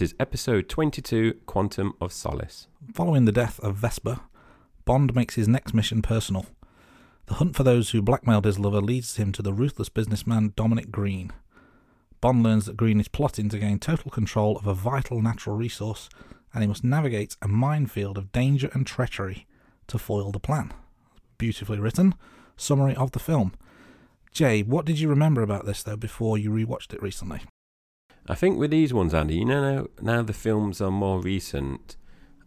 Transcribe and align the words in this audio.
This 0.00 0.12
is 0.12 0.16
episode 0.18 0.70
22 0.70 1.40
Quantum 1.44 1.92
of 2.00 2.10
Solace. 2.10 2.68
Following 2.94 3.26
the 3.26 3.32
death 3.32 3.60
of 3.60 3.76
Vesper, 3.76 4.20
Bond 4.86 5.14
makes 5.14 5.34
his 5.34 5.46
next 5.46 5.74
mission 5.74 6.00
personal. 6.00 6.46
The 7.26 7.34
hunt 7.34 7.54
for 7.54 7.64
those 7.64 7.90
who 7.90 8.00
blackmailed 8.00 8.46
his 8.46 8.58
lover 8.58 8.80
leads 8.80 9.16
him 9.16 9.30
to 9.32 9.42
the 9.42 9.52
ruthless 9.52 9.90
businessman 9.90 10.54
Dominic 10.56 10.90
Green. 10.90 11.32
Bond 12.22 12.42
learns 12.42 12.64
that 12.64 12.78
Green 12.78 12.98
is 12.98 13.08
plotting 13.08 13.50
to 13.50 13.58
gain 13.58 13.78
total 13.78 14.10
control 14.10 14.56
of 14.56 14.66
a 14.66 14.72
vital 14.72 15.20
natural 15.20 15.54
resource, 15.54 16.08
and 16.54 16.62
he 16.62 16.66
must 16.66 16.82
navigate 16.82 17.36
a 17.42 17.46
minefield 17.46 18.16
of 18.16 18.32
danger 18.32 18.70
and 18.72 18.86
treachery 18.86 19.46
to 19.88 19.98
foil 19.98 20.32
the 20.32 20.40
plan. 20.40 20.72
Beautifully 21.36 21.78
written. 21.78 22.14
Summary 22.56 22.96
of 22.96 23.10
the 23.10 23.18
film. 23.18 23.52
Jai, 24.32 24.60
what 24.60 24.86
did 24.86 24.98
you 24.98 25.10
remember 25.10 25.42
about 25.42 25.66
this 25.66 25.82
though 25.82 25.96
before 25.96 26.38
you 26.38 26.48
rewatched 26.48 26.94
it 26.94 27.02
recently? 27.02 27.42
I 28.26 28.34
think 28.34 28.58
with 28.58 28.70
these 28.70 28.94
ones, 28.94 29.14
Andy, 29.14 29.36
you 29.36 29.44
know, 29.44 29.88
now, 30.00 30.22
the 30.22 30.32
films 30.32 30.80
are 30.80 30.90
more 30.90 31.20
recent, 31.20 31.96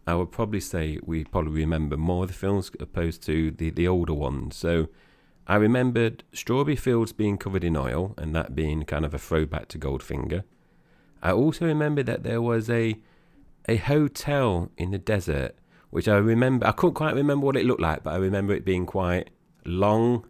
I 0.06 0.14
would 0.14 0.30
probably 0.30 0.60
say 0.60 0.98
we 1.04 1.24
probably 1.24 1.52
remember 1.52 1.96
more 1.96 2.24
of 2.24 2.28
the 2.28 2.34
films 2.34 2.70
opposed 2.78 3.22
to 3.24 3.50
the, 3.50 3.70
the 3.70 3.88
older 3.88 4.14
ones. 4.14 4.56
So 4.56 4.88
I 5.46 5.56
remembered 5.56 6.24
Strawberry 6.32 6.76
Fields 6.76 7.12
being 7.12 7.38
covered 7.38 7.64
in 7.64 7.76
oil 7.76 8.14
and 8.16 8.34
that 8.34 8.54
being 8.54 8.84
kind 8.84 9.04
of 9.04 9.14
a 9.14 9.18
throwback 9.18 9.68
to 9.68 9.78
Goldfinger. 9.78 10.44
I 11.22 11.32
also 11.32 11.66
remember 11.66 12.02
that 12.02 12.22
there 12.22 12.42
was 12.42 12.68
a 12.68 12.96
a 13.66 13.76
hotel 13.76 14.70
in 14.76 14.90
the 14.90 14.98
desert, 14.98 15.56
which 15.88 16.06
I 16.06 16.16
remember 16.16 16.66
I 16.66 16.72
couldn't 16.72 16.94
quite 16.94 17.14
remember 17.14 17.46
what 17.46 17.56
it 17.56 17.64
looked 17.64 17.80
like, 17.80 18.04
but 18.04 18.12
I 18.12 18.16
remember 18.16 18.52
it 18.52 18.64
being 18.64 18.84
quite 18.84 19.30
long 19.64 20.26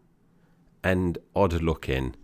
and 0.84 1.18
odd 1.34 1.54
looking. 1.54 2.14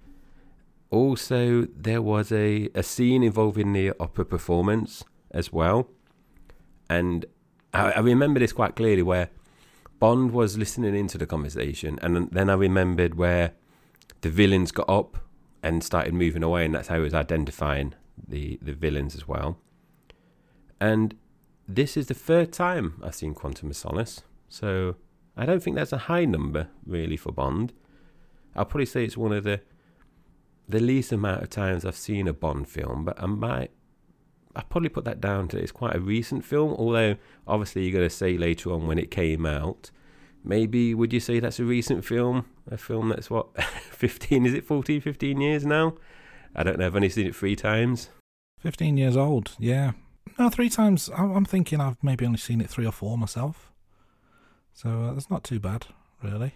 Also, 0.90 1.66
there 1.76 2.02
was 2.02 2.32
a, 2.32 2.68
a 2.74 2.82
scene 2.82 3.22
involving 3.22 3.72
the 3.72 3.92
opera 4.00 4.24
performance 4.24 5.04
as 5.30 5.52
well. 5.52 5.88
And 6.88 7.26
I, 7.72 7.92
I 7.92 8.00
remember 8.00 8.40
this 8.40 8.52
quite 8.52 8.74
clearly 8.74 9.02
where 9.02 9.30
Bond 10.00 10.32
was 10.32 10.58
listening 10.58 10.96
into 10.96 11.18
the 11.18 11.26
conversation, 11.26 11.98
and 12.02 12.30
then 12.32 12.50
I 12.50 12.54
remembered 12.54 13.14
where 13.14 13.52
the 14.22 14.30
villains 14.30 14.72
got 14.72 14.88
up 14.88 15.18
and 15.62 15.84
started 15.84 16.14
moving 16.14 16.42
away, 16.42 16.64
and 16.64 16.74
that's 16.74 16.88
how 16.88 16.96
he 16.96 17.02
was 17.02 17.14
identifying 17.14 17.94
the, 18.26 18.58
the 18.62 18.72
villains 18.72 19.14
as 19.14 19.28
well. 19.28 19.58
And 20.80 21.14
this 21.68 21.96
is 21.96 22.06
the 22.06 22.14
third 22.14 22.52
time 22.52 23.00
I've 23.04 23.14
seen 23.14 23.34
Quantum 23.34 23.70
of 23.70 23.76
Solace, 23.76 24.22
so 24.48 24.96
I 25.36 25.44
don't 25.44 25.62
think 25.62 25.76
that's 25.76 25.92
a 25.92 25.98
high 25.98 26.24
number 26.24 26.68
really 26.86 27.16
for 27.18 27.30
Bond. 27.30 27.74
I'll 28.56 28.64
probably 28.64 28.86
say 28.86 29.04
it's 29.04 29.16
one 29.16 29.32
of 29.32 29.44
the 29.44 29.60
the 30.70 30.80
least 30.80 31.12
amount 31.12 31.42
of 31.42 31.50
times 31.50 31.84
I've 31.84 31.96
seen 31.96 32.28
a 32.28 32.32
Bond 32.32 32.68
film, 32.68 33.04
but 33.04 33.20
I 33.22 33.26
might 33.26 33.70
I 34.54 34.62
probably 34.62 34.88
put 34.88 35.04
that 35.04 35.20
down 35.20 35.48
to 35.48 35.58
it's 35.58 35.72
quite 35.72 35.94
a 35.94 36.00
recent 36.00 36.44
film. 36.44 36.72
Although 36.72 37.16
obviously 37.46 37.88
you're 37.88 38.00
to 38.00 38.10
say 38.10 38.36
later 38.36 38.72
on 38.72 38.86
when 38.86 38.98
it 38.98 39.10
came 39.10 39.46
out, 39.46 39.90
maybe 40.42 40.94
would 40.94 41.12
you 41.12 41.20
say 41.20 41.38
that's 41.38 41.60
a 41.60 41.64
recent 41.64 42.04
film? 42.04 42.46
A 42.70 42.76
film 42.76 43.10
that's 43.10 43.30
what 43.30 43.48
15 43.90 44.46
is 44.46 44.54
it 44.54 44.64
14 44.64 45.00
15 45.00 45.40
years 45.40 45.64
now? 45.64 45.94
I 46.54 46.64
don't 46.64 46.78
know. 46.78 46.86
I've 46.86 46.96
only 46.96 47.08
seen 47.08 47.28
it 47.28 47.36
3 47.36 47.54
times. 47.54 48.08
15 48.58 48.96
years 48.96 49.16
old, 49.16 49.52
yeah. 49.58 49.92
No, 50.38 50.48
three 50.48 50.68
times. 50.68 51.08
I'm 51.16 51.44
thinking 51.44 51.80
I've 51.80 52.02
maybe 52.02 52.26
only 52.26 52.38
seen 52.38 52.60
it 52.60 52.68
three 52.68 52.86
or 52.86 52.92
four 52.92 53.16
myself. 53.16 53.72
So 54.72 55.04
uh, 55.04 55.14
that's 55.14 55.30
not 55.30 55.44
too 55.44 55.58
bad, 55.58 55.86
really. 56.22 56.54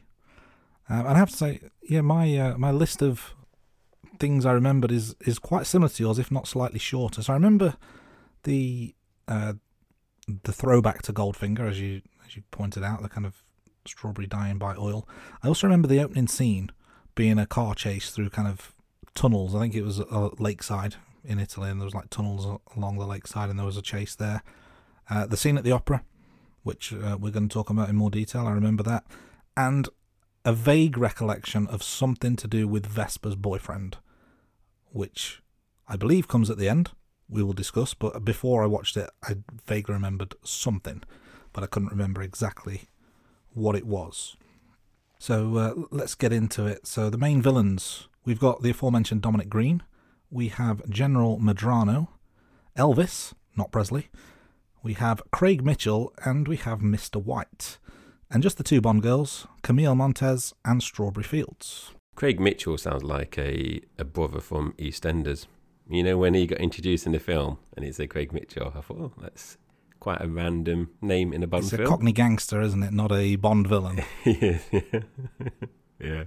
Um, 0.89 1.01
and 1.01 1.09
I 1.09 1.19
have 1.19 1.31
to 1.31 1.37
say, 1.37 1.61
yeah, 1.83 2.03
my 2.03 2.37
uh, 2.37 2.59
my 2.59 2.71
list 2.71 3.03
of 3.03 3.35
things 4.19 4.47
I 4.47 4.53
remembered 4.53 4.93
is 4.93 5.15
is 5.21 5.39
quite 5.39 5.67
similar 5.67 5.89
to 5.89 6.03
yours, 6.03 6.19
if 6.19 6.31
not 6.31 6.49
slightly 6.49 6.79
shorter. 6.79 7.23
So 7.23 7.33
I 7.33 7.37
remember 7.37 7.77
the 8.45 8.95
uh, 9.29 9.55
the 10.43 10.53
throwback 10.53 11.03
to 11.03 11.13
Goldfinger, 11.13 11.69
as 11.69 11.81
you 11.81 12.03
as 12.27 12.37
you 12.37 12.43
pointed 12.51 12.83
out, 12.83 13.03
the 13.03 13.09
kind 13.09 13.27
of 13.27 13.43
strawberry 13.87 14.27
dyeing 14.27 14.59
by 14.59 14.75
oil. 14.77 15.09
I 15.43 15.49
also 15.49 15.67
remember 15.67 15.89
the 15.89 16.01
opening 16.01 16.29
scene 16.29 16.71
being 17.15 17.39
a 17.39 17.47
car 17.47 17.75
chase 17.75 18.11
through 18.11 18.31
kind 18.31 18.49
of 18.49 18.75
tunnels. 19.15 19.55
I 19.55 19.61
think 19.61 19.75
it 19.75 19.83
was 19.83 19.99
a 19.99 20.31
lakeside 20.39 20.97
in 21.25 21.39
Italy, 21.39 21.71
and 21.71 21.81
there 21.81 21.85
was 21.85 21.95
like 21.95 22.11
tunnels 22.11 22.61
along 22.77 22.99
the 22.99 23.07
lakeside, 23.07 23.51
and 23.51 23.59
there 23.59 23.67
was 23.67 23.77
a 23.77 23.83
chase 23.83 24.15
there. 24.15 24.43
Uh, 25.09 25.27
the 25.27 25.37
scene 25.37 25.59
at 25.59 25.65
the 25.65 25.73
opera, 25.73 26.03
which 26.63 26.93
uh, 26.93 27.17
we're 27.21 27.31
going 27.31 27.49
to 27.49 27.53
talk 27.53 27.71
about 27.71 27.89
in 27.89 27.97
more 27.97 28.11
detail, 28.11 28.47
I 28.47 28.53
remember 28.53 28.83
that, 28.85 29.05
and 29.57 29.89
a 30.45 30.53
vague 30.53 30.99
recollection 30.99 31.67
of 31.69 31.83
something 31.83 32.37
to 32.37 32.47
do 32.47 32.69
with 32.69 32.87
Vesper's 32.87 33.37
boyfriend, 33.37 33.97
which 34.95 35.43
I 35.89 35.97
believe 35.97 36.29
comes 36.29 36.49
at 36.49 36.57
the 36.57 36.69
end. 36.69 36.93
We 37.29 37.43
will 37.43 37.53
discuss, 37.53 37.95
but 37.95 38.25
before 38.25 38.63
I 38.63 38.67
watched 38.67 38.97
it, 38.97 39.11
I 39.23 39.37
vaguely 39.67 39.95
remembered 39.95 40.35
something, 40.45 41.03
but 41.53 41.65
I 41.65 41.67
couldn't 41.67 41.91
remember 41.91 42.23
exactly 42.23 42.83
what 43.53 43.75
it 43.75 43.87
was. 43.87 44.37
So 45.19 45.57
uh, 45.57 45.75
let's 45.91 46.15
get 46.15 46.33
into 46.33 46.67
it. 46.67 46.87
So 46.87 47.11
the 47.11 47.19
main 47.19 47.43
villains 47.43 48.09
we've 48.25 48.39
got 48.39 48.63
the 48.63 48.71
aforementioned 48.71 49.23
Dominic 49.23 49.49
Green, 49.49 49.83
we 50.31 50.49
have 50.49 50.89
General 50.89 51.39
Medrano, 51.39 52.09
Elvis, 52.77 53.33
not 53.57 53.73
Presley, 53.73 54.11
we 54.83 54.95
have 54.95 55.23
Craig 55.33 55.65
Mitchell, 55.65 56.13
and 56.25 56.47
we 56.47 56.57
have 56.57 56.81
Mr. 56.81 57.23
White. 57.23 57.79
And 58.31 58.43
just 58.43 58.59
the 58.59 58.65
two 58.65 58.81
Bond 58.81 59.03
girls, 59.03 59.47
Camille 59.63 59.95
Montes 59.95 60.55
and 60.65 60.83
Strawberry 60.83 61.25
Fields. 61.25 61.94
Craig 62.15 62.39
Mitchell 62.39 62.79
sounds 62.79 63.03
like 63.03 63.37
a, 63.39 63.81
a 63.99 64.05
brother 64.05 64.41
from 64.41 64.73
EastEnders. 64.79 65.47
You 65.89 66.03
know, 66.03 66.17
when 66.17 66.35
he 66.35 66.47
got 66.47 66.61
introduced 66.61 67.07
in 67.07 67.13
the 67.13 67.19
film 67.19 67.59
and 67.77 67.85
it 67.85 67.95
said 67.95 68.11
Craig 68.11 68.33
Mitchell, 68.33 68.73
I 68.75 68.81
thought, 68.81 68.99
oh, 68.99 69.13
that's 69.21 69.59
quite 70.01 70.21
a 70.21 70.29
random 70.29 70.91
name 71.01 71.33
in 71.33 71.43
a 71.43 71.47
Bond 71.47 71.65
It's 71.65 71.71
film. 71.73 71.87
a 71.87 71.89
Cockney 71.89 72.13
gangster, 72.13 72.61
isn't 72.61 72.83
it? 72.83 72.93
Not 72.93 73.13
a 73.13 73.37
Bond 73.37 73.67
villain. 73.67 74.03
yeah. 74.25 74.59
yeah. 75.99 76.25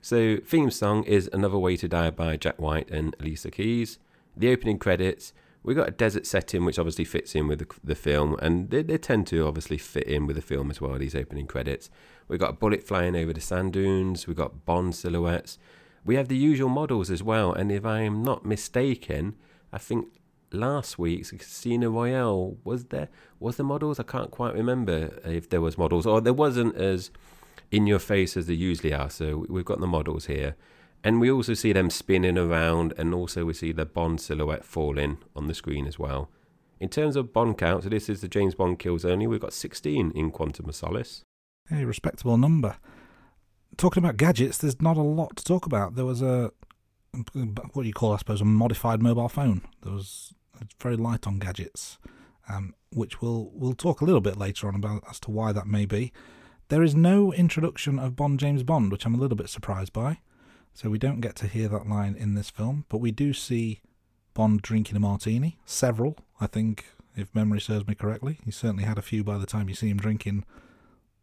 So, 0.00 0.38
theme 0.38 0.70
song 0.70 1.04
is 1.04 1.28
Another 1.32 1.58
Way 1.58 1.76
to 1.76 1.88
Die 1.88 2.10
by 2.10 2.36
Jack 2.36 2.58
White 2.58 2.90
and 2.90 3.16
Alicia 3.20 3.50
Keys. 3.50 3.98
The 4.36 4.50
opening 4.52 4.78
credits, 4.78 5.32
we 5.62 5.74
got 5.74 5.88
a 5.88 5.92
desert 5.92 6.26
setting, 6.26 6.64
which 6.64 6.78
obviously 6.78 7.04
fits 7.04 7.34
in 7.34 7.48
with 7.48 7.58
the, 7.58 7.66
the 7.82 7.94
film, 7.94 8.36
and 8.40 8.70
they, 8.70 8.82
they 8.82 8.98
tend 8.98 9.26
to 9.28 9.46
obviously 9.46 9.76
fit 9.76 10.04
in 10.04 10.26
with 10.26 10.36
the 10.36 10.42
film 10.42 10.70
as 10.70 10.80
well, 10.80 10.96
these 10.98 11.14
opening 11.14 11.46
credits. 11.46 11.90
We 12.28 12.38
got 12.38 12.50
a 12.50 12.54
bullet 12.54 12.86
flying 12.86 13.16
over 13.16 13.32
the 13.32 13.40
sand 13.40 13.72
dunes, 13.72 14.26
we 14.26 14.34
got 14.34 14.64
Bond 14.64 14.94
silhouettes. 14.94 15.58
We 16.04 16.14
have 16.14 16.28
the 16.28 16.36
usual 16.36 16.68
models 16.68 17.10
as 17.10 17.22
well, 17.22 17.52
and 17.52 17.72
if 17.72 17.84
I 17.84 18.00
am 18.00 18.22
not 18.22 18.44
mistaken, 18.44 19.34
I 19.72 19.78
think 19.78 20.08
last 20.52 20.98
week's 20.98 21.30
Casino 21.30 21.90
Royale 21.90 22.56
was 22.64 22.86
there 22.86 23.08
was 23.38 23.56
the 23.56 23.64
models? 23.64 24.00
I 24.00 24.04
can't 24.04 24.30
quite 24.30 24.54
remember 24.54 25.20
if 25.24 25.48
there 25.48 25.60
was 25.60 25.76
models 25.76 26.06
or 26.06 26.20
there 26.20 26.32
wasn't 26.32 26.76
as 26.76 27.10
in 27.70 27.86
your 27.86 27.98
face 27.98 28.36
as 28.36 28.46
they 28.46 28.54
usually 28.54 28.92
are. 28.92 29.10
So 29.10 29.46
we've 29.48 29.64
got 29.64 29.80
the 29.80 29.86
models 29.86 30.26
here. 30.26 30.56
And 31.04 31.20
we 31.20 31.30
also 31.30 31.54
see 31.54 31.72
them 31.72 31.90
spinning 31.90 32.36
around 32.36 32.92
and 32.98 33.14
also 33.14 33.44
we 33.44 33.52
see 33.52 33.72
the 33.72 33.86
Bond 33.86 34.20
silhouette 34.20 34.64
falling 34.64 35.18
on 35.36 35.46
the 35.46 35.54
screen 35.54 35.86
as 35.86 35.98
well. 35.98 36.30
In 36.80 36.88
terms 36.88 37.16
of 37.16 37.32
Bond 37.32 37.58
count, 37.58 37.84
so 37.84 37.88
this 37.88 38.08
is 38.08 38.20
the 38.20 38.28
James 38.28 38.54
Bond 38.54 38.78
kills 38.78 39.04
only, 39.04 39.26
we've 39.26 39.40
got 39.40 39.52
16 39.52 40.12
in 40.14 40.30
Quantum 40.30 40.68
of 40.68 40.74
Solace. 40.74 41.24
A 41.70 41.84
respectable 41.84 42.36
number. 42.36 42.76
Talking 43.76 44.02
about 44.02 44.16
gadgets, 44.16 44.58
there's 44.58 44.80
not 44.80 44.96
a 44.96 45.02
lot 45.02 45.36
to 45.36 45.44
talk 45.44 45.66
about. 45.66 45.94
There 45.94 46.04
was 46.04 46.22
a 46.22 46.52
what 47.72 47.82
do 47.82 47.88
you 47.88 47.92
call, 47.92 48.12
I 48.12 48.18
suppose, 48.18 48.40
a 48.40 48.44
modified 48.44 49.02
mobile 49.02 49.28
phone. 49.28 49.62
There 49.82 49.92
was 49.92 50.34
very 50.80 50.96
light 50.96 51.26
on 51.26 51.38
gadgets, 51.38 51.98
um, 52.48 52.74
which 52.92 53.20
we'll 53.20 53.50
we'll 53.52 53.74
talk 53.74 54.00
a 54.00 54.04
little 54.04 54.20
bit 54.20 54.36
later 54.36 54.68
on 54.68 54.74
about 54.74 55.04
as 55.08 55.20
to 55.20 55.30
why 55.30 55.52
that 55.52 55.66
may 55.66 55.86
be. 55.86 56.12
There 56.68 56.82
is 56.82 56.94
no 56.94 57.32
introduction 57.32 57.98
of 57.98 58.16
Bond 58.16 58.38
James 58.38 58.62
Bond, 58.62 58.92
which 58.92 59.06
I'm 59.06 59.14
a 59.14 59.18
little 59.18 59.36
bit 59.36 59.48
surprised 59.48 59.92
by. 59.92 60.18
So 60.74 60.90
we 60.90 60.98
don't 60.98 61.20
get 61.20 61.34
to 61.36 61.48
hear 61.48 61.66
that 61.68 61.88
line 61.88 62.14
in 62.14 62.34
this 62.34 62.50
film, 62.50 62.84
but 62.88 62.98
we 62.98 63.10
do 63.10 63.32
see 63.32 63.80
Bond 64.34 64.62
drinking 64.62 64.96
a 64.96 65.00
martini, 65.00 65.58
several, 65.64 66.16
I 66.40 66.46
think, 66.46 66.84
if 67.16 67.34
memory 67.34 67.60
serves 67.60 67.88
me 67.88 67.94
correctly. 67.94 68.38
He 68.44 68.52
certainly 68.52 68.84
had 68.84 68.98
a 68.98 69.02
few 69.02 69.24
by 69.24 69.38
the 69.38 69.46
time 69.46 69.68
you 69.68 69.74
see 69.74 69.88
him 69.88 69.96
drinking 69.96 70.44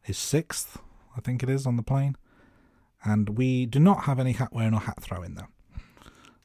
his 0.06 0.18
sixth, 0.18 0.80
I 1.18 1.20
think 1.20 1.42
it 1.42 1.50
is, 1.50 1.66
on 1.66 1.78
the 1.78 1.84
plane. 1.84 2.16
And 3.04 3.38
we 3.38 3.66
do 3.66 3.80
not 3.80 4.04
have 4.04 4.20
any 4.20 4.34
hat 4.34 4.54
wearing 4.54 4.74
or 4.74 4.82
hat 4.82 5.02
throwing 5.02 5.36
though. 5.36 5.48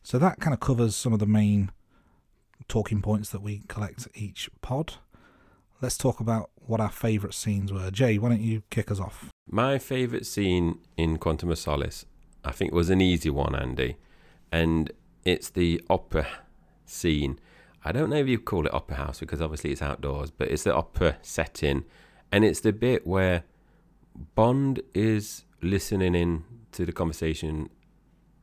So 0.03 0.19
that 0.19 0.41
kind 0.41 0.55
of 0.55 0.61
covers 0.61 0.97
some 0.97 1.13
of 1.13 1.19
the 1.19 1.27
main 1.27 1.71
talking 2.69 3.03
points 3.03 3.31
that 3.31 3.43
we 3.43 3.63
collect 3.69 4.09
each 4.15 4.49
pod. 4.63 4.95
Let's 5.83 5.99
talk 5.99 6.21
about 6.21 6.51
what 6.57 6.81
our 6.81 6.91
favourite 6.91 7.35
scenes 7.35 7.73
were. 7.73 7.91
Jai, 7.91 8.17
why 8.17 8.31
don't 8.31 8.41
you 8.41 8.63
kick 8.71 8.91
us 8.91 9.01
off? 9.01 9.31
My 9.51 9.79
favourite 9.79 10.27
scene 10.27 10.79
in 10.97 11.19
Quantum 11.19 11.51
of 11.51 11.59
Solace, 11.59 12.07
I 12.45 12.53
think, 12.53 12.73
was 12.73 12.89
an 12.91 13.01
easy 13.01 13.31
one, 13.31 13.55
Andy, 13.55 13.97
and 14.51 14.91
it's 15.25 15.51
the 15.51 15.83
opera 15.91 16.27
scene. 16.87 17.39
I 17.85 17.93
don't 17.93 18.11
know 18.11 18.17
if 18.17 18.29
you 18.29 18.39
call 18.39 18.67
it 18.67 18.75
opera 18.75 18.97
house 18.97 19.21
because 19.21 19.41
obviously 19.41 19.73
it's 19.73 19.83
outdoors, 19.83 20.31
but 20.31 20.49
it's 20.49 20.65
the 20.65 20.75
opera 20.75 21.17
setting, 21.23 21.85
and 22.31 22.45
it's 22.45 22.61
the 22.61 22.73
bit 22.73 23.07
where 23.07 23.45
Bond 24.15 24.81
is 24.95 25.45
listening 25.63 26.15
in 26.15 26.45
to 26.73 26.85
the 26.85 26.93
conversation 26.93 27.69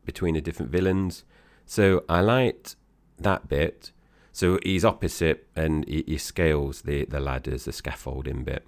between 0.06 0.36
the 0.36 0.42
different 0.42 0.72
villains. 0.72 1.24
So 1.66 2.04
I 2.08 2.22
liked 2.22 2.76
that 3.20 3.50
bit. 3.50 3.92
So 4.32 4.60
he's 4.64 4.86
opposite 4.86 5.48
and 5.56 5.88
he, 5.88 6.04
he 6.08 6.18
scales 6.18 6.84
the, 6.84 7.06
the 7.06 7.20
ladders, 7.20 7.66
the 7.66 7.74
scaffolding 7.74 8.44
bit. 8.44 8.66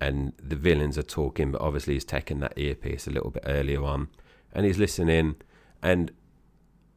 And 0.00 0.34
the 0.38 0.56
villains 0.56 0.98
are 0.98 1.02
talking, 1.02 1.50
but 1.50 1.60
obviously 1.60 1.94
he's 1.94 2.04
taken 2.04 2.40
that 2.40 2.58
earpiece 2.58 3.06
a 3.06 3.10
little 3.10 3.30
bit 3.30 3.44
earlier 3.46 3.82
on. 3.82 4.08
And 4.52 4.66
he's 4.66 4.78
listening. 4.78 5.36
And 5.82 6.12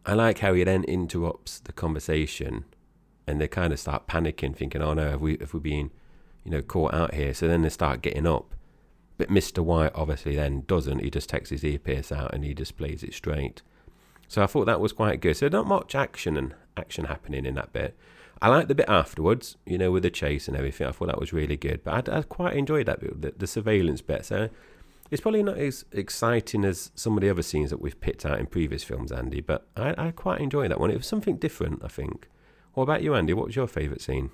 I 0.06 0.14
like 0.14 0.40
how 0.40 0.54
he 0.54 0.64
then 0.64 0.84
interrupts 0.84 1.60
the 1.60 1.74
conversation 1.74 2.66
and 3.26 3.40
they 3.40 3.48
kind 3.48 3.72
of 3.72 3.80
start 3.80 4.08
panicking, 4.08 4.56
thinking, 4.56 4.82
oh 4.82 4.94
no, 4.94 5.12
have 5.12 5.22
we, 5.22 5.38
have 5.40 5.54
we 5.54 5.60
been, 5.60 5.92
you 6.44 6.52
know, 6.52 6.62
caught 6.62 6.94
out 6.94 7.14
here? 7.14 7.34
So 7.34 7.48
then 7.48 7.62
they 7.62 7.70
start 7.70 8.02
getting 8.02 8.28
up. 8.28 8.56
But 9.20 9.30
Mr. 9.30 9.60
White 9.60 9.92
obviously 9.94 10.38
then 10.38 10.64
doesn't. 10.66 11.00
He 11.00 11.10
just 11.10 11.28
takes 11.28 11.50
his 11.50 11.66
earpiece 11.66 12.10
out 12.10 12.34
and 12.34 12.46
he 12.46 12.54
just 12.54 12.78
plays 12.78 13.04
it 13.04 13.14
straight. 13.14 13.62
So 14.30 14.42
I 14.42 14.48
thought 14.48 14.64
that 14.66 14.80
was 14.80 14.94
quite 14.94 15.20
good. 15.20 15.36
So 15.36 15.50
not 15.50 15.68
much 15.68 15.94
action 15.94 16.38
and 16.38 16.56
action 16.78 17.04
happening 17.04 17.46
in 17.46 17.56
that 17.56 17.74
bit. 17.74 17.98
I 18.42 18.48
liked 18.48 18.70
the 18.70 18.76
bit 18.76 18.88
afterwards, 18.88 19.58
you 19.66 19.78
know, 19.78 19.92
with 19.92 20.04
the 20.04 20.10
chase 20.10 20.48
and 20.48 20.56
everything. 20.56 20.88
I 20.88 20.92
thought 20.92 21.08
that 21.08 21.20
was 21.20 21.34
really 21.34 21.58
good. 21.58 21.84
But 21.84 22.08
I, 22.08 22.20
I 22.20 22.22
quite 22.22 22.56
enjoyed 22.56 22.86
that 22.86 23.02
bit, 23.02 23.22
the, 23.22 23.34
the 23.38 23.46
surveillance 23.46 24.02
bit. 24.02 24.24
So 24.26 24.48
it's 25.12 25.22
probably 25.22 25.44
not 25.44 25.58
as 25.58 25.84
exciting 25.92 26.64
as 26.64 26.92
some 26.96 27.18
of 27.18 27.22
the 27.22 27.30
other 27.30 27.42
scenes 27.42 27.72
that 27.72 27.82
we've 27.82 28.00
picked 28.00 28.26
out 28.26 28.40
in 28.40 28.46
previous 28.46 28.86
films, 28.86 29.12
Andy. 29.12 29.42
But 29.42 29.68
I, 29.76 29.96
I 29.98 30.12
quite 30.12 30.40
enjoyed 30.40 30.72
that 30.72 30.80
one. 30.80 30.92
It 30.92 30.98
was 30.98 31.08
something 31.08 31.36
different, 31.36 31.84
I 31.84 31.90
think. 31.90 32.30
What 32.74 32.84
about 32.84 33.04
you, 33.04 33.16
Andy? 33.16 33.34
What 33.34 33.48
was 33.48 33.58
your 33.58 33.68
favourite 33.68 34.02
scene? 34.02 34.32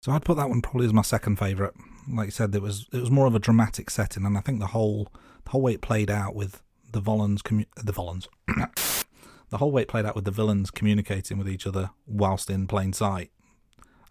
So 0.00 0.12
I'd 0.12 0.24
put 0.24 0.36
that 0.36 0.48
one 0.48 0.62
probably 0.62 0.86
as 0.86 0.92
my 0.92 1.02
second 1.02 1.40
favourite. 1.40 1.72
Like 2.08 2.26
you 2.26 2.32
said, 2.32 2.54
it 2.54 2.62
was 2.62 2.86
it 2.92 3.00
was 3.00 3.10
more 3.10 3.26
of 3.26 3.34
a 3.34 3.38
dramatic 3.38 3.90
setting, 3.90 4.24
and 4.24 4.36
I 4.36 4.40
think 4.40 4.60
the 4.60 4.68
whole 4.68 5.08
the 5.44 5.50
whole 5.50 5.62
way 5.62 5.74
it 5.74 5.82
played 5.82 6.10
out 6.10 6.34
with 6.34 6.62
the 6.90 7.00
Volans 7.00 7.38
commu- 7.38 7.66
the 7.76 7.92
Volans 7.92 8.26
the 9.50 9.58
whole 9.58 9.70
way 9.70 9.82
it 9.82 9.88
played 9.88 10.06
out 10.06 10.14
with 10.14 10.24
the 10.24 10.30
villains 10.30 10.70
communicating 10.70 11.38
with 11.38 11.48
each 11.48 11.66
other 11.66 11.90
whilst 12.06 12.50
in 12.50 12.66
plain 12.66 12.92
sight. 12.92 13.30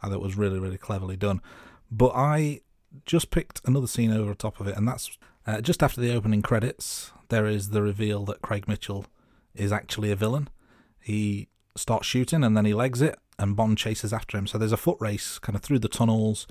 I 0.02 0.10
thought 0.10 0.22
was 0.22 0.38
really 0.38 0.60
really 0.60 0.78
cleverly 0.78 1.18
done. 1.18 1.42
But 1.92 2.14
I 2.16 2.62
just 3.06 3.32
picked 3.32 3.62
another 3.66 3.88
scene 3.88 4.12
over 4.12 4.34
top 4.34 4.60
of 4.60 4.68
it, 4.68 4.78
and 4.78 4.88
that's 4.88 5.18
uh, 5.46 5.62
just 5.62 5.84
after 5.84 6.02
the 6.02 6.14
opening 6.14 6.42
credits. 6.42 7.12
There 7.30 7.46
is 7.46 7.70
the 7.70 7.82
reveal 7.82 8.26
that 8.26 8.42
Craig 8.42 8.68
Mitchell 8.68 9.06
is 9.56 9.72
actually 9.72 10.12
a 10.12 10.16
villain. 10.16 10.50
He 11.00 11.48
starts 11.76 12.06
shooting 12.06 12.44
and 12.44 12.56
then 12.56 12.66
he 12.66 12.74
legs 12.74 13.02
it, 13.02 13.18
and 13.40 13.56
Bond 13.56 13.78
chases 13.78 14.14
after 14.14 14.38
him. 14.38 14.48
So 14.48 14.58
there's 14.58 14.72
a 14.72 14.78
foot 14.78 14.98
race 15.00 15.40
kind 15.40 15.56
of 15.56 15.62
through 15.62 15.80
the 15.80 15.88
tunnels 15.88 16.46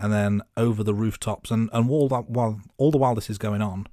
and 0.00 0.12
then 0.12 0.42
over 0.56 0.82
the 0.82 0.94
rooftops. 0.94 1.50
And 1.50 1.70
and 1.72 1.90
all 1.90 2.08
that 2.08 2.28
while 2.28 2.60
all 2.76 2.90
the 2.90 2.98
while 2.98 3.14
this 3.14 3.30
is 3.30 3.38
going 3.38 3.62
on, 3.62 3.86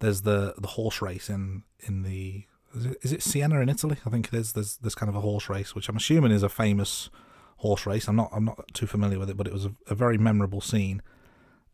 there's 0.00 0.22
the 0.22 0.54
the 0.58 0.68
horse 0.68 1.00
race 1.02 1.28
in 1.28 1.62
in 1.80 2.02
the 2.02 2.46
is 2.74 2.86
it, 2.86 2.98
is 3.02 3.12
it 3.12 3.22
Siena 3.22 3.60
in 3.60 3.68
Italy? 3.68 3.96
I 4.06 4.10
think 4.10 4.28
it 4.28 4.34
is. 4.34 4.52
There's 4.52 4.76
this 4.76 4.94
kind 4.94 5.08
of 5.08 5.16
a 5.16 5.20
horse 5.20 5.48
race, 5.48 5.74
which 5.74 5.88
I'm 5.88 5.96
assuming 5.96 6.32
is 6.32 6.42
a 6.42 6.48
famous 6.48 7.10
horse 7.58 7.86
race. 7.86 8.08
I'm 8.08 8.16
not 8.16 8.30
I'm 8.32 8.44
not 8.44 8.72
too 8.72 8.86
familiar 8.86 9.18
with 9.18 9.30
it, 9.30 9.36
but 9.36 9.46
it 9.46 9.52
was 9.52 9.66
a, 9.66 9.74
a 9.88 9.94
very 9.94 10.18
memorable 10.18 10.60
scene. 10.60 11.02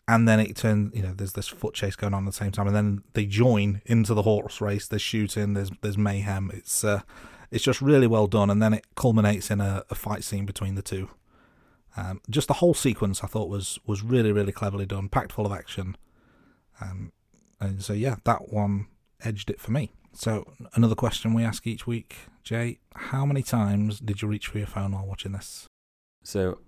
And 0.08 0.28
then 0.28 0.38
it 0.38 0.54
turned, 0.54 0.94
you 0.94 1.02
know, 1.02 1.12
there's 1.12 1.32
this 1.32 1.48
foot 1.48 1.74
chase 1.74 1.96
going 1.96 2.14
on 2.14 2.22
at 2.22 2.26
the 2.26 2.36
same 2.36 2.52
time, 2.52 2.68
and 2.68 2.76
then 2.76 3.02
they 3.14 3.26
join 3.26 3.82
into 3.86 4.14
the 4.14 4.22
horse 4.22 4.60
race. 4.60 4.86
There's 4.86 5.02
shooting, 5.02 5.54
there's 5.54 5.70
there's 5.82 5.98
mayhem. 5.98 6.50
It's 6.54 6.84
uh, 6.84 7.00
it's 7.50 7.64
just 7.64 7.82
really 7.82 8.06
well 8.06 8.26
done, 8.26 8.48
and 8.48 8.62
then 8.62 8.72
it 8.72 8.86
culminates 8.94 9.50
in 9.50 9.60
a, 9.60 9.84
a 9.90 9.94
fight 9.94 10.24
scene 10.24 10.46
between 10.46 10.76
the 10.76 10.82
two. 10.82 11.10
Um, 11.96 12.20
just 12.28 12.48
the 12.48 12.54
whole 12.54 12.74
sequence 12.74 13.24
I 13.24 13.26
thought 13.26 13.48
was 13.48 13.78
was 13.86 14.02
really 14.02 14.32
really 14.32 14.52
cleverly 14.52 14.86
done, 14.86 15.08
packed 15.08 15.32
full 15.32 15.46
of 15.46 15.52
action, 15.52 15.96
um, 16.80 17.12
and 17.60 17.82
so 17.82 17.92
yeah, 17.92 18.16
that 18.24 18.52
one 18.52 18.86
edged 19.22 19.50
it 19.50 19.60
for 19.60 19.72
me. 19.72 19.92
So 20.12 20.44
another 20.74 20.94
question 20.94 21.34
we 21.34 21.42
ask 21.42 21.66
each 21.66 21.86
week, 21.86 22.16
Jai: 22.42 22.78
How 22.94 23.24
many 23.24 23.42
times 23.42 24.00
did 24.00 24.22
you 24.22 24.28
reach 24.28 24.48
for 24.48 24.58
your 24.58 24.66
phone 24.66 24.92
while 24.92 25.06
watching 25.06 25.32
this? 25.32 25.66
So, 26.22 26.58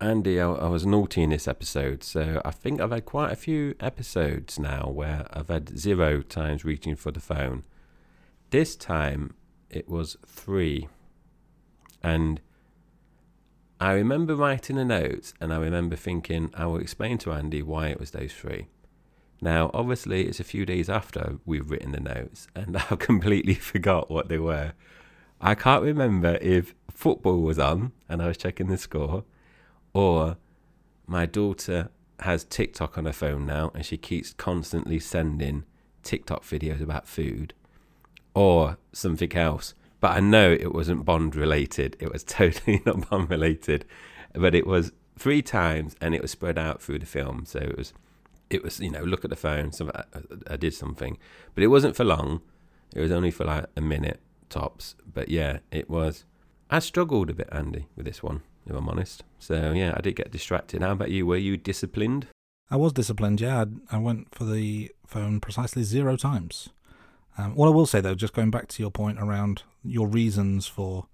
Andy, 0.00 0.40
I, 0.40 0.50
I 0.50 0.68
was 0.68 0.86
naughty 0.86 1.22
in 1.22 1.30
this 1.30 1.46
episode, 1.46 2.02
so 2.02 2.40
I 2.44 2.50
think 2.50 2.80
I've 2.80 2.90
had 2.90 3.04
quite 3.04 3.32
a 3.32 3.36
few 3.36 3.74
episodes 3.78 4.58
now 4.58 4.88
where 4.90 5.26
I've 5.32 5.48
had 5.48 5.78
zero 5.78 6.22
times 6.22 6.64
reaching 6.64 6.96
for 6.96 7.10
the 7.10 7.20
phone. 7.20 7.64
This 8.50 8.74
time 8.74 9.34
it 9.72 9.88
was 9.88 10.16
three. 10.26 10.88
And 12.02 12.40
I 13.82 13.94
remember 13.94 14.36
writing 14.36 14.78
a 14.78 14.84
note 14.84 15.32
and 15.40 15.52
I 15.52 15.56
remember 15.56 15.96
thinking 15.96 16.52
I 16.54 16.66
will 16.66 16.76
explain 16.76 17.18
to 17.18 17.32
Andy 17.32 17.62
why 17.62 17.88
it 17.88 17.98
was 17.98 18.12
those 18.12 18.32
three. 18.32 18.68
Now, 19.40 19.72
obviously, 19.74 20.28
it's 20.28 20.38
a 20.38 20.44
few 20.44 20.64
days 20.64 20.88
after 20.88 21.40
we've 21.44 21.68
written 21.68 21.90
the 21.90 21.98
notes, 21.98 22.46
and 22.54 22.76
I've 22.90 23.00
completely 23.00 23.54
forgot 23.54 24.08
what 24.08 24.28
they 24.28 24.38
were. 24.38 24.74
I 25.40 25.56
can't 25.56 25.82
remember 25.82 26.38
if 26.40 26.76
football 26.92 27.40
was 27.40 27.58
on 27.58 27.90
and 28.08 28.22
I 28.22 28.28
was 28.28 28.36
checking 28.36 28.68
the 28.68 28.78
score, 28.78 29.24
or 29.92 30.36
my 31.08 31.26
daughter 31.26 31.88
has 32.20 32.44
TikTok 32.44 32.96
on 32.96 33.06
her 33.06 33.12
phone 33.12 33.46
now 33.46 33.72
and 33.74 33.84
she 33.84 33.96
keeps 33.96 34.32
constantly 34.32 35.00
sending 35.00 35.64
TikTok 36.04 36.44
videos 36.44 36.80
about 36.80 37.08
food, 37.08 37.52
or 38.32 38.78
something 38.92 39.34
else. 39.34 39.74
But 40.02 40.16
I 40.16 40.20
know 40.20 40.50
it 40.50 40.74
wasn't 40.74 41.04
Bond 41.04 41.36
related. 41.36 41.96
It 42.00 42.12
was 42.12 42.24
totally 42.40 42.82
not 42.84 43.08
Bond 43.08 43.30
related. 43.30 43.86
But 44.34 44.54
it 44.54 44.66
was 44.66 44.92
three 45.16 45.42
times 45.42 45.94
and 46.00 46.12
it 46.14 46.20
was 46.20 46.32
spread 46.32 46.58
out 46.58 46.82
through 46.82 46.98
the 46.98 47.06
film. 47.06 47.44
So 47.46 47.60
it 47.60 47.78
was, 47.78 47.94
it 48.50 48.64
was 48.64 48.80
you 48.80 48.90
know, 48.90 49.04
look 49.04 49.24
at 49.24 49.30
the 49.30 49.36
phone. 49.36 49.70
Some 49.70 49.92
I, 49.94 50.02
I 50.50 50.56
did 50.56 50.74
something, 50.74 51.18
but 51.54 51.62
it 51.62 51.68
wasn't 51.68 51.94
for 51.94 52.04
long. 52.04 52.42
It 52.94 53.00
was 53.00 53.12
only 53.12 53.30
for 53.30 53.44
like 53.44 53.66
a 53.76 53.80
minute 53.80 54.20
tops. 54.50 54.96
But 55.06 55.28
yeah, 55.28 55.60
it 55.70 55.88
was. 55.88 56.24
I 56.68 56.80
struggled 56.80 57.30
a 57.30 57.34
bit, 57.34 57.48
Andy, 57.52 57.86
with 57.94 58.06
this 58.06 58.24
one, 58.24 58.42
if 58.66 58.74
I'm 58.74 58.88
honest. 58.88 59.22
So 59.38 59.70
yeah, 59.70 59.94
I 59.96 60.00
did 60.00 60.16
get 60.16 60.32
distracted. 60.32 60.82
How 60.82 60.92
about 60.92 61.12
you? 61.12 61.26
Were 61.26 61.36
you 61.36 61.56
disciplined? 61.56 62.26
I 62.68 62.76
was 62.76 62.92
disciplined. 62.92 63.40
Yeah, 63.40 63.66
I, 63.90 63.96
I 63.96 63.98
went 63.98 64.34
for 64.34 64.44
the 64.44 64.90
phone 65.06 65.38
precisely 65.38 65.84
zero 65.84 66.16
times. 66.16 66.70
Um, 67.38 67.54
what 67.54 67.66
I 67.66 67.70
will 67.70 67.86
say 67.86 68.00
though, 68.00 68.14
just 68.14 68.34
going 68.34 68.50
back 68.50 68.68
to 68.68 68.82
your 68.82 68.90
point 68.90 69.18
around 69.18 69.62
your 69.82 70.06
reasons 70.06 70.66
for 70.66 71.06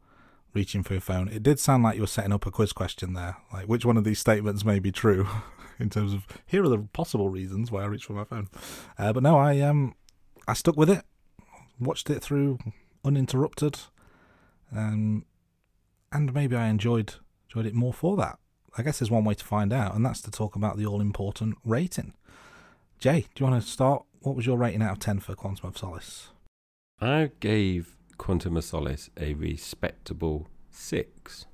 reaching 0.53 0.83
for 0.83 0.95
your 0.95 1.01
phone, 1.01 1.29
it 1.29 1.43
did 1.43 1.61
sound 1.61 1.83
like 1.83 1.97
you 1.97 2.03
were 2.03 2.07
setting 2.07 2.33
up 2.33 2.47
a 2.47 2.51
quiz 2.51 2.73
question 2.73 3.13
there. 3.13 3.37
Like, 3.53 3.67
which 3.67 3.85
one 3.85 3.97
of 3.97 4.05
these 4.05 4.19
statements 4.19 4.65
may 4.65 4.79
be 4.79 4.91
true 4.91 5.29
in 5.79 5.91
terms 5.91 6.13
of 6.13 6.27
here 6.47 6.65
are 6.65 6.69
the 6.69 6.79
possible 6.93 7.29
reasons 7.29 7.71
why 7.71 7.83
I 7.83 7.87
reach 7.87 8.05
for 8.05 8.15
my 8.15 8.25
phone. 8.25 8.49
Uh, 8.99 9.13
but 9.13 9.23
no, 9.23 9.39
I 9.39 9.61
um, 9.61 9.95
I 10.47 10.55
stuck 10.55 10.77
with 10.77 10.91
it, 10.91 11.05
watched 11.79 12.11
it 12.11 12.23
through 12.23 12.59
uninterrupted, 13.05 13.79
um, 14.75 15.25
and 16.13 16.35
maybe 16.35 16.57
I 16.57 16.69
enjoyed 16.69 17.15
enjoyed 17.49 17.67
it 17.67 17.75
more 17.75 17.95
for 17.95 18.17
that. 18.17 18.39
I 18.77 18.83
guess 18.83 18.99
there's 18.99 19.11
one 19.11 19.25
way 19.25 19.35
to 19.35 19.45
find 19.45 19.73
out, 19.73 19.95
and 19.95 20.05
that's 20.05 20.21
to 20.23 20.31
talk 20.31 20.57
about 20.57 20.77
the 20.77 20.87
all 20.87 21.01
important 21.01 21.57
rating. 21.65 22.15
Jai, 22.99 23.21
do 23.21 23.45
you 23.45 23.47
want 23.47 23.63
to 23.63 23.69
start? 23.69 24.05
What 24.21 24.35
was 24.35 24.47
your 24.47 24.59
rating 24.59 24.83
out 24.83 24.93
of 24.93 24.99
10 24.99 25.21
for 25.21 25.35
Quantum 25.35 25.69
of 25.69 25.79
Solace? 25.79 26.29
I 27.01 27.31
gave 27.41 27.97
Quantum 28.17 28.57
of 28.57 28.65
Solace 28.65 29.11
a 29.19 29.35
respectable 29.35 30.49
6. 30.71 31.47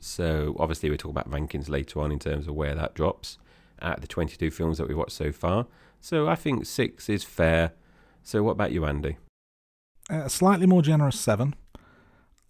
So, 0.00 0.56
obviously, 0.58 0.88
we'll 0.88 0.98
talk 0.98 1.10
about 1.10 1.30
rankings 1.30 1.68
later 1.68 2.00
on 2.00 2.12
in 2.12 2.18
terms 2.18 2.46
of 2.46 2.54
where 2.54 2.74
that 2.74 2.94
drops 2.94 3.38
out 3.80 3.96
of 3.96 4.00
the 4.00 4.06
22 4.06 4.50
films 4.50 4.78
that 4.78 4.88
we've 4.88 4.96
watched 4.96 5.12
so 5.12 5.32
far. 5.32 5.66
So, 6.00 6.28
I 6.28 6.34
think 6.34 6.66
6 6.66 7.08
is 7.08 7.24
fair. 7.24 7.72
So, 8.22 8.42
what 8.42 8.52
about 8.52 8.72
you, 8.72 8.84
Andy? 8.84 9.16
Uh, 10.10 10.22
a 10.24 10.30
slightly 10.30 10.66
more 10.66 10.82
generous 10.82 11.18
7. 11.18 11.54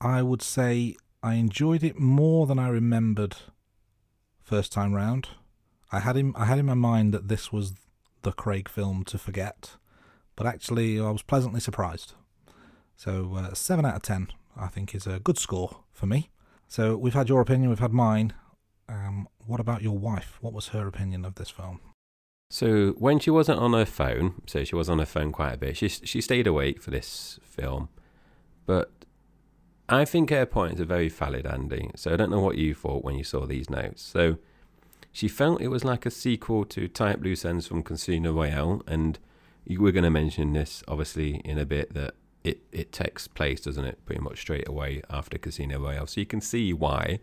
I 0.00 0.22
would 0.22 0.42
say 0.42 0.96
I 1.22 1.34
enjoyed 1.34 1.82
it 1.82 1.98
more 1.98 2.46
than 2.46 2.58
I 2.58 2.68
remembered 2.68 3.36
first 4.42 4.72
time 4.72 4.92
round. 4.92 5.28
I 5.90 6.00
had 6.00 6.16
him 6.16 6.34
I 6.36 6.46
had 6.46 6.58
in 6.58 6.66
my 6.66 6.74
mind 6.74 7.14
that 7.14 7.28
this 7.28 7.52
was 7.52 7.74
the 8.22 8.32
Craig 8.32 8.68
film 8.68 9.04
to 9.04 9.18
forget, 9.18 9.76
but 10.36 10.46
actually 10.46 11.00
I 11.00 11.10
was 11.10 11.22
pleasantly 11.22 11.60
surprised. 11.60 12.14
So 12.96 13.34
uh, 13.36 13.54
seven 13.54 13.84
out 13.84 13.96
of 13.96 14.02
ten, 14.02 14.28
I 14.56 14.68
think, 14.68 14.94
is 14.94 15.06
a 15.06 15.18
good 15.18 15.38
score 15.38 15.78
for 15.92 16.06
me. 16.06 16.30
So 16.68 16.96
we've 16.96 17.14
had 17.14 17.28
your 17.28 17.40
opinion, 17.40 17.70
we've 17.70 17.78
had 17.78 17.92
mine. 17.92 18.32
Um, 18.88 19.28
what 19.46 19.60
about 19.60 19.82
your 19.82 19.98
wife? 19.98 20.38
What 20.40 20.52
was 20.52 20.68
her 20.68 20.86
opinion 20.86 21.24
of 21.24 21.34
this 21.34 21.50
film? 21.50 21.80
So 22.50 22.90
when 22.98 23.18
she 23.18 23.30
wasn't 23.30 23.60
on 23.60 23.72
her 23.72 23.86
phone, 23.86 24.42
so 24.46 24.62
she 24.62 24.74
was 24.74 24.90
on 24.90 24.98
her 24.98 25.06
phone 25.06 25.32
quite 25.32 25.54
a 25.54 25.56
bit. 25.56 25.76
She 25.76 25.88
she 25.88 26.20
stayed 26.20 26.46
awake 26.46 26.82
for 26.82 26.90
this 26.90 27.40
film, 27.42 27.88
but 28.66 28.90
I 29.88 30.04
think 30.04 30.30
her 30.30 30.46
points 30.46 30.80
are 30.80 30.84
very 30.84 31.08
valid, 31.08 31.46
Andy. 31.46 31.90
So 31.96 32.12
I 32.12 32.16
don't 32.16 32.30
know 32.30 32.40
what 32.40 32.58
you 32.58 32.74
thought 32.74 33.04
when 33.04 33.14
you 33.14 33.24
saw 33.24 33.46
these 33.46 33.70
notes. 33.70 34.02
So 34.02 34.36
she 35.12 35.28
felt 35.28 35.60
it 35.60 35.68
was 35.68 35.84
like 35.84 36.06
a 36.06 36.10
sequel 36.10 36.64
to 36.66 36.88
Type 36.88 37.20
Loose 37.22 37.44
Ends 37.44 37.66
from 37.66 37.82
Casino 37.82 38.32
Royale, 38.32 38.82
and 38.86 39.18
we're 39.68 39.92
going 39.92 40.04
to 40.04 40.10
mention 40.10 40.54
this 40.54 40.82
obviously 40.88 41.36
in 41.44 41.58
a 41.58 41.66
bit 41.66 41.94
that 41.94 42.14
it, 42.42 42.62
it 42.72 42.90
takes 42.90 43.28
place, 43.28 43.60
doesn't 43.60 43.84
it, 43.84 44.04
pretty 44.04 44.20
much 44.20 44.40
straight 44.40 44.66
away 44.66 45.02
after 45.08 45.38
Casino 45.38 45.78
Royale. 45.78 46.06
So 46.06 46.20
you 46.20 46.26
can 46.26 46.40
see 46.40 46.72
why. 46.72 47.20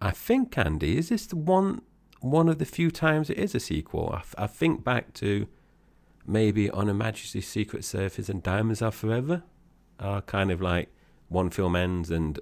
I 0.00 0.10
think, 0.12 0.56
Andy, 0.56 0.96
is 0.96 1.08
this 1.08 1.26
the 1.26 1.36
one 1.36 1.82
one 2.20 2.48
of 2.48 2.58
the 2.58 2.64
few 2.64 2.90
times 2.90 3.28
it 3.28 3.38
is 3.38 3.54
a 3.54 3.60
sequel. 3.60 4.10
I, 4.12 4.18
f- 4.18 4.34
I 4.38 4.46
think 4.46 4.82
back 4.82 5.12
to 5.14 5.46
maybe 6.26 6.70
On 6.70 6.86
Her 6.86 6.94
Majesty's 6.94 7.46
Secret 7.46 7.84
Service 7.84 8.28
and 8.28 8.42
Diamonds 8.42 8.82
Are 8.82 8.90
Forever 8.90 9.42
are 10.00 10.22
kind 10.22 10.50
of 10.50 10.60
like 10.60 10.88
one 11.28 11.50
film 11.50 11.76
ends 11.76 12.10
and 12.10 12.38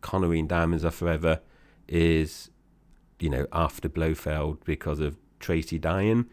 Connery 0.00 0.38
and 0.38 0.48
Diamonds 0.48 0.84
Are 0.84 0.90
Forever 0.90 1.40
is, 1.88 2.50
you 3.22 3.30
know, 3.30 3.46
after 3.52 3.88
Blofeld 3.88 4.64
because 4.64 5.00
of 5.00 5.16
Tracy 5.38 5.78
dying. 5.78 6.26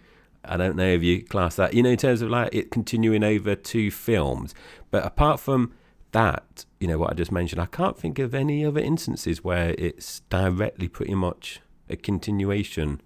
I 0.43 0.57
don't 0.57 0.75
know 0.75 0.87
if 0.87 1.03
you 1.03 1.23
class 1.23 1.55
that, 1.57 1.73
you 1.73 1.83
know, 1.83 1.89
in 1.89 1.97
terms 1.97 2.21
of 2.21 2.29
like 2.29 2.53
it 2.53 2.71
continuing 2.71 3.23
over 3.23 3.55
two 3.55 3.91
films. 3.91 4.55
But 4.89 5.05
apart 5.05 5.39
from 5.39 5.73
that, 6.11 6.65
you 6.79 6.87
know, 6.87 6.97
what 6.97 7.11
I 7.11 7.13
just 7.13 7.31
mentioned, 7.31 7.61
I 7.61 7.65
can't 7.65 7.97
think 7.97 8.19
of 8.19 8.33
any 8.33 8.65
other 8.65 8.79
instances 8.79 9.43
where 9.43 9.75
it's 9.77 10.21
directly 10.21 10.87
pretty 10.87 11.15
much 11.15 11.59
a 11.89 11.95
continuation 11.95 13.01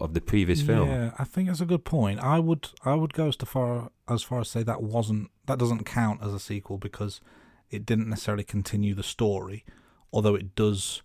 of 0.00 0.14
the 0.14 0.20
previous 0.20 0.62
film. 0.62 0.88
Yeah, 0.88 1.10
I 1.18 1.24
think 1.24 1.48
that's 1.48 1.60
a 1.60 1.66
good 1.66 1.84
point. 1.84 2.20
I 2.20 2.38
would 2.38 2.68
I 2.84 2.94
would 2.94 3.14
go 3.14 3.28
as 3.28 3.36
far 3.36 3.90
as 4.08 4.22
far 4.22 4.40
as 4.40 4.48
say 4.48 4.62
that 4.62 4.82
wasn't 4.82 5.30
that 5.46 5.58
doesn't 5.58 5.84
count 5.84 6.22
as 6.22 6.32
a 6.32 6.38
sequel 6.38 6.78
because 6.78 7.20
it 7.70 7.84
didn't 7.84 8.08
necessarily 8.08 8.44
continue 8.44 8.94
the 8.94 9.02
story, 9.02 9.64
although 10.12 10.36
it 10.36 10.54
does 10.54 11.02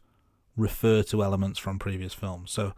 refer 0.56 1.04
to 1.04 1.24
elements 1.24 1.60
from 1.60 1.80
previous 1.80 2.14
films. 2.14 2.52
So 2.52 2.74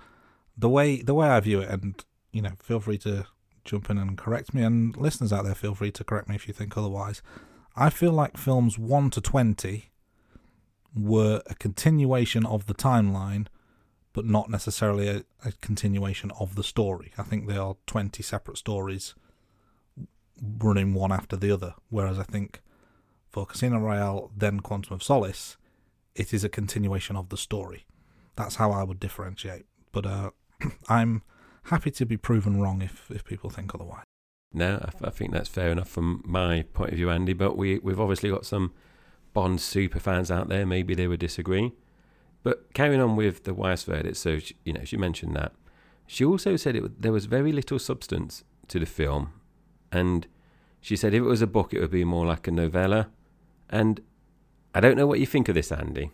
the 0.58 0.70
way 0.70 1.02
the 1.02 1.14
way 1.14 1.28
I 1.28 1.40
view 1.40 1.62
it, 1.62 1.70
and 1.70 2.04
you 2.32 2.42
know, 2.42 2.54
feel 2.62 2.80
free 2.80 2.98
to 3.00 3.26
jump 3.64 3.90
in 3.90 3.98
and 3.98 4.18
correct 4.18 4.54
me, 4.54 4.64
and 4.64 4.96
listeners 4.96 5.34
out 5.34 5.46
there, 5.46 5.56
feel 5.56 5.76
free 5.76 5.92
to 5.92 6.04
correct 6.04 6.30
me 6.30 6.36
if 6.36 6.48
you 6.48 6.54
think 6.54 6.78
otherwise. 6.78 7.22
I 7.76 7.90
feel 7.90 8.14
like 8.14 8.38
films 8.38 8.78
one 8.78 9.10
to 9.12 9.22
twenty 9.22 9.92
were 10.96 11.42
a 11.48 11.56
continuation 11.56 12.46
of 12.46 12.68
the 12.68 12.74
timeline 12.74 13.48
but 14.16 14.26
not 14.26 14.50
necessarily 14.50 15.10
a, 15.10 15.26
a, 15.44 15.52
continuation 15.60 16.32
of 16.40 16.56
the 16.56 16.64
story. 16.64 17.12
I 17.18 17.24
think 17.24 17.50
they 17.50 17.58
are 17.58 17.76
20 17.86 18.24
separate 18.24 18.58
stories 18.58 19.14
running 20.42 20.94
one 20.94 21.12
after 21.12 21.36
the 21.36 21.52
other. 21.52 21.76
Whereas 21.90 22.18
I 22.18 22.24
think 22.24 22.62
for 23.30 23.46
Casino 23.46 23.78
Royale, 23.78 24.32
then 24.34 24.62
Quantum 24.62 24.94
of 24.94 25.04
Solace, 25.04 25.58
it 26.16 26.34
is 26.34 26.44
a 26.44 26.50
continuation 26.50 27.16
of 27.16 27.30
the 27.30 27.38
story. 27.38 27.86
That's 28.36 28.56
how 28.56 28.72
I 28.72 28.84
would 28.84 29.00
differentiate. 29.00 29.66
But 29.92 30.06
uh, 30.06 30.32
I'm 30.90 31.24
happy 31.64 31.92
to 31.92 32.06
be 32.06 32.18
proven 32.18 32.62
wrong 32.62 32.82
if, 32.82 33.10
if 33.12 33.24
people 33.24 33.50
think 33.50 33.74
otherwise. 33.76 34.04
No, 34.54 34.76
I, 34.84 35.08
I 35.08 35.10
think 35.10 35.32
that's 35.32 35.50
fair 35.50 35.70
enough 35.70 35.90
from 35.90 36.22
my 36.26 36.64
point 36.74 36.92
of 36.92 36.98
view, 36.98 37.10
Andy. 37.10 37.34
But 37.34 37.58
we, 37.58 37.80
we've 37.80 38.00
obviously 38.00 38.30
got 38.30 38.46
some 38.46 38.74
Bond 39.34 39.60
super 39.60 40.00
fans 40.00 40.32
out 40.32 40.48
there. 40.48 40.66
Maybe 40.66 40.96
they 40.96 41.08
would 41.08 41.20
disagree. 41.20 41.74
But 42.44 42.74
carrying 42.74 43.02
on 43.02 43.16
with 43.16 43.44
the 43.44 43.54
Weiss 43.54 43.84
verdict, 43.84 44.18
so 44.18 44.40
she, 44.40 44.56
you 44.64 44.72
know 44.72 44.86
she 44.86 44.98
mentioned 44.98 45.36
that 45.36 45.52
she 46.08 46.24
also 46.24 46.56
said 46.56 46.76
it, 46.76 47.02
there 47.02 47.12
was 47.12 47.26
very 47.26 47.52
little 47.52 47.80
substance 47.80 48.44
to 48.68 48.80
the 48.80 48.86
film, 48.86 49.34
and 49.92 50.28
she 50.80 50.96
said 50.96 51.14
if 51.14 51.20
it 51.20 51.26
was 51.26 51.42
a 51.42 51.48
book, 51.48 51.74
it 51.74 51.80
would 51.80 51.92
be 51.92 52.04
more 52.04 52.26
like 52.26 52.48
a 52.48 52.52
novella. 52.52 53.10
And 53.70 54.02
I 54.76 54.82
don't 54.82 54.98
know 54.98 55.08
what 55.08 55.22
you 55.22 55.26
think 55.26 55.48
of 55.48 55.56
this, 55.56 55.72
Andy, 55.72 56.12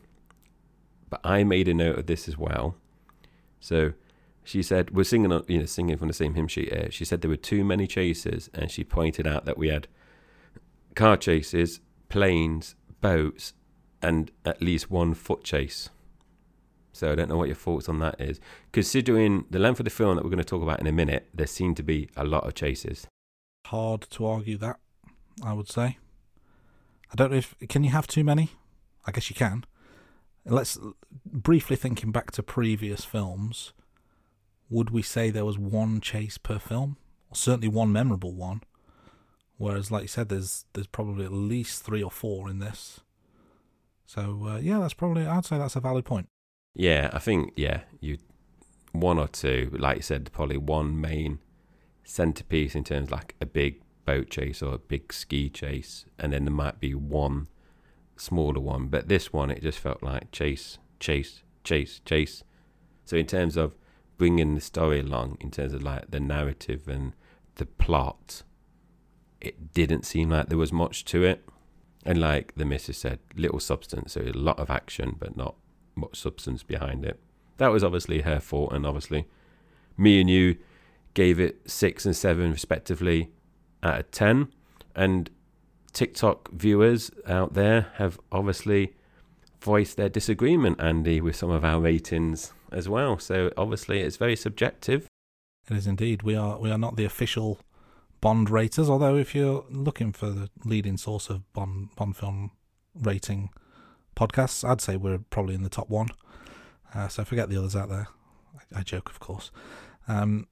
but 1.10 1.20
I 1.24 1.44
made 1.44 1.68
a 1.68 1.74
note 1.74 1.98
of 1.98 2.06
this 2.06 2.27
as 2.27 2.38
well. 2.38 2.75
So 3.60 3.94
she 4.44 4.62
said 4.62 4.91
we're 4.91 5.03
singing, 5.03 5.32
you 5.48 5.60
know, 5.60 5.65
singing 5.65 5.98
from 5.98 6.08
the 6.08 6.13
same 6.13 6.36
hymn 6.36 6.48
sheet 6.48 6.72
here. 6.72 6.91
She 6.91 7.03
said 7.03 7.22
there 7.22 7.30
were 7.30 7.38
too 7.38 7.63
many 7.63 7.88
chases, 7.88 8.51
and 8.53 8.70
she 8.70 8.84
pointed 8.84 9.25
out 9.25 9.46
that 9.46 9.58
we 9.58 9.70
had 9.70 9.88
car 10.94 11.18
chases, 11.18 11.80
planes, 12.08 12.75
boats, 13.01 13.53
and 14.00 14.30
at 14.46 14.62
least 14.62 14.91
one 14.91 15.15
foot 15.15 15.44
chase. 15.44 15.89
So 16.94 17.12
I 17.12 17.15
don't 17.15 17.30
know 17.30 17.38
what 17.38 17.48
your 17.48 17.56
thoughts 17.56 17.89
on 17.89 17.98
that 18.00 18.22
is. 18.22 18.39
Considering 18.72 19.46
the 19.50 19.58
length 19.58 19.80
of 19.80 19.86
the 19.86 19.89
film 19.89 20.18
that 20.18 20.24
we're 20.24 20.30
going 20.30 20.38
to 20.38 20.44
talk 20.44 20.62
about 20.62 20.80
in 20.80 20.86
a 20.86 20.91
minute, 20.91 21.30
there 21.34 21.48
seem 21.48 21.74
to 21.75 21.84
be 21.84 22.10
a 22.15 22.24
lot 22.24 22.46
of 22.46 22.53
chases. 22.53 23.08
Hard 23.65 24.01
to 24.12 24.27
argue 24.27 24.58
that, 24.58 24.77
I 25.44 25.53
would 25.53 25.70
say. 25.70 25.98
I 27.12 27.15
don't 27.15 27.32
know 27.32 27.38
if 27.38 27.56
can 27.70 27.84
you 27.84 27.89
have 27.91 28.08
too 28.08 28.24
many? 28.24 28.51
I 29.06 29.12
guess 29.12 29.30
you 29.30 29.36
can. 29.36 29.65
Let's 30.46 30.77
briefly 31.25 31.75
thinking 31.75 32.12
back 32.12 32.32
to 32.32 32.44
previous 32.44 33.03
films. 33.03 33.74
Would 34.70 34.89
we 34.89 35.01
say 35.01 35.30
there 35.30 35.46
was 35.46 35.60
one 35.60 36.00
chase 36.00 36.38
per 36.38 36.58
film? 36.58 36.98
Or 37.30 37.36
certainly 37.36 37.68
one 37.68 37.91
memorable 37.91 38.34
one. 38.34 38.62
Whereas, 39.58 39.91
like 39.91 40.03
you 40.03 40.08
said, 40.08 40.30
there's 40.30 40.65
there's 40.74 40.88
probably 40.88 41.25
at 41.25 41.32
least 41.32 41.84
three 41.84 42.01
or 42.01 42.10
four 42.10 42.50
in 42.50 42.60
this. 42.60 43.01
So 44.06 44.48
uh, 44.48 44.58
yeah, 44.58 44.80
that's 44.80 44.94
probably 44.94 45.27
I'd 45.27 45.46
say 45.46 45.58
that's 45.58 45.75
a 45.75 45.82
valid 45.82 46.06
point. 46.06 46.27
Yeah, 46.74 47.10
I 47.13 47.20
think 47.20 47.53
yeah, 47.56 47.82
you 48.00 48.18
one 48.91 49.20
or 49.20 49.27
two, 49.27 49.70
like 49.77 49.98
you 49.98 50.03
said, 50.03 50.32
probably 50.32 50.58
one 50.58 51.00
main 51.00 51.39
centerpiece 52.03 52.75
in 52.75 52.84
terms 52.84 53.12
like 53.12 53.36
a 53.39 53.46
big 53.46 53.82
boat 54.05 54.29
chase 54.29 54.62
or 54.62 54.75
a 54.75 54.79
big 54.79 55.13
ski 55.13 55.50
chase, 55.50 56.05
and 56.17 56.34
then 56.34 56.46
there 56.46 56.53
might 56.53 56.79
be 56.79 56.93
one 56.93 57.48
smaller 58.15 58.60
one. 58.60 58.88
But 58.88 59.08
this 59.08 59.34
one, 59.34 59.50
it 59.51 59.62
just 59.62 59.79
felt 59.79 60.03
like 60.03 60.31
chase, 60.31 60.77
chase, 61.00 61.43
chase, 61.63 62.01
chase. 62.05 62.43
So 63.05 63.17
in 63.17 63.25
terms 63.25 63.58
of 63.58 63.75
bringing 64.17 64.55
the 64.55 64.62
story 64.62 65.00
along, 65.00 65.38
in 65.39 65.51
terms 65.51 65.74
of 65.74 65.84
like 65.84 66.12
the 66.12 66.20
narrative 66.20 66.88
and 66.88 67.13
the 67.55 67.65
plot, 67.65 68.43
it 69.39 69.74
didn't 69.74 70.05
seem 70.05 70.29
like 70.29 70.50
there 70.50 70.58
was 70.58 70.72
much 70.72 71.03
to 71.05 71.24
it. 71.24 71.43
And 72.05 72.20
like 72.20 72.53
the 72.55 72.65
missus 72.65 72.98
said, 72.98 73.20
little 73.36 73.60
substance, 73.60 74.13
so 74.13 74.22
a 74.22 74.31
lot 74.31 74.60
of 74.60 74.70
action, 74.70 75.15
but 75.20 75.38
not 75.38 75.55
much 75.96 76.15
substance 76.20 76.63
behind 76.63 77.05
it. 77.05 77.20
That 77.58 77.67
was 77.67 77.84
obviously 77.84 78.22
her 78.22 78.39
fault, 78.39 78.74
and 78.74 78.88
obviously, 78.88 79.27
me 79.98 80.20
and 80.20 80.29
you 80.29 80.58
gave 81.13 81.39
it 81.39 81.70
six 81.70 82.05
and 82.05 82.15
seven 82.15 82.51
respectively 82.51 83.29
out 83.83 84.00
of 84.00 84.11
ten. 84.11 84.51
And 84.95 85.29
TikTok 85.93 86.51
viewers 86.51 87.11
out 87.27 87.53
there 87.53 87.88
have 87.95 88.19
obviously 88.31 88.93
voiced 89.61 89.97
their 89.97 90.09
disagreement, 90.09 90.81
Andy, 90.81 91.21
with 91.21 91.35
some 91.35 91.50
of 91.50 91.63
our 91.63 91.79
ratings 91.79 92.53
as 92.71 92.89
well. 92.89 93.19
So 93.19 93.51
obviously, 93.57 94.00
it's 94.00 94.17
very 94.17 94.35
subjective. 94.35 95.07
It 95.69 95.77
is 95.77 95.88
indeed. 95.88 96.23
We 96.23 96.35
are 96.35 96.57
we 96.59 96.71
are 96.71 96.77
not 96.77 96.95
the 96.95 97.05
official 97.05 97.59
Bond 98.19 98.50
raters, 98.50 98.89
although 98.89 99.15
if 99.15 99.33
you're 99.33 99.65
looking 99.69 100.11
for 100.11 100.29
the 100.29 100.50
leading 100.63 100.97
source 100.97 101.29
of 101.29 101.51
Bond 101.53 101.89
Bond 101.95 102.15
film 102.15 102.51
rating 102.93 103.50
podcasts, 104.15 104.67
I'd 104.67 104.81
say 104.81 104.95
we're 104.97 105.19
probably 105.29 105.55
in 105.55 105.63
the 105.63 105.69
top 105.69 105.89
one. 105.89 106.09
Uh, 106.93 107.07
so 107.07 107.23
forget 107.23 107.50
the 107.50 107.57
others 107.57 107.75
out 107.75 107.89
there. 107.89 108.07
I, 108.75 108.79
I 108.79 108.83
joke, 108.83 109.09
of 109.09 109.19
course. 109.19 109.50
Um, 110.07 110.47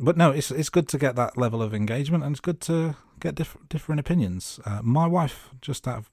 but 0.00 0.16
no, 0.16 0.30
it's 0.30 0.50
it's 0.50 0.70
good 0.70 0.88
to 0.88 0.98
get 0.98 1.14
that 1.16 1.36
level 1.36 1.62
of 1.62 1.74
engagement, 1.74 2.24
and 2.24 2.32
it's 2.32 2.40
good 2.40 2.60
to 2.62 2.96
get 3.20 3.34
diff- 3.34 3.56
different 3.68 4.00
opinions. 4.00 4.58
Uh, 4.64 4.80
my 4.82 5.06
wife, 5.06 5.50
just 5.60 5.86
out 5.86 5.98
of 5.98 6.10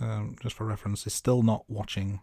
um, 0.00 0.36
just 0.40 0.54
for 0.54 0.66
reference, 0.66 1.06
is 1.06 1.14
still 1.14 1.42
not 1.42 1.64
watching 1.68 2.20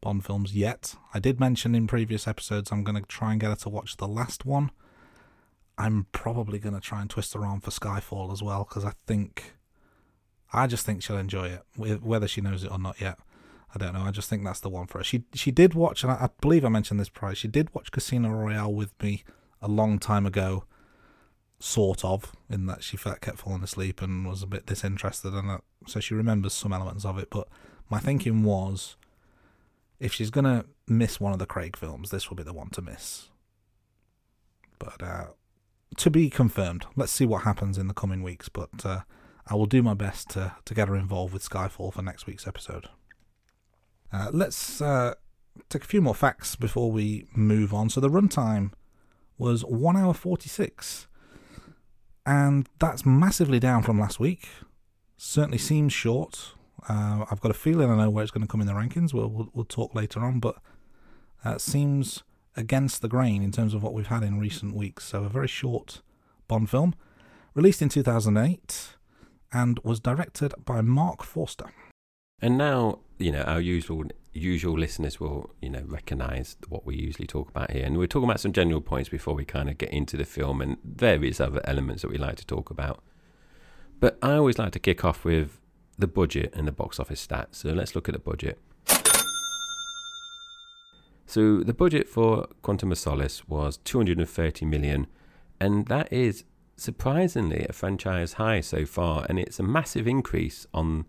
Bond 0.00 0.24
films 0.24 0.54
yet. 0.54 0.94
I 1.12 1.18
did 1.18 1.40
mention 1.40 1.74
in 1.74 1.86
previous 1.86 2.28
episodes 2.28 2.70
I'm 2.70 2.84
going 2.84 3.00
to 3.00 3.08
try 3.08 3.32
and 3.32 3.40
get 3.40 3.50
her 3.50 3.56
to 3.56 3.68
watch 3.68 3.96
the 3.96 4.08
last 4.08 4.44
one. 4.44 4.70
I'm 5.76 6.06
probably 6.12 6.58
going 6.58 6.74
to 6.74 6.80
try 6.80 7.00
and 7.00 7.10
twist 7.10 7.34
her 7.34 7.44
arm 7.44 7.60
for 7.60 7.70
Skyfall 7.70 8.32
as 8.32 8.42
well 8.42 8.64
because 8.68 8.84
I 8.84 8.92
think 9.06 9.54
I 10.52 10.66
just 10.66 10.86
think 10.86 11.02
she'll 11.02 11.18
enjoy 11.18 11.48
it, 11.76 12.02
whether 12.02 12.28
she 12.28 12.40
knows 12.40 12.64
it 12.64 12.70
or 12.70 12.78
not 12.78 13.00
yet. 13.00 13.18
I 13.74 13.78
don't 13.78 13.92
know. 13.92 14.02
I 14.02 14.10
just 14.12 14.30
think 14.30 14.44
that's 14.44 14.60
the 14.60 14.70
one 14.70 14.86
for 14.86 14.98
her. 14.98 15.04
She 15.04 15.24
she 15.34 15.50
did 15.50 15.74
watch, 15.74 16.02
and 16.02 16.12
I, 16.12 16.14
I 16.14 16.28
believe 16.40 16.64
I 16.64 16.68
mentioned 16.68 17.00
this 17.00 17.08
prior. 17.08 17.34
She 17.34 17.48
did 17.48 17.74
watch 17.74 17.90
Casino 17.90 18.30
Royale 18.30 18.72
with 18.72 18.92
me 19.02 19.24
a 19.60 19.68
long 19.68 19.98
time 19.98 20.26
ago, 20.26 20.64
sort 21.58 22.04
of, 22.04 22.32
in 22.48 22.66
that 22.66 22.82
she 22.82 22.96
felt, 22.96 23.20
kept 23.20 23.38
falling 23.38 23.62
asleep 23.62 24.00
and 24.02 24.26
was 24.26 24.42
a 24.42 24.46
bit 24.46 24.66
disinterested, 24.66 25.34
and 25.34 25.50
that, 25.50 25.62
so 25.86 26.00
she 26.00 26.14
remembers 26.14 26.52
some 26.52 26.72
elements 26.72 27.04
of 27.04 27.18
it. 27.18 27.28
But 27.30 27.48
my 27.90 27.98
thinking 27.98 28.42
was, 28.42 28.96
if 29.98 30.12
she's 30.12 30.30
gonna 30.30 30.64
miss 30.86 31.20
one 31.20 31.32
of 31.32 31.38
the 31.38 31.46
Craig 31.46 31.76
films, 31.76 32.10
this 32.10 32.28
will 32.28 32.36
be 32.36 32.42
the 32.42 32.52
one 32.52 32.70
to 32.70 32.82
miss. 32.82 33.28
But 34.78 35.02
uh, 35.02 35.26
to 35.96 36.10
be 36.10 36.30
confirmed. 36.30 36.86
Let's 36.96 37.12
see 37.12 37.26
what 37.26 37.42
happens 37.44 37.78
in 37.78 37.88
the 37.88 37.94
coming 37.94 38.22
weeks. 38.22 38.48
But 38.48 38.84
uh, 38.84 39.00
I 39.46 39.54
will 39.54 39.66
do 39.66 39.82
my 39.82 39.94
best 39.94 40.30
to, 40.30 40.56
to 40.64 40.74
get 40.74 40.88
her 40.88 40.96
involved 40.96 41.32
with 41.32 41.48
Skyfall 41.48 41.92
for 41.92 42.02
next 42.02 42.26
week's 42.26 42.46
episode. 42.46 42.88
Uh, 44.12 44.28
let's 44.32 44.80
uh, 44.80 45.14
take 45.68 45.84
a 45.84 45.86
few 45.86 46.00
more 46.00 46.14
facts 46.14 46.56
before 46.56 46.90
we 46.90 47.26
move 47.34 47.74
on. 47.74 47.88
So 47.88 48.00
the 48.00 48.10
runtime 48.10 48.72
was 49.38 49.64
1 49.64 49.96
hour 49.96 50.12
46, 50.12 51.06
and 52.26 52.68
that's 52.78 53.06
massively 53.06 53.58
down 53.58 53.82
from 53.82 53.98
last 53.98 54.20
week. 54.20 54.48
Certainly 55.16 55.58
seems 55.58 55.92
short. 55.92 56.52
Uh, 56.88 57.24
I've 57.30 57.40
got 57.40 57.50
a 57.50 57.54
feeling 57.54 57.90
I 57.90 57.96
know 57.96 58.10
where 58.10 58.22
it's 58.22 58.30
going 58.30 58.46
to 58.46 58.50
come 58.50 58.60
in 58.60 58.66
the 58.66 58.72
rankings. 58.72 59.12
We'll, 59.12 59.28
we'll, 59.28 59.48
we'll 59.52 59.64
talk 59.64 59.94
later 59.94 60.20
on, 60.20 60.40
but 60.40 60.56
it 61.44 61.60
seems 61.60 62.22
against 62.56 63.02
the 63.02 63.08
grain 63.08 63.42
in 63.42 63.52
terms 63.52 63.74
of 63.74 63.82
what 63.82 63.94
we've 63.94 64.08
had 64.08 64.22
in 64.22 64.38
recent 64.38 64.74
weeks. 64.74 65.04
So 65.04 65.24
a 65.24 65.28
very 65.28 65.48
short 65.48 66.02
Bond 66.48 66.70
film, 66.70 66.94
released 67.54 67.82
in 67.82 67.90
2008 67.90 68.96
and 69.52 69.78
was 69.84 70.00
directed 70.00 70.54
by 70.64 70.80
Marc 70.80 71.22
Forster. 71.22 71.70
And 72.40 72.56
now, 72.56 73.00
you 73.18 73.30
know, 73.30 73.42
our 73.42 73.60
usual 73.60 74.04
usual 74.32 74.78
listeners 74.78 75.18
will, 75.18 75.50
you 75.60 75.70
know, 75.70 75.82
recognise 75.86 76.56
what 76.68 76.86
we 76.86 76.96
usually 76.96 77.26
talk 77.26 77.48
about 77.48 77.70
here. 77.70 77.84
And 77.84 77.96
we're 77.96 78.06
talking 78.06 78.28
about 78.28 78.40
some 78.40 78.52
general 78.52 78.80
points 78.80 79.08
before 79.08 79.34
we 79.34 79.44
kind 79.44 79.68
of 79.68 79.78
get 79.78 79.90
into 79.90 80.16
the 80.16 80.24
film 80.24 80.60
and 80.60 80.78
various 80.84 81.40
other 81.40 81.60
elements 81.64 82.02
that 82.02 82.10
we 82.10 82.18
like 82.18 82.36
to 82.36 82.46
talk 82.46 82.70
about. 82.70 83.02
But 84.00 84.18
I 84.22 84.34
always 84.34 84.58
like 84.58 84.72
to 84.72 84.78
kick 84.78 85.04
off 85.04 85.24
with 85.24 85.60
the 85.98 86.06
budget 86.06 86.52
and 86.54 86.68
the 86.68 86.72
box 86.72 87.00
office 87.00 87.26
stats. 87.26 87.56
So 87.56 87.70
let's 87.70 87.94
look 87.94 88.08
at 88.08 88.12
the 88.12 88.20
budget. 88.20 88.58
So 91.26 91.60
the 91.60 91.74
budget 91.74 92.08
for 92.08 92.46
Quantum 92.62 92.90
of 92.90 92.98
Solace 92.98 93.46
was 93.46 93.76
230 93.78 94.64
million, 94.64 95.08
and 95.60 95.86
that 95.88 96.10
is 96.10 96.44
surprisingly 96.76 97.66
a 97.68 97.72
franchise 97.74 98.34
high 98.34 98.62
so 98.62 98.86
far, 98.86 99.26
and 99.28 99.38
it's 99.38 99.58
a 99.58 99.62
massive 99.62 100.06
increase 100.06 100.66
on 100.72 101.04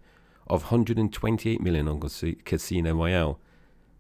of 0.50 0.64
128 0.64 1.62
million 1.62 1.88
on 1.88 2.00
Casino 2.46 2.96
Royale. 2.96 3.40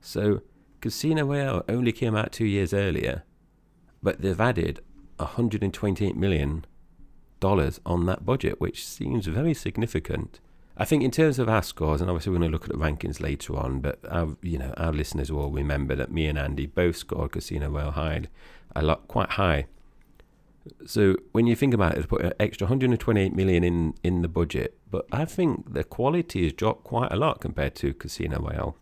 So 0.01 0.41
Casino 0.81 1.25
Royale 1.25 1.63
only 1.69 1.91
came 1.91 2.15
out 2.15 2.31
two 2.31 2.45
years 2.45 2.73
earlier, 2.73 3.23
but 4.01 4.21
they've 4.21 4.39
added 4.39 4.79
128 5.17 6.15
million 6.15 6.65
dollars 7.39 7.79
on 7.85 8.05
that 8.05 8.25
budget, 8.25 8.59
which 8.59 8.85
seems 8.85 9.27
very 9.27 9.53
significant. 9.53 10.39
I 10.77 10.85
think 10.85 11.03
in 11.03 11.11
terms 11.11 11.39
of 11.39 11.49
our 11.49 11.61
scores, 11.61 11.99
and 11.99 12.09
obviously 12.09 12.31
we're 12.31 12.39
going 12.39 12.51
to 12.51 12.53
look 12.53 12.63
at 12.63 12.71
the 12.71 12.77
rankings 12.77 13.19
later 13.19 13.57
on, 13.57 13.81
but 13.81 13.99
our, 14.09 14.37
you 14.41 14.57
know 14.57 14.73
our 14.77 14.93
listeners 14.93 15.31
will 15.31 15.51
remember 15.51 15.95
that 15.95 16.11
me 16.11 16.25
and 16.27 16.37
Andy 16.37 16.65
both 16.67 16.95
scored 16.95 17.33
Casino 17.33 17.69
Royale 17.69 17.91
high, 17.91 18.23
a 18.75 18.81
lot 18.81 19.07
quite 19.07 19.31
high. 19.31 19.65
So 20.85 21.15
when 21.31 21.47
you 21.47 21.55
think 21.55 21.73
about 21.73 21.97
it, 21.97 22.07
put 22.07 22.21
an 22.21 22.33
extra 22.39 22.65
128 22.65 23.33
million 23.33 23.63
in 23.63 23.93
in 24.03 24.21
the 24.21 24.27
budget, 24.27 24.77
but 24.89 25.05
I 25.11 25.25
think 25.25 25.73
the 25.73 25.83
quality 25.83 26.43
has 26.43 26.53
dropped 26.53 26.83
quite 26.83 27.11
a 27.11 27.15
lot 27.15 27.41
compared 27.41 27.75
to 27.75 27.93
Casino 27.93 28.39
Royale. 28.39 28.75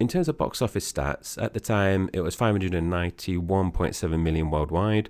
In 0.00 0.08
terms 0.08 0.28
of 0.28 0.36
box 0.36 0.60
office 0.60 0.90
stats, 0.90 1.40
at 1.40 1.54
the 1.54 1.60
time 1.60 2.10
it 2.12 2.20
was 2.20 2.36
591.7 2.36 4.20
million 4.20 4.50
worldwide, 4.50 5.08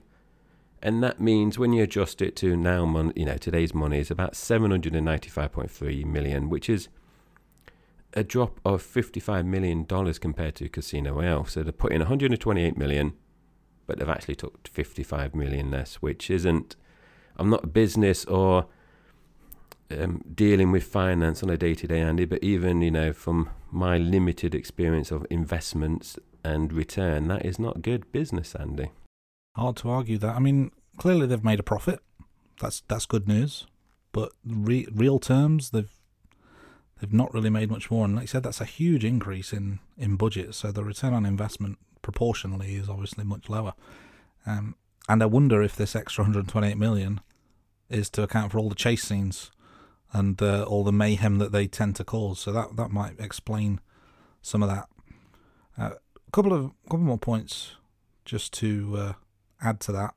and 0.82 1.02
that 1.02 1.20
means 1.20 1.58
when 1.58 1.72
you 1.72 1.82
adjust 1.82 2.20
it 2.20 2.36
to 2.36 2.56
now, 2.56 2.84
mon- 2.84 3.14
you 3.16 3.24
know, 3.24 3.38
today's 3.38 3.74
money 3.74 3.98
is 3.98 4.10
about 4.10 4.34
795.3 4.34 6.04
million, 6.04 6.50
which 6.50 6.68
is 6.68 6.88
a 8.12 8.22
drop 8.22 8.60
of 8.64 8.82
55 8.82 9.44
million 9.46 9.84
dollars 9.84 10.18
compared 10.18 10.54
to 10.56 10.68
Casino 10.68 11.14
Royale. 11.14 11.46
So 11.46 11.62
they 11.62 11.72
put 11.72 11.92
in 11.92 12.00
128 12.00 12.76
million, 12.76 13.14
but 13.86 13.98
they've 13.98 14.08
actually 14.08 14.36
took 14.36 14.66
55 14.68 15.34
million 15.34 15.70
less, 15.70 15.96
which 15.96 16.30
isn't. 16.30 16.76
I'm 17.36 17.50
not 17.50 17.64
a 17.64 17.68
business 17.68 18.24
or 18.26 18.66
um, 19.90 20.22
dealing 20.34 20.70
with 20.72 20.84
finance 20.84 21.42
on 21.42 21.50
a 21.50 21.56
day 21.56 21.74
to 21.74 21.86
day, 21.86 22.00
Andy, 22.00 22.24
but 22.24 22.42
even 22.42 22.80
you 22.80 22.90
know 22.90 23.12
from 23.12 23.50
my 23.70 23.98
limited 23.98 24.54
experience 24.54 25.10
of 25.10 25.26
investments 25.30 26.18
and 26.44 26.72
return, 26.72 27.28
that 27.28 27.44
is 27.44 27.58
not 27.58 27.82
good 27.82 28.10
business, 28.12 28.54
Andy. 28.54 28.90
Hard 29.56 29.76
to 29.76 29.90
argue 29.90 30.18
that. 30.18 30.34
I 30.34 30.38
mean, 30.38 30.70
clearly 30.96 31.26
they've 31.26 31.44
made 31.44 31.60
a 31.60 31.64
profit. 31.64 32.00
That's 32.60 32.82
that's 32.88 33.06
good 33.06 33.28
news. 33.28 33.66
But 34.12 34.32
re- 34.44 34.88
real 34.92 35.18
terms, 35.18 35.70
they've 35.70 35.92
they've 37.00 37.12
not 37.12 37.32
really 37.34 37.50
made 37.50 37.70
much 37.70 37.90
more. 37.90 38.04
And 38.04 38.16
like 38.16 38.24
I 38.24 38.26
said, 38.26 38.42
that's 38.42 38.60
a 38.60 38.66
huge 38.66 39.04
increase 39.04 39.52
in 39.52 39.80
in 39.96 40.16
budget. 40.16 40.54
So 40.54 40.72
the 40.72 40.84
return 40.84 41.14
on 41.14 41.26
investment 41.26 41.78
proportionally 42.04 42.76
is 42.76 42.88
obviously 42.88 43.24
much 43.24 43.48
lower. 43.48 43.74
Um, 44.46 44.76
and 45.08 45.22
I 45.22 45.26
wonder 45.26 45.62
if 45.62 45.74
this 45.74 45.96
extra 45.96 46.22
128 46.22 46.76
million 46.78 47.20
is 47.90 48.08
to 48.10 48.22
account 48.22 48.52
for 48.52 48.58
all 48.58 48.68
the 48.68 48.74
chase 48.74 49.02
scenes 49.02 49.50
and 50.12 50.40
uh, 50.40 50.62
all 50.62 50.84
the 50.84 50.92
mayhem 50.92 51.38
that 51.38 51.50
they 51.50 51.66
tend 51.66 51.96
to 51.96 52.04
cause. 52.04 52.38
So 52.38 52.52
that 52.52 52.76
that 52.76 52.90
might 52.90 53.18
explain 53.18 53.80
some 54.40 54.62
of 54.62 54.68
that. 54.68 54.88
A 55.76 55.82
uh, 55.82 55.94
couple 56.32 56.52
of 56.52 56.70
couple 56.84 57.00
more 57.00 57.18
points 57.18 57.72
just 58.24 58.52
to 58.54 58.94
uh, 58.96 59.12
add 59.60 59.80
to 59.80 59.92
that, 59.92 60.14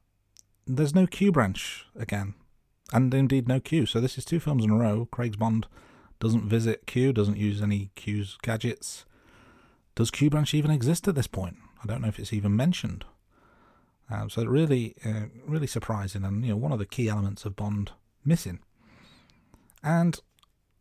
there's 0.66 0.96
no 0.96 1.08
Q 1.08 1.32
branch 1.32 1.86
again, 1.96 2.36
and 2.94 3.14
indeed 3.14 3.48
no 3.48 3.60
Q. 3.60 3.86
So 3.86 4.00
this 4.00 4.18
is 4.18 4.26
two 4.26 4.40
films 4.40 4.64
in 4.64 4.70
a 4.70 4.76
row. 4.76 5.08
Craig's 5.12 5.38
Bond 5.38 5.68
doesn't 6.20 6.48
visit 6.48 6.88
Q, 6.88 7.14
doesn't 7.14 7.38
use 7.38 7.62
any 7.62 7.92
Q's 7.96 8.38
gadgets. 8.42 9.06
Does 9.96 10.12
Q 10.12 10.30
branch 10.30 10.54
even 10.54 10.72
exist 10.72 11.08
at 11.08 11.16
this 11.16 11.28
point? 11.28 11.58
I 11.84 11.88
don't 11.88 12.02
know 12.02 12.08
if 12.08 12.20
it's 12.20 12.34
even 12.34 12.56
mentioned. 12.56 13.06
Um, 14.10 14.30
so 14.30 14.46
really, 14.46 14.96
uh, 15.06 15.26
really 15.46 15.68
surprising, 15.68 16.24
and 16.24 16.44
you 16.44 16.52
know 16.52 16.58
one 16.58 16.72
of 16.72 16.80
the 16.80 16.86
key 16.86 17.10
elements 17.10 17.46
of 17.46 17.56
Bond 17.56 17.92
missing. 18.24 18.60
And 19.84 20.20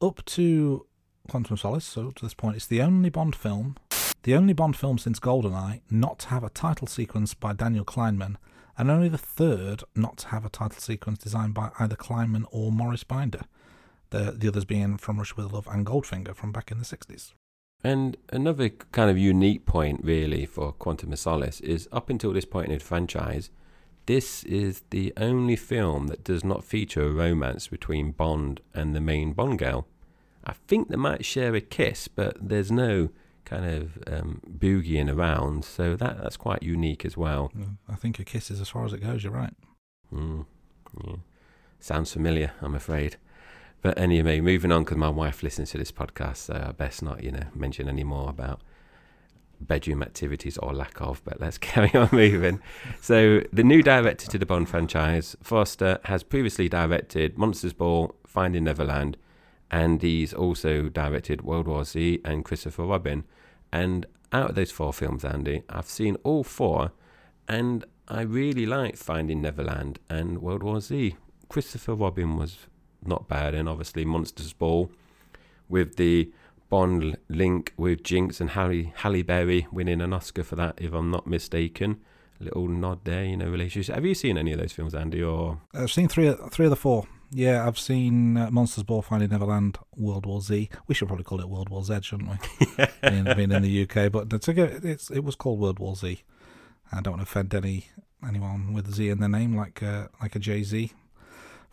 up 0.01 0.25
to 0.25 0.87
Quantum 1.29 1.55
of 1.55 1.61
Solace, 1.61 1.85
so 1.85 2.11
to 2.11 2.25
this 2.25 2.35
point, 2.35 2.57
it's 2.57 2.67
the 2.67 2.83
only 2.83 3.11
Bond 3.11 3.35
film, 3.35 3.77
the 4.23 4.35
only 4.35 4.53
Bond 4.53 4.77
film 4.77 4.99
since 4.99 5.19
GoldenEye 5.19 5.81
not 5.91 6.21
to 6.21 6.29
have 6.29 6.45
a 6.45 6.51
title 6.51 6.87
sequence 6.87 7.35
by 7.35 7.53
Daniel 7.53 7.85
Kleinman 7.85 8.37
and 8.79 8.91
only 8.91 9.09
the 9.09 9.19
third 9.19 9.83
not 9.95 10.19
to 10.19 10.29
have 10.29 10.45
a 10.45 10.51
title 10.51 10.81
sequence 10.81 11.19
designed 11.19 11.55
by 11.55 11.71
either 11.79 11.97
Kleinman 11.97 12.45
or 12.51 12.71
Maurice 12.71 13.05
Binder. 13.05 13.43
The, 14.11 14.33
the 14.37 14.49
others 14.49 14.65
being 14.65 14.99
From 14.99 15.19
Russia 15.19 15.35
with 15.37 15.53
Love 15.53 15.67
and 15.71 15.85
Goldfinger 15.85 16.35
from 16.35 16.53
back 16.53 16.71
in 16.71 16.79
the 16.79 16.85
60s. 16.85 17.33
And 17.85 18.17
another 18.31 18.71
kind 18.71 19.11
of 19.11 19.19
unique 19.19 19.65
point, 19.67 20.01
really, 20.03 20.45
for 20.47 20.73
Quantum 20.73 21.13
of 21.13 21.19
Solace 21.19 21.61
is 21.61 21.89
up 21.93 22.11
until 22.11 22.33
this 22.33 22.45
point 22.45 22.69
in 22.69 22.79
the 22.79 22.85
franchise, 22.85 23.51
this 24.07 24.45
is 24.45 24.83
the 24.91 25.13
only 25.17 25.57
film 25.57 26.07
that 26.09 26.25
does 26.25 26.45
not 26.45 26.65
feature 26.65 27.07
a 27.07 27.11
romance 27.11 27.69
between 27.69 28.13
Bond 28.13 28.61
and 28.75 28.95
the 28.95 29.01
main 29.01 29.33
Bond 29.33 29.59
girl. 29.59 29.87
I 30.45 30.55
think 30.69 30.89
they 30.89 30.97
might 30.97 31.25
share 31.25 31.55
a 31.55 31.61
kiss, 31.61 32.07
but 32.09 32.37
there's 32.41 32.71
no 32.71 33.11
kind 33.45 33.65
of 33.65 33.99
um, 34.07 34.41
boogieing 34.49 35.13
around. 35.13 35.65
So 35.65 35.97
that 35.97 36.23
that's 36.23 36.37
quite 36.37 36.63
unique 36.63 37.05
as 37.05 37.17
well. 37.17 37.53
I 37.89 37.97
think 37.97 38.19
a 38.19 38.25
kiss 38.25 38.51
is 38.51 38.61
as 38.61 38.69
far 38.69 38.85
as 38.85 38.93
it 38.93 39.03
goes. 39.03 39.25
You're 39.25 39.33
right. 39.33 39.55
Mm, 40.13 40.47
yeah. 41.05 41.17
Sounds 41.81 42.13
familiar, 42.13 42.53
I'm 42.63 42.75
afraid. 42.75 43.17
But 43.87 44.01
anyway, 44.01 44.41
moving 44.41 44.73
on 44.73 44.83
because 44.83 44.97
my 44.97 45.09
wife 45.09 45.45
listens 45.45 45.71
to 45.71 45.79
this 45.79 45.93
podcast, 45.93 46.39
so 46.39 46.55
I 46.71 46.73
best 46.73 47.05
not, 47.05 47.23
you 47.23 47.31
know, 47.31 47.45
mention 47.55 47.89
any 47.89 48.03
more 48.03 48.29
about 48.29 48.61
bedroom 49.61 50.03
activities 50.03 50.59
or 50.59 50.75
lack 50.75 51.01
of. 51.01 51.23
But 51.25 51.41
let's 51.41 51.57
carry 51.73 51.95
on 51.95 52.09
moving. 52.11 52.61
so 53.01 53.45
the 53.53 53.63
new 53.63 53.85
director 53.85 54.27
to 54.27 54.39
the 54.39 54.45
Bond 54.45 54.69
franchise, 54.69 55.37
Forster, 55.41 56.01
has 56.07 56.25
previously 56.25 56.69
directed 56.69 57.39
Monsters 57.39 57.75
Ball, 57.75 58.13
Finding 58.27 58.65
Neverland, 58.65 59.19
and 59.71 60.03
he's 60.03 60.35
also 60.35 60.89
directed 60.89 61.43
World 61.43 61.69
War 61.69 61.85
Z 61.85 62.21
and 62.25 62.45
Christopher 62.45 62.87
Robin. 62.87 63.23
And 63.73 64.05
out 64.33 64.51
of 64.51 64.57
those 64.57 64.73
four 64.73 64.93
films, 64.93 65.25
Andy, 65.25 65.63
I've 65.71 65.87
seen 65.87 66.17
all 66.25 66.43
four, 66.43 66.91
and 67.47 67.85
I 68.09 68.23
really 68.23 68.67
liked 68.67 68.99
Finding 68.99 69.43
Neverland 69.43 70.01
and 70.11 70.43
World 70.43 70.65
War 70.65 70.81
Z. 70.81 71.15
Christopher 71.49 71.95
Robin 71.95 72.37
was 72.37 72.67
not 73.07 73.29
bad, 73.29 73.55
and 73.55 73.69
obviously 73.69 74.05
Monsters 74.05 74.53
Ball 74.53 74.91
with 75.69 75.97
the 75.97 76.31
Bond 76.69 77.17
link 77.29 77.73
with 77.77 78.03
Jinx 78.03 78.41
and 78.41 78.51
Halle 78.51 78.93
Halle 78.97 79.23
Berry 79.23 79.67
winning 79.71 80.01
an 80.01 80.13
Oscar 80.13 80.43
for 80.43 80.57
that, 80.57 80.75
if 80.79 80.93
I'm 80.93 81.11
not 81.11 81.27
mistaken. 81.27 82.01
A 82.41 82.45
little 82.45 82.69
nod 82.69 83.05
there, 83.05 83.25
you 83.25 83.37
know, 83.37 83.49
relationship. 83.49 83.95
Have 83.95 84.05
you 84.05 84.15
seen 84.15 84.37
any 84.37 84.53
of 84.53 84.59
those 84.59 84.73
films, 84.73 84.95
Andy? 84.95 85.23
Or 85.23 85.61
I've 85.73 85.91
seen 85.91 86.09
three, 86.09 86.35
three 86.51 86.67
of 86.67 86.71
the 86.71 86.77
four. 86.77 87.07
Yeah, 87.33 87.67
I've 87.67 87.79
seen 87.79 88.37
uh, 88.37 88.51
Monsters 88.51 88.85
Ball, 88.85 89.03
Finding 89.03 89.31
Neverland, 89.31 89.79
World 89.97 90.27
War 90.27 90.41
Z. 90.41 90.69
We 90.87 90.95
should 90.95 91.09
probably 91.09 91.25
call 91.25 91.41
it 91.41 91.49
World 91.49 91.71
War 91.71 91.83
Z, 91.83 92.01
shouldn't 92.03 92.31
we? 92.31 92.67
yeah. 92.79 93.35
being, 93.35 93.51
in 93.51 93.63
the 93.63 93.83
UK, 93.83 94.13
but 94.13 94.29
it's, 94.33 95.11
it 95.11 95.25
was 95.25 95.35
called 95.35 95.59
World 95.59 95.79
War 95.79 95.97
Z. 95.97 96.23
I 96.93 97.01
don't 97.01 97.17
want 97.17 97.27
to 97.27 97.31
offend 97.31 97.55
any 97.55 97.89
anyone 98.27 98.73
with 98.73 98.93
Z 98.93 99.09
in 99.09 99.19
their 99.19 99.29
name, 99.29 99.57
like 99.57 99.83
uh, 99.83 100.09
like 100.21 100.37
a 100.37 100.39
Jay 100.39 100.63
Z, 100.63 100.93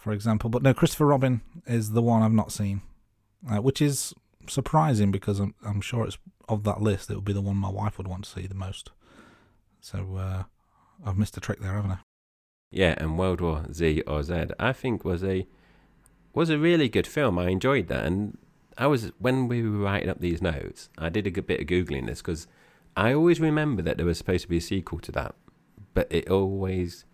for 0.03 0.11
example. 0.11 0.49
But 0.49 0.63
no, 0.63 0.73
Christopher 0.73 1.05
Robin 1.05 1.41
is 1.65 1.91
the 1.91 2.01
one 2.01 2.21
I've 2.21 2.33
not 2.33 2.51
seen, 2.51 2.81
uh, 3.49 3.61
which 3.61 3.81
is 3.81 4.13
surprising 4.47 5.11
because 5.11 5.39
I'm 5.39 5.55
I'm 5.65 5.79
sure 5.79 6.05
it's 6.05 6.17
of 6.49 6.65
that 6.65 6.81
list. 6.81 7.09
It 7.09 7.15
would 7.15 7.23
be 7.23 7.31
the 7.31 7.41
one 7.41 7.55
my 7.55 7.69
wife 7.69 7.97
would 7.97 8.07
want 8.07 8.25
to 8.25 8.29
see 8.29 8.45
the 8.45 8.53
most. 8.53 8.91
So 9.79 10.17
uh, 10.17 10.43
I've 11.05 11.17
missed 11.17 11.37
a 11.37 11.39
trick 11.39 11.61
there, 11.61 11.73
haven't 11.73 11.91
I? 11.91 11.97
Yeah, 12.69 12.95
and 12.97 13.17
World 13.17 13.39
War 13.39 13.65
Z 13.71 14.01
or 14.01 14.23
Z, 14.23 14.47
I 14.59 14.73
think 14.73 15.05
was 15.05 15.23
a 15.23 15.47
was 16.33 16.49
a 16.49 16.59
really 16.59 16.89
good 16.89 17.07
film. 17.07 17.39
I 17.39 17.47
enjoyed 17.47 17.87
that, 17.87 18.05
and 18.05 18.37
I 18.77 18.87
was 18.87 19.13
when 19.19 19.47
we 19.47 19.63
were 19.63 19.77
writing 19.77 20.09
up 20.09 20.19
these 20.19 20.41
notes, 20.41 20.89
I 20.97 21.07
did 21.07 21.27
a 21.27 21.31
good 21.31 21.47
bit 21.47 21.61
of 21.61 21.67
googling 21.67 22.07
this 22.07 22.21
because 22.21 22.45
I 22.97 23.13
always 23.13 23.39
remember 23.39 23.81
that 23.83 23.95
there 23.95 24.05
was 24.05 24.17
supposed 24.17 24.43
to 24.43 24.49
be 24.49 24.57
a 24.57 24.61
sequel 24.61 24.99
to 24.99 25.13
that, 25.13 25.35
but 25.93 26.07
it 26.11 26.29
always 26.29 27.05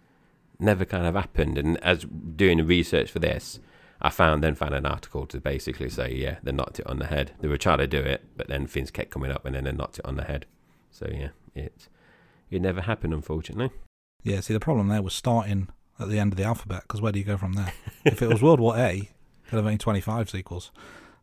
never 0.59 0.85
kind 0.85 1.05
of 1.05 1.15
happened. 1.15 1.57
And 1.57 1.77
as 1.83 2.05
doing 2.05 2.57
the 2.57 2.63
research 2.63 3.11
for 3.11 3.19
this, 3.19 3.59
I 4.01 4.09
found 4.09 4.43
then 4.43 4.55
found 4.55 4.73
an 4.73 4.85
article 4.85 5.25
to 5.27 5.39
basically 5.39 5.89
say, 5.89 6.13
yeah, 6.13 6.37
they 6.43 6.51
knocked 6.51 6.79
it 6.79 6.87
on 6.87 6.99
the 6.99 7.07
head. 7.07 7.33
They 7.39 7.47
were 7.47 7.57
trying 7.57 7.79
to 7.79 7.87
do 7.87 7.99
it, 7.99 8.25
but 8.37 8.47
then 8.47 8.67
things 8.67 8.91
kept 8.91 9.11
coming 9.11 9.31
up, 9.31 9.45
and 9.45 9.55
then 9.55 9.65
they 9.65 9.71
knocked 9.71 9.99
it 9.99 10.05
on 10.05 10.15
the 10.15 10.23
head. 10.23 10.45
So 10.91 11.07
yeah, 11.11 11.29
it 11.55 11.89
it 12.49 12.61
never 12.61 12.81
happened, 12.81 13.13
unfortunately. 13.13 13.71
Yeah, 14.23 14.39
see, 14.41 14.53
the 14.53 14.59
problem 14.59 14.87
there 14.87 15.01
was 15.01 15.13
starting 15.13 15.69
at 15.99 16.09
the 16.09 16.19
end 16.19 16.33
of 16.33 16.37
the 16.37 16.43
alphabet, 16.43 16.83
because 16.83 17.01
where 17.01 17.11
do 17.11 17.19
you 17.19 17.25
go 17.25 17.37
from 17.37 17.53
there? 17.53 17.73
if 18.05 18.21
it 18.21 18.29
was 18.29 18.41
World 18.41 18.59
War 18.59 18.77
A, 18.77 19.09
there'd 19.49 19.63
have 19.63 19.65
been 19.65 19.77
25 19.77 20.29
sequels. 20.29 20.71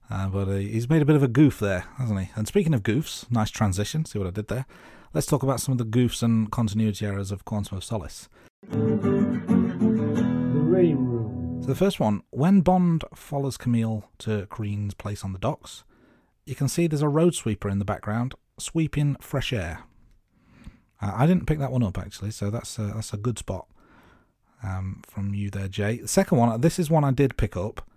Uh, 0.08 0.28
but 0.28 0.48
uh, 0.48 0.52
he's 0.52 0.88
made 0.88 1.02
a 1.02 1.06
bit 1.06 1.16
of 1.16 1.22
a 1.22 1.28
goof 1.28 1.58
there, 1.58 1.84
hasn't 1.98 2.20
he? 2.20 2.30
And 2.36 2.46
speaking 2.46 2.74
of 2.74 2.82
goofs, 2.82 3.30
nice 3.30 3.50
transition. 3.50 4.04
See 4.04 4.18
what 4.18 4.28
I 4.28 4.30
did 4.30 4.48
there? 4.48 4.66
Let's 5.12 5.26
talk 5.26 5.42
about 5.42 5.60
some 5.60 5.72
of 5.72 5.78
the 5.78 5.84
goofs 5.84 6.22
and 6.22 6.50
continuity 6.50 7.04
errors 7.06 7.32
of 7.32 7.44
Quantum 7.44 7.78
of 7.78 7.84
Solace. 7.84 8.28
The 8.62 10.62
Rating 10.62 11.04
Room. 11.04 11.62
So 11.62 11.68
the 11.68 11.74
first 11.74 12.00
one, 12.00 12.22
when 12.30 12.60
Bond 12.60 13.04
follows 13.14 13.56
Camille 13.56 14.10
to 14.18 14.46
Green's 14.46 14.94
place 14.94 15.24
on 15.24 15.32
the 15.32 15.38
docks, 15.38 15.84
you 16.44 16.54
can 16.54 16.68
see 16.68 16.86
there's 16.86 17.02
a 17.02 17.08
road 17.08 17.34
sweeper 17.34 17.68
in 17.68 17.78
the 17.78 17.84
background 17.84 18.34
sweeping 18.58 19.16
fresh 19.20 19.52
air. 19.52 19.80
Uh, 21.00 21.12
I 21.14 21.26
didn't 21.26 21.46
pick 21.46 21.58
that 21.58 21.72
one 21.72 21.82
up 21.82 21.98
actually, 21.98 22.30
so 22.30 22.50
that's 22.50 22.78
a, 22.78 22.82
that's 22.82 23.12
a 23.12 23.18
good 23.18 23.38
spot 23.38 23.66
um, 24.62 25.02
from 25.06 25.34
you 25.34 25.50
there, 25.50 25.68
Jai. 25.68 25.96
The 25.96 26.08
second 26.08 26.38
one, 26.38 26.60
this 26.60 26.78
is 26.78 26.90
one 26.90 27.04
I 27.04 27.10
did 27.10 27.36
pick 27.36 27.56
up, 27.56 27.88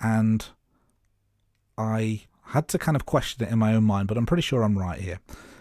and 0.00 0.46
I 1.78 2.24
had 2.46 2.66
to 2.68 2.78
kind 2.78 2.96
of 2.96 3.06
question 3.06 3.46
it 3.46 3.52
in 3.52 3.58
my 3.58 3.74
own 3.74 3.84
mind, 3.84 4.08
but 4.08 4.16
I'm 4.16 4.26
pretty 4.26 4.42
sure 4.42 4.62
I'm 4.62 4.78
right 4.78 5.00
here. 5.00 5.20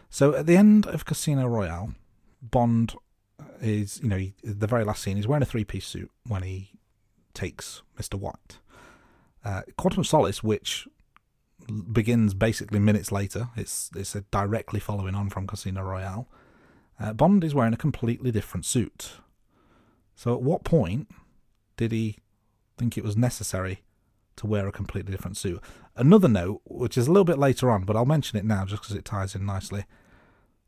So 0.10 0.34
at 0.34 0.48
the 0.48 0.58
end 0.58 0.88
of 0.88 1.06
Casino 1.06 1.46
Royale, 1.46 1.94
Bond 2.42 2.96
is, 3.62 4.00
you 4.02 4.10
know, 4.10 4.18
he, 4.18 4.34
the 4.44 4.68
very 4.68 4.84
last 4.84 5.04
scene, 5.04 5.18
he's 5.18 5.28
wearing 5.28 5.44
a 5.44 5.46
three 5.46 5.64
piece 5.64 5.86
suit 5.86 6.12
when 6.26 6.44
he 6.44 6.72
takes 7.34 7.82
Mr. 8.00 8.16
White. 8.16 8.60
Uh, 9.44 9.62
Quantum 9.78 10.04
Solace, 10.04 10.44
which 10.44 10.88
begins 11.92 12.34
basically 12.34 12.80
minutes 12.80 13.12
later, 13.12 13.50
it's, 13.56 13.90
it's 13.96 14.14
directly 14.32 14.80
following 14.80 15.16
on 15.16 15.30
from 15.30 15.48
Casino 15.48 15.84
Royale. 15.84 16.28
Uh, 17.00 17.14
Bond 17.14 17.44
is 17.44 17.56
wearing 17.56 17.74
a 17.74 17.78
completely 17.78 18.32
different 18.32 18.66
suit. 18.66 19.12
So 20.16 20.34
at 20.34 20.42
what 20.42 20.64
point 20.64 21.08
did 21.78 21.92
he 21.92 22.18
think 22.78 22.98
it 22.98 23.04
was 23.04 23.16
necessary 23.16 23.84
to 24.36 24.48
wear 24.48 24.68
a 24.68 24.72
completely 24.72 25.12
different 25.12 25.38
suit? 25.38 25.62
Another 25.96 26.28
note, 26.28 26.62
which 26.66 26.98
is 26.98 27.08
a 27.08 27.12
little 27.12 27.26
bit 27.26 27.38
later 27.38 27.70
on, 27.70 27.84
but 27.86 27.96
I'll 27.96 28.06
mention 28.06 28.38
it 28.38 28.46
now 28.46 28.66
just 28.66 28.82
because 28.82 28.96
it 28.96 29.06
ties 29.06 29.36
in 29.36 29.46
nicely. 29.46 29.86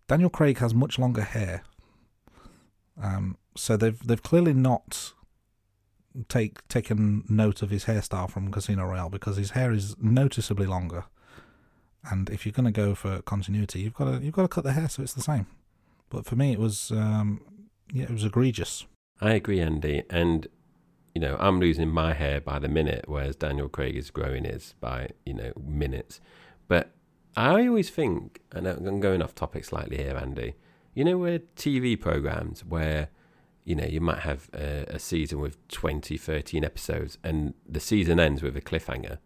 Daniel 0.07 0.29
Craig 0.29 0.57
has 0.59 0.73
much 0.73 0.97
longer 0.99 1.21
hair, 1.21 1.63
um, 3.01 3.37
so 3.55 3.77
they've 3.77 3.99
they've 4.05 4.23
clearly 4.23 4.53
not 4.53 5.13
take 6.27 6.67
taken 6.67 7.23
note 7.29 7.61
of 7.61 7.69
his 7.69 7.85
hairstyle 7.85 8.29
from 8.29 8.51
Casino 8.51 8.85
Royale 8.85 9.09
because 9.09 9.37
his 9.37 9.51
hair 9.51 9.71
is 9.71 9.95
noticeably 10.01 10.65
longer. 10.65 11.05
And 12.09 12.29
if 12.31 12.45
you're 12.45 12.53
going 12.53 12.65
to 12.65 12.71
go 12.71 12.95
for 12.95 13.21
continuity, 13.21 13.81
you've 13.81 13.93
got 13.93 14.05
to 14.05 14.23
you've 14.23 14.33
got 14.33 14.41
to 14.41 14.47
cut 14.47 14.63
the 14.63 14.73
hair 14.73 14.89
so 14.89 15.03
it's 15.03 15.13
the 15.13 15.21
same. 15.21 15.45
But 16.09 16.25
for 16.25 16.35
me, 16.35 16.51
it 16.51 16.59
was 16.59 16.91
um, 16.91 17.41
yeah, 17.93 18.03
it 18.03 18.11
was 18.11 18.25
egregious. 18.25 18.85
I 19.21 19.33
agree, 19.33 19.59
Andy. 19.61 20.03
And, 20.09 20.47
you 21.13 21.21
know, 21.21 21.37
I'm 21.39 21.59
losing 21.59 21.89
my 21.89 22.13
hair 22.13 22.41
by 22.41 22.57
the 22.57 22.67
minute, 22.67 23.05
whereas 23.07 23.35
Daniel 23.35 23.69
Craig 23.69 23.95
is 23.95 24.09
growing 24.09 24.45
his 24.45 24.73
by, 24.79 25.09
you 25.25 25.35
know, 25.35 25.51
minutes. 25.63 26.19
But 26.67 26.91
I 27.35 27.67
always 27.67 27.89
think, 27.89 28.41
and 28.51 28.67
I'm 28.67 28.99
going 28.99 29.21
off 29.21 29.35
topic 29.35 29.65
slightly 29.65 29.97
here, 29.97 30.17
Andy, 30.17 30.55
you 30.93 31.03
know, 31.03 31.17
where 31.17 31.39
TV 31.39 31.99
programs 31.99 32.65
where, 32.65 33.09
you 33.63 33.75
know, 33.75 33.85
you 33.85 34.01
might 34.01 34.19
have 34.19 34.49
a, 34.53 34.85
a 34.87 34.99
season 34.99 35.39
with 35.39 35.65
20, 35.69 36.17
13 36.17 36.63
episodes 36.63 37.17
and 37.23 37.53
the 37.67 37.79
season 37.79 38.19
ends 38.19 38.41
with 38.41 38.55
a 38.57 38.61
cliffhanger. 38.61 39.19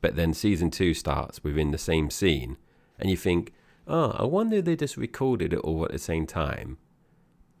But 0.00 0.16
then 0.16 0.34
season 0.34 0.70
two 0.70 0.94
starts 0.94 1.42
within 1.42 1.70
the 1.70 1.78
same 1.78 2.10
scene. 2.10 2.56
And 2.98 3.10
you 3.10 3.16
think, 3.16 3.52
oh, 3.86 4.10
I 4.12 4.24
wonder 4.24 4.62
they 4.62 4.76
just 4.76 4.96
recorded 4.96 5.52
it 5.52 5.60
all 5.60 5.84
at 5.84 5.92
the 5.92 5.98
same 5.98 6.26
time 6.26 6.78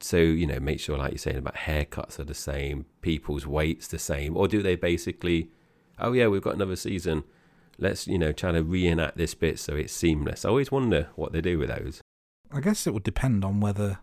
so 0.00 0.16
you 0.16 0.46
know 0.46 0.60
make 0.60 0.80
sure 0.80 0.98
like 0.98 1.12
you're 1.12 1.18
saying 1.18 1.38
about 1.38 1.54
haircuts 1.54 2.18
are 2.18 2.24
the 2.24 2.34
same 2.34 2.84
people's 3.00 3.46
weights 3.46 3.88
the 3.88 3.98
same 3.98 4.36
or 4.36 4.46
do 4.46 4.62
they 4.62 4.76
basically 4.76 5.50
oh 5.98 6.12
yeah 6.12 6.26
we've 6.26 6.42
got 6.42 6.54
another 6.54 6.76
season 6.76 7.24
let's 7.78 8.06
you 8.06 8.18
know 8.18 8.32
try 8.32 8.52
to 8.52 8.62
reenact 8.62 9.16
this 9.16 9.34
bit 9.34 9.58
so 9.58 9.74
it's 9.74 9.92
seamless 9.92 10.44
i 10.44 10.48
always 10.48 10.70
wonder 10.70 11.08
what 11.16 11.32
they 11.32 11.40
do 11.40 11.58
with 11.58 11.68
those 11.68 12.02
I 12.52 12.60
guess 12.60 12.86
it 12.86 12.94
would 12.94 13.02
depend 13.02 13.44
on 13.44 13.60
whether 13.60 13.98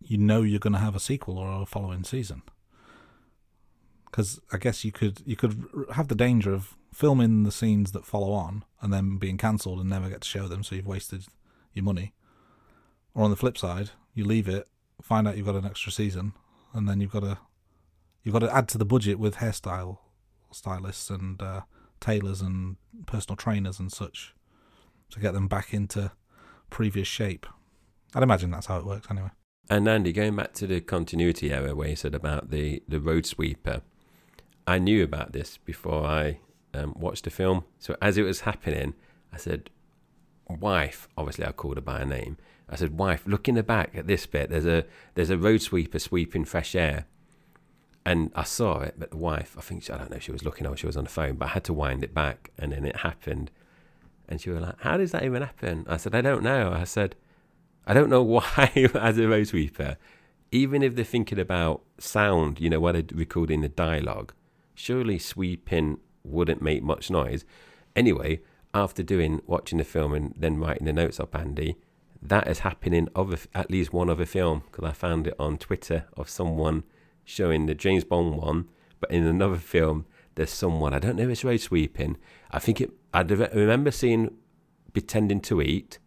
you 0.00 0.18
know 0.18 0.42
you're 0.42 0.60
going 0.60 0.72
to 0.72 0.78
have 0.78 0.96
a 0.96 1.00
sequel 1.00 1.38
or 1.38 1.62
a 1.62 1.66
following 1.66 2.04
season. 2.04 2.42
Because 4.06 4.40
I 4.52 4.58
guess 4.58 4.84
you 4.84 4.92
could 4.92 5.22
you 5.24 5.36
could 5.36 5.64
have 5.94 6.08
the 6.08 6.14
danger 6.14 6.52
of 6.52 6.76
filming 6.92 7.44
the 7.44 7.52
scenes 7.52 7.92
that 7.92 8.04
follow 8.04 8.32
on 8.32 8.64
and 8.80 8.92
then 8.92 9.18
being 9.18 9.36
cancelled 9.36 9.78
and 9.78 9.88
never 9.88 10.08
get 10.08 10.22
to 10.22 10.28
show 10.28 10.48
them, 10.48 10.64
so 10.64 10.74
you've 10.74 10.86
wasted 10.86 11.26
your 11.72 11.84
money. 11.84 12.14
Or 13.14 13.24
on 13.24 13.30
the 13.30 13.36
flip 13.36 13.56
side, 13.56 13.90
you 14.14 14.24
leave 14.24 14.48
it, 14.48 14.68
find 15.00 15.28
out 15.28 15.36
you've 15.36 15.46
got 15.46 15.54
an 15.56 15.66
extra 15.66 15.92
season, 15.92 16.32
and 16.72 16.88
then 16.88 17.00
you've 17.00 17.12
got 17.12 17.20
to 17.20 17.38
you've 18.22 18.32
got 18.32 18.40
to 18.40 18.54
add 18.54 18.68
to 18.68 18.78
the 18.78 18.84
budget 18.84 19.18
with 19.18 19.36
hairstyle 19.36 19.98
stylists 20.52 21.10
and 21.10 21.40
uh, 21.40 21.60
tailors 22.00 22.40
and 22.40 22.76
personal 23.06 23.36
trainers 23.36 23.78
and 23.78 23.92
such 23.92 24.34
to 25.10 25.20
get 25.20 25.32
them 25.32 25.48
back 25.48 25.72
into 25.72 26.12
previous 26.70 27.08
shape. 27.08 27.46
I'd 28.14 28.22
imagine 28.22 28.50
that's 28.50 28.66
how 28.66 28.78
it 28.78 28.86
works 28.86 29.08
anyway. 29.10 29.30
and 29.68 29.88
andy 29.88 30.12
going 30.12 30.36
back 30.36 30.52
to 30.54 30.66
the 30.66 30.80
continuity 30.80 31.52
error 31.52 31.74
where 31.74 31.88
you 31.88 31.96
said 31.96 32.14
about 32.14 32.50
the 32.50 32.82
the 32.88 33.00
road 33.00 33.24
sweeper 33.26 33.82
i 34.66 34.78
knew 34.78 35.04
about 35.04 35.32
this 35.32 35.58
before 35.58 36.04
i 36.04 36.38
um, 36.74 36.94
watched 36.98 37.24
the 37.24 37.30
film 37.30 37.64
so 37.78 37.96
as 38.02 38.18
it 38.18 38.22
was 38.22 38.40
happening 38.40 38.94
i 39.32 39.36
said 39.36 39.70
wife 40.48 41.08
obviously 41.16 41.44
i 41.44 41.52
called 41.52 41.76
her 41.76 41.82
by 41.82 41.98
her 42.00 42.06
name 42.06 42.36
I 42.70 42.76
said, 42.76 42.96
"Wife, 42.96 43.26
look 43.26 43.48
in 43.48 43.56
the 43.56 43.64
back 43.64 43.96
at 43.96 44.06
this 44.06 44.26
bit. 44.26 44.48
There's 44.48 44.64
a 44.64 44.84
there's 45.14 45.30
a 45.30 45.36
road 45.36 45.60
sweeper 45.60 45.98
sweeping 45.98 46.44
fresh 46.44 46.74
air." 46.76 47.06
And 48.06 48.30
I 48.34 48.44
saw 48.44 48.80
it, 48.80 48.94
but 48.96 49.10
the 49.10 49.16
wife, 49.16 49.56
I 49.58 49.60
think 49.60 49.82
she, 49.82 49.92
I 49.92 49.98
don't 49.98 50.10
know, 50.10 50.16
if 50.16 50.22
she 50.22 50.32
was 50.32 50.44
looking 50.44 50.66
or 50.66 50.76
she 50.76 50.86
was 50.86 50.96
on 50.96 51.04
the 51.04 51.10
phone, 51.10 51.34
but 51.34 51.46
I 51.46 51.48
had 51.48 51.64
to 51.64 51.72
wind 51.74 52.02
it 52.02 52.14
back, 52.14 52.50
and 52.56 52.72
then 52.72 52.86
it 52.86 52.98
happened. 52.98 53.50
And 54.28 54.40
she 54.40 54.50
was 54.50 54.62
like, 54.62 54.76
"How 54.78 54.96
does 54.96 55.10
that 55.10 55.24
even 55.24 55.42
happen?" 55.42 55.84
I 55.88 55.96
said, 55.96 56.14
"I 56.14 56.20
don't 56.20 56.44
know." 56.44 56.72
I 56.72 56.84
said, 56.84 57.16
"I 57.90 57.94
don't 57.94 58.10
know 58.10 58.22
why 58.36 58.70
as 58.94 59.18
a 59.18 59.28
road 59.28 59.48
sweeper, 59.48 59.96
even 60.52 60.82
if 60.82 60.94
they're 60.94 61.04
thinking 61.04 61.38
about 61.38 61.82
sound, 61.98 62.60
you 62.60 62.70
know, 62.70 62.80
while 62.80 62.92
they're 62.92 63.04
recording 63.12 63.62
the 63.62 63.68
dialogue, 63.68 64.32
surely 64.74 65.18
sweeping 65.18 65.98
wouldn't 66.22 66.62
make 66.62 66.82
much 66.82 67.10
noise." 67.10 67.44
Anyway, 67.96 68.40
after 68.72 69.02
doing 69.02 69.42
watching 69.46 69.78
the 69.78 69.84
film 69.84 70.14
and 70.14 70.34
then 70.36 70.60
writing 70.60 70.86
the 70.86 70.92
notes 70.92 71.18
up, 71.18 71.34
Andy, 71.34 71.76
that 72.22 72.46
is 72.46 72.60
happening 72.60 73.08
a- 73.32 73.58
at 73.58 73.70
least 73.70 73.92
one 73.92 74.08
other 74.08 74.26
film 74.26 74.62
because 74.70 74.84
I 74.84 74.92
found 74.92 75.26
it 75.26 75.34
on 75.38 75.58
Twitter 75.58 76.04
of 76.16 76.28
someone 76.28 76.84
showing 77.24 77.66
the 77.66 77.74
James 77.74 78.04
Bond 78.04 78.36
one, 78.36 78.68
but 79.00 79.10
in 79.10 79.24
another 79.26 79.56
film 79.56 80.06
there's 80.36 80.50
someone 80.50 80.94
I 80.94 81.00
don't 81.00 81.16
know 81.16 81.24
if 81.24 81.30
it's 81.30 81.44
road 81.44 81.60
sweeping. 81.60 82.16
I 82.50 82.60
think 82.60 82.80
it. 82.80 82.92
I 83.12 83.22
remember 83.22 83.90
seeing 83.90 84.36
pretending 84.92 85.40
to 85.42 85.60
eat. 85.60 85.98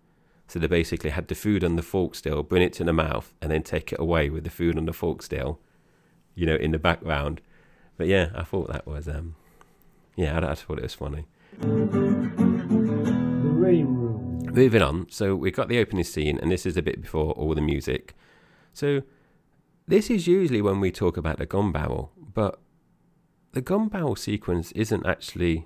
So 0.53 0.59
they 0.59 0.67
basically 0.67 1.09
had 1.09 1.29
the 1.29 1.33
food 1.33 1.63
on 1.63 1.77
the 1.77 1.81
fork 1.81 2.13
still, 2.13 2.43
bring 2.43 2.61
it 2.61 2.73
to 2.73 2.83
the 2.83 2.93
mouth, 2.93 3.33
and 3.41 3.49
then 3.49 3.63
take 3.63 3.91
it 3.91 3.99
away 3.99 4.29
with 4.29 4.43
the 4.43 4.51
food 4.51 4.77
on 4.77 4.85
the 4.85 4.93
fork 4.93 5.23
still, 5.23 5.59
you 6.35 6.45
know, 6.45 6.53
in 6.53 6.69
the 6.69 6.77
background. 6.77 7.41
But 7.97 8.05
yeah, 8.05 8.29
I 8.35 8.43
thought 8.43 8.71
that 8.71 8.85
was 8.85 9.07
um, 9.07 9.33
yeah, 10.15 10.37
I, 10.37 10.51
I 10.51 10.53
thought 10.53 10.77
it 10.77 10.83
was 10.83 10.93
funny. 10.93 11.25
Moving 14.53 14.83
on, 14.83 15.07
so 15.09 15.35
we've 15.35 15.55
got 15.55 15.69
the 15.69 15.79
opening 15.79 16.03
scene, 16.03 16.37
and 16.37 16.51
this 16.51 16.67
is 16.67 16.77
a 16.77 16.83
bit 16.83 17.01
before 17.01 17.31
all 17.31 17.55
the 17.55 17.61
music. 17.61 18.13
So, 18.73 19.01
this 19.87 20.11
is 20.11 20.27
usually 20.27 20.61
when 20.61 20.79
we 20.79 20.91
talk 20.91 21.17
about 21.17 21.39
the 21.39 21.47
gun 21.47 21.71
barrel, 21.71 22.11
but 22.15 22.59
the 23.53 23.61
gun 23.61 23.87
barrel 23.87 24.15
sequence 24.15 24.71
isn't 24.73 25.03
actually 25.03 25.65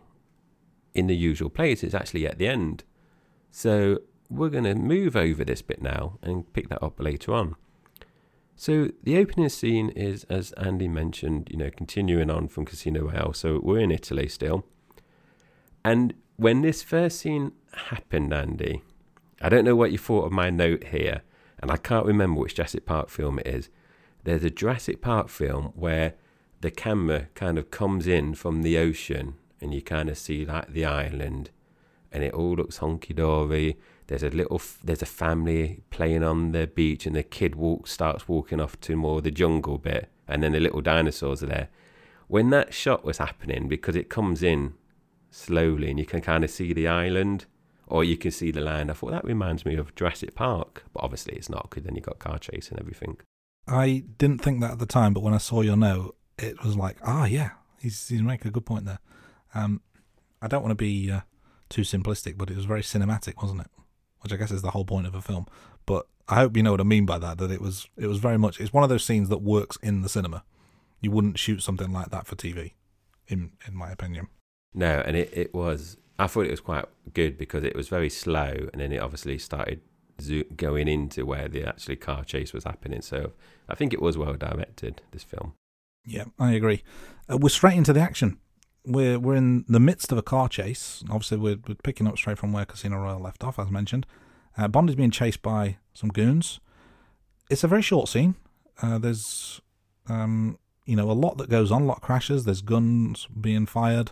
in 0.93 1.07
the 1.07 1.15
usual 1.17 1.49
place, 1.49 1.83
it's 1.83 1.93
actually 1.93 2.25
at 2.25 2.37
the 2.37 2.47
end. 2.47 2.85
So, 3.51 3.99
we're 4.29 4.49
going 4.49 4.63
to 4.65 4.75
move 4.75 5.15
over 5.15 5.43
this 5.43 5.61
bit 5.61 5.81
now 5.81 6.17
and 6.21 6.51
pick 6.53 6.69
that 6.69 6.83
up 6.83 6.99
later 6.99 7.33
on. 7.33 7.55
So, 8.55 8.89
the 9.03 9.17
opening 9.17 9.49
scene 9.49 9.89
is, 9.89 10.23
as 10.25 10.51
Andy 10.53 10.87
mentioned, 10.87 11.47
you 11.51 11.57
know, 11.57 11.69
continuing 11.69 12.31
on 12.31 12.47
from 12.47 12.65
Casino 12.65 13.03
Royale. 13.03 13.33
So, 13.33 13.59
we're 13.61 13.79
in 13.79 13.91
Italy 13.91 14.27
still. 14.27 14.65
And 15.85 16.15
when 16.37 16.61
this 16.61 16.81
first 16.81 17.19
scene 17.19 17.51
happened, 17.73 18.33
Andy, 18.33 18.81
I 19.41 19.49
don't 19.49 19.63
know 19.63 19.75
what 19.75 19.91
you 19.91 19.99
thought 19.99 20.25
of 20.25 20.31
my 20.31 20.49
note 20.49 20.85
here, 20.85 21.21
and 21.59 21.69
I 21.69 21.77
can't 21.77 22.05
remember 22.05 22.41
which 22.41 22.55
Jurassic 22.55 22.85
Park 22.85 23.09
film 23.09 23.37
it 23.39 23.47
is. 23.47 23.69
There's 24.23 24.43
a 24.43 24.49
Jurassic 24.49 25.01
Park 25.01 25.29
film 25.29 25.71
where 25.75 26.15
the 26.61 26.71
camera 26.71 27.27
kind 27.35 27.57
of 27.57 27.71
comes 27.71 28.07
in 28.07 28.33
from 28.33 28.63
the 28.63 28.77
ocean 28.77 29.35
and 29.61 29.73
you 29.73 29.81
kind 29.81 30.09
of 30.09 30.17
see 30.17 30.45
like 30.45 30.73
the 30.73 30.85
island 30.85 31.51
and 32.11 32.23
it 32.23 32.33
all 32.33 32.55
looks 32.55 32.79
honky 32.79 33.15
dory. 33.15 33.77
There's 34.07 34.23
a 34.23 34.29
little, 34.29 34.61
there's 34.83 35.01
a 35.01 35.07
family 35.07 35.83
playing 35.89 36.23
on 36.23 36.51
the 36.51 36.67
beach 36.67 37.05
and 37.05 37.15
the 37.15 37.23
kid 37.23 37.55
walks, 37.55 37.91
starts 37.91 38.27
walking 38.27 38.59
off 38.59 38.79
to 38.81 38.95
more 38.95 39.21
the 39.21 39.31
jungle 39.31 39.77
bit 39.77 40.09
and 40.27 40.41
then 40.41 40.53
the 40.53 40.59
little 40.59 40.81
dinosaurs 40.81 41.43
are 41.43 41.47
there. 41.47 41.69
When 42.27 42.49
that 42.49 42.73
shot 42.73 43.05
was 43.05 43.19
happening, 43.19 43.67
because 43.67 43.95
it 43.95 44.09
comes 44.09 44.43
in 44.43 44.73
slowly 45.31 45.89
and 45.89 45.99
you 45.99 46.05
can 46.05 46.21
kind 46.21 46.43
of 46.43 46.49
see 46.49 46.73
the 46.73 46.87
island 46.87 47.45
or 47.87 48.03
you 48.03 48.17
can 48.17 48.31
see 48.31 48.51
the 48.51 48.61
land. 48.61 48.91
I 48.91 48.93
thought 48.93 49.11
that 49.11 49.23
reminds 49.23 49.65
me 49.65 49.75
of 49.75 49.95
Jurassic 49.95 50.35
Park, 50.35 50.83
but 50.93 51.03
obviously 51.03 51.35
it's 51.35 51.49
not 51.49 51.69
because 51.69 51.83
then 51.83 51.95
you 51.95 52.01
got 52.01 52.19
car 52.19 52.37
chase 52.37 52.69
and 52.69 52.79
everything. 52.79 53.17
I 53.67 54.03
didn't 54.17 54.39
think 54.39 54.61
that 54.61 54.71
at 54.71 54.79
the 54.79 54.85
time, 54.85 55.13
but 55.13 55.23
when 55.23 55.33
I 55.33 55.37
saw 55.37 55.61
your 55.61 55.77
note, 55.77 56.15
it 56.37 56.63
was 56.63 56.75
like, 56.75 56.97
ah, 57.03 57.25
yeah, 57.25 57.51
he's 57.79 58.07
he's 58.07 58.21
making 58.21 58.47
a 58.47 58.51
good 58.51 58.65
point 58.65 58.85
there. 58.85 58.99
Um, 59.53 59.81
I 60.41 60.47
don't 60.47 60.61
want 60.61 60.71
to 60.71 60.75
be 60.75 61.11
uh, 61.11 61.21
too 61.69 61.81
simplistic, 61.81 62.37
but 62.37 62.49
it 62.49 62.55
was 62.55 62.65
very 62.65 62.81
cinematic, 62.81 63.41
wasn't 63.41 63.61
it? 63.61 63.67
Which 64.21 64.33
I 64.33 64.35
guess 64.35 64.51
is 64.51 64.61
the 64.61 64.71
whole 64.71 64.85
point 64.85 65.07
of 65.07 65.15
a 65.15 65.21
film. 65.21 65.45
But 65.85 66.07
I 66.27 66.35
hope 66.35 66.57
you 66.57 66.63
know 66.63 66.71
what 66.71 66.81
I 66.81 66.85
mean 66.85 67.05
by 67.05 67.17
that. 67.19 67.37
That 67.37 67.51
it 67.51 67.61
was 67.61 67.87
it 67.97 68.07
was 68.07 68.19
very 68.19 68.37
much 68.37 68.59
it's 68.59 68.73
one 68.73 68.83
of 68.83 68.89
those 68.89 69.05
scenes 69.05 69.29
that 69.29 69.41
works 69.41 69.77
in 69.81 70.01
the 70.01 70.09
cinema. 70.09 70.43
You 71.01 71.11
wouldn't 71.11 71.37
shoot 71.37 71.61
something 71.61 71.91
like 71.91 72.09
that 72.09 72.27
for 72.27 72.35
TV, 72.35 72.73
in 73.27 73.51
in 73.67 73.75
my 73.75 73.91
opinion. 73.91 74.27
No, 74.73 75.01
and 75.05 75.15
it, 75.15 75.31
it 75.33 75.53
was. 75.53 75.97
I 76.19 76.27
thought 76.27 76.45
it 76.45 76.51
was 76.51 76.59
quite 76.59 76.85
good 77.13 77.37
because 77.37 77.63
it 77.63 77.75
was 77.75 77.89
very 77.89 78.09
slow, 78.09 78.69
and 78.73 78.81
then 78.81 78.91
it 78.91 78.99
obviously 78.99 79.37
started 79.37 79.81
zo- 80.19 80.43
going 80.55 80.87
into 80.87 81.25
where 81.25 81.47
the 81.47 81.63
actually 81.63 81.95
car 81.95 82.23
chase 82.23 82.53
was 82.53 82.63
happening. 82.63 83.01
So 83.01 83.31
I 83.69 83.75
think 83.75 83.93
it 83.93 84.01
was 84.01 84.17
well 84.17 84.33
directed. 84.33 85.01
This 85.11 85.23
film. 85.23 85.53
Yeah, 86.05 86.25
I 86.39 86.53
agree. 86.53 86.83
Uh, 87.29 87.37
we're 87.37 87.49
straight 87.49 87.77
into 87.77 87.93
the 87.93 87.99
action. 87.99 88.39
We're 88.87 89.19
we're 89.19 89.35
in 89.35 89.65
the 89.67 89.79
midst 89.79 90.11
of 90.11 90.17
a 90.17 90.23
car 90.23 90.47
chase. 90.47 91.03
Obviously, 91.09 91.37
we're, 91.37 91.57
we're 91.67 91.75
picking 91.75 92.07
up 92.07 92.17
straight 92.17 92.37
from 92.37 92.53
where 92.53 92.65
Casino 92.65 92.97
Royale 92.97 93.19
left 93.19 93.43
off, 93.43 93.59
as 93.59 93.69
mentioned. 93.69 94.05
Uh, 94.57 94.67
Bond 94.67 94.89
is 94.89 94.95
being 94.95 95.11
chased 95.11 95.41
by 95.41 95.77
some 95.93 96.09
goons. 96.09 96.59
It's 97.49 97.63
a 97.63 97.67
very 97.67 97.81
short 97.81 98.09
scene. 98.09 98.35
Uh, 98.81 98.97
there's, 98.97 99.61
um, 100.07 100.57
you 100.85 100.95
know, 100.95 101.11
a 101.11 101.13
lot 101.13 101.37
that 101.37 101.49
goes 101.49 101.71
on. 101.71 101.83
A 101.83 101.85
lot 101.85 101.97
of 101.97 102.03
crashes. 102.03 102.45
There's 102.45 102.61
guns 102.61 103.27
being 103.39 103.65
fired. 103.65 104.11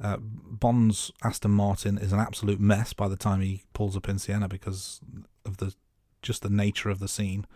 Uh, 0.00 0.16
Bond's 0.18 1.12
Aston 1.22 1.50
Martin 1.50 1.98
is 1.98 2.12
an 2.12 2.20
absolute 2.20 2.58
mess 2.58 2.92
by 2.92 3.06
the 3.06 3.16
time 3.16 3.40
he 3.40 3.64
pulls 3.74 3.96
up 3.96 4.08
in 4.08 4.18
Siena 4.18 4.48
because 4.48 5.00
of 5.44 5.58
the 5.58 5.74
just 6.22 6.42
the 6.42 6.50
nature 6.50 6.90
of 6.90 6.98
the 6.98 7.08
scene. 7.08 7.46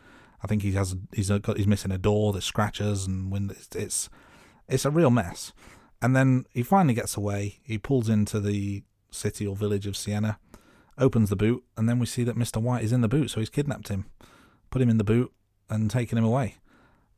I 0.42 0.46
think 0.46 0.62
he 0.62 0.72
has 0.72 0.94
he's 1.12 1.30
got 1.30 1.56
he's 1.56 1.66
missing 1.66 1.90
a 1.90 1.98
door. 1.98 2.32
There's 2.32 2.44
scratches 2.44 3.06
and 3.06 3.30
when 3.32 3.50
it's, 3.50 3.74
it's 3.74 4.10
it's 4.68 4.84
a 4.84 4.90
real 4.90 5.10
mess. 5.10 5.52
And 6.04 6.14
then 6.14 6.44
he 6.50 6.62
finally 6.62 6.92
gets 6.92 7.16
away. 7.16 7.60
He 7.62 7.78
pulls 7.78 8.10
into 8.10 8.38
the 8.38 8.82
city 9.10 9.46
or 9.46 9.56
village 9.56 9.86
of 9.86 9.96
Siena, 9.96 10.38
opens 10.98 11.30
the 11.30 11.34
boot, 11.34 11.64
and 11.78 11.88
then 11.88 11.98
we 11.98 12.04
see 12.04 12.24
that 12.24 12.36
Mr. 12.36 12.60
White 12.60 12.84
is 12.84 12.92
in 12.92 13.00
the 13.00 13.08
boot. 13.08 13.30
So 13.30 13.40
he's 13.40 13.48
kidnapped 13.48 13.88
him, 13.88 14.04
put 14.68 14.82
him 14.82 14.90
in 14.90 14.98
the 14.98 15.02
boot, 15.02 15.32
and 15.70 15.90
taken 15.90 16.18
him 16.18 16.24
away. 16.24 16.56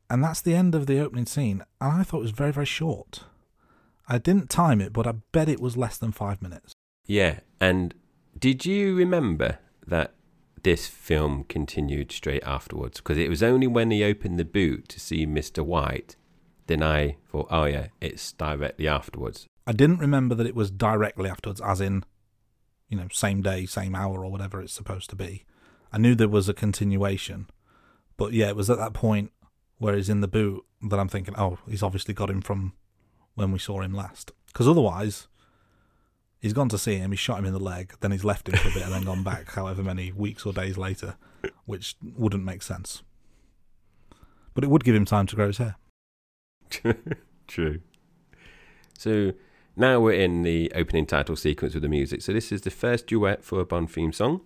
And 0.09 0.23
that's 0.23 0.39
the 0.39 0.55
end 0.55 0.73
of 0.73 0.87
the 0.87 0.99
opening 0.99 1.25
scene. 1.25 1.65
And 1.81 1.99
I 1.99 2.03
thought 2.03 2.19
it 2.19 2.21
was 2.21 2.31
very 2.31 2.53
very 2.53 2.65
short. 2.65 3.25
I 4.07 4.19
didn't 4.19 4.49
time 4.49 4.79
it, 4.79 4.93
but 4.93 5.05
I 5.05 5.15
bet 5.33 5.49
it 5.49 5.59
was 5.59 5.75
less 5.75 5.97
than 5.97 6.13
five 6.13 6.41
minutes. 6.41 6.71
Yeah, 7.05 7.41
and 7.59 7.93
did 8.39 8.65
you 8.65 8.95
remember 8.95 9.59
that 9.85 10.13
this 10.63 10.87
film 10.87 11.43
continued 11.49 12.13
straight 12.13 12.43
afterwards? 12.45 13.01
Because 13.01 13.17
it 13.17 13.29
was 13.29 13.43
only 13.43 13.67
when 13.67 13.91
he 13.91 14.01
opened 14.01 14.39
the 14.39 14.45
boot 14.45 14.87
to 14.87 14.99
see 15.01 15.27
Mr. 15.27 15.61
White, 15.61 16.15
I 16.69 17.17
thought, 17.31 17.47
oh 17.49 17.65
yeah, 17.65 17.87
it's 18.01 18.31
directly 18.33 18.87
afterwards. 18.87 19.47
I 19.65 19.73
didn't 19.73 19.99
remember 19.99 20.35
that 20.35 20.47
it 20.47 20.55
was 20.55 20.71
directly 20.71 21.29
afterwards, 21.29 21.61
as 21.61 21.81
in, 21.81 22.03
you 22.89 22.97
know, 22.97 23.07
same 23.11 23.41
day, 23.41 23.65
same 23.65 23.95
hour, 23.95 24.23
or 24.23 24.31
whatever 24.31 24.61
it's 24.61 24.73
supposed 24.73 25.09
to 25.09 25.15
be. 25.15 25.45
I 25.91 25.97
knew 25.97 26.15
there 26.15 26.29
was 26.29 26.47
a 26.47 26.53
continuation, 26.53 27.49
but 28.17 28.33
yeah, 28.33 28.47
it 28.47 28.55
was 28.55 28.69
at 28.69 28.77
that 28.77 28.93
point 28.93 29.31
where 29.77 29.95
he's 29.95 30.09
in 30.09 30.21
the 30.21 30.27
boot 30.27 30.63
that 30.81 30.99
I'm 30.99 31.09
thinking, 31.09 31.35
oh, 31.37 31.59
he's 31.67 31.83
obviously 31.83 32.13
got 32.13 32.29
him 32.29 32.41
from 32.41 32.73
when 33.35 33.51
we 33.51 33.59
saw 33.59 33.81
him 33.81 33.93
last. 33.93 34.31
Because 34.47 34.67
otherwise, 34.67 35.27
he's 36.39 36.53
gone 36.53 36.69
to 36.69 36.77
see 36.77 36.95
him, 36.95 37.11
he 37.11 37.17
shot 37.17 37.39
him 37.39 37.45
in 37.45 37.53
the 37.53 37.59
leg, 37.59 37.93
then 37.99 38.11
he's 38.11 38.25
left 38.25 38.49
him 38.49 38.57
for 38.57 38.69
a 38.69 38.73
bit 38.73 38.83
and 38.83 38.93
then 38.93 39.03
gone 39.03 39.23
back 39.23 39.51
however 39.51 39.83
many 39.83 40.11
weeks 40.11 40.45
or 40.45 40.53
days 40.53 40.77
later, 40.77 41.15
which 41.65 41.95
wouldn't 42.01 42.43
make 42.43 42.63
sense. 42.63 43.03
But 44.53 44.63
it 44.63 44.69
would 44.69 44.83
give 44.83 44.95
him 44.95 45.05
time 45.05 45.27
to 45.27 45.35
grow 45.35 45.47
his 45.47 45.57
hair. 45.57 45.75
True. 47.47 47.81
So 48.97 49.33
now 49.75 49.99
we're 49.99 50.13
in 50.13 50.41
the 50.41 50.71
opening 50.75 51.05
title 51.05 51.35
sequence 51.35 51.73
with 51.73 51.83
the 51.83 51.89
music. 51.89 52.21
So 52.21 52.33
this 52.33 52.51
is 52.51 52.61
the 52.61 52.71
first 52.71 53.07
duet 53.07 53.43
for 53.43 53.59
a 53.59 53.65
Bond 53.65 53.91
theme 53.91 54.11
song. 54.11 54.41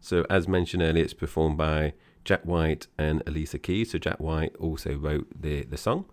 So 0.00 0.24
as 0.30 0.48
mentioned 0.48 0.82
earlier, 0.82 1.04
it's 1.04 1.14
performed 1.14 1.58
by 1.58 1.94
Jack 2.24 2.44
White 2.44 2.86
and 2.96 3.22
Alicia 3.26 3.58
Keys. 3.58 3.92
So 3.92 3.98
Jack 3.98 4.20
White 4.20 4.54
also 4.56 4.94
wrote 4.96 5.28
the, 5.40 5.64
the 5.64 5.76
song. 5.76 6.06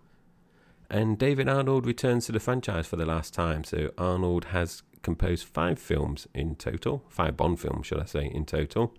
And 0.90 1.16
David 1.18 1.48
Arnold 1.48 1.86
returns 1.86 2.26
to 2.26 2.32
the 2.32 2.40
franchise 2.40 2.86
for 2.86 2.96
the 2.96 3.06
last 3.06 3.32
time. 3.32 3.62
So 3.62 3.92
Arnold 3.96 4.46
has 4.46 4.82
composed 5.02 5.46
five 5.46 5.78
films 5.78 6.26
in 6.34 6.56
total, 6.56 7.04
five 7.08 7.36
Bond 7.36 7.60
films, 7.60 7.86
should 7.86 8.00
I 8.00 8.04
say, 8.04 8.26
in 8.26 8.44
total. 8.44 8.94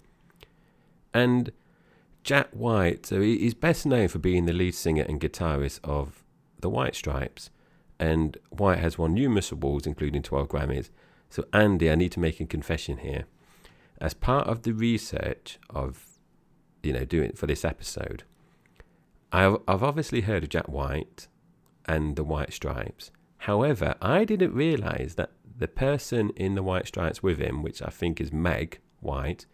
And 1.13 1.51
Jack 2.23 2.49
White, 2.51 3.06
so 3.06 3.19
he's 3.19 3.54
best 3.54 3.86
known 3.86 4.08
for 4.08 4.19
being 4.19 4.45
the 4.45 4.54
lead 4.54 4.75
singer 4.75 5.04
and 5.04 5.19
guitarist 5.19 5.80
of 5.84 6.20
the 6.62 6.69
White 6.69 6.95
Stripes. 6.95 7.50
And 8.00 8.38
White 8.50 8.80
has 8.80 8.97
won 8.97 9.13
numerous 9.13 9.52
awards, 9.52 9.86
including 9.86 10.24
12 10.24 10.47
Grammys. 10.47 10.89
So, 11.30 11.45
Andy, 11.54 11.89
I 11.89 11.95
need 11.95 12.12
to 12.13 12.19
make 12.19 12.39
a 12.39 12.45
confession 12.45 12.97
here. 12.97 13.26
As 14.00 14.13
part 14.13 14.47
of 14.47 14.63
the 14.63 14.74
research 14.74 15.60
of, 15.69 16.17
you 16.82 16.93
know, 16.93 17.06
doing 17.06 17.34
for 17.34 17.45
this 17.45 17.63
episode, 17.63 18.24
I've, 19.32 19.58
I've 19.67 19.84
obviously 19.84 20.21
heard 20.21 20.43
of 20.43 20.50
Jack 20.50 20.67
White 20.67 21.28
and 21.86 22.15
the 22.15 22.24
White 22.24 22.54
Stripes. 22.54 23.12
However, 23.39 23.95
I 24.02 24.26
didn't 24.26 24.54
realize 24.54 25.15
that 25.15 25.32
the 25.58 25.67
person 25.67 26.32
in 26.36 26.56
the 26.56 26.63
White 26.63 26.88
Stripes 26.88 27.24
with 27.24 27.39
him, 27.39 27.63
which 27.63 27.82
I 27.82 27.89
think 27.89 28.19
is 28.19 28.34
Meg 28.34 28.80
White, 29.00 29.45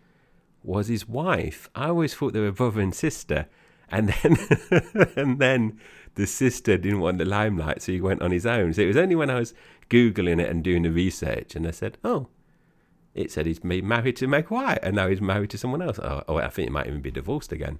was 0.63 0.87
his 0.87 1.07
wife. 1.07 1.69
I 1.75 1.89
always 1.89 2.13
thought 2.13 2.33
they 2.33 2.39
were 2.39 2.51
brother 2.51 2.81
and 2.81 2.95
sister. 2.95 3.47
And 3.89 4.09
then, 4.09 4.37
and 5.15 5.39
then 5.39 5.79
the 6.15 6.27
sister 6.27 6.77
didn't 6.77 6.99
want 6.99 7.19
the 7.19 7.25
limelight, 7.25 7.81
so 7.81 7.91
he 7.91 8.01
went 8.01 8.21
on 8.21 8.31
his 8.31 8.45
own. 8.45 8.73
So 8.73 8.81
it 8.81 8.87
was 8.87 8.97
only 8.97 9.15
when 9.15 9.29
I 9.29 9.39
was 9.39 9.53
googling 9.89 10.41
it 10.41 10.49
and 10.49 10.63
doing 10.63 10.83
the 10.83 10.91
research, 10.91 11.55
and 11.55 11.65
I 11.67 11.71
said, 11.71 11.97
"Oh, 12.03 12.27
it 13.13 13.31
said 13.31 13.45
he's 13.45 13.59
been 13.59 13.87
married 13.87 14.17
to 14.17 14.27
Meg 14.27 14.47
White, 14.47 14.79
and 14.83 14.95
now 14.95 15.07
he's 15.07 15.21
married 15.21 15.51
to 15.51 15.57
someone 15.57 15.81
else." 15.81 15.99
Oh, 15.99 16.23
oh 16.27 16.37
I 16.37 16.49
think 16.49 16.67
he 16.67 16.73
might 16.73 16.87
even 16.87 17.01
be 17.01 17.11
divorced 17.11 17.51
again. 17.51 17.79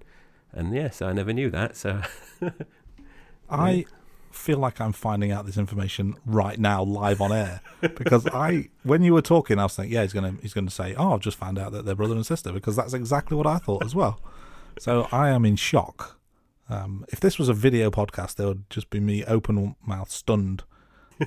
And 0.53 0.73
yes, 0.73 1.01
I 1.01 1.13
never 1.13 1.33
knew 1.33 1.49
that. 1.49 1.75
So 1.75 2.01
I 3.49 3.85
feel 4.31 4.59
like 4.59 4.79
I'm 4.79 4.93
finding 4.93 5.31
out 5.31 5.45
this 5.45 5.57
information 5.57 6.15
right 6.25 6.59
now, 6.59 6.83
live 6.83 7.21
on 7.21 7.31
air, 7.31 7.61
because 7.81 8.27
I, 8.33 8.69
when 8.83 9.03
you 9.03 9.13
were 9.13 9.21
talking, 9.21 9.59
I 9.59 9.63
was 9.63 9.75
thinking, 9.75 9.93
yeah, 9.93 10.03
he's 10.03 10.13
gonna 10.13 10.35
he's 10.41 10.53
gonna 10.53 10.69
say, 10.69 10.95
oh, 10.95 11.13
I've 11.13 11.21
just 11.21 11.37
found 11.37 11.57
out 11.57 11.71
that 11.71 11.85
they're 11.85 11.95
brother 11.95 12.15
and 12.15 12.25
sister, 12.25 12.51
because 12.53 12.75
that's 12.75 12.93
exactly 12.93 13.35
what 13.35 13.47
I 13.47 13.57
thought 13.57 13.83
as 13.83 13.95
well. 13.95 14.21
So 14.79 15.07
I 15.11 15.29
am 15.29 15.45
in 15.45 15.55
shock. 15.55 16.19
Um, 16.69 17.05
if 17.09 17.19
this 17.19 17.39
was 17.39 17.49
a 17.49 17.53
video 17.53 17.89
podcast, 17.89 18.35
there 18.35 18.47
would 18.47 18.69
just 18.69 18.89
be 18.89 18.99
me 18.99 19.23
open 19.25 19.75
mouth, 19.85 20.11
stunned, 20.11 20.63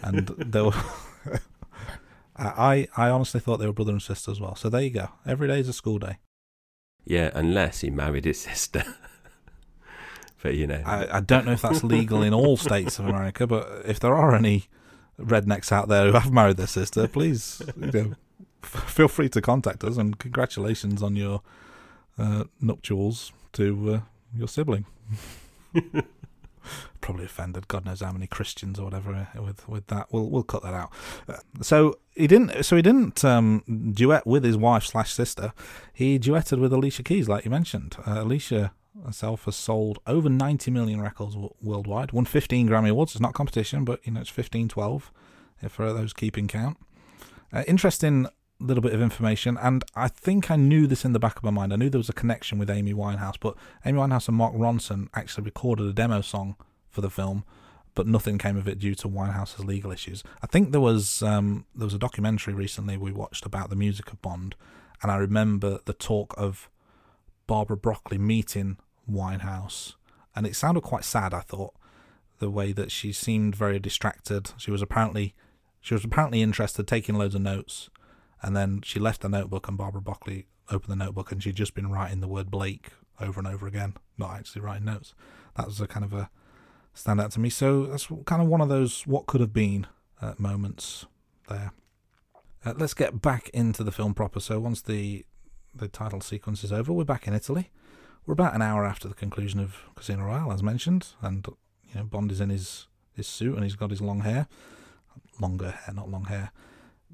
and 0.02 0.28
there 0.38 0.64
were. 0.64 0.74
I 2.36 2.88
I 2.96 3.10
honestly 3.10 3.40
thought 3.40 3.58
they 3.58 3.66
were 3.66 3.72
brother 3.72 3.92
and 3.92 4.02
sister 4.02 4.30
as 4.30 4.40
well. 4.40 4.54
So 4.54 4.68
there 4.68 4.82
you 4.82 4.90
go. 4.90 5.08
Every 5.26 5.48
day 5.48 5.60
is 5.60 5.68
a 5.68 5.72
school 5.72 5.98
day. 5.98 6.18
yeah, 7.04 7.30
unless 7.34 7.80
he 7.80 7.90
married 7.90 8.24
his 8.24 8.40
sister. 8.40 8.84
but 10.42 10.54
you 10.54 10.66
know, 10.66 10.82
I, 10.86 11.18
I 11.18 11.20
don't 11.20 11.44
know 11.44 11.52
if 11.52 11.62
that's 11.62 11.84
legal 11.84 12.22
in 12.22 12.32
all 12.32 12.56
states 12.56 12.98
of 12.98 13.06
America, 13.06 13.46
but 13.46 13.82
if 13.84 14.00
there 14.00 14.14
are 14.14 14.34
any 14.34 14.66
rednecks 15.18 15.70
out 15.70 15.88
there 15.88 16.06
who 16.06 16.12
have 16.12 16.32
married 16.32 16.56
their 16.56 16.66
sister, 16.66 17.06
please 17.08 17.60
you 17.76 17.90
know, 17.90 18.14
feel 18.62 19.08
free 19.08 19.28
to 19.30 19.42
contact 19.42 19.84
us 19.84 19.98
and 19.98 20.18
congratulations 20.18 21.02
on 21.02 21.16
your 21.16 21.42
uh, 22.18 22.44
nuptials 22.60 23.32
to 23.54 23.94
uh, 23.94 24.00
your 24.34 24.48
sibling. 24.48 24.86
Probably 27.00 27.24
offended 27.24 27.68
God 27.68 27.86
knows 27.86 28.00
how 28.00 28.12
many 28.12 28.26
Christians 28.26 28.78
or 28.78 28.84
whatever 28.84 29.14
uh, 29.14 29.42
with 29.42 29.66
with 29.68 29.86
that. 29.88 30.12
We'll 30.12 30.28
we'll 30.28 30.42
cut 30.42 30.62
that 30.62 30.74
out. 30.74 30.90
Uh, 31.28 31.38
so 31.62 31.98
he 32.14 32.26
didn't. 32.26 32.64
So 32.64 32.76
he 32.76 32.82
didn't 32.82 33.24
um, 33.24 33.92
duet 33.94 34.26
with 34.26 34.44
his 34.44 34.56
wife 34.56 34.84
slash 34.84 35.12
sister. 35.12 35.52
He 35.92 36.18
duetted 36.18 36.60
with 36.60 36.72
Alicia 36.72 37.02
Keys, 37.02 37.28
like 37.28 37.44
you 37.44 37.50
mentioned. 37.50 37.96
Uh, 38.06 38.22
Alicia 38.22 38.72
herself 39.04 39.44
has 39.44 39.56
sold 39.56 39.98
over 40.06 40.28
90 40.28 40.70
million 40.70 41.00
records 41.00 41.34
w- 41.34 41.54
worldwide, 41.62 42.12
won 42.12 42.24
15 42.24 42.68
Grammy 42.68 42.90
Awards. 42.90 43.12
It's 43.12 43.20
not 43.20 43.34
competition, 43.34 43.84
but 43.84 44.04
you 44.04 44.12
know 44.12 44.20
it's 44.20 44.30
15, 44.30 44.68
12 44.68 45.12
if 45.62 45.72
for 45.72 45.92
those 45.92 46.12
keeping 46.12 46.48
count. 46.48 46.76
Uh, 47.52 47.64
interesting 47.66 48.26
little 48.60 48.82
bit 48.82 48.92
of 48.92 49.02
information, 49.02 49.56
and 49.60 49.84
I 49.94 50.08
think 50.08 50.50
I 50.50 50.56
knew 50.56 50.86
this 50.86 51.04
in 51.04 51.12
the 51.12 51.18
back 51.18 51.36
of 51.36 51.42
my 51.42 51.50
mind. 51.50 51.72
I 51.72 51.76
knew 51.76 51.90
there 51.90 51.98
was 51.98 52.08
a 52.08 52.14
connection 52.14 52.58
with 52.58 52.70
Amy 52.70 52.92
Winehouse, 52.94 53.36
but 53.40 53.56
Amy 53.84 53.98
Winehouse 53.98 54.28
and 54.28 54.36
Mark 54.36 54.54
Ronson 54.54 55.08
actually 55.14 55.44
recorded 55.44 55.86
a 55.86 55.92
demo 55.92 56.20
song 56.20 56.56
for 56.88 57.00
the 57.00 57.10
film, 57.10 57.44
but 57.94 58.06
nothing 58.06 58.38
came 58.38 58.56
of 58.56 58.68
it 58.68 58.78
due 58.78 58.94
to 58.96 59.08
Winehouse's 59.08 59.64
legal 59.64 59.90
issues. 59.90 60.22
I 60.42 60.46
think 60.46 60.72
there 60.72 60.80
was 60.80 61.22
um, 61.22 61.64
there 61.74 61.86
was 61.86 61.94
a 61.94 61.98
documentary 61.98 62.54
recently 62.54 62.96
we 62.96 63.12
watched 63.12 63.46
about 63.46 63.70
the 63.70 63.76
music 63.76 64.12
of 64.12 64.22
Bond, 64.22 64.54
and 65.02 65.10
I 65.10 65.16
remember 65.16 65.80
the 65.84 65.94
talk 65.94 66.34
of 66.36 66.68
Barbara 67.46 67.76
Broccoli 67.76 68.18
meeting 68.18 68.76
Winehouse, 69.10 69.94
and 70.36 70.46
it 70.46 70.54
sounded 70.54 70.82
quite 70.82 71.04
sad. 71.04 71.34
I 71.34 71.40
thought 71.40 71.74
the 72.38 72.50
way 72.50 72.72
that 72.72 72.90
she 72.90 73.12
seemed 73.12 73.54
very 73.54 73.78
distracted. 73.78 74.52
She 74.56 74.70
was 74.70 74.82
apparently 74.82 75.34
she 75.80 75.94
was 75.94 76.04
apparently 76.04 76.42
interested, 76.42 76.86
taking 76.86 77.14
loads 77.14 77.34
of 77.34 77.40
notes, 77.40 77.88
and 78.42 78.56
then 78.56 78.80
she 78.82 78.98
left 78.98 79.20
the 79.22 79.28
notebook, 79.28 79.68
and 79.68 79.78
Barbara 79.78 80.00
Broccoli 80.00 80.46
opened 80.70 80.92
the 80.92 81.04
notebook, 81.04 81.32
and 81.32 81.42
she'd 81.42 81.56
just 81.56 81.74
been 81.74 81.90
writing 81.90 82.20
the 82.20 82.28
word 82.28 82.50
Blake 82.50 82.90
over 83.20 83.38
and 83.38 83.48
over 83.48 83.66
again, 83.66 83.94
not 84.16 84.32
actually 84.32 84.62
writing 84.62 84.86
notes. 84.86 85.14
That 85.56 85.66
was 85.66 85.80
a 85.80 85.86
kind 85.86 86.04
of 86.04 86.12
a 86.12 86.30
stand 86.94 87.20
out 87.20 87.30
to 87.32 87.40
me. 87.40 87.50
So 87.50 87.86
that's 87.86 88.08
kind 88.24 88.42
of 88.42 88.48
one 88.48 88.60
of 88.60 88.68
those 88.68 89.06
what 89.06 89.26
could 89.26 89.40
have 89.40 89.52
been 89.52 89.86
uh, 90.20 90.34
moments 90.38 91.06
there. 91.48 91.72
Uh, 92.64 92.74
let's 92.76 92.94
get 92.94 93.22
back 93.22 93.48
into 93.50 93.82
the 93.82 93.92
film 93.92 94.14
proper. 94.14 94.40
So 94.40 94.60
once 94.60 94.82
the 94.82 95.24
the 95.74 95.88
title 95.88 96.20
sequence 96.20 96.64
is 96.64 96.72
over, 96.72 96.92
we're 96.92 97.04
back 97.04 97.28
in 97.28 97.34
Italy. 97.34 97.70
We're 98.26 98.32
about 98.32 98.54
an 98.54 98.62
hour 98.62 98.84
after 98.84 99.08
the 99.08 99.14
conclusion 99.14 99.60
of 99.60 99.76
Casino 99.94 100.24
Royale, 100.24 100.52
as 100.52 100.62
mentioned, 100.62 101.08
and 101.22 101.46
you 101.88 101.94
know 101.96 102.04
Bond 102.04 102.32
is 102.32 102.40
in 102.40 102.50
his 102.50 102.86
his 103.12 103.26
suit 103.26 103.54
and 103.54 103.64
he's 103.64 103.76
got 103.76 103.90
his 103.90 104.00
long 104.00 104.20
hair, 104.20 104.46
longer 105.40 105.70
hair, 105.70 105.94
not 105.94 106.10
long 106.10 106.24
hair. 106.24 106.52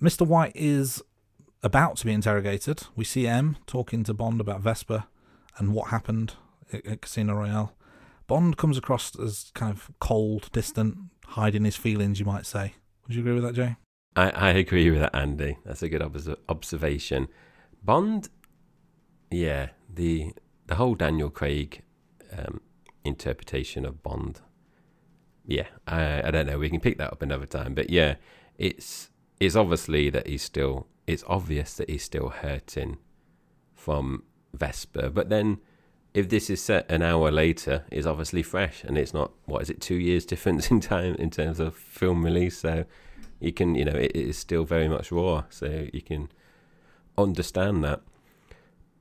Mister 0.01 0.25
White 0.25 0.53
is 0.55 1.03
about 1.63 1.97
to 1.99 2.07
be 2.07 2.13
interrogated. 2.13 2.85
We 2.95 3.05
see 3.05 3.27
M 3.27 3.57
talking 3.67 4.05
to 4.05 4.15
Bond 4.15 4.41
about 4.41 4.61
Vesper 4.61 5.05
and 5.59 5.73
what 5.73 5.89
happened 5.91 6.35
at, 6.73 6.87
at 6.87 7.03
Casino 7.03 7.35
Royale. 7.35 7.75
Bond 8.27 8.57
comes 8.57 8.77
across 8.77 9.19
as 9.19 9.51
kind 9.55 9.73
of 9.73 9.91
cold, 10.01 10.51
distant, 10.53 10.97
hiding 11.29 11.65
his 11.65 11.77
feelings, 11.77 12.19
you 12.19 12.27
might 12.27 12.47
say. 12.47 12.75
Would 13.07 13.15
you 13.15 13.21
agree 13.21 13.35
with 13.35 13.45
that, 13.45 13.55
Jai? 13.55 13.77
I, 14.17 14.31
I 14.31 14.51
agree 14.51 14.91
with 14.91 15.01
that, 15.01 15.15
Andy. 15.15 15.59
That's 15.65 15.83
a 15.83 15.89
good 15.89 16.03
obs- 16.03 16.29
observation. 16.49 17.29
Bond, 17.83 18.29
yeah, 19.31 19.69
the 19.93 20.33
the 20.67 20.75
whole 20.75 20.97
Daniel 20.97 21.31
Craig 21.31 21.83
um, 22.37 22.61
interpretation 23.05 23.85
of 23.85 24.03
Bond. 24.03 24.41
Yeah, 25.47 25.69
I, 25.87 26.27
I 26.27 26.31
don't 26.33 26.47
know. 26.47 26.59
We 26.59 26.69
can 26.69 26.81
pick 26.81 26.99
that 26.99 27.13
up 27.13 27.23
another 27.23 27.47
time, 27.47 27.75
but 27.75 27.91
yeah, 27.91 28.17
it's 28.59 29.11
it's 29.39 29.55
obviously 29.55 30.11
that 30.11 30.27
he's 30.27 30.43
still. 30.43 30.89
It's 31.07 31.25
obvious 31.27 31.75
that 31.75 31.89
he's 31.89 32.03
still 32.03 32.29
hurting 32.31 32.99
from 33.75 34.25
Vesper, 34.53 35.11
but 35.11 35.29
then 35.29 35.59
if 36.17 36.31
this 36.31 36.49
is 36.49 36.63
set 36.63 36.91
an 36.91 37.03
hour 37.03 37.31
later, 37.31 37.85
it's 37.93 38.07
obviously 38.07 38.43
fresh, 38.43 38.83
and 38.85 38.97
it's 38.97 39.13
not 39.13 39.33
what 39.45 39.61
is 39.61 39.69
it 39.69 39.83
two 39.83 39.97
years 39.97 40.25
difference 40.33 40.71
in 40.71 40.81
time 40.81 41.15
in 41.17 41.31
terms 41.31 41.61
of 41.61 41.77
film 41.77 42.25
release. 42.25 42.59
So 42.59 42.87
you 43.39 43.53
can 43.53 43.75
you 43.75 43.85
know 43.85 43.93
it, 43.93 44.13
it 44.15 44.29
is 44.29 44.39
still 44.39 44.65
very 44.65 44.89
much 44.89 45.13
raw, 45.13 45.45
so 45.51 45.87
you 45.93 46.01
can 46.01 46.31
understand 47.19 47.85
that. 47.85 48.01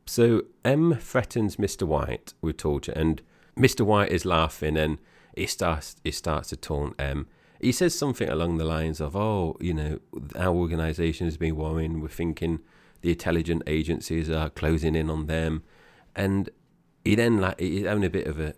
So 0.05 0.43
M 0.65 0.95
threatens 0.95 1.55
Mr. 1.55 1.83
White 1.83 2.33
with 2.41 2.57
torture, 2.57 2.91
and 2.91 3.21
Mr. 3.57 3.85
White 3.85 4.11
is 4.11 4.25
laughing, 4.25 4.75
and 4.75 4.99
he 5.37 5.45
starts 5.45 5.95
he 6.03 6.11
starts 6.11 6.49
to 6.49 6.57
taunt 6.57 6.95
M. 6.99 7.27
He 7.59 7.71
says 7.71 7.97
something 7.97 8.29
along 8.29 8.57
the 8.57 8.65
lines 8.65 8.99
of, 8.99 9.15
"Oh, 9.15 9.55
you 9.59 9.73
know, 9.73 9.99
our 10.35 10.53
organisation 10.53 11.25
has 11.27 11.37
been 11.37 11.55
worrying. 11.55 12.01
We're 12.01 12.09
thinking 12.09 12.59
the 13.01 13.11
intelligent 13.11 13.63
agencies 13.67 14.29
are 14.29 14.49
closing 14.49 14.95
in 14.95 15.09
on 15.09 15.27
them," 15.27 15.63
and 16.15 16.49
he 17.03 17.15
then 17.15 17.39
like 17.39 17.59
he's 17.59 17.85
having 17.85 18.03
a 18.03 18.09
bit 18.09 18.27
of 18.27 18.39
a. 18.39 18.53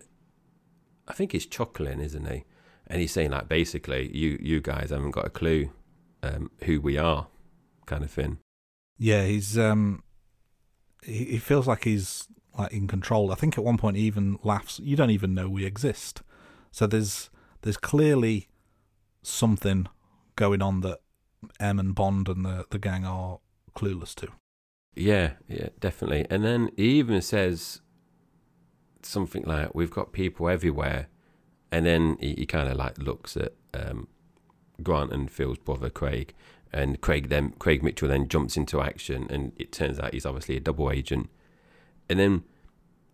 I 1.06 1.12
think 1.12 1.32
he's 1.32 1.46
chuckling, 1.46 2.00
isn't 2.00 2.26
he? 2.26 2.44
And 2.86 3.00
he's 3.00 3.12
saying 3.12 3.30
like 3.30 3.48
basically, 3.48 4.14
you 4.16 4.38
you 4.40 4.60
guys 4.60 4.90
haven't 4.90 5.12
got 5.12 5.26
a 5.26 5.30
clue 5.30 5.70
um, 6.22 6.50
who 6.64 6.80
we 6.80 6.98
are, 6.98 7.28
kind 7.86 8.02
of 8.02 8.10
thing. 8.10 8.38
Yeah, 8.98 9.24
he's 9.24 9.56
um, 9.56 10.02
he, 11.04 11.24
he 11.24 11.38
feels 11.38 11.66
like 11.66 11.84
he's 11.84 12.26
like 12.58 12.72
in 12.72 12.88
control. 12.88 13.30
I 13.30 13.36
think 13.36 13.56
at 13.56 13.64
one 13.64 13.78
point 13.78 13.96
he 13.96 14.02
even 14.04 14.38
laughs. 14.42 14.80
You 14.80 14.96
don't 14.96 15.10
even 15.10 15.34
know 15.34 15.48
we 15.48 15.64
exist. 15.64 16.22
So 16.70 16.86
there's 16.86 17.30
there's 17.62 17.76
clearly 17.76 18.47
something 19.28 19.86
going 20.36 20.62
on 20.62 20.80
that 20.80 21.00
M 21.60 21.78
and 21.78 21.94
Bond 21.94 22.28
and 22.28 22.44
the 22.44 22.66
the 22.70 22.78
gang 22.78 23.04
are 23.04 23.38
clueless 23.74 24.14
to. 24.16 24.28
Yeah, 24.94 25.32
yeah, 25.48 25.68
definitely. 25.78 26.26
And 26.30 26.44
then 26.44 26.70
he 26.76 26.98
even 26.98 27.20
says 27.22 27.80
something 29.02 29.44
like, 29.44 29.74
"We've 29.74 29.90
got 29.90 30.12
people 30.12 30.48
everywhere," 30.48 31.08
and 31.70 31.86
then 31.86 32.16
he, 32.20 32.34
he 32.38 32.46
kind 32.46 32.68
of 32.68 32.76
like 32.76 32.98
looks 32.98 33.36
at 33.36 33.52
um, 33.74 34.08
Grant 34.82 35.12
and 35.12 35.30
Phil's 35.30 35.58
brother 35.58 35.90
Craig, 35.90 36.34
and 36.72 37.00
Craig 37.00 37.28
then 37.28 37.52
Craig 37.58 37.82
Mitchell 37.82 38.08
then 38.08 38.28
jumps 38.28 38.56
into 38.56 38.80
action, 38.80 39.26
and 39.30 39.52
it 39.56 39.72
turns 39.72 40.00
out 40.00 40.14
he's 40.14 40.26
obviously 40.26 40.56
a 40.56 40.60
double 40.60 40.90
agent. 40.90 41.28
And 42.08 42.18
then 42.18 42.44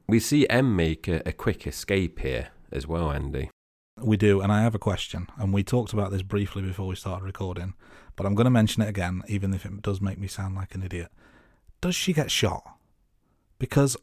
we 0.07 0.20
see 0.20 0.46
M 0.48 0.77
make 0.77 1.09
a, 1.09 1.22
a 1.27 1.33
quick 1.33 1.66
escape 1.66 2.20
here 2.20 2.48
as 2.72 2.87
well, 2.87 3.11
Andy. 3.11 3.50
We 4.00 4.16
do, 4.16 4.40
and 4.40 4.50
I 4.50 4.62
have 4.62 4.74
a 4.74 4.80
question, 4.80 5.28
and 5.38 5.52
we 5.52 5.62
talked 5.62 5.92
about 5.92 6.11
this 6.11 6.22
briefly 6.22 6.62
before 6.62 6.88
we 6.88 6.96
started 6.96 7.24
recording, 7.24 7.74
but 8.16 8.26
I'm 8.26 8.35
going 8.35 8.46
to 8.46 8.50
mention 8.50 8.83
it 8.83 8.88
again, 8.88 9.22
even 9.28 9.54
if 9.54 9.64
it 9.64 9.83
does 9.83 10.00
make 10.00 10.18
me 10.18 10.26
sound 10.26 10.57
like 10.57 10.74
an 10.74 10.83
idiot. 10.83 11.12
Does 11.80 11.94
she 11.94 12.12
get 12.12 12.30
shot? 12.30 12.64
Because 13.59 13.96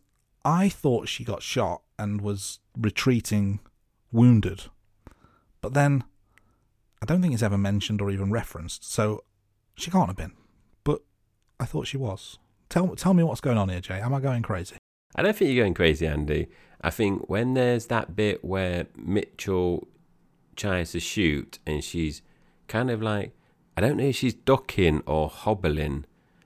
I 0.46 0.70
thought 0.70 1.10
she 1.10 1.26
got 1.26 1.44
shot 1.44 1.82
and 2.00 2.22
was 2.22 2.60
retreating 2.78 3.60
wounded, 4.14 4.64
but 5.60 5.74
then 5.74 6.06
I 7.02 7.06
don't 7.06 7.22
think 7.22 7.34
it's 7.34 7.44
ever 7.44 7.58
mentioned 7.58 8.02
or 8.02 8.10
even 8.12 8.32
referenced, 8.32 8.90
so 8.90 9.26
she 9.76 9.92
can't 9.92 10.08
have 10.08 10.16
been. 10.16 10.34
But 10.86 11.02
I 11.60 11.66
thought 11.66 11.88
she 11.88 11.98
was. 11.98 12.40
Tell 12.70 12.96
tell 12.96 13.14
me 13.14 13.24
what's 13.24 13.42
going 13.42 13.58
on 13.58 13.68
here, 13.68 13.82
Jai. 13.82 14.00
Am 14.00 14.14
I 14.14 14.22
going 14.22 14.42
crazy? 14.42 14.78
I 15.16 15.22
don't 15.22 15.36
think 15.36 15.52
you're 15.52 15.64
going 15.66 15.74
crazy, 15.74 16.08
Andy. 16.08 16.48
I 16.82 16.90
think 16.90 17.30
when 17.30 17.54
there's 17.54 17.86
that 17.88 18.16
bit 18.16 18.44
where 18.44 18.88
Mitchell 18.98 19.88
tries 20.56 20.92
to 20.92 21.00
shoot 21.00 21.60
and 21.66 21.84
she's 21.84 22.22
kind 22.68 22.90
of 22.90 23.02
like, 23.02 23.32
I 23.78 23.82
don't 23.82 23.98
know 23.98 24.06
if 24.06 24.16
she's 24.16 24.34
ducking 24.34 25.04
or 25.06 25.30
hobbling, 25.30 26.06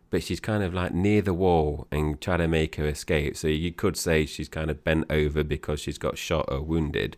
but 0.10 0.24
she's 0.24 0.39
kind 0.39 0.63
of 0.63 0.74
like 0.74 0.93
near 0.93 1.21
the 1.21 1.34
wall 1.34 1.88
and 1.91 2.19
trying 2.19 2.39
to 2.39 2.48
make 2.48 2.76
her 2.76 2.86
escape. 2.86 3.36
So 3.38 3.48
you 3.48 3.71
could 3.71 3.98
say 3.98 4.26
she's 4.26 4.50
kind 4.50 4.69
of 4.69 4.84
bent 4.84 5.06
over 5.10 5.43
because 5.43 5.80
she's 5.80 5.98
got 5.98 6.17
shot 6.17 6.45
or 6.50 6.62
wounded. 6.62 7.17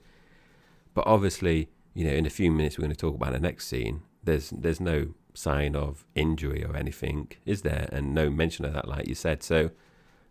But 0.93 1.05
obviously, 1.07 1.69
you 1.93 2.05
know, 2.05 2.13
in 2.13 2.25
a 2.25 2.29
few 2.31 2.51
minutes 2.51 2.77
we're 2.77 2.83
going 2.83 2.95
to 2.95 2.97
talk 2.97 3.15
about 3.15 3.33
the 3.33 3.39
next 3.39 3.67
scene. 3.67 4.01
There's 4.23 4.49
there's 4.49 4.79
no 4.79 5.09
sign 5.33 5.75
of 5.75 6.05
injury 6.15 6.63
or 6.63 6.75
anything, 6.75 7.31
is 7.45 7.61
there? 7.61 7.87
And 7.91 8.13
no 8.13 8.29
mention 8.29 8.65
of 8.65 8.73
that, 8.73 8.87
like 8.87 9.07
you 9.07 9.15
said. 9.15 9.43
So 9.43 9.71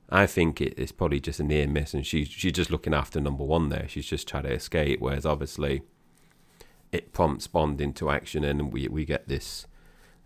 I 0.09 0.27
think 0.27 0.61
it, 0.61 0.75
it's 0.77 0.93
probably 0.93 1.21
just 1.21 1.41
a 1.41 1.45
near 1.45 1.67
miss, 1.67 1.95
and 1.95 2.07
she's 2.07 2.29
she's 2.29 2.53
just 2.53 2.71
looking 2.71 2.95
after 2.95 3.21
number 3.21 3.45
one 3.45 3.69
there. 3.69 3.87
She's 3.89 4.07
just 4.07 4.29
trying 4.29 4.45
to 4.45 4.53
escape, 4.53 5.01
whereas 5.01 5.27
obviously 5.27 5.83
it 6.93 7.13
prompts 7.13 7.47
Bond 7.47 7.81
into 7.81 8.11
action, 8.11 8.45
and 8.45 8.73
we 8.73 8.89
we 8.89 9.05
get 9.05 9.29
this 9.29 9.67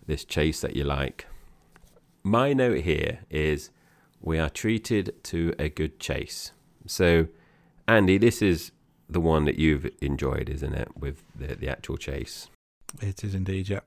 this 0.06 0.24
chase 0.24 0.60
that 0.60 0.76
you 0.76 0.84
like. 0.84 1.26
My 2.22 2.52
note 2.52 2.80
here 2.80 3.20
is 3.30 3.70
we 4.20 4.38
are 4.38 4.50
treated 4.50 5.14
to 5.24 5.54
a 5.58 5.70
good 5.70 5.98
chase. 5.98 6.52
So, 6.86 7.28
Andy, 7.88 8.18
this 8.18 8.42
is 8.42 8.72
the 9.08 9.20
one 9.20 9.46
that 9.46 9.58
you've 9.58 9.90
enjoyed, 10.02 10.50
isn't 10.50 10.74
it, 10.74 10.88
with 10.96 11.22
the 11.34 11.54
the 11.54 11.68
actual 11.68 11.96
chase? 11.96 12.48
It 13.00 13.24
is 13.24 13.34
indeed, 13.34 13.68
yeah. 13.68 13.80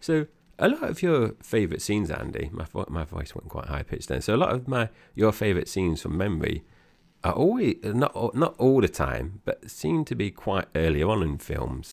So 0.00 0.26
a 0.58 0.68
lot 0.68 0.84
of 0.84 1.02
your 1.02 1.34
favourite 1.42 1.82
scenes, 1.82 2.10
Andy, 2.10 2.50
my 2.52 2.66
my 2.88 3.04
voice 3.04 3.34
went 3.34 3.48
quite 3.48 3.66
high 3.66 3.82
pitched 3.82 4.08
then. 4.08 4.20
So 4.20 4.34
a 4.34 4.38
lot 4.38 4.52
of 4.52 4.68
my 4.68 4.88
your 5.14 5.32
favourite 5.32 5.68
scenes 5.68 6.02
from 6.02 6.16
memory 6.16 6.64
are 7.22 7.32
always 7.32 7.76
not 7.82 8.34
not 8.34 8.54
all 8.58 8.80
the 8.80 8.88
time, 8.88 9.40
but 9.44 9.70
seem 9.70 10.04
to 10.06 10.14
be 10.14 10.30
quite 10.30 10.66
early 10.74 11.02
on 11.02 11.22
in 11.22 11.38
films. 11.38 11.90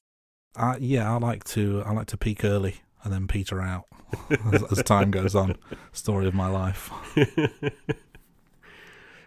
Uh, 0.56 0.76
yeah, 0.80 1.12
I 1.12 1.18
like 1.18 1.44
to 1.46 1.84
I 1.86 1.92
like 1.92 2.08
to 2.08 2.18
peak 2.18 2.44
early 2.44 2.82
and 3.04 3.12
then 3.12 3.28
peter 3.28 3.62
out 3.62 3.86
as, 4.54 4.64
as 4.64 4.84
time 4.84 5.12
goes 5.12 5.36
on. 5.36 5.56
Story 5.92 6.28
of 6.28 6.34
my 6.34 6.48
life. 6.48 6.92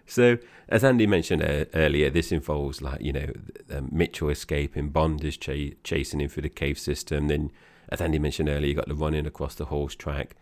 So, 0.07 0.39
as 0.69 0.85
Andy 0.85 1.07
mentioned 1.07 1.43
uh, 1.43 1.65
earlier, 1.75 2.11
this 2.11 2.33
involves 2.33 2.83
like 2.83 3.01
you 3.01 3.13
know 3.13 3.33
um, 3.71 3.89
Mitchell 3.91 4.29
escaping, 4.29 4.91
Bond 4.91 5.25
is 5.25 5.37
ch- 5.37 5.77
chasing 5.83 6.21
him 6.21 6.29
through 6.29 6.43
the 6.43 6.49
cave 6.49 6.79
system. 6.79 7.29
Then, 7.29 7.51
as 7.89 8.01
Andy 8.01 8.19
mentioned 8.19 8.49
earlier, 8.49 8.69
you 8.69 8.75
got 8.75 8.89
the 8.89 8.95
running 8.95 9.27
across 9.27 9.55
the 9.55 9.67
horse 9.67 9.95
track. 9.95 10.37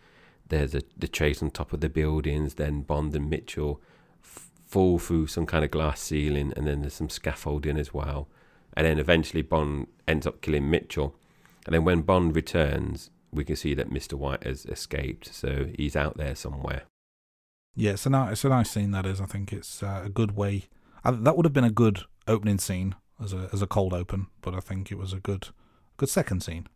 There's 0.48 0.74
a, 0.74 0.83
the 0.96 1.09
chase 1.09 1.42
on 1.42 1.50
top 1.50 1.72
of 1.72 1.81
the 1.81 1.88
buildings. 1.88 2.55
Then 2.55 2.83
Bond 2.83 3.14
and 3.14 3.31
Mitchell 3.31 3.81
fall 4.21 4.98
through 4.98 5.27
some 5.27 5.46
kind 5.46 5.64
of 5.64 5.71
glass 5.71 6.00
ceiling, 6.00 6.52
and 6.56 6.66
then 6.66 6.81
there's 6.81 6.94
some 6.94 7.10
scaffolding 7.10 7.79
as 7.79 7.92
well. 7.92 8.29
And 8.75 8.87
then 8.87 8.98
eventually 8.98 9.42
Bond 9.42 9.88
ends 10.08 10.27
up 10.27 10.40
killing 10.40 10.71
Mitchell. 10.71 11.14
And 11.66 11.75
then 11.75 11.85
when 11.85 12.02
Bond 12.02 12.35
returns, 12.35 13.10
we 13.31 13.44
can 13.44 13.56
see 13.56 13.75
that 13.75 13.90
Mr. 13.90 14.14
White 14.14 14.44
has 14.44 14.66
escaped, 14.66 15.33
so 15.33 15.69
he's 15.77 15.96
out 15.96 16.16
there 16.16 16.35
somewhere. 16.35 16.83
Yeah, 17.75 17.92
it's 17.92 18.06
a 18.06 18.10
nice, 18.10 18.33
it's 18.33 18.44
a 18.44 18.48
nice 18.50 18.71
scene. 18.71 18.90
That 18.90 19.06
is, 19.06 19.21
I 19.21 19.27
think 19.27 19.52
it's 19.52 19.83
uh, 19.83 20.02
a 20.04 20.08
good 20.08 20.37
way. 20.37 20.64
That 21.04 21.37
would 21.37 21.46
have 21.46 21.52
been 21.52 21.64
a 21.64 21.71
good 21.71 22.00
opening 22.29 22.58
scene 22.58 22.94
as 23.23 23.33
a 23.33 23.48
as 23.52 23.62
a 23.62 23.66
cold 23.66 23.92
open, 23.92 24.27
but 24.40 24.54
I 24.54 24.60
think 24.60 24.92
it 24.92 24.98
was 24.98 25.12
a 25.12 25.21
good 25.21 25.48
good 25.96 26.08
second 26.08 26.42
scene. 26.42 26.66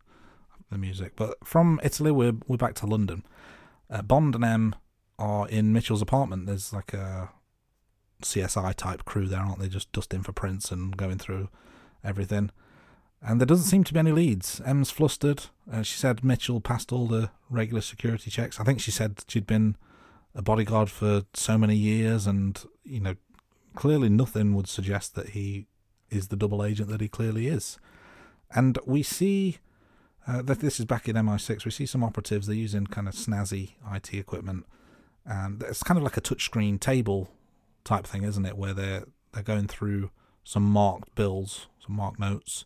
The 0.71 0.79
music, 0.79 1.13
but 1.15 1.47
from 1.47 1.81
Italy, 1.85 2.11
we're 2.11 2.35
we're 2.49 2.57
back 2.57 2.75
to 2.77 2.87
London. 2.87 3.25
Uh, 3.89 4.03
Bond 4.03 4.35
and 4.35 4.45
M 4.45 4.75
are 5.17 5.49
in 5.49 5.73
Mitchell's 5.73 6.03
apartment. 6.03 6.47
There's 6.47 6.73
like 6.73 6.93
a 6.93 7.31
CSI 8.23 8.75
type 8.75 9.05
crew 9.05 9.27
there, 9.27 9.41
aren't 9.41 9.61
they? 9.61 9.69
Just 9.69 9.93
dusting 9.93 10.23
for 10.23 10.33
prints 10.33 10.73
and 10.73 10.97
going 10.97 11.19
through 11.19 11.51
everything. 12.03 12.51
And 13.23 13.41
there 13.41 13.47
doesn't 13.47 13.67
seem 13.67 13.85
to 13.85 13.93
be 13.93 13.99
any 13.99 14.13
leads. 14.13 14.61
M's 14.65 14.91
flustered. 14.91 15.45
Uh, 15.71 15.83
she 15.83 15.97
said 15.97 16.25
Mitchell 16.25 16.61
passed 16.61 16.93
all 16.93 17.07
the 17.07 17.31
regular 17.49 17.81
security 17.81 18.31
checks. 18.31 18.61
I 18.61 18.65
think 18.65 18.81
she 18.81 18.91
said 18.91 19.25
she'd 19.29 19.47
been 19.47 19.77
a 20.35 20.43
bodyguard 20.43 20.91
for 20.91 21.23
so 21.33 21.57
many 21.57 21.77
years, 21.77 22.27
and 22.27 22.63
you 22.85 23.01
know, 23.01 23.17
clearly 23.75 24.09
nothing 24.09 24.55
would 24.55 24.69
suggest 24.69 25.15
that 25.15 25.31
he 25.31 25.67
is 26.11 26.29
the 26.29 26.37
double 26.37 26.65
agent 26.65 26.89
that 26.91 27.01
he 27.01 27.09
clearly 27.09 27.49
is. 27.49 27.79
And 28.55 28.79
we 28.87 29.03
see 29.03 29.59
Uh, 30.27 30.43
this 30.43 30.81
is 30.81 30.87
back 30.87 31.09
in 31.09 31.15
MI6. 31.15 31.65
We 31.65 31.71
see 31.71 31.87
some 31.87 32.03
operatives. 32.03 32.47
They're 32.47 32.57
using 32.57 32.87
kind 32.87 33.07
of 33.07 33.15
snazzy 33.15 33.73
IT 33.93 34.13
equipment, 34.13 34.67
and 35.25 35.63
it's 35.63 35.85
kind 35.85 35.97
of 35.97 36.03
like 36.03 36.17
a 36.17 36.21
touchscreen 36.21 36.81
table 36.81 37.29
type 37.85 38.07
thing, 38.07 38.25
isn't 38.25 38.45
it? 38.45 38.57
Where 38.57 38.75
they're 38.75 39.05
they're 39.33 39.45
going 39.45 39.69
through 39.69 40.11
some 40.43 40.65
marked 40.65 41.15
bills, 41.15 41.69
some 41.85 41.95
marked 41.95 42.19
notes, 42.19 42.65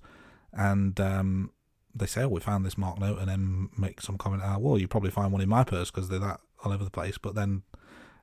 and 0.54 0.98
um, 1.00 1.50
they 1.94 2.06
say, 2.06 2.22
"Oh, 2.22 2.28
we 2.28 2.40
found 2.40 2.64
this 2.64 2.78
marked 2.78 3.00
note," 3.00 3.18
and 3.18 3.28
then 3.28 3.68
make 3.76 4.00
some 4.00 4.16
comment. 4.16 4.42
Ah, 4.42 4.56
well, 4.58 4.78
you 4.78 4.88
probably 4.88 5.10
find 5.10 5.30
one 5.30 5.42
in 5.42 5.48
my 5.48 5.62
purse 5.62 5.90
because 5.90 6.08
they're 6.08 6.18
that 6.18 6.40
all 6.64 6.72
over 6.72 6.84
the 6.84 6.90
place. 6.90 7.18
But 7.18 7.34
then 7.34 7.62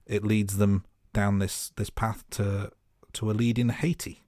it 0.07 0.23
leads 0.23 0.57
them 0.57 0.83
down 1.13 1.37
this 1.37 1.71
this 1.75 1.91
path 1.91 2.23
to 2.31 2.71
to 3.13 3.29
a 3.29 3.33
lead 3.33 3.59
in 3.59 3.69
Haiti, 3.69 4.23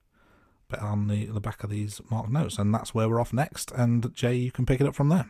on 0.78 1.08
the 1.08 1.26
the 1.26 1.40
back 1.40 1.64
of 1.64 1.70
these 1.70 2.00
marked 2.10 2.30
notes, 2.30 2.58
and 2.58 2.74
that's 2.74 2.94
where 2.94 3.08
we're 3.08 3.20
off 3.20 3.32
next. 3.32 3.70
And 3.72 4.14
Jai, 4.14 4.30
you 4.30 4.50
can 4.50 4.66
pick 4.66 4.80
it 4.80 4.86
up 4.86 4.94
from 4.94 5.08
there. 5.08 5.28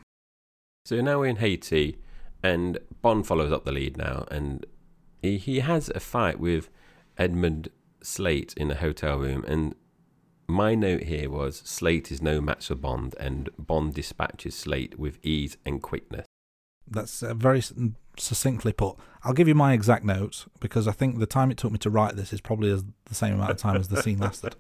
So 0.85 1.01
now 1.01 1.21
we're 1.21 1.27
in 1.27 1.37
Haiti, 1.37 1.99
and 2.43 2.79
Bond 3.03 3.27
follows 3.27 3.53
up 3.53 3.65
the 3.65 3.73
lead 3.73 3.97
now, 3.97 4.27
and 4.31 4.67
he, 5.23 5.37
he 5.37 5.61
has 5.61 5.91
a 5.95 6.01
fight 6.01 6.41
with 6.41 6.71
Edmund 7.19 7.69
Slate 8.03 8.55
in 8.57 8.71
a 8.71 8.77
hotel 8.77 9.19
room. 9.19 9.45
And 9.47 9.75
my 10.47 10.75
note 10.75 11.05
here 11.05 11.31
was 11.31 11.57
Slate 11.65 12.11
is 12.11 12.23
no 12.23 12.41
match 12.41 12.69
for 12.69 12.75
Bond, 12.75 13.15
and 13.21 13.51
Bond 13.59 13.95
dispatches 13.95 14.55
Slate 14.55 14.99
with 14.99 15.19
ease 15.23 15.57
and 15.65 15.83
quickness. 15.83 16.27
That's 16.91 17.23
uh, 17.23 17.35
very 17.35 17.63
succinctly 18.17 18.73
put. 18.73 18.97
I'll 19.23 19.33
give 19.33 19.49
you 19.49 19.55
my 19.55 19.73
exact 19.73 20.05
notes 20.05 20.47
because 20.59 20.89
I 20.89 20.93
think 20.93 21.19
the 21.19 21.27
time 21.27 21.51
it 21.51 21.57
took 21.57 21.73
me 21.73 21.79
to 21.79 21.91
write 21.91 22.17
this 22.17 22.33
is 22.33 22.41
probably 22.41 22.71
as, 22.71 22.85
the 23.07 23.15
same 23.15 23.35
amount 23.35 23.51
of 23.51 23.57
time 23.59 23.77
as 23.77 23.89
the 23.89 24.03
scene 24.03 24.19
lasted. 24.21 24.57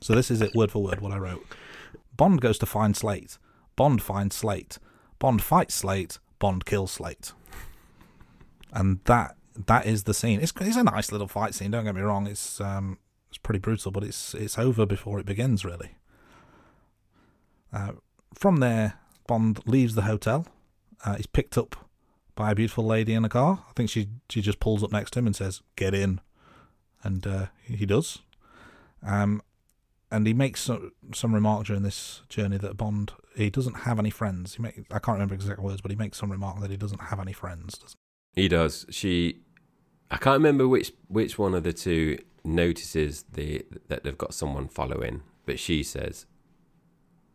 so 0.00 0.14
this 0.14 0.30
is 0.30 0.40
it, 0.40 0.54
word 0.54 0.70
for 0.70 0.82
word, 0.82 1.00
what 1.00 1.12
I 1.12 1.18
wrote. 1.18 1.44
Bond 2.16 2.40
goes 2.40 2.58
to 2.58 2.66
find 2.66 2.96
Slate. 2.96 3.38
Bond 3.76 4.02
finds 4.02 4.36
Slate. 4.36 4.78
Bond 5.18 5.42
fights 5.42 5.74
Slate. 5.74 6.18
Bond 6.38 6.64
kills 6.64 6.92
Slate. 6.92 7.32
And 8.72 9.00
that 9.04 9.36
that 9.66 9.86
is 9.86 10.04
the 10.04 10.14
scene. 10.14 10.40
It's 10.40 10.52
it's 10.60 10.76
a 10.76 10.84
nice 10.84 11.12
little 11.12 11.28
fight 11.28 11.54
scene. 11.54 11.70
Don't 11.70 11.84
get 11.84 11.94
me 11.94 12.02
wrong. 12.02 12.26
It's 12.26 12.60
um 12.60 12.98
it's 13.28 13.38
pretty 13.38 13.60
brutal, 13.60 13.90
but 13.90 14.04
it's 14.04 14.34
it's 14.34 14.58
over 14.58 14.86
before 14.86 15.18
it 15.18 15.26
begins. 15.26 15.64
Really. 15.64 15.96
Uh, 17.72 17.92
from 18.32 18.58
there, 18.58 18.94
Bond 19.26 19.60
leaves 19.66 19.94
the 19.94 20.02
hotel. 20.02 20.46
Uh, 21.04 21.16
he's 21.16 21.26
picked 21.26 21.58
up 21.58 21.76
by 22.34 22.50
a 22.50 22.54
beautiful 22.54 22.84
lady 22.84 23.14
in 23.14 23.24
a 23.24 23.28
car. 23.28 23.64
I 23.68 23.72
think 23.74 23.90
she 23.90 24.08
she 24.28 24.40
just 24.40 24.60
pulls 24.60 24.82
up 24.82 24.92
next 24.92 25.12
to 25.12 25.18
him 25.18 25.26
and 25.26 25.36
says, 25.36 25.62
"Get 25.76 25.94
in," 25.94 26.20
and 27.02 27.26
uh, 27.26 27.46
he 27.62 27.86
does. 27.86 28.20
Um, 29.02 29.42
and 30.10 30.26
he 30.26 30.32
makes 30.32 30.62
some, 30.62 30.92
some 31.12 31.34
remark 31.34 31.66
during 31.66 31.82
this 31.82 32.22
journey 32.28 32.56
that 32.58 32.76
Bond 32.76 33.12
he 33.34 33.50
doesn't 33.50 33.78
have 33.78 33.98
any 33.98 34.10
friends. 34.10 34.54
He 34.54 34.62
make, 34.62 34.78
I 34.90 35.00
can't 35.00 35.16
remember 35.16 35.34
exact 35.34 35.60
words, 35.60 35.80
but 35.80 35.90
he 35.90 35.96
makes 35.96 36.18
some 36.18 36.30
remark 36.30 36.60
that 36.60 36.70
he 36.70 36.76
doesn't 36.76 37.02
have 37.02 37.18
any 37.18 37.32
friends. 37.32 37.76
Doesn't 37.76 37.98
He 38.34 38.46
does. 38.46 38.86
She, 38.90 39.40
I 40.10 40.16
can't 40.16 40.38
remember 40.38 40.68
which 40.68 40.92
which 41.08 41.38
one 41.38 41.54
of 41.54 41.64
the 41.64 41.72
two 41.72 42.18
notices 42.44 43.24
the 43.32 43.66
that 43.88 44.04
they've 44.04 44.16
got 44.16 44.34
someone 44.34 44.68
following, 44.68 45.22
but 45.46 45.58
she 45.58 45.82
says, 45.82 46.26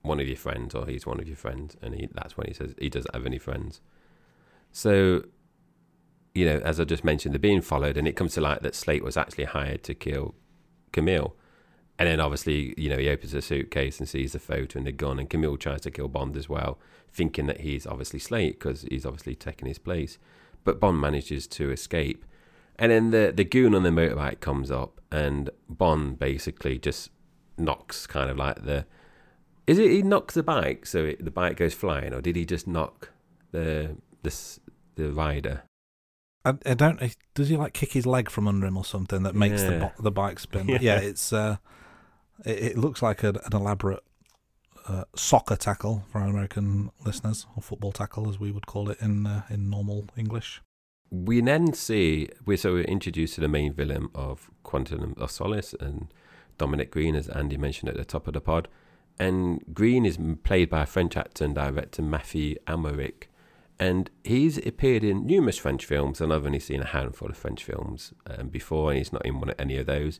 "One 0.02 0.20
of 0.20 0.28
your 0.28 0.38
friends," 0.38 0.76
or 0.76 0.86
"He's 0.86 1.06
one 1.06 1.20
of 1.20 1.28
your 1.28 1.38
friends," 1.38 1.78
and 1.82 1.95
he 1.95 2.08
that's 2.14 2.38
when 2.38 2.47
he 2.47 2.54
says 2.54 2.74
he 2.80 2.89
doesn't 2.89 3.14
have 3.14 3.26
any 3.26 3.38
friends. 3.38 3.82
So, 4.72 5.24
you 6.36 6.45
know, 6.45 6.60
as 6.60 6.80
I 6.80 6.84
just 6.84 7.04
mentioned, 7.04 7.34
they're 7.34 7.39
being 7.39 7.62
followed, 7.62 7.97
and 7.97 8.08
it 8.08 8.16
comes 8.16 8.34
to 8.34 8.41
light 8.41 8.62
that 8.62 8.76
Slate 8.76 9.04
was 9.04 9.18
actually 9.18 9.45
hired 9.45 9.84
to 9.84 9.93
kill 9.93 10.36
Camille. 10.91 11.36
And 11.97 12.08
then 12.08 12.22
obviously, 12.22 12.74
you 12.78 12.89
know, 12.89 12.97
he 12.97 13.10
opens 13.10 13.34
a 13.34 13.41
suitcase 13.41 14.00
and 14.00 14.08
sees 14.08 14.32
the 14.32 14.39
photo 14.39 14.78
and 14.78 14.88
the 14.88 14.93
gun, 14.93 15.20
and 15.20 15.30
Camille 15.30 15.58
tries 15.58 15.82
to 15.82 15.91
kill 15.91 16.08
Bond 16.08 16.38
as 16.38 16.47
well, 16.47 16.80
thinking 17.12 17.45
that 17.47 17.62
he's 17.62 17.86
obviously 17.86 18.20
Slate 18.20 18.58
because 18.58 18.84
he's 18.84 19.06
obviously 19.06 19.36
taken 19.36 19.68
his 19.68 19.80
place. 19.80 20.18
But 20.64 20.80
Bond 20.80 21.02
manages 21.02 21.45
to 21.47 21.72
escape. 21.72 22.26
And 22.78 22.91
then 22.91 23.12
the, 23.12 23.34
the 23.36 23.43
goon 23.43 23.76
on 23.76 23.84
the 23.84 23.89
motorbike 23.89 24.39
comes 24.39 24.72
up, 24.72 25.02
and 25.12 25.50
Bond 25.68 26.18
basically 26.18 26.80
just 26.80 27.10
knocks 27.58 28.08
kind 28.08 28.30
of 28.30 28.38
like 28.38 28.64
the. 28.64 28.86
Is 29.70 29.78
it 29.80 29.91
he 29.91 30.01
knocks 30.01 30.34
the 30.34 30.43
bike 30.43 30.86
so 30.86 31.05
it, 31.05 31.24
the 31.24 31.32
bike 31.32 31.57
goes 31.57 31.74
flying, 31.74 32.13
or 32.13 32.22
did 32.22 32.36
he 32.36 32.45
just 32.45 32.67
knock 32.67 33.11
the 33.51 33.95
the 34.24 34.34
the 34.95 35.11
rider? 35.11 35.63
I, 36.45 36.53
I 36.65 36.74
don't. 36.74 36.99
Does 37.36 37.49
he 37.49 37.57
like 37.57 37.74
kick 37.74 37.91
his 37.93 38.05
leg 38.05 38.30
from 38.30 38.47
under 38.47 38.65
him 38.67 38.78
or 38.78 38.86
something 38.86 39.24
that 39.24 39.36
makes 39.36 39.61
the 39.63 39.72
Yeah. 39.74 39.80
bo- 39.95 40.03
the 40.03 40.11
bike 40.11 40.39
spin? 40.39 40.67
Yeah. 40.70 40.80
yeah, 40.82 40.99
it's 40.99 41.32
uh, 41.34 41.57
it, 42.45 42.57
it 42.72 42.78
looks 42.78 43.01
like 43.01 43.24
an, 43.24 43.36
an 43.45 43.53
elaborate 43.53 44.03
uh, 44.88 45.03
soccer 45.15 45.55
tackle 45.55 46.03
for 46.11 46.20
our 46.22 46.28
American 46.28 46.91
listeners, 47.05 47.45
or 47.55 47.61
football 47.61 47.91
tackle 47.91 48.28
as 48.30 48.39
we 48.39 48.51
would 48.51 48.65
call 48.65 48.89
it 48.89 48.97
in 49.01 49.28
uh, 49.28 49.43
in 49.49 49.70
normal 49.70 50.05
English. 50.17 50.61
We 51.11 51.41
then 51.41 51.74
see 51.74 52.30
we're 52.45 52.57
so 52.57 52.74
we're 52.74 52.84
introduced 52.86 53.36
to 53.36 53.41
the 53.41 53.47
main 53.47 53.74
villain 53.74 54.09
of 54.15 54.49
Quantum 54.63 55.15
of 55.17 55.30
Solace 55.32 55.76
and 55.80 56.07
Dominic 56.57 56.91
Green, 56.91 57.15
as 57.15 57.28
Andy 57.30 57.57
mentioned 57.57 57.89
at 57.89 57.97
the 57.97 58.05
top 58.05 58.28
of 58.28 58.34
the 58.34 58.41
pod. 58.41 58.67
And 59.20 59.61
Green 59.74 60.05
is 60.05 60.17
played 60.43 60.70
by 60.70 60.84
a 60.84 60.86
French 60.86 61.17
actor 61.17 61.43
and 61.43 61.53
director 61.53 62.01
Matthew 62.01 62.55
Amalric, 62.67 63.24
and 63.80 64.09
he's 64.24 64.57
appeared 64.57 65.03
in 65.03 65.26
numerous 65.26 65.57
French 65.57 65.86
films, 65.86 66.20
and 66.20 66.34
I've 66.34 66.45
only 66.45 66.59
seen 66.59 66.82
a 66.82 66.86
handful 66.86 67.30
of 67.30 67.38
French 67.38 67.63
films 67.63 68.13
um, 68.28 68.49
before, 68.49 68.91
and 68.91 68.97
he's 68.97 69.13
not 69.13 69.26
in 69.26 69.39
one 69.39 69.49
of 69.49 69.55
any 69.59 69.78
of 69.78 69.86
those. 69.86 70.20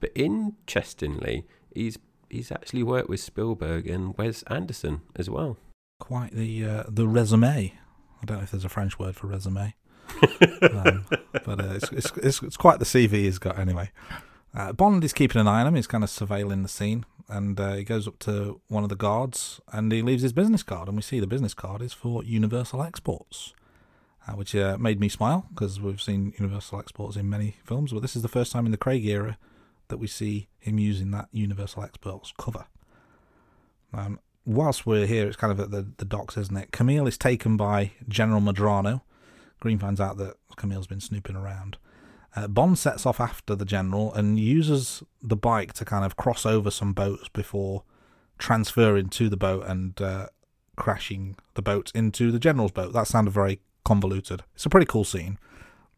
But 0.00 0.10
interestingly, 0.14 1.46
he's 1.74 1.98
he's 2.28 2.50
actually 2.50 2.82
worked 2.82 3.08
with 3.08 3.20
Spielberg 3.20 3.88
and 3.88 4.16
Wes 4.18 4.42
Anderson 4.44 5.02
as 5.14 5.30
well. 5.30 5.56
Quite 6.00 6.32
the 6.32 6.64
uh, 6.64 6.84
the 6.88 7.06
resume. 7.06 7.74
I 8.20 8.24
don't 8.24 8.38
know 8.38 8.42
if 8.42 8.50
there's 8.50 8.64
a 8.64 8.68
French 8.68 8.98
word 8.98 9.14
for 9.14 9.28
resume, 9.28 9.74
um, 10.62 11.06
but 11.44 11.60
uh, 11.60 11.74
it's, 11.74 11.92
it's 11.92 12.12
it's 12.16 12.42
it's 12.42 12.56
quite 12.56 12.80
the 12.80 12.84
CV 12.84 13.10
he's 13.10 13.38
got 13.38 13.58
anyway. 13.58 13.90
Uh, 14.56 14.72
Bond 14.72 15.04
is 15.04 15.12
keeping 15.12 15.40
an 15.40 15.46
eye 15.46 15.60
on 15.60 15.66
him. 15.66 15.74
He's 15.74 15.86
kind 15.86 16.02
of 16.02 16.08
surveilling 16.08 16.62
the 16.62 16.68
scene, 16.68 17.04
and 17.28 17.60
uh, 17.60 17.74
he 17.74 17.84
goes 17.84 18.08
up 18.08 18.18
to 18.20 18.60
one 18.68 18.84
of 18.84 18.88
the 18.88 18.96
guards 18.96 19.60
and 19.70 19.92
he 19.92 20.00
leaves 20.00 20.22
his 20.22 20.32
business 20.32 20.62
card. 20.62 20.88
And 20.88 20.96
we 20.96 21.02
see 21.02 21.20
the 21.20 21.26
business 21.26 21.52
card 21.52 21.82
is 21.82 21.92
for 21.92 22.24
Universal 22.24 22.82
Exports, 22.82 23.52
uh, 24.26 24.32
which 24.32 24.56
uh, 24.56 24.78
made 24.78 24.98
me 24.98 25.10
smile 25.10 25.46
because 25.52 25.78
we've 25.78 26.00
seen 26.00 26.32
Universal 26.38 26.78
Exports 26.78 27.16
in 27.16 27.28
many 27.28 27.56
films, 27.64 27.92
but 27.92 28.00
this 28.00 28.16
is 28.16 28.22
the 28.22 28.28
first 28.28 28.50
time 28.50 28.64
in 28.64 28.72
the 28.72 28.78
Craig 28.78 29.04
era 29.04 29.36
that 29.88 29.98
we 29.98 30.06
see 30.06 30.48
him 30.58 30.78
using 30.78 31.10
that 31.10 31.28
Universal 31.32 31.84
Exports 31.84 32.32
cover. 32.38 32.64
Um, 33.92 34.18
whilst 34.46 34.86
we're 34.86 35.06
here, 35.06 35.26
it's 35.26 35.36
kind 35.36 35.52
of 35.52 35.60
at 35.60 35.70
the, 35.70 35.86
the 35.98 36.04
docks, 36.06 36.38
isn't 36.38 36.56
it? 36.56 36.72
Camille 36.72 37.06
is 37.06 37.18
taken 37.18 37.58
by 37.58 37.92
General 38.08 38.40
Medrano. 38.40 39.02
Green 39.60 39.78
finds 39.78 40.00
out 40.00 40.16
that 40.16 40.36
Camille's 40.56 40.86
been 40.86 41.00
snooping 41.00 41.36
around. 41.36 41.76
Uh, 42.36 42.46
Bond 42.46 42.78
sets 42.78 43.06
off 43.06 43.18
after 43.18 43.54
the 43.54 43.64
general 43.64 44.12
and 44.12 44.38
uses 44.38 45.02
the 45.22 45.36
bike 45.36 45.72
to 45.72 45.84
kind 45.86 46.04
of 46.04 46.16
cross 46.16 46.44
over 46.44 46.70
some 46.70 46.92
boats 46.92 47.28
before 47.30 47.82
transferring 48.38 49.08
to 49.08 49.30
the 49.30 49.38
boat 49.38 49.64
and 49.66 50.00
uh, 50.02 50.26
crashing 50.76 51.36
the 51.54 51.62
boat 51.62 51.90
into 51.94 52.30
the 52.30 52.38
general's 52.38 52.72
boat. 52.72 52.92
That 52.92 53.06
sounded 53.06 53.30
very 53.30 53.60
convoluted. 53.84 54.42
It's 54.54 54.66
a 54.66 54.68
pretty 54.68 54.86
cool 54.86 55.04
scene. 55.04 55.38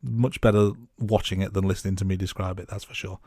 Much 0.00 0.40
better 0.40 0.70
watching 0.96 1.42
it 1.42 1.54
than 1.54 1.66
listening 1.66 1.96
to 1.96 2.04
me 2.04 2.16
describe 2.16 2.60
it, 2.60 2.68
that's 2.68 2.84
for 2.84 2.94
sure. 2.94 3.18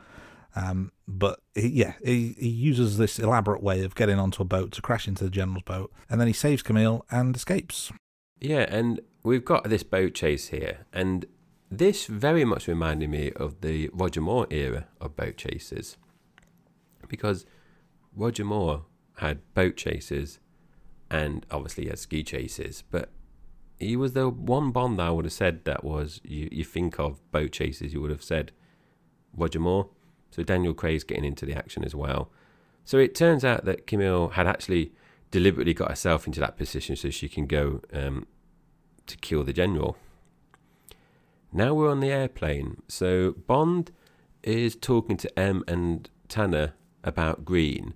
Um, 0.56 0.94
but 1.06 1.42
he, 1.54 1.68
yeah, 1.68 1.94
he, 2.04 2.36
he 2.40 2.48
uses 2.48 2.98
this 2.98 3.20
elaborate 3.20 3.62
way 3.62 3.84
of 3.84 3.96
getting 3.96 4.20
onto 4.20 4.42
a 4.42 4.46
boat 4.46 4.72
to 4.74 4.82
crash 4.82 5.08
into 5.08 5.26
the 5.26 5.30
general's 5.30 5.64
boat, 5.64 5.92
and 6.10 6.20
then 6.20 6.28
he 6.28 6.34
saves 6.34 6.62
Camille 6.62 7.06
and 7.12 7.36
escapes. 7.36 7.92
Yeah, 8.40 8.66
and 8.70 9.02
we've 9.24 9.46
got 9.46 9.66
this 9.66 9.84
boat 9.84 10.14
chase 10.14 10.48
here, 10.48 10.86
and 10.94 11.26
this 11.72 12.06
very 12.06 12.44
much 12.44 12.68
reminded 12.68 13.10
me 13.10 13.32
of 13.32 13.62
the 13.62 13.90
Roger 13.94 14.22
Moore 14.22 14.46
era 14.50 14.88
of 15.00 15.16
boat 15.16 15.38
chases, 15.38 15.98
because 17.08 17.46
Roger 18.16 18.44
Moore 18.44 18.86
had 19.16 19.40
boat 19.54 19.78
chases, 19.78 20.40
and 21.10 21.46
obviously 21.50 21.86
he 21.86 21.90
had 21.90 22.00
ski 22.00 22.24
chases, 22.24 22.84
but 22.92 23.10
he 23.80 23.96
was 23.96 24.14
the 24.14 24.30
one 24.30 24.72
Bond 24.72 25.00
that 25.00 25.08
I 25.08 25.10
would 25.12 25.26
have 25.26 25.34
said 25.34 25.66
that 25.66 25.84
was 25.84 26.22
you. 26.24 26.50
You 26.52 26.64
think 26.64 27.00
of 27.00 27.20
boat 27.32 27.52
chases, 27.52 27.94
you 27.94 28.02
would 28.02 28.12
have 28.12 28.24
said 28.24 28.52
Roger 29.36 29.60
Moore. 29.60 29.90
So 30.30 30.44
Daniel 30.44 30.74
Craig's 30.74 31.04
getting 31.04 31.26
into 31.26 31.46
the 31.46 31.56
action 31.56 31.84
as 31.84 31.96
well. 31.96 32.32
So 32.86 32.98
it 32.98 33.16
turns 33.16 33.44
out 33.44 33.66
that 33.66 33.88
Camille 33.88 34.30
had 34.30 34.48
actually 34.48 34.94
deliberately 35.30 35.74
got 35.74 35.90
herself 35.90 36.28
into 36.28 36.40
that 36.40 36.58
position 36.58 36.96
so 36.96 37.10
she 37.10 37.28
can 37.28 37.48
go 37.48 37.82
um, 37.94 38.28
to 39.08 39.18
kill 39.18 39.44
the 39.44 39.54
general. 39.54 39.98
Now 41.52 41.74
we're 41.74 41.90
on 41.90 42.00
the 42.00 42.12
airplane. 42.12 42.82
So 42.88 43.32
Bond 43.48 43.92
is 44.44 44.76
talking 44.76 45.18
to 45.18 45.40
M 45.40 45.64
and 45.68 46.10
Tanner 46.28 46.74
about 47.04 47.46
Green. 47.46 47.94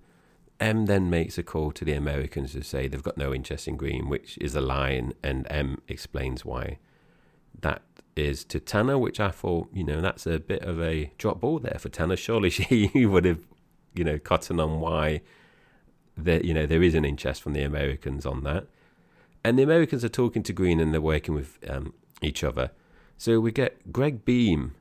M 0.59 0.85
then 0.85 1.09
makes 1.09 1.37
a 1.37 1.43
call 1.43 1.71
to 1.71 1.85
the 1.85 1.93
Americans 1.93 2.53
to 2.53 2.63
say 2.63 2.87
they've 2.87 3.03
got 3.03 3.17
no 3.17 3.33
interest 3.33 3.67
in 3.67 3.77
Green, 3.77 4.07
which 4.09 4.37
is 4.39 4.55
a 4.55 4.61
lie, 4.61 5.01
and 5.23 5.47
M 5.49 5.81
explains 5.87 6.45
why. 6.45 6.79
That 7.61 7.81
is 8.15 8.45
to 8.45 8.59
Tanner, 8.59 8.97
which 8.97 9.19
I 9.19 9.31
thought, 9.31 9.69
you 9.73 9.83
know, 9.83 10.01
that's 10.01 10.25
a 10.25 10.39
bit 10.39 10.61
of 10.63 10.81
a 10.81 11.11
drop 11.17 11.41
ball 11.41 11.59
there 11.59 11.77
for 11.79 11.89
Tanner. 11.89 12.15
Surely 12.15 12.49
she 12.51 13.05
would 13.05 13.25
have, 13.25 13.39
you 13.93 14.03
know, 14.03 14.19
cotton 14.19 14.59
on 14.59 14.79
why 14.79 15.21
that 16.17 16.45
you 16.45 16.53
know 16.53 16.65
there 16.65 16.83
is 16.83 16.95
an 16.95 17.03
interest 17.05 17.41
from 17.41 17.53
the 17.53 17.63
Americans 17.63 18.25
on 18.25 18.43
that. 18.43 18.67
And 19.43 19.59
the 19.59 19.63
Americans 19.63 20.03
are 20.03 20.09
talking 20.09 20.43
to 20.43 20.53
Green 20.53 20.79
and 20.79 20.93
they're 20.93 21.01
working 21.01 21.35
with 21.35 21.59
um, 21.69 21.93
each 22.21 22.43
other. 22.43 22.71
So 23.17 23.39
we 23.39 23.51
get 23.51 23.91
Greg 23.91 24.25
Beam 24.25 24.75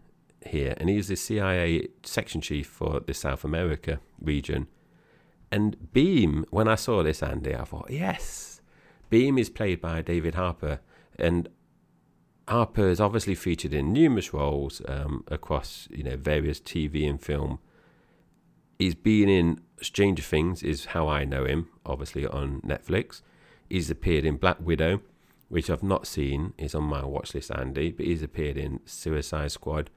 here, 0.47 0.74
and 0.78 0.89
he's 0.89 1.09
the 1.09 1.16
CIA 1.16 1.89
section 2.03 2.41
chief 2.41 2.66
for 2.66 3.01
the 3.01 3.14
South 3.14 3.45
America 3.45 4.01
region. 4.20 4.66
And 5.51 5.93
Beam, 5.93 6.45
when 6.51 6.68
I 6.68 6.74
saw 6.74 7.03
this, 7.03 7.22
Andy, 7.22 7.55
I 7.55 7.64
thought, 7.64 7.91
yes. 7.91 8.61
Beam 9.09 9.39
is 9.39 9.49
played 9.51 9.80
by 9.80 10.03
David 10.03 10.35
Harbour, 10.35 10.80
and 11.18 11.49
Harbour 12.49 12.89
is 12.89 13.01
obviously 13.01 13.35
featured 13.35 13.72
in 13.72 13.93
numerous 13.93 14.35
roles 14.35 14.82
um, 14.87 15.24
across 15.28 15.89
you 15.91 16.03
know 16.03 16.16
various 16.16 16.61
TV 16.61 17.09
and 17.09 17.20
film. 17.20 17.59
He's 18.78 18.95
been 18.95 19.28
in 19.28 19.61
Stranger 19.80 20.22
Things, 20.22 20.62
is 20.62 20.87
how 20.87 21.09
I 21.09 21.24
know 21.24 21.45
him, 21.45 21.68
obviously 21.87 22.26
on 22.26 22.61
Netflix. 22.62 23.22
He's 23.70 23.89
appeared 23.91 24.24
in 24.24 24.37
Black 24.37 24.59
Widow, 24.61 25.01
which 25.55 25.70
I've 25.70 25.84
not 25.84 26.05
seen, 26.05 26.52
is 26.59 26.74
on 26.74 26.82
my 26.82 27.05
watch 27.05 27.32
list, 27.32 27.52
Andy, 27.52 27.92
but 27.92 28.07
he's 28.07 28.24
appeared 28.24 28.57
in 28.57 28.80
Suicide 28.86 29.52
Squad. 29.52 29.88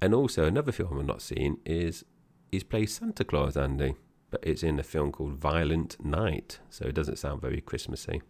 And 0.00 0.14
also 0.14 0.44
another 0.44 0.70
film 0.70 0.96
I've 0.96 1.04
not 1.04 1.20
seen 1.20 1.58
is 1.66 2.04
he's 2.52 2.62
played 2.62 2.88
Santa 2.88 3.24
Claus, 3.24 3.56
Andy, 3.56 3.96
but 4.30 4.38
it's 4.44 4.62
in 4.62 4.78
a 4.78 4.84
film 4.84 5.10
called 5.10 5.32
Violent 5.32 5.96
Night, 6.04 6.60
so 6.70 6.84
it 6.84 6.94
doesn't 6.94 7.18
sound 7.18 7.40
very 7.40 7.60
Christmassy. 7.60 8.22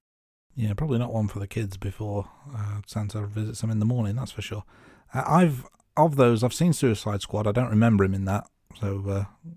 Yeah, 0.55 0.73
probably 0.73 0.99
not 0.99 1.13
one 1.13 1.29
for 1.29 1.41
the 1.41 1.47
kids 1.47 1.77
before 1.77 2.31
uh, 2.57 2.81
Santa 2.87 3.27
visits 3.27 3.61
them 3.61 3.71
in 3.71 3.79
the 3.79 3.85
morning. 3.85 4.17
That's 4.17 4.33
for 4.33 4.41
sure. 4.41 4.65
Uh, 5.13 5.25
I've 5.27 5.67
of 5.99 6.17
those, 6.17 6.43
I've 6.43 6.55
seen 6.55 6.73
Suicide 6.73 7.21
Squad. 7.21 7.47
I 7.47 7.53
don't 7.53 7.69
remember 7.69 8.03
him 8.03 8.15
in 8.15 8.25
that, 8.25 8.49
so 8.81 9.05
uh, 9.07 9.51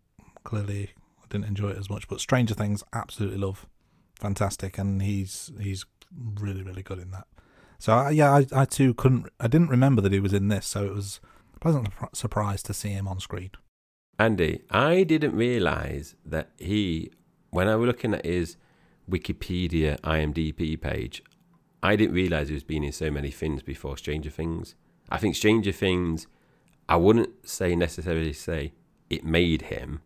clearly 0.44 0.90
I 1.24 1.28
didn't 1.30 1.46
enjoy 1.46 1.70
it 1.70 1.78
as 1.78 1.90
much. 1.90 2.10
But 2.10 2.20
Stranger 2.20 2.56
Things, 2.56 2.84
absolutely 2.92 3.38
love, 3.38 3.66
fantastic, 4.20 4.78
and 4.78 5.02
he's 5.02 5.54
he's 5.62 5.86
really 6.18 6.64
really 6.64 6.84
good 6.84 7.00
in 7.00 7.12
that. 7.12 7.28
So 7.80 7.94
uh, 7.94 8.10
yeah, 8.10 8.34
I, 8.34 8.46
I 8.54 8.66
too 8.66 8.94
couldn't, 8.94 9.28
I 9.40 9.48
didn't 9.48 9.70
remember 9.70 10.02
that 10.02 10.12
he 10.12 10.20
was 10.20 10.34
in 10.34 10.48
this, 10.48 10.66
so 10.66 10.86
it 10.86 10.94
was 10.94 11.20
a 11.56 11.60
pleasant 11.60 11.90
surprise 12.14 12.64
to 12.64 12.74
see 12.74 12.90
him 12.90 13.08
on 13.08 13.20
screen. 13.20 13.52
Andy, 14.18 14.62
I 14.70 15.04
didn't 15.04 15.36
realise 15.36 16.16
that 16.26 16.52
he, 16.58 17.12
when 17.50 17.68
I 17.68 17.76
was 17.76 17.88
looking 17.88 18.14
at 18.14 18.26
his 18.26 18.56
Wikipedia 19.10 20.00
IMDb 20.02 20.80
page, 20.80 21.22
I 21.84 21.96
didn't 21.96 22.16
realise 22.16 22.48
he 22.48 22.54
was 22.54 22.64
been 22.64 22.84
in 22.84 22.92
so 22.92 23.12
many 23.12 23.30
things 23.30 23.62
before 23.62 23.98
Stranger 23.98 24.30
Things. 24.30 24.76
I 25.10 25.18
think 25.18 25.36
Stranger 25.36 25.72
Things, 25.72 26.28
I 26.88 26.96
wouldn't 26.96 27.48
say 27.48 27.76
necessarily 27.76 28.34
say 28.34 28.74
it 29.10 29.24
made 29.24 29.64
him, 29.64 30.02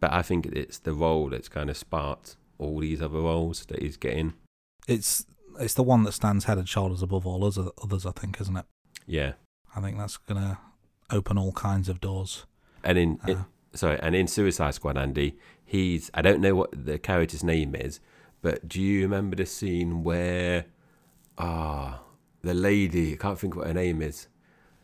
but 0.00 0.12
I 0.12 0.22
think 0.22 0.46
it's 0.46 0.78
the 0.78 0.92
role 0.92 1.30
that's 1.30 1.48
kind 1.48 1.70
of 1.70 1.76
sparked 1.76 2.36
all 2.58 2.80
these 2.80 3.00
other 3.00 3.20
roles 3.20 3.64
that 3.66 3.80
he's 3.80 3.96
getting. 3.96 4.34
It's 4.86 5.24
it's 5.58 5.74
the 5.74 5.82
one 5.82 6.04
that 6.04 6.12
stands 6.12 6.44
head 6.44 6.58
and 6.58 6.68
shoulders 6.68 7.02
above 7.02 7.26
all 7.26 7.44
others, 7.44 7.68
others 7.82 8.06
I 8.06 8.12
think, 8.12 8.40
isn't 8.40 8.56
it? 8.56 8.66
Yeah. 9.06 9.32
I 9.76 9.80
think 9.80 9.98
that's 9.98 10.16
gonna 10.16 10.58
open 11.10 11.38
all 11.38 11.52
kinds 11.52 11.88
of 11.88 12.00
doors. 12.00 12.46
And 12.82 12.98
in, 12.98 13.18
uh, 13.26 13.30
in 13.30 13.44
sorry, 13.74 13.98
and 14.00 14.14
in 14.14 14.26
Suicide 14.26 14.74
Squad, 14.74 14.96
Andy, 14.96 15.38
he's 15.64 16.10
I 16.14 16.22
don't 16.22 16.40
know 16.40 16.54
what 16.54 16.84
the 16.84 16.98
character's 16.98 17.44
name 17.44 17.74
is, 17.74 18.00
but 18.42 18.68
do 18.68 18.80
you 18.80 19.02
remember 19.02 19.36
the 19.36 19.46
scene 19.46 20.02
where 20.04 20.66
ah 21.38 22.00
the 22.44 22.54
lady 22.54 23.14
I 23.14 23.16
can't 23.16 23.38
think 23.38 23.56
what 23.56 23.66
her 23.66 23.74
name 23.74 24.02
is. 24.02 24.28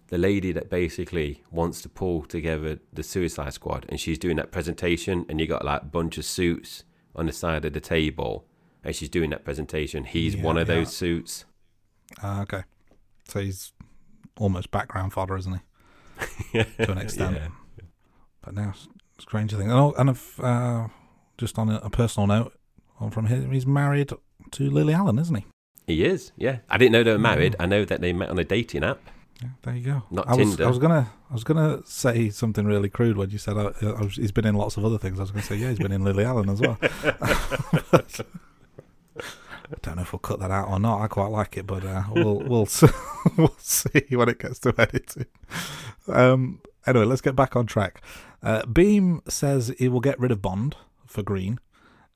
The 0.08 0.18
lady 0.18 0.50
that 0.52 0.68
basically 0.68 1.44
wants 1.52 1.82
to 1.82 1.88
pull 1.88 2.22
together 2.22 2.80
the 2.92 3.04
Suicide 3.04 3.52
Squad, 3.52 3.86
and 3.88 4.00
she's 4.00 4.18
doing 4.18 4.36
that 4.36 4.50
presentation, 4.50 5.24
and 5.28 5.38
you 5.38 5.46
got 5.46 5.64
like 5.64 5.82
a 5.82 5.86
bunch 5.86 6.18
of 6.18 6.24
suits 6.24 6.82
on 7.14 7.26
the 7.26 7.32
side 7.32 7.64
of 7.64 7.74
the 7.74 7.80
table, 7.80 8.44
and 8.85 8.95
she's 8.95 9.09
doing 9.09 9.31
that 9.31 9.45
presentation. 9.45 10.05
He's 10.05 10.35
yeah, 10.35 10.43
one 10.43 10.59
of 10.59 10.68
yeah. 10.68 10.76
those 10.76 10.97
suits. 10.97 11.45
Uh, 12.22 12.41
okay, 12.43 12.62
so 13.28 13.41
he's 13.41 13.72
almost 14.39 14.70
background 14.70 15.12
fodder, 15.12 15.37
isn't 15.37 15.61
he? 16.53 16.64
to 16.85 16.93
an 16.93 16.99
extent. 16.99 17.37
Yeah. 17.37 17.49
But 18.43 18.55
now, 18.55 18.74
stranger 19.18 19.57
thing, 19.57 19.70
and, 19.70 19.95
and 19.99 20.11
if, 20.11 20.41
uh, 20.41 20.89
just 21.39 21.59
on 21.59 21.70
a, 21.70 21.76
a 21.78 21.91
personal 21.91 22.26
note, 22.26 22.55
on 22.99 23.11
from 23.11 23.26
him, 23.26 23.51
he's 23.53 23.66
married 23.66 24.12
to 24.51 24.70
Lily 24.70 24.95
Allen, 24.95 25.18
isn't 25.18 25.35
he? 25.35 25.47
He 25.87 26.05
is, 26.05 26.33
yeah. 26.37 26.59
I 26.68 26.78
didn't 26.78 26.93
know 26.93 27.03
they 27.03 27.12
were 27.12 27.18
married. 27.18 27.57
I 27.59 27.66
know 27.66 27.85
that 27.85 28.01
they 28.01 28.12
met 28.12 28.31
on 28.31 28.39
a 28.39 28.45
dating 28.45 28.85
app. 28.85 29.01
Yeah, 29.43 29.49
there 29.62 29.74
you 29.74 29.85
go. 29.85 30.03
Not 30.11 30.28
I 30.28 30.37
Tinder. 30.37 30.51
Was, 30.51 30.61
I 30.61 30.66
was 30.68 30.78
gonna, 30.78 31.11
I 31.31 31.33
was 31.33 31.45
gonna 31.45 31.81
say 31.85 32.28
something 32.28 32.66
really 32.66 32.91
crude 32.91 33.16
when 33.16 33.31
you 33.31 33.39
said 33.39 33.57
uh, 33.57 33.72
uh 33.83 33.95
was, 33.99 34.16
he's 34.16 34.33
been 34.33 34.47
in 34.47 34.55
lots 34.55 34.76
of 34.76 34.85
other 34.85 34.99
things. 34.99 35.18
I 35.18 35.22
was 35.22 35.31
gonna 35.31 35.43
say, 35.43 35.57
yeah, 35.57 35.70
he's 35.70 35.78
been 35.78 35.93
in 35.93 36.05
Lily 36.05 36.24
Allen 36.24 36.51
as 36.51 36.61
well. 36.61 36.78
but, 37.91 38.20
I 39.72 39.76
don't 39.82 39.96
know 39.96 40.02
if 40.02 40.12
we'll 40.12 40.20
cut 40.20 40.40
that 40.40 40.50
out 40.50 40.68
or 40.68 40.78
not. 40.80 41.00
I 41.00 41.08
quite 41.08 41.30
like 41.30 41.56
it, 41.56 41.66
but 41.66 41.84
uh, 41.84 42.04
we'll 42.10 42.38
we'll 42.40 42.68
we'll 43.36 43.56
see 43.58 44.04
when 44.10 44.28
it 44.28 44.38
gets 44.38 44.58
to 44.60 44.74
editing. 44.78 45.26
Um, 46.08 46.60
anyway, 46.86 47.04
let's 47.04 47.20
get 47.20 47.36
back 47.36 47.56
on 47.56 47.66
track. 47.66 48.02
Uh, 48.42 48.64
Beam 48.66 49.22
says 49.28 49.72
he 49.78 49.88
will 49.88 50.00
get 50.00 50.18
rid 50.18 50.30
of 50.30 50.42
Bond 50.42 50.76
for 51.06 51.22
Green, 51.22 51.60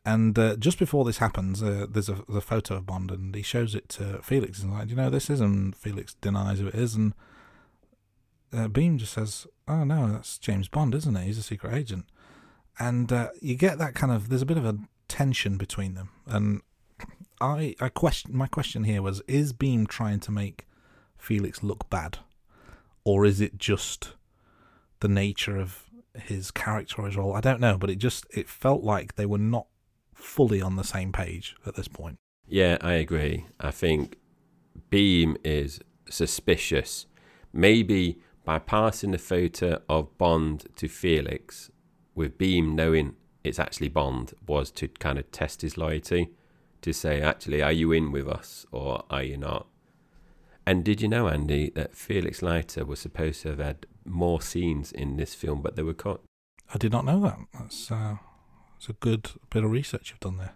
and 0.04 0.38
uh, 0.38 0.56
just 0.56 0.78
before 0.78 1.04
this 1.04 1.18
happens, 1.18 1.62
uh, 1.62 1.86
there's 1.88 2.08
a, 2.08 2.24
the 2.28 2.40
photo 2.40 2.76
of 2.76 2.86
Bond, 2.86 3.10
and 3.10 3.34
he 3.34 3.42
shows 3.42 3.74
it 3.74 3.88
to 3.90 4.20
Felix. 4.22 4.62
And 4.62 4.72
like, 4.72 4.90
you 4.90 4.96
know, 4.96 5.10
this 5.10 5.30
is, 5.30 5.40
and 5.40 5.76
Felix 5.76 6.14
denies 6.14 6.58
who 6.58 6.68
it 6.68 6.74
is, 6.74 6.94
and 6.94 7.14
uh, 8.52 8.68
Beam 8.68 8.98
just 8.98 9.12
says, 9.12 9.46
"Oh 9.68 9.84
no, 9.84 10.12
that's 10.12 10.38
James 10.38 10.68
Bond, 10.68 10.94
isn't 10.94 11.16
it? 11.16 11.24
He's 11.24 11.38
a 11.38 11.42
secret 11.42 11.74
agent." 11.74 12.06
And 12.78 13.12
uh, 13.12 13.28
you 13.40 13.54
get 13.54 13.78
that 13.78 13.94
kind 13.94 14.12
of 14.12 14.28
there's 14.28 14.42
a 14.42 14.46
bit 14.46 14.56
of 14.56 14.64
a 14.64 14.78
tension 15.08 15.56
between 15.56 15.94
them, 15.94 16.10
and 16.26 16.62
I, 17.40 17.74
I 17.80 17.88
question 17.88 18.36
my 18.36 18.46
question 18.46 18.84
here 18.84 19.02
was: 19.02 19.22
Is 19.26 19.52
Beam 19.52 19.86
trying 19.86 20.20
to 20.20 20.30
make 20.30 20.66
Felix 21.18 21.62
look 21.62 21.88
bad, 21.90 22.18
or 23.04 23.24
is 23.24 23.40
it 23.40 23.58
just 23.58 24.14
the 25.00 25.08
nature 25.08 25.56
of 25.58 25.84
his 26.14 26.50
character 26.50 27.02
or 27.02 27.06
his 27.06 27.16
role? 27.16 27.34
I 27.34 27.40
don't 27.40 27.60
know, 27.60 27.76
but 27.76 27.90
it 27.90 27.96
just 27.96 28.26
it 28.30 28.48
felt 28.48 28.82
like 28.82 29.16
they 29.16 29.26
were 29.26 29.38
not 29.38 29.66
fully 30.14 30.62
on 30.62 30.76
the 30.76 30.84
same 30.84 31.12
page 31.12 31.56
at 31.66 31.74
this 31.74 31.88
point. 31.88 32.16
Yeah, 32.46 32.78
I 32.80 32.94
agree. 32.94 33.46
I 33.58 33.70
think 33.70 34.16
Beam 34.90 35.36
is 35.44 35.80
suspicious. 36.08 37.06
Maybe 37.52 38.18
by 38.44 38.58
passing 38.58 39.12
the 39.12 39.18
photo 39.18 39.80
of 39.88 40.16
Bond 40.18 40.66
to 40.76 40.88
Felix, 40.88 41.70
with 42.14 42.36
Beam 42.36 42.74
knowing 42.74 43.16
it's 43.42 43.58
actually 43.58 43.88
Bond, 43.88 44.34
was 44.46 44.70
to 44.72 44.88
kind 44.88 45.18
of 45.18 45.30
test 45.30 45.62
his 45.62 45.76
loyalty, 45.78 46.30
to 46.84 46.92
say, 46.92 47.20
actually, 47.20 47.62
are 47.62 47.72
you 47.72 47.92
in 47.92 48.12
with 48.12 48.28
us 48.28 48.66
or 48.70 49.04
are 49.10 49.22
you 49.22 49.36
not? 49.36 49.66
And 50.66 50.84
did 50.84 51.00
you 51.00 51.08
know, 51.08 51.28
Andy, 51.28 51.70
that 51.74 51.94
Felix 51.94 52.42
Leiter 52.42 52.84
was 52.84 53.00
supposed 53.00 53.42
to 53.42 53.50
have 53.50 53.58
had 53.58 53.86
more 54.04 54.40
scenes 54.40 54.92
in 54.92 55.16
this 55.16 55.34
film, 55.34 55.60
but 55.60 55.76
they 55.76 55.82
were 55.82 55.94
cut? 55.94 56.20
I 56.72 56.78
did 56.78 56.92
not 56.92 57.04
know 57.04 57.20
that. 57.20 57.38
That's 57.58 57.90
uh, 57.90 58.16
it's 58.76 58.88
a 58.88 58.94
good 58.94 59.30
bit 59.50 59.64
of 59.64 59.70
research 59.70 60.10
you've 60.10 60.20
done 60.20 60.38
there. 60.38 60.54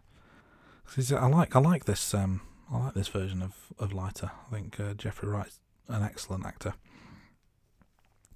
I 1.18 1.26
like 1.26 1.54
I 1.54 1.60
like 1.60 1.84
this 1.84 2.14
um, 2.14 2.40
I 2.72 2.78
like 2.78 2.94
this 2.94 3.08
version 3.08 3.42
of 3.42 3.54
of 3.78 3.92
Leiter. 3.92 4.30
I 4.46 4.54
think 4.54 4.80
uh, 4.80 4.94
Jeffrey 4.94 5.28
Wright's 5.28 5.60
an 5.88 6.02
excellent 6.02 6.46
actor. 6.46 6.74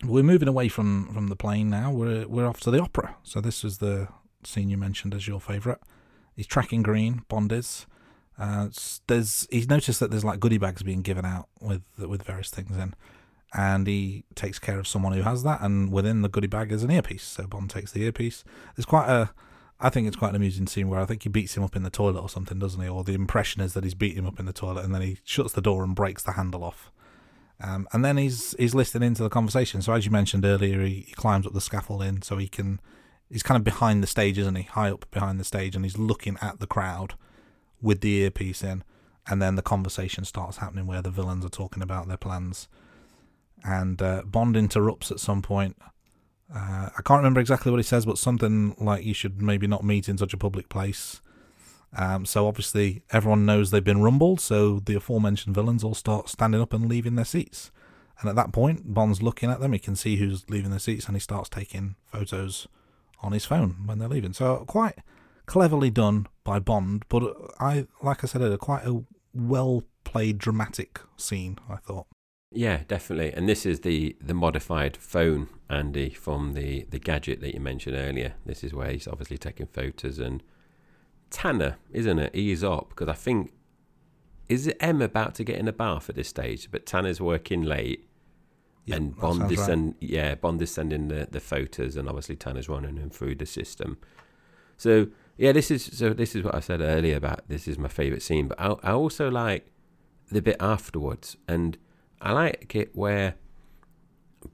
We're 0.04 0.24
moving 0.24 0.48
away 0.48 0.68
from, 0.68 1.12
from 1.14 1.28
the 1.28 1.36
plane 1.36 1.70
now. 1.70 1.92
We're 1.92 2.26
we're 2.26 2.46
off 2.46 2.60
to 2.60 2.70
the 2.70 2.80
opera. 2.80 3.16
So 3.22 3.40
this 3.40 3.64
is 3.64 3.78
the 3.78 4.08
scene 4.44 4.68
you 4.68 4.76
mentioned 4.76 5.14
as 5.14 5.26
your 5.26 5.40
favourite. 5.40 5.78
He's 6.36 6.46
tracking 6.46 6.82
Green. 6.82 7.22
Bond 7.28 7.52
is. 7.52 7.86
Uh, 8.38 8.68
there's 9.06 9.46
he's 9.50 9.68
noticed 9.68 10.00
that 10.00 10.10
there's 10.10 10.24
like 10.24 10.40
goodie 10.40 10.58
bags 10.58 10.82
being 10.82 11.02
given 11.02 11.24
out 11.24 11.48
with 11.60 11.82
with 11.98 12.22
various 12.22 12.50
things 12.50 12.76
in, 12.76 12.94
and 13.54 13.86
he 13.86 14.24
takes 14.34 14.58
care 14.58 14.78
of 14.78 14.88
someone 14.88 15.12
who 15.12 15.22
has 15.22 15.42
that. 15.42 15.60
And 15.60 15.92
within 15.92 16.22
the 16.22 16.28
goodie 16.28 16.46
bag 16.46 16.72
is 16.72 16.82
an 16.82 16.90
earpiece. 16.90 17.24
So 17.24 17.46
Bond 17.46 17.70
takes 17.70 17.92
the 17.92 18.02
earpiece. 18.02 18.44
There's 18.74 18.86
quite 18.86 19.08
a 19.08 19.30
I 19.82 19.90
think 19.90 20.06
it's 20.06 20.16
quite 20.16 20.30
an 20.30 20.36
amusing 20.36 20.68
scene 20.68 20.88
where 20.88 21.00
I 21.00 21.04
think 21.04 21.24
he 21.24 21.28
beats 21.28 21.56
him 21.56 21.64
up 21.64 21.74
in 21.74 21.82
the 21.82 21.90
toilet 21.90 22.20
or 22.20 22.28
something, 22.28 22.60
doesn't 22.60 22.80
he? 22.80 22.88
Or 22.88 23.02
the 23.02 23.14
impression 23.14 23.60
is 23.60 23.74
that 23.74 23.82
he's 23.82 23.94
beating 23.94 24.18
him 24.18 24.26
up 24.26 24.38
in 24.38 24.46
the 24.46 24.52
toilet, 24.52 24.84
and 24.84 24.94
then 24.94 25.02
he 25.02 25.18
shuts 25.24 25.52
the 25.52 25.60
door 25.60 25.82
and 25.82 25.94
breaks 25.94 26.22
the 26.22 26.32
handle 26.32 26.62
off. 26.62 26.92
Um, 27.60 27.88
and 27.92 28.04
then 28.04 28.16
he's 28.16 28.54
he's 28.58 28.74
listening 28.74 29.08
into 29.08 29.24
the 29.24 29.28
conversation. 29.28 29.82
So 29.82 29.92
as 29.92 30.04
you 30.04 30.12
mentioned 30.12 30.44
earlier, 30.44 30.82
he, 30.82 31.04
he 31.08 31.12
climbs 31.14 31.46
up 31.46 31.52
the 31.52 31.60
scaffolding 31.60 32.22
so 32.22 32.38
he 32.38 32.48
can. 32.48 32.80
He's 33.32 33.42
kind 33.42 33.56
of 33.56 33.64
behind 33.64 34.02
the 34.02 34.06
stage, 34.06 34.38
isn't 34.38 34.54
he? 34.54 34.62
High 34.62 34.90
up 34.90 35.10
behind 35.10 35.40
the 35.40 35.44
stage, 35.44 35.74
and 35.74 35.84
he's 35.84 35.98
looking 35.98 36.36
at 36.40 36.60
the 36.60 36.66
crowd 36.66 37.14
with 37.80 38.00
the 38.00 38.16
earpiece 38.22 38.62
in. 38.62 38.84
And 39.26 39.40
then 39.40 39.54
the 39.54 39.62
conversation 39.62 40.24
starts 40.24 40.58
happening 40.58 40.86
where 40.86 41.02
the 41.02 41.10
villains 41.10 41.44
are 41.44 41.48
talking 41.50 41.82
about 41.82 42.08
their 42.08 42.16
plans. 42.16 42.68
And 43.64 44.02
uh, 44.02 44.22
Bond 44.24 44.56
interrupts 44.56 45.10
at 45.10 45.20
some 45.20 45.42
point 45.42 45.76
uh, 46.54 46.90
I 46.96 47.02
can't 47.02 47.18
remember 47.18 47.40
exactly 47.40 47.70
what 47.70 47.78
he 47.78 47.84
says, 47.84 48.04
but 48.04 48.18
something 48.18 48.76
like 48.78 49.04
you 49.04 49.14
should 49.14 49.40
maybe 49.40 49.66
not 49.66 49.84
meet 49.84 50.08
in 50.08 50.18
such 50.18 50.34
a 50.34 50.38
public 50.38 50.68
place. 50.68 51.22
Um, 51.96 52.26
so 52.26 52.46
obviously 52.46 53.02
everyone 53.10 53.46
knows 53.46 53.70
they've 53.70 53.82
been 53.82 54.02
rumbled, 54.02 54.40
so 54.40 54.78
the 54.80 54.94
aforementioned 54.94 55.54
villains 55.54 55.82
all 55.82 55.94
start 55.94 56.28
standing 56.28 56.60
up 56.60 56.72
and 56.72 56.88
leaving 56.88 57.14
their 57.14 57.24
seats. 57.24 57.70
And 58.20 58.28
at 58.28 58.36
that 58.36 58.52
point, 58.52 58.92
Bond's 58.92 59.22
looking 59.22 59.50
at 59.50 59.60
them. 59.60 59.72
He 59.72 59.78
can 59.78 59.96
see 59.96 60.16
who's 60.16 60.48
leaving 60.48 60.70
their 60.70 60.78
seats, 60.78 61.06
and 61.06 61.16
he 61.16 61.20
starts 61.20 61.48
taking 61.48 61.96
photos 62.04 62.68
on 63.22 63.32
his 63.32 63.44
phone 63.44 63.76
when 63.86 63.98
they're 63.98 64.08
leaving. 64.08 64.32
So 64.32 64.64
quite 64.66 64.98
cleverly 65.46 65.90
done 65.90 66.26
by 66.44 66.58
Bond, 66.58 67.04
but 67.08 67.34
I, 67.60 67.86
like 68.02 68.24
I 68.24 68.26
said 68.26 68.42
earlier, 68.42 68.56
quite 68.56 68.84
a 68.86 69.04
well 69.34 69.84
played 70.04 70.38
dramatic 70.38 71.00
scene. 71.16 71.58
I 71.68 71.76
thought. 71.76 72.06
Yeah, 72.54 72.82
definitely. 72.86 73.32
And 73.32 73.48
this 73.48 73.64
is 73.64 73.80
the 73.80 74.16
the 74.20 74.34
modified 74.34 74.96
phone, 74.96 75.48
Andy, 75.70 76.10
from 76.10 76.54
the 76.54 76.84
the 76.90 76.98
gadget 76.98 77.40
that 77.40 77.54
you 77.54 77.60
mentioned 77.60 77.96
earlier. 77.96 78.34
This 78.44 78.62
is 78.62 78.74
where 78.74 78.90
he's 78.90 79.08
obviously 79.08 79.38
taking 79.38 79.66
photos 79.66 80.18
and 80.18 80.42
Tanner, 81.30 81.78
isn't 81.90 82.18
it? 82.18 82.34
He's 82.34 82.62
up 82.62 82.90
because 82.90 83.08
I 83.08 83.14
think 83.14 83.52
is 84.48 84.70
M 84.80 85.00
about 85.00 85.34
to 85.36 85.44
get 85.44 85.58
in 85.58 85.66
a 85.66 85.72
bath 85.72 86.10
at 86.10 86.14
this 86.14 86.28
stage, 86.28 86.70
but 86.70 86.84
Tanner's 86.84 87.20
working 87.20 87.62
late. 87.62 88.06
Yeah, 88.84 88.96
and 88.96 89.16
Bond 89.16 89.50
is 89.52 89.68
right. 89.68 89.94
yeah, 90.00 90.34
Bond 90.34 90.60
is 90.60 90.72
sending 90.72 91.08
the, 91.08 91.28
the 91.30 91.40
photos, 91.40 91.96
and 91.96 92.08
obviously 92.08 92.36
Tanner's 92.36 92.68
running 92.68 92.96
them 92.96 93.10
through 93.10 93.36
the 93.36 93.46
system. 93.46 93.98
So 94.76 95.08
yeah, 95.36 95.52
this 95.52 95.70
is 95.70 95.84
so 95.84 96.12
this 96.12 96.34
is 96.34 96.42
what 96.42 96.54
I 96.54 96.60
said 96.60 96.80
earlier 96.80 97.16
about 97.16 97.48
this 97.48 97.68
is 97.68 97.78
my 97.78 97.88
favourite 97.88 98.22
scene, 98.22 98.48
but 98.48 98.60
I, 98.60 98.74
I 98.82 98.92
also 98.92 99.30
like 99.30 99.70
the 100.30 100.42
bit 100.42 100.56
afterwards, 100.58 101.36
and 101.46 101.78
I 102.20 102.32
like 102.32 102.74
it 102.74 102.90
where 102.94 103.34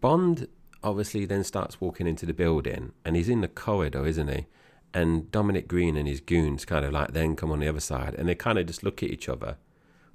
Bond 0.00 0.48
obviously 0.82 1.24
then 1.24 1.44
starts 1.44 1.80
walking 1.80 2.06
into 2.06 2.26
the 2.26 2.34
building, 2.34 2.92
and 3.04 3.16
he's 3.16 3.28
in 3.28 3.40
the 3.40 3.48
corridor, 3.48 4.06
isn't 4.06 4.28
he? 4.28 4.46
And 4.94 5.30
Dominic 5.30 5.68
Green 5.68 5.96
and 5.96 6.08
his 6.08 6.20
goons 6.20 6.64
kind 6.64 6.84
of 6.84 6.92
like 6.92 7.12
then 7.12 7.36
come 7.36 7.50
on 7.50 7.60
the 7.60 7.68
other 7.68 7.80
side, 7.80 8.14
and 8.14 8.28
they 8.28 8.34
kind 8.34 8.58
of 8.58 8.66
just 8.66 8.82
look 8.82 9.02
at 9.02 9.10
each 9.10 9.28
other. 9.28 9.56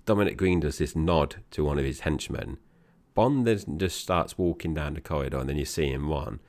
Dominic 0.05 0.37
Green 0.37 0.59
does 0.59 0.77
this 0.77 0.95
nod 0.95 1.37
to 1.51 1.63
one 1.63 1.79
of 1.79 1.85
his 1.85 2.01
henchmen. 2.01 2.57
Bond 3.13 3.45
then 3.45 3.77
just 3.77 3.99
starts 3.99 4.37
walking 4.37 4.73
down 4.73 4.95
the 4.95 5.01
corridor, 5.01 5.39
and 5.39 5.49
then 5.49 5.57
you 5.57 5.65
see 5.65 5.87
him 5.87 6.09
run. 6.09 6.39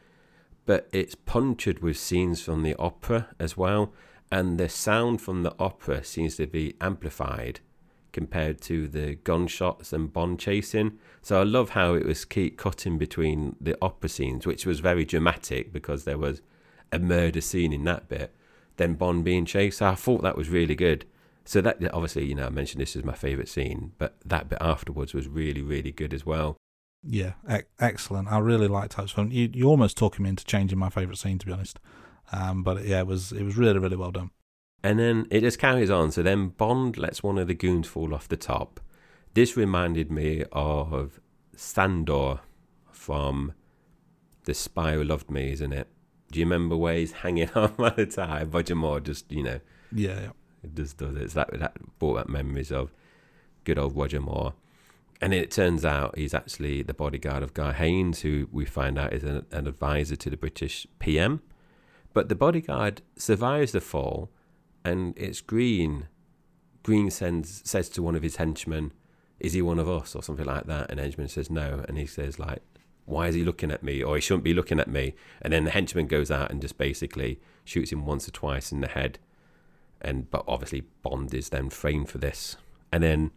But 0.67 0.89
it's 0.93 1.15
punctured 1.15 1.81
with 1.81 1.99
scenes 1.99 2.41
from 2.43 2.63
the 2.63 2.75
opera 2.77 3.29
as 3.39 3.57
well, 3.57 3.93
and 4.33 4.59
the 4.59 4.69
sound 4.69 5.21
from 5.21 5.43
the 5.43 5.55
opera 5.59 6.03
seems 6.05 6.37
to 6.37 6.47
be 6.47 6.75
amplified 6.81 7.61
compared 8.13 8.61
to 8.61 8.87
the 8.87 9.17
gunshots 9.17 9.93
and 9.93 10.13
Bond 10.13 10.39
chasing. 10.39 10.99
So 11.21 11.41
I 11.41 11.43
love 11.43 11.71
how 11.71 11.95
it 11.95 12.07
was 12.07 12.25
keep 12.25 12.57
cutting 12.57 12.97
between 12.97 13.57
the 13.61 13.77
opera 13.83 14.09
scenes, 14.09 14.47
which 14.47 14.65
was 14.65 14.81
very 14.81 15.05
dramatic 15.05 15.73
because 15.73 16.05
there 16.05 16.17
was 16.17 16.41
a 16.93 16.99
murder 16.99 17.41
scene 17.41 17.73
in 17.73 17.85
that 17.85 18.09
bit, 18.09 18.33
then 18.77 18.95
Bond 18.95 19.25
being 19.25 19.45
chased. 19.45 19.83
I 19.83 19.97
thought 19.97 20.23
that 20.23 20.37
was 20.37 20.49
really 20.49 20.77
good. 20.77 21.05
So 21.45 21.61
that 21.61 21.77
obviously, 21.93 22.25
you 22.25 22.35
know, 22.35 22.47
I 22.47 22.51
mentioned 22.51 22.81
this 22.81 22.97
is 22.97 23.05
my 23.05 23.15
favourite 23.15 23.49
scene, 23.49 23.93
but 23.99 24.17
that 24.25 24.49
bit 24.49 24.59
afterwards 24.61 25.13
was 25.13 25.29
really, 25.29 25.63
really 25.63 25.93
good 25.93 26.15
as 26.15 26.25
well. 26.25 26.57
Yeah, 27.03 27.35
e- 27.51 27.69
excellent. 27.79 28.29
I 28.29 28.39
really 28.39 28.67
liked 28.69 28.99
it's 28.99 29.13
filmed. 29.13 29.33
You 29.33 29.51
you 29.53 29.69
almost 29.69 29.97
talking 29.97 30.23
me 30.23 30.31
into 30.31 30.45
changing 30.45 30.79
my 30.79 30.89
favourite 30.89 31.19
scene, 31.19 31.39
to 31.39 31.47
be 31.47 31.53
honest. 31.53 31.79
Um, 32.33 32.63
but 32.63 32.85
yeah, 32.85 33.01
it 33.01 33.07
was 33.07 33.31
it 33.33 33.43
was 33.43 33.57
really 33.57 33.79
really 33.79 33.97
well 33.97 34.11
done. 34.11 34.31
And 34.83 34.99
then 34.99 35.27
it 35.31 35.41
just 35.41 35.59
carries 35.59 35.91
on. 35.91 36.13
So 36.13 36.23
then 36.23 36.49
Bond 36.49 36.97
lets 36.99 37.23
one 37.23 37.39
of 37.39 37.47
the 37.47 37.55
goons 37.55 37.87
fall 37.89 38.15
off 38.15 38.29
the 38.29 38.37
top. 38.37 38.81
This 39.33 39.57
reminded 39.57 40.11
me 40.11 40.45
of 40.53 41.21
Sandor 41.57 42.41
from 42.93 43.53
The 44.45 44.55
Spy 44.55 44.93
Who 44.93 45.05
Loved 45.05 45.31
Me, 45.31 45.53
isn't 45.53 45.73
it? 45.73 45.89
Do 46.31 46.39
you 46.39 46.45
remember 46.45 46.77
where 46.77 46.97
he's 46.97 47.13
hanging 47.13 47.51
on 47.55 47.73
by 47.79 47.91
the 47.91 48.07
tie? 48.07 48.45
Roger 48.45 48.75
Moore 48.75 49.01
just, 49.01 49.33
you 49.33 49.43
know, 49.43 49.61
Yeah, 49.91 50.21
yeah. 50.21 50.31
It 50.65 50.75
just 50.75 50.99
does 50.99 51.17
it. 51.17 51.31
So 51.31 51.41
that, 51.41 51.59
that 51.59 51.99
brought 51.99 52.19
up 52.19 52.29
memories 52.29 52.73
of 52.73 52.93
good 53.65 53.79
old 53.79 53.97
Roger 53.97 54.21
Moore. 54.21 54.55
And 55.21 55.33
it 55.33 55.51
turns 55.51 55.85
out 55.85 56.19
he's 56.19 56.35
actually 56.35 56.83
the 56.83 56.95
bodyguard 56.95 57.43
of 57.43 57.55
Guy 57.55 57.73
Haines, 57.73 58.21
who 58.21 58.49
we 58.53 58.65
find 58.65 58.99
out 58.99 59.13
is 59.13 59.23
an, 59.25 59.47
an 59.53 59.67
advisor 59.67 60.17
to 60.17 60.31
the 60.31 60.37
British 60.37 60.87
PM. 60.99 61.41
But 62.13 62.29
the 62.29 62.35
bodyguard 62.35 63.03
survives 63.17 63.73
the 63.73 63.81
fall, 63.81 64.31
and 64.85 65.15
it's 65.17 65.41
Green. 65.41 66.09
Green 66.83 67.11
sends 67.11 67.69
says 67.69 67.89
to 67.91 68.03
one 68.03 68.15
of 68.15 68.23
his 68.23 68.37
henchmen, 68.37 68.93
"Is 69.41 69.53
he 69.53 69.63
one 69.63 69.79
of 69.79 69.89
us?" 69.89 70.15
or 70.15 70.23
something 70.23 70.45
like 70.45 70.67
that. 70.67 70.91
And 70.91 71.01
henchman 71.01 71.29
says 71.29 71.51
no, 71.51 71.85
and 71.89 71.97
he 71.99 72.07
says 72.07 72.39
like, 72.39 72.61
"Why 73.05 73.29
is 73.29 73.35
he 73.35 73.43
looking 73.43 73.71
at 73.71 73.83
me?" 73.83 74.03
or 74.03 74.17
"He 74.17 74.21
shouldn't 74.21 74.45
be 74.45 74.55
looking 74.55 74.79
at 74.79 74.89
me." 74.89 75.15
And 75.43 75.53
then 75.53 75.65
the 75.65 75.71
henchman 75.71 76.07
goes 76.07 76.31
out 76.31 76.51
and 76.51 76.61
just 76.61 76.79
basically 76.79 77.41
shoots 77.65 77.91
him 77.91 78.05
once 78.07 78.29
or 78.29 78.33
twice 78.33 78.71
in 78.71 78.81
the 78.81 78.89
head. 78.89 79.19
And 80.05 80.31
but 80.31 80.45
obviously 80.47 80.83
Bond 81.03 81.33
is 81.35 81.49
then 81.49 81.71
framed 81.71 82.09
for 82.09 82.19
this, 82.19 82.57
and 82.93 83.03
then 83.03 83.31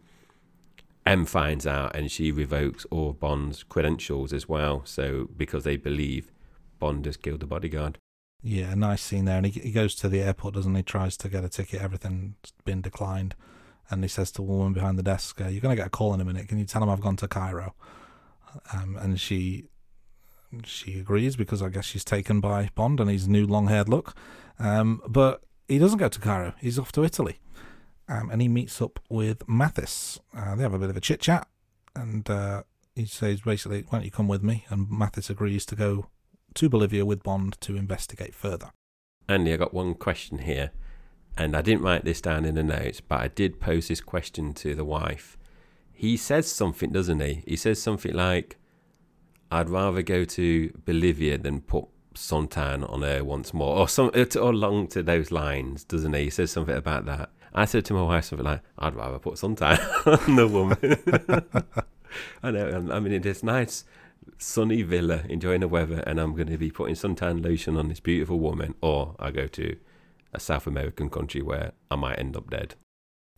M 1.08 1.24
finds 1.24 1.66
out 1.66 1.96
and 1.96 2.10
she 2.10 2.30
revokes 2.30 2.84
all 2.90 3.14
Bond's 3.14 3.62
credentials 3.62 4.32
as 4.32 4.48
well. 4.48 4.82
So 4.84 5.28
because 5.36 5.64
they 5.64 5.76
believe 5.76 6.30
Bond 6.78 7.06
has 7.06 7.16
killed 7.16 7.40
the 7.40 7.46
bodyguard. 7.46 7.98
Yeah, 8.42 8.72
a 8.72 8.76
nice 8.76 9.02
scene 9.02 9.24
there. 9.24 9.38
And 9.38 9.46
he, 9.46 9.60
he 9.60 9.72
goes 9.72 9.94
to 9.96 10.08
the 10.08 10.20
airport, 10.20 10.54
doesn't 10.54 10.74
he? 10.74 10.82
Tries 10.82 11.16
to 11.18 11.28
get 11.28 11.44
a 11.44 11.48
ticket. 11.48 11.80
Everything's 11.80 12.52
been 12.64 12.82
declined. 12.82 13.34
And 13.90 14.04
he 14.04 14.08
says 14.08 14.30
to 14.32 14.36
the 14.36 14.42
woman 14.42 14.74
behind 14.74 14.98
the 14.98 15.02
desk, 15.02 15.40
uh, 15.40 15.48
You're 15.48 15.62
going 15.62 15.74
to 15.74 15.80
get 15.80 15.86
a 15.86 15.90
call 15.90 16.12
in 16.14 16.20
a 16.20 16.24
minute. 16.24 16.46
Can 16.46 16.58
you 16.58 16.66
tell 16.66 16.82
him 16.82 16.90
I've 16.90 17.00
gone 17.00 17.16
to 17.16 17.28
Cairo? 17.28 17.74
Um, 18.72 18.96
and 18.96 19.18
she 19.18 19.64
she 20.64 20.98
agrees 20.98 21.36
because 21.36 21.62
I 21.62 21.68
guess 21.68 21.84
she's 21.84 22.04
taken 22.04 22.40
by 22.40 22.70
Bond 22.74 23.00
and 23.00 23.10
his 23.10 23.28
new 23.28 23.46
long 23.46 23.68
haired 23.68 23.88
look. 23.88 24.14
Um, 24.58 25.02
but 25.06 25.42
he 25.68 25.78
doesn't 25.78 25.98
go 25.98 26.08
to 26.08 26.18
Cairo. 26.18 26.54
He's 26.58 26.78
off 26.78 26.92
to 26.92 27.04
Italy. 27.04 27.38
Um, 28.08 28.30
and 28.30 28.40
he 28.40 28.48
meets 28.48 28.80
up 28.80 28.98
with 29.10 29.46
Mathis. 29.46 30.18
Uh, 30.34 30.56
they 30.56 30.62
have 30.62 30.72
a 30.72 30.78
bit 30.78 30.88
of 30.88 30.96
a 30.96 31.00
chit 31.00 31.20
chat. 31.20 31.46
And 31.94 32.28
uh, 32.28 32.62
he 32.94 33.04
says 33.04 33.42
basically, 33.42 33.84
Why 33.88 33.98
don't 33.98 34.04
you 34.04 34.10
come 34.10 34.28
with 34.28 34.42
me? 34.42 34.64
And 34.70 34.90
Mathis 34.90 35.28
agrees 35.28 35.66
to 35.66 35.76
go 35.76 36.06
to 36.54 36.68
Bolivia 36.68 37.04
with 37.04 37.22
Bond 37.22 37.60
to 37.60 37.76
investigate 37.76 38.34
further. 38.34 38.70
Andy, 39.28 39.52
I 39.52 39.58
got 39.58 39.74
one 39.74 39.94
question 39.94 40.38
here, 40.38 40.70
and 41.36 41.54
I 41.54 41.60
didn't 41.60 41.82
write 41.82 42.04
this 42.04 42.22
down 42.22 42.46
in 42.46 42.54
the 42.54 42.62
notes, 42.62 43.02
but 43.02 43.20
I 43.20 43.28
did 43.28 43.60
pose 43.60 43.88
this 43.88 44.00
question 44.00 44.54
to 44.54 44.74
the 44.74 44.86
wife. 44.86 45.36
He 45.92 46.16
says 46.16 46.50
something, 46.50 46.90
doesn't 46.90 47.20
he? 47.20 47.42
He 47.46 47.56
says 47.56 47.82
something 47.82 48.14
like, 48.14 48.56
"I'd 49.50 49.68
rather 49.68 50.00
go 50.00 50.24
to 50.24 50.70
Bolivia 50.86 51.36
than 51.36 51.60
put 51.60 51.88
suntan 52.18 52.88
on 52.90 53.02
her 53.02 53.24
once 53.24 53.54
more," 53.54 53.76
or 53.76 53.88
some 53.88 54.10
or 54.14 54.50
along 54.50 54.88
to 54.88 55.02
those 55.02 55.30
lines, 55.30 55.84
doesn't 55.84 56.12
he? 56.12 56.24
He 56.24 56.30
says 56.30 56.50
something 56.50 56.76
about 56.76 57.06
that. 57.06 57.30
I 57.54 57.64
said 57.64 57.84
to 57.86 57.94
my 57.94 58.02
wife 58.02 58.26
something 58.26 58.46
like, 58.46 58.62
"I'd 58.78 58.94
rather 58.94 59.18
put 59.18 59.34
suntan 59.34 59.78
on 60.28 60.36
the 60.36 60.46
woman." 60.46 61.74
I 62.42 62.50
know. 62.50 62.88
I 62.90 63.00
mean, 63.00 63.12
it 63.12 63.26
is 63.26 63.42
nice 63.42 63.84
sunny 64.38 64.82
villa, 64.82 65.24
enjoying 65.28 65.60
the 65.60 65.68
weather, 65.68 66.02
and 66.06 66.18
I'm 66.18 66.34
going 66.34 66.48
to 66.48 66.58
be 66.58 66.70
putting 66.70 66.94
suntan 66.94 67.44
lotion 67.44 67.76
on 67.76 67.88
this 67.88 68.00
beautiful 68.00 68.38
woman, 68.38 68.74
or 68.80 69.14
I 69.18 69.30
go 69.30 69.46
to 69.46 69.76
a 70.32 70.40
South 70.40 70.66
American 70.66 71.10
country 71.10 71.42
where 71.42 71.72
I 71.90 71.96
might 71.96 72.18
end 72.18 72.36
up 72.36 72.50
dead. 72.50 72.74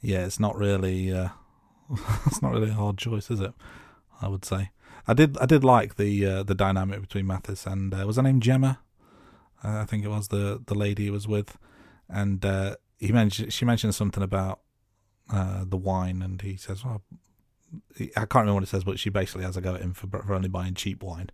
Yeah, 0.02 0.24
it's 0.24 0.40
not 0.40 0.56
really 0.56 1.12
uh, 1.12 1.28
it's 2.26 2.42
not 2.42 2.52
really 2.52 2.70
a 2.70 2.74
hard 2.74 2.98
choice, 2.98 3.30
is 3.30 3.40
it? 3.40 3.52
I 4.20 4.28
would 4.28 4.44
say. 4.44 4.70
I 5.10 5.12
did 5.12 5.36
I 5.38 5.46
did 5.46 5.64
like 5.64 5.96
the 5.96 6.24
uh, 6.24 6.42
the 6.44 6.54
dynamic 6.54 7.00
between 7.00 7.26
Mathis 7.26 7.66
and 7.66 7.92
uh, 7.92 8.06
was 8.06 8.14
her 8.14 8.22
name 8.22 8.38
Gemma? 8.38 8.78
Uh, 9.64 9.78
I 9.78 9.84
think 9.84 10.04
it 10.04 10.08
was 10.08 10.28
the 10.28 10.62
the 10.64 10.74
lady 10.74 11.04
he 11.04 11.10
was 11.10 11.26
with, 11.26 11.58
and 12.08 12.44
uh, 12.44 12.76
he 12.96 13.10
mentioned 13.10 13.52
she 13.52 13.64
mentioned 13.64 13.96
something 13.96 14.22
about 14.22 14.60
uh, 15.32 15.64
the 15.66 15.76
wine, 15.76 16.22
and 16.22 16.40
he 16.40 16.56
says, 16.56 16.84
"Well, 16.84 17.02
I 17.98 18.24
can't 18.24 18.34
remember 18.34 18.54
what 18.54 18.62
it 18.62 18.68
says, 18.68 18.84
but 18.84 19.00
she 19.00 19.10
basically 19.10 19.42
has 19.42 19.56
a 19.56 19.60
go 19.60 19.74
at 19.74 19.80
him 19.80 19.94
for, 19.94 20.06
for 20.06 20.32
only 20.32 20.48
buying 20.48 20.74
cheap 20.74 21.02
wine." 21.02 21.30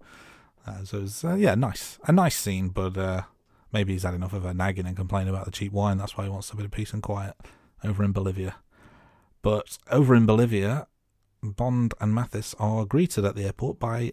Uh, 0.67 0.83
so 0.85 1.03
it's 1.03 1.23
uh, 1.23 1.35
yeah, 1.35 1.55
nice, 1.55 1.99
a 2.09 2.13
nice 2.13 2.37
scene, 2.37 2.71
but 2.71 3.27
maybe 3.73 3.93
he's 3.93 4.05
had 4.05 4.15
enough 4.15 4.33
of 4.33 4.45
her 4.45 4.55
nagging 4.55 4.87
and 4.87 4.97
complaining 4.97 5.29
about 5.29 5.45
the 5.45 5.51
cheap 5.51 5.73
wine. 5.73 5.99
That's 5.99 6.17
why 6.17 6.25
he 6.25 6.31
wants 6.31 6.51
a 6.51 6.57
bit 6.57 6.65
of 6.65 6.71
peace 6.71 6.95
and 6.95 7.03
quiet 7.03 7.35
over 7.85 8.03
in 8.03 8.13
Bolivia. 8.13 8.57
But 9.43 9.77
over 9.91 10.15
in 10.15 10.25
Bolivia, 10.25 10.87
Bond 11.43 11.95
and 12.01 12.15
Mathis 12.15 12.55
are 12.59 12.85
greeted 12.85 13.25
at 13.25 13.35
the 13.35 13.45
airport 13.45 13.79
by 13.79 14.13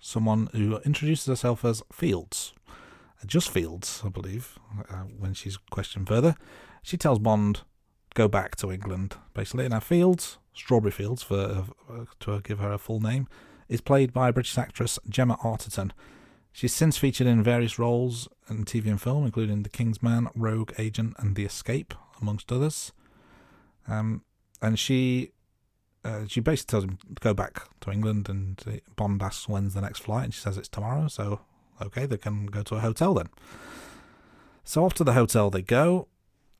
someone 0.00 0.48
who 0.52 0.78
introduces 0.78 1.26
herself 1.26 1.64
as 1.64 1.82
Fields. 1.92 2.54
Uh, 2.68 3.26
Just 3.26 3.50
Fields, 3.50 4.02
I 4.04 4.08
believe, 4.08 4.58
uh, 4.90 5.04
when 5.18 5.34
she's 5.34 5.56
questioned 5.56 6.08
further. 6.08 6.34
She 6.82 6.96
tells 6.96 7.18
Bond, 7.18 7.62
go 8.14 8.28
back 8.28 8.56
to 8.56 8.72
England, 8.72 9.16
basically. 9.34 9.64
And 9.64 9.72
now, 9.72 9.80
Fields, 9.80 10.38
Strawberry 10.54 10.92
Fields, 10.92 11.22
for 11.22 11.66
uh, 11.90 12.04
to 12.20 12.40
give 12.40 12.58
her 12.58 12.72
a 12.72 12.78
full 12.78 13.00
name, 13.00 13.26
is 13.68 13.80
played 13.80 14.12
by 14.12 14.30
British 14.30 14.56
actress 14.56 14.98
Gemma 15.08 15.36
Arterton. 15.42 15.90
She's 16.52 16.72
since 16.72 16.96
featured 16.96 17.26
in 17.26 17.42
various 17.42 17.78
roles 17.78 18.28
in 18.48 18.64
TV 18.64 18.86
and 18.86 19.00
film, 19.00 19.26
including 19.26 19.62
The 19.62 19.68
King's 19.68 20.02
Man, 20.02 20.28
Rogue 20.34 20.72
Agent, 20.78 21.14
and 21.18 21.36
The 21.36 21.44
Escape, 21.44 21.92
amongst 22.20 22.50
others. 22.50 22.92
Um, 23.86 24.22
and 24.62 24.78
she 24.78 25.32
uh, 26.06 26.26
she 26.28 26.40
basically 26.40 26.70
tells 26.70 26.84
him 26.84 26.98
to 27.14 27.20
go 27.20 27.34
back 27.34 27.68
to 27.80 27.90
England, 27.90 28.28
and 28.28 28.62
uh, 28.66 28.72
Bond 28.94 29.20
asks 29.22 29.48
when's 29.48 29.74
the 29.74 29.80
next 29.80 30.00
flight, 30.00 30.24
and 30.24 30.34
she 30.34 30.40
says 30.40 30.56
it's 30.56 30.68
tomorrow. 30.68 31.08
So 31.08 31.40
okay, 31.82 32.06
they 32.06 32.16
can 32.16 32.46
go 32.46 32.62
to 32.62 32.76
a 32.76 32.80
hotel 32.80 33.14
then. 33.14 33.28
So 34.64 34.84
off 34.84 34.94
to 34.94 35.04
the 35.04 35.12
hotel 35.12 35.50
they 35.50 35.62
go, 35.62 36.08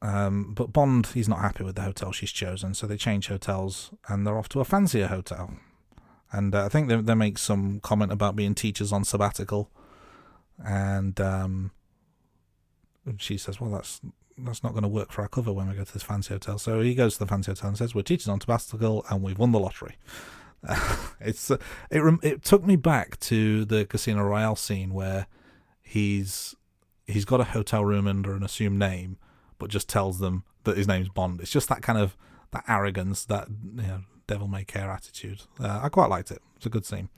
um, 0.02 0.52
but 0.54 0.72
Bond 0.72 1.08
he's 1.08 1.28
not 1.28 1.40
happy 1.40 1.64
with 1.64 1.76
the 1.76 1.82
hotel 1.82 2.12
she's 2.12 2.32
chosen, 2.32 2.74
so 2.74 2.86
they 2.86 2.96
change 2.96 3.28
hotels 3.28 3.90
and 4.08 4.26
they're 4.26 4.38
off 4.38 4.48
to 4.50 4.60
a 4.60 4.64
fancier 4.64 5.06
hotel. 5.06 5.54
And 6.32 6.54
uh, 6.54 6.64
I 6.64 6.68
think 6.68 6.88
they, 6.88 6.96
they 6.96 7.14
make 7.14 7.38
some 7.38 7.78
comment 7.80 8.10
about 8.10 8.34
being 8.34 8.54
teachers 8.54 8.92
on 8.92 9.04
sabbatical, 9.04 9.70
and 10.64 11.20
um, 11.20 11.70
she 13.16 13.38
says, 13.38 13.60
"Well, 13.60 13.70
that's 13.70 14.00
that's 14.38 14.62
not 14.62 14.72
going 14.72 14.82
to 14.82 14.88
work 14.88 15.12
for 15.12 15.22
our 15.22 15.28
cover 15.28 15.52
when 15.52 15.68
we 15.68 15.74
go 15.74 15.84
to 15.84 15.92
this 15.92 16.02
fancy 16.02 16.34
hotel. 16.34 16.58
So 16.58 16.80
he 16.80 16.94
goes 16.94 17.14
to 17.14 17.20
the 17.20 17.26
fancy 17.26 17.50
hotel 17.50 17.68
and 17.68 17.78
says, 17.78 17.94
"We're 17.94 18.02
teachers 18.02 18.28
on 18.28 18.38
Tabasco 18.38 19.04
and 19.10 19.22
we've 19.22 19.38
won 19.38 19.52
the 19.52 19.60
lottery." 19.60 19.96
it's 21.20 21.50
uh, 21.50 21.58
it 21.90 22.00
rem- 22.00 22.20
it 22.22 22.42
took 22.42 22.64
me 22.64 22.76
back 22.76 23.18
to 23.20 23.64
the 23.64 23.84
Casino 23.86 24.22
Royale 24.22 24.56
scene 24.56 24.92
where 24.92 25.26
he's 25.82 26.54
he's 27.06 27.24
got 27.24 27.40
a 27.40 27.44
hotel 27.44 27.84
room 27.84 28.06
under 28.06 28.34
an 28.34 28.42
assumed 28.42 28.78
name, 28.78 29.16
but 29.58 29.70
just 29.70 29.88
tells 29.88 30.18
them 30.18 30.44
that 30.64 30.76
his 30.76 30.88
name's 30.88 31.08
Bond. 31.08 31.40
It's 31.40 31.52
just 31.52 31.68
that 31.68 31.82
kind 31.82 31.98
of 31.98 32.16
that 32.52 32.64
arrogance, 32.68 33.24
that 33.26 33.48
you 33.48 33.82
know, 33.82 34.00
devil 34.26 34.48
may 34.48 34.64
care 34.64 34.90
attitude. 34.90 35.42
Uh, 35.60 35.80
I 35.82 35.88
quite 35.88 36.10
liked 36.10 36.30
it. 36.30 36.42
It's 36.56 36.66
a 36.66 36.70
good 36.70 36.86
scene. 36.86 37.08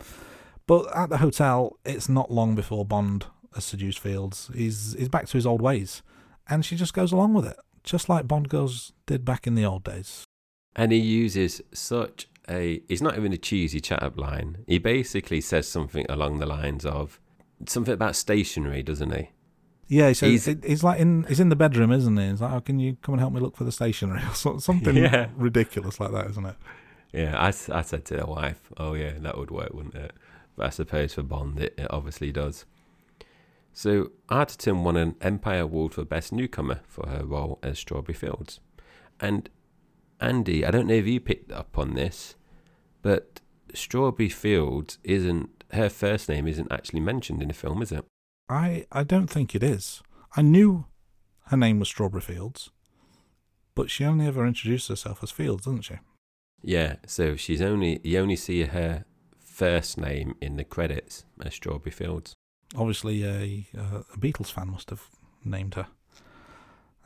But 0.66 0.94
at 0.94 1.08
the 1.08 1.18
hotel, 1.18 1.78
it's 1.84 2.08
not 2.08 2.30
long 2.30 2.54
before 2.54 2.84
Bond 2.84 3.26
has 3.54 3.64
seduced 3.64 3.98
Fields. 3.98 4.50
He's 4.54 4.94
he's 4.98 5.08
back 5.08 5.26
to 5.26 5.36
his 5.36 5.46
old 5.46 5.62
ways, 5.62 6.02
and 6.48 6.64
she 6.64 6.76
just 6.76 6.94
goes 6.94 7.12
along 7.12 7.34
with 7.34 7.46
it, 7.46 7.56
just 7.84 8.08
like 8.08 8.26
Bond 8.28 8.48
girls 8.48 8.92
did 9.06 9.24
back 9.24 9.46
in 9.46 9.54
the 9.54 9.64
old 9.64 9.84
days. 9.84 10.24
And 10.76 10.92
he 10.92 10.98
uses 10.98 11.60
such 11.72 12.28
a. 12.48 12.82
It's 12.88 13.02
not 13.02 13.16
even 13.16 13.32
a 13.32 13.36
cheesy 13.38 13.80
chat 13.80 14.02
up 14.02 14.18
line. 14.18 14.58
He 14.66 14.78
basically 14.78 15.40
says 15.40 15.66
something 15.68 16.06
along 16.08 16.38
the 16.38 16.46
lines 16.46 16.84
of 16.86 17.20
something 17.66 17.94
about 17.94 18.14
stationery, 18.16 18.82
doesn't 18.82 19.12
he? 19.12 19.30
Yeah, 19.88 20.08
he 20.08 20.14
says, 20.14 20.44
He's- 20.44 20.58
he's, 20.64 20.84
like 20.84 21.00
in 21.00 21.24
he's 21.24 21.40
in 21.40 21.48
the 21.48 21.56
bedroom, 21.56 21.90
isn't 21.90 22.16
he? 22.16 22.28
He's 22.28 22.40
like, 22.42 22.52
"Oh, 22.52 22.60
can 22.60 22.78
you 22.78 22.96
come 23.02 23.14
and 23.14 23.20
help 23.20 23.32
me 23.32 23.40
look 23.40 23.56
for 23.56 23.64
the 23.64 23.72
stationery?" 23.72 24.20
or 24.44 24.60
something 24.60 24.96
Yeah. 24.96 25.28
ridiculous 25.34 25.98
like 25.98 26.12
that, 26.12 26.28
isn't 26.30 26.44
it? 26.46 26.56
Yeah, 27.12 27.34
I 27.42 27.50
said 27.50 28.04
to 28.04 28.16
the 28.18 28.26
wife, 28.26 28.70
oh, 28.76 28.92
yeah, 28.92 29.12
that 29.20 29.38
would 29.38 29.50
work, 29.50 29.72
wouldn't 29.72 29.94
it? 29.94 30.12
But 30.56 30.66
I 30.66 30.68
suppose 30.68 31.14
for 31.14 31.22
Bond, 31.22 31.58
it, 31.58 31.72
it 31.78 31.86
obviously 31.90 32.30
does. 32.32 32.66
So, 33.78 34.10
Arterton 34.28 34.82
won 34.82 34.96
an 34.96 35.14
Empire 35.20 35.60
Award 35.60 35.94
for 35.94 36.04
Best 36.04 36.32
Newcomer 36.32 36.80
for 36.88 37.06
her 37.06 37.24
role 37.24 37.60
as 37.62 37.78
Strawberry 37.78 38.12
Fields. 38.12 38.58
And 39.20 39.48
Andy, 40.20 40.66
I 40.66 40.72
don't 40.72 40.88
know 40.88 40.94
if 40.94 41.06
you 41.06 41.20
picked 41.20 41.52
up 41.52 41.78
on 41.78 41.94
this, 41.94 42.34
but 43.02 43.40
Strawberry 43.72 44.30
Fields 44.30 44.98
isn't, 45.04 45.62
her 45.70 45.88
first 45.88 46.28
name 46.28 46.48
isn't 46.48 46.72
actually 46.72 46.98
mentioned 46.98 47.40
in 47.40 47.46
the 47.46 47.54
film, 47.54 47.80
is 47.80 47.92
it? 47.92 48.04
I 48.48 48.84
I 48.90 49.04
don't 49.04 49.28
think 49.28 49.54
it 49.54 49.62
is. 49.62 50.02
I 50.34 50.42
knew 50.42 50.86
her 51.44 51.56
name 51.56 51.78
was 51.78 51.86
Strawberry 51.86 52.22
Fields, 52.22 52.70
but 53.76 53.92
she 53.92 54.04
only 54.04 54.26
ever 54.26 54.44
introduced 54.44 54.88
herself 54.88 55.22
as 55.22 55.30
Fields, 55.30 55.66
doesn't 55.66 55.82
she? 55.82 55.98
Yeah, 56.64 56.96
so 57.06 57.36
she's 57.36 57.62
only, 57.62 58.00
you 58.02 58.18
only 58.18 58.34
see 58.34 58.64
her 58.64 59.04
first 59.38 59.98
name 59.98 60.34
in 60.40 60.56
the 60.56 60.64
credits 60.64 61.26
as 61.40 61.54
Strawberry 61.54 61.92
Fields. 61.92 62.34
Obviously, 62.76 63.24
a, 63.24 63.66
a 63.74 64.18
Beatles 64.18 64.52
fan 64.52 64.70
must 64.70 64.90
have 64.90 65.02
named 65.44 65.74
her. 65.74 65.86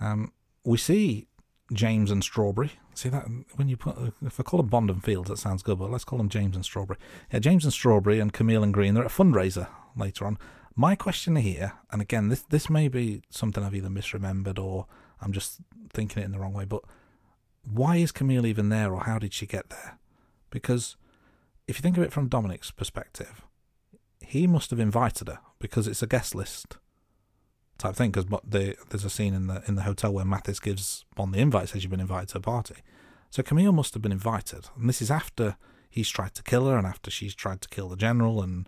Um, 0.01 0.33
we 0.65 0.79
see 0.79 1.29
James 1.73 2.11
and 2.11 2.23
Strawberry. 2.23 2.73
See 2.95 3.09
that 3.09 3.27
when 3.55 3.69
you 3.69 3.77
put 3.77 3.97
if 4.25 4.39
I 4.39 4.43
call 4.43 4.59
them 4.59 4.69
Bond 4.69 4.91
and 4.91 5.03
Fields, 5.03 5.31
that 5.31 5.39
sounds 5.39 5.63
good, 5.63 5.79
but 5.79 5.91
let's 5.91 6.05
call 6.05 6.19
them 6.19 6.29
James 6.29 6.57
and 6.57 6.65
Strawberry. 6.65 6.99
Yeah, 7.33 7.39
James 7.39 7.65
and 7.65 7.73
Strawberry 7.73 8.21
and 8.21 8.33
Camille 8.33 8.63
and 8.63 8.75
Green. 8.75 8.95
They're 8.95 9.05
at 9.05 9.11
a 9.11 9.15
fundraiser 9.15 9.69
later 9.97 10.27
on. 10.27 10.39
My 10.75 10.95
question 10.95 11.37
here, 11.37 11.73
and 11.91 12.03
again, 12.03 12.29
this 12.29 12.43
this 12.43 12.69
may 12.69 12.89
be 12.89 13.23
something 13.31 13.63
I've 13.63 13.75
either 13.75 13.89
misremembered 13.89 14.59
or 14.59 14.87
I'm 15.21 15.33
just 15.33 15.61
thinking 15.93 16.23
it 16.23 16.27
in 16.27 16.33
the 16.33 16.39
wrong 16.39 16.53
way, 16.53 16.65
but 16.65 16.83
why 17.65 17.97
is 17.97 18.11
Camille 18.13 18.47
even 18.47 18.69
there, 18.69 18.93
or 18.93 19.05
how 19.05 19.19
did 19.19 19.33
she 19.33 19.47
get 19.47 19.71
there? 19.71 19.99
Because 20.51 20.97
if 21.69 21.79
you 21.79 21.83
think 21.83 21.97
of 21.97 22.03
it 22.03 22.13
from 22.13 22.29
Dominic's 22.29 22.71
perspective, 22.71 23.43
he 24.33 24.47
must 24.47 24.71
have 24.71 24.81
invited 24.81 25.29
her 25.29 25.41
because 25.59 25.87
it's 25.87 26.03
a 26.03 26.07
guest 26.07 26.35
list 26.35 26.79
type 27.77 27.95
thing. 27.95 28.11
Because 28.11 28.25
the, 28.43 28.75
there's 28.89 29.05
a 29.05 29.11
scene 29.11 29.35
in 29.35 29.47
the 29.47 29.63
in 29.69 29.75
the 29.75 29.83
hotel 29.83 30.11
where 30.11 30.25
Mathis 30.25 30.59
gives 30.59 31.05
Bond 31.15 31.35
the 31.35 31.39
invite, 31.39 31.69
says 31.69 31.85
you've 31.85 31.91
been 31.91 32.01
invited 32.01 32.31
to 32.31 32.39
a 32.39 32.41
party. 32.41 32.77
So 33.29 33.43
Camille 33.43 33.73
must 33.73 33.93
have 33.93 34.03
been 34.03 34.11
invited, 34.11 34.71
and 34.75 34.89
this 34.89 35.03
is 35.03 35.11
after 35.11 35.57
he's 35.91 36.09
tried 36.09 36.35
to 36.37 36.43
kill 36.43 36.67
her 36.67 36.79
and 36.79 36.87
after 36.87 37.11
she's 37.11 37.35
tried 37.35 37.61
to 37.61 37.69
kill 37.69 37.91
the 37.91 37.97
general 37.97 38.41
and 38.43 38.67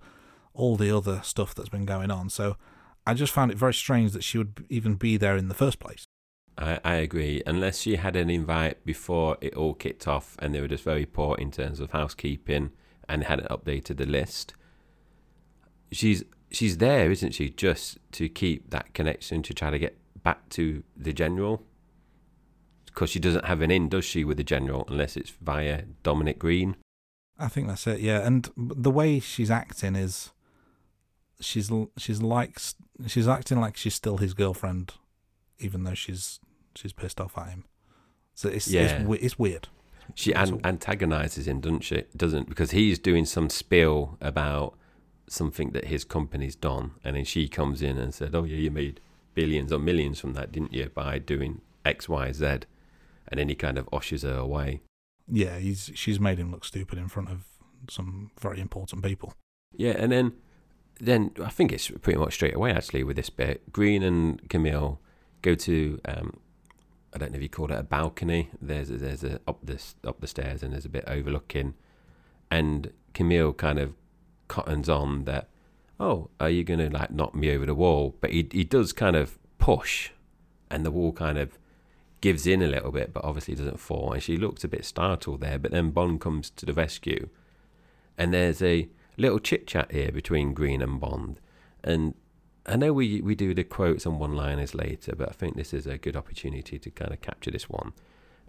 all 0.52 0.76
the 0.76 0.94
other 0.94 1.22
stuff 1.22 1.54
that's 1.54 1.70
been 1.70 1.86
going 1.86 2.10
on. 2.10 2.28
So 2.28 2.56
I 3.06 3.14
just 3.14 3.32
found 3.32 3.50
it 3.50 3.56
very 3.56 3.72
strange 3.72 4.12
that 4.12 4.22
she 4.22 4.36
would 4.36 4.66
even 4.68 4.96
be 4.96 5.16
there 5.16 5.38
in 5.38 5.48
the 5.48 5.54
first 5.54 5.78
place. 5.78 6.04
I, 6.58 6.78
I 6.84 6.94
agree. 6.96 7.42
Unless 7.46 7.80
she 7.80 7.96
had 7.96 8.16
an 8.16 8.28
invite 8.28 8.84
before 8.84 9.38
it 9.40 9.54
all 9.54 9.72
kicked 9.72 10.06
off 10.06 10.36
and 10.40 10.54
they 10.54 10.60
were 10.60 10.68
just 10.68 10.84
very 10.84 11.06
poor 11.06 11.36
in 11.36 11.50
terms 11.50 11.80
of 11.80 11.92
housekeeping 11.92 12.70
and 13.08 13.24
hadn't 13.24 13.48
updated 13.48 13.96
the 13.96 14.06
list. 14.06 14.52
She's 15.94 16.24
she's 16.50 16.78
there, 16.78 17.10
isn't 17.10 17.32
she, 17.32 17.50
just 17.50 17.98
to 18.12 18.28
keep 18.28 18.70
that 18.70 18.92
connection 18.94 19.42
to 19.42 19.54
try 19.54 19.70
to 19.70 19.78
get 19.78 19.96
back 20.22 20.48
to 20.50 20.82
the 20.96 21.12
general? 21.12 21.62
Because 22.86 23.10
she 23.10 23.18
doesn't 23.18 23.44
have 23.46 23.60
an 23.60 23.70
in, 23.70 23.88
does 23.88 24.04
she, 24.04 24.24
with 24.24 24.36
the 24.36 24.44
general, 24.44 24.84
unless 24.88 25.16
it's 25.16 25.30
via 25.30 25.82
Dominic 26.02 26.38
Green? 26.38 26.76
I 27.38 27.48
think 27.48 27.66
that's 27.66 27.86
it. 27.88 27.98
Yeah, 28.00 28.24
and 28.24 28.48
the 28.56 28.90
way 28.92 29.18
she's 29.18 29.50
acting 29.50 29.96
is 29.96 30.30
she's 31.40 31.70
she's 31.96 32.22
like 32.22 32.58
she's 33.06 33.26
acting 33.26 33.60
like 33.60 33.76
she's 33.76 33.94
still 33.94 34.18
his 34.18 34.34
girlfriend, 34.34 34.94
even 35.58 35.82
though 35.84 35.94
she's 35.94 36.38
she's 36.76 36.92
pissed 36.92 37.20
off 37.20 37.36
at 37.36 37.48
him. 37.48 37.64
So 38.34 38.48
it's 38.48 38.68
Yeah. 38.68 39.02
it's, 39.02 39.24
it's 39.24 39.38
weird. 39.38 39.68
She 40.14 40.32
an- 40.32 40.60
antagonizes 40.64 41.48
him, 41.48 41.60
doesn't 41.60 41.82
she? 41.82 42.04
Doesn't 42.16 42.48
because 42.48 42.70
he's 42.70 42.98
doing 43.00 43.24
some 43.24 43.48
spiel 43.50 44.16
about 44.20 44.78
something 45.28 45.70
that 45.70 45.86
his 45.86 46.04
company's 46.04 46.56
done, 46.56 46.92
and 47.02 47.16
then 47.16 47.24
she 47.24 47.48
comes 47.48 47.82
in 47.82 47.98
and 47.98 48.14
said, 48.14 48.34
"Oh 48.34 48.44
yeah, 48.44 48.56
you 48.56 48.70
made 48.70 49.00
billions 49.34 49.72
or 49.72 49.78
millions 49.78 50.20
from 50.20 50.34
that, 50.34 50.52
didn't 50.52 50.72
you, 50.72 50.90
by 50.94 51.18
doing 51.18 51.60
X, 51.84 52.08
Y, 52.08 52.32
Z?" 52.32 52.44
And 53.28 53.38
then 53.38 53.48
he 53.48 53.54
kind 53.54 53.78
of 53.78 53.88
ushers 53.92 54.22
her 54.22 54.36
away. 54.36 54.80
Yeah, 55.26 55.58
he's 55.58 55.90
she's 55.94 56.20
made 56.20 56.38
him 56.38 56.50
look 56.50 56.64
stupid 56.64 56.98
in 56.98 57.08
front 57.08 57.30
of 57.30 57.44
some 57.90 58.30
very 58.40 58.60
important 58.60 59.02
people. 59.02 59.34
Yeah, 59.72 59.94
and 59.98 60.12
then 60.12 60.32
then 61.00 61.32
I 61.42 61.48
think 61.48 61.72
it's 61.72 61.90
pretty 61.90 62.18
much 62.18 62.34
straight 62.34 62.54
away 62.54 62.72
actually 62.72 63.04
with 63.04 63.16
this 63.16 63.30
bit. 63.30 63.72
Green 63.72 64.02
and 64.02 64.48
Camille 64.48 65.00
go 65.42 65.54
to 65.54 66.00
um, 66.04 66.38
I 67.12 67.18
don't 67.18 67.32
know 67.32 67.36
if 67.36 67.42
you 67.42 67.48
call 67.48 67.70
it 67.72 67.78
a 67.78 67.82
balcony. 67.82 68.50
There's 68.60 68.90
a, 68.90 68.96
there's 68.96 69.24
a 69.24 69.40
up 69.46 69.58
this 69.62 69.94
up 70.04 70.20
the 70.20 70.26
stairs 70.26 70.62
and 70.62 70.72
there's 70.72 70.84
a 70.84 70.90
bit 70.90 71.04
overlooking, 71.06 71.74
and 72.50 72.92
Camille 73.14 73.52
kind 73.52 73.78
of 73.78 73.94
cottons 74.54 74.88
on 74.88 75.24
that. 75.24 75.48
Oh, 75.98 76.30
are 76.38 76.48
you 76.48 76.62
gonna 76.62 76.88
like 76.88 77.10
knock 77.10 77.34
me 77.34 77.50
over 77.50 77.66
the 77.66 77.74
wall? 77.74 78.14
But 78.20 78.30
he 78.30 78.48
he 78.52 78.62
does 78.62 78.92
kind 78.92 79.16
of 79.16 79.36
push, 79.58 80.10
and 80.70 80.86
the 80.86 80.92
wall 80.92 81.12
kind 81.12 81.38
of 81.38 81.58
gives 82.20 82.46
in 82.46 82.62
a 82.62 82.68
little 82.68 82.92
bit, 82.92 83.12
but 83.12 83.24
obviously 83.24 83.56
doesn't 83.56 83.80
fall. 83.80 84.12
And 84.12 84.22
she 84.22 84.36
looks 84.36 84.62
a 84.62 84.68
bit 84.68 84.84
startled 84.84 85.40
there. 85.40 85.58
But 85.58 85.72
then 85.72 85.90
Bond 85.90 86.20
comes 86.20 86.50
to 86.50 86.64
the 86.64 86.72
rescue, 86.72 87.28
and 88.16 88.32
there's 88.32 88.62
a 88.62 88.88
little 89.16 89.40
chit 89.40 89.66
chat 89.66 89.90
here 89.90 90.12
between 90.12 90.54
Green 90.54 90.80
and 90.82 91.00
Bond. 91.00 91.40
And 91.82 92.14
I 92.64 92.76
know 92.76 92.92
we 92.92 93.20
we 93.20 93.34
do 93.34 93.54
the 93.54 93.64
quotes 93.64 94.06
and 94.06 94.20
one 94.20 94.36
liners 94.36 94.72
later, 94.72 95.16
but 95.16 95.30
I 95.30 95.32
think 95.32 95.56
this 95.56 95.74
is 95.74 95.86
a 95.88 95.98
good 95.98 96.16
opportunity 96.16 96.78
to 96.78 96.90
kind 96.90 97.12
of 97.12 97.20
capture 97.20 97.50
this 97.50 97.68
one. 97.68 97.92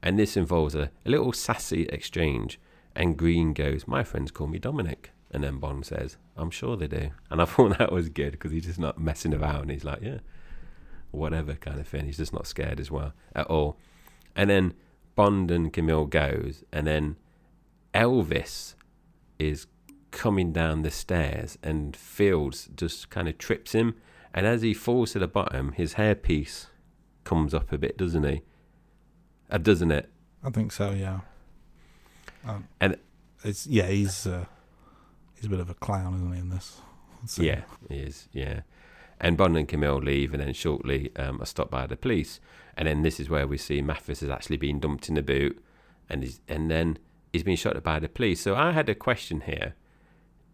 And 0.04 0.20
this 0.20 0.38
involves 0.38 0.76
a, 0.76 0.92
a 1.04 1.10
little 1.10 1.34
sassy 1.34 1.84
exchange. 1.88 2.60
And 2.96 3.18
Green 3.18 3.54
goes, 3.54 3.88
My 3.88 4.04
friends 4.04 4.30
call 4.30 4.48
me 4.48 4.60
Dominic. 4.60 5.12
And 5.36 5.44
then 5.44 5.58
Bond 5.58 5.86
says, 5.86 6.16
I'm 6.38 6.50
sure 6.50 6.78
they 6.78 6.88
do. 6.88 7.10
And 7.30 7.42
I 7.42 7.46
thought 7.52 7.78
that 7.78 7.92
was 7.92 8.08
good 8.08 8.32
because 8.32 8.54
he's 8.54 8.64
just 8.64 8.80
not 8.80 8.98
messing 8.98 9.34
about 9.34 9.64
And 9.64 9.70
he's 9.70 9.84
like, 9.84 10.02
Yeah, 10.02 10.20
whatever 11.12 11.56
kind 11.56 11.78
of 11.78 11.86
thing. 11.86 12.06
He's 12.06 12.16
just 12.16 12.32
not 12.32 12.48
scared 12.48 12.80
as 12.80 12.90
well 12.90 13.12
at 13.36 13.46
all. 13.48 13.78
And 14.34 14.50
then 14.50 14.76
Bond 15.16 15.52
and 15.52 15.74
Camille 15.74 16.06
goes, 16.06 16.64
and 16.72 16.88
then 16.88 17.18
Elvis 17.94 18.76
is 19.38 19.68
coming 20.12 20.54
down 20.54 20.84
the 20.84 20.92
stairs, 20.92 21.58
and 21.62 21.98
Fields 21.98 22.70
just 22.74 23.10
kind 23.10 23.28
of 23.28 23.38
trips 23.38 23.74
him. 23.74 23.96
And 24.34 24.46
as 24.46 24.62
he 24.62 24.74
falls 24.74 25.12
to 25.12 25.20
the 25.20 25.28
bottom, 25.28 25.74
his 25.74 25.96
hairpiece 25.96 26.68
comes 27.26 27.54
up 27.54 27.74
a 27.74 27.78
bit, 27.78 27.98
doesn't 27.98 28.24
he? 28.24 28.42
Uh, 29.52 29.58
doesn't 29.58 29.92
it? 29.92 30.10
I 30.44 30.50
think 30.50 30.72
so. 30.72 30.92
Yeah. 30.92 31.20
Um, 32.48 32.68
And- 32.80 32.98
it's 33.44 33.68
yeah, 33.68 33.88
he's 33.88 34.26
uh, 34.26 34.46
he's 35.36 35.46
a 35.46 35.50
bit 35.50 35.60
of 35.60 35.70
a 35.70 35.74
clown, 35.76 36.16
isn't 36.16 36.34
he? 36.34 36.40
In 36.40 36.50
this. 36.50 36.82
So- 37.28 37.42
Yeah, 37.42 37.62
he 37.90 37.96
is. 37.98 38.28
Yeah. 38.34 38.62
And 39.20 39.38
Bond 39.38 39.58
and 39.58 39.68
Camille 39.68 39.98
leave, 40.00 40.34
and 40.34 40.44
then 40.44 40.54
shortly 40.54 41.12
um, 41.16 41.42
are 41.42 41.46
stopped 41.46 41.72
by 41.72 41.88
the 41.88 41.96
police. 41.96 42.40
And 42.78 42.88
then 42.88 43.02
this 43.02 43.20
is 43.20 43.30
where 43.30 43.48
we 43.48 43.58
see 43.58 43.82
Mathis 43.82 44.20
has 44.20 44.30
actually 44.30 44.58
been 44.58 44.80
dumped 44.80 45.08
in 45.10 45.16
the 45.16 45.24
boot, 45.24 45.64
and 46.10 46.22
he's, 46.22 46.42
and 46.48 46.70
then 46.70 46.98
he's 47.32 47.44
been 47.44 47.56
shot 47.56 47.82
by 47.82 48.00
the 48.00 48.10
police. 48.10 48.42
So 48.42 48.56
I 48.56 48.72
had 48.74 48.90
a 48.90 48.96
question 48.96 49.42
here: 49.42 49.74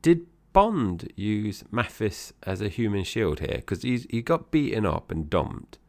Did 0.03 0.27
Bond 0.53 1.11
use 1.15 1.63
Mathis 1.71 2.32
as 2.43 2.61
a 2.61 2.69
human 2.69 3.03
shield 3.03 3.39
here? 3.39 3.55
Because 3.57 3.82
he's 3.82 4.05
he 4.11 4.21
got 4.21 4.51
beaten 4.51 4.86
up 4.86 5.09
and 5.11 5.29
dumped, 5.29 5.79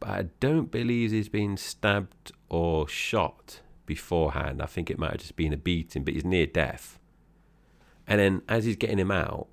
but 0.00 0.08
I 0.10 0.22
don't 0.40 0.70
believe 0.72 1.12
he's 1.12 1.28
been 1.28 1.56
stabbed 1.56 2.32
or 2.48 2.88
shot 2.88 3.60
beforehand. 3.86 4.60
I 4.60 4.66
think 4.66 4.90
it 4.90 4.98
might 4.98 5.12
have 5.12 5.20
just 5.20 5.36
been 5.36 5.52
a 5.52 5.56
beating, 5.56 6.02
but 6.04 6.14
he's 6.14 6.24
near 6.24 6.46
death. 6.46 6.97
And 8.08 8.18
then 8.18 8.42
as 8.48 8.64
he's 8.64 8.76
getting 8.76 8.98
him 8.98 9.10
out, 9.10 9.46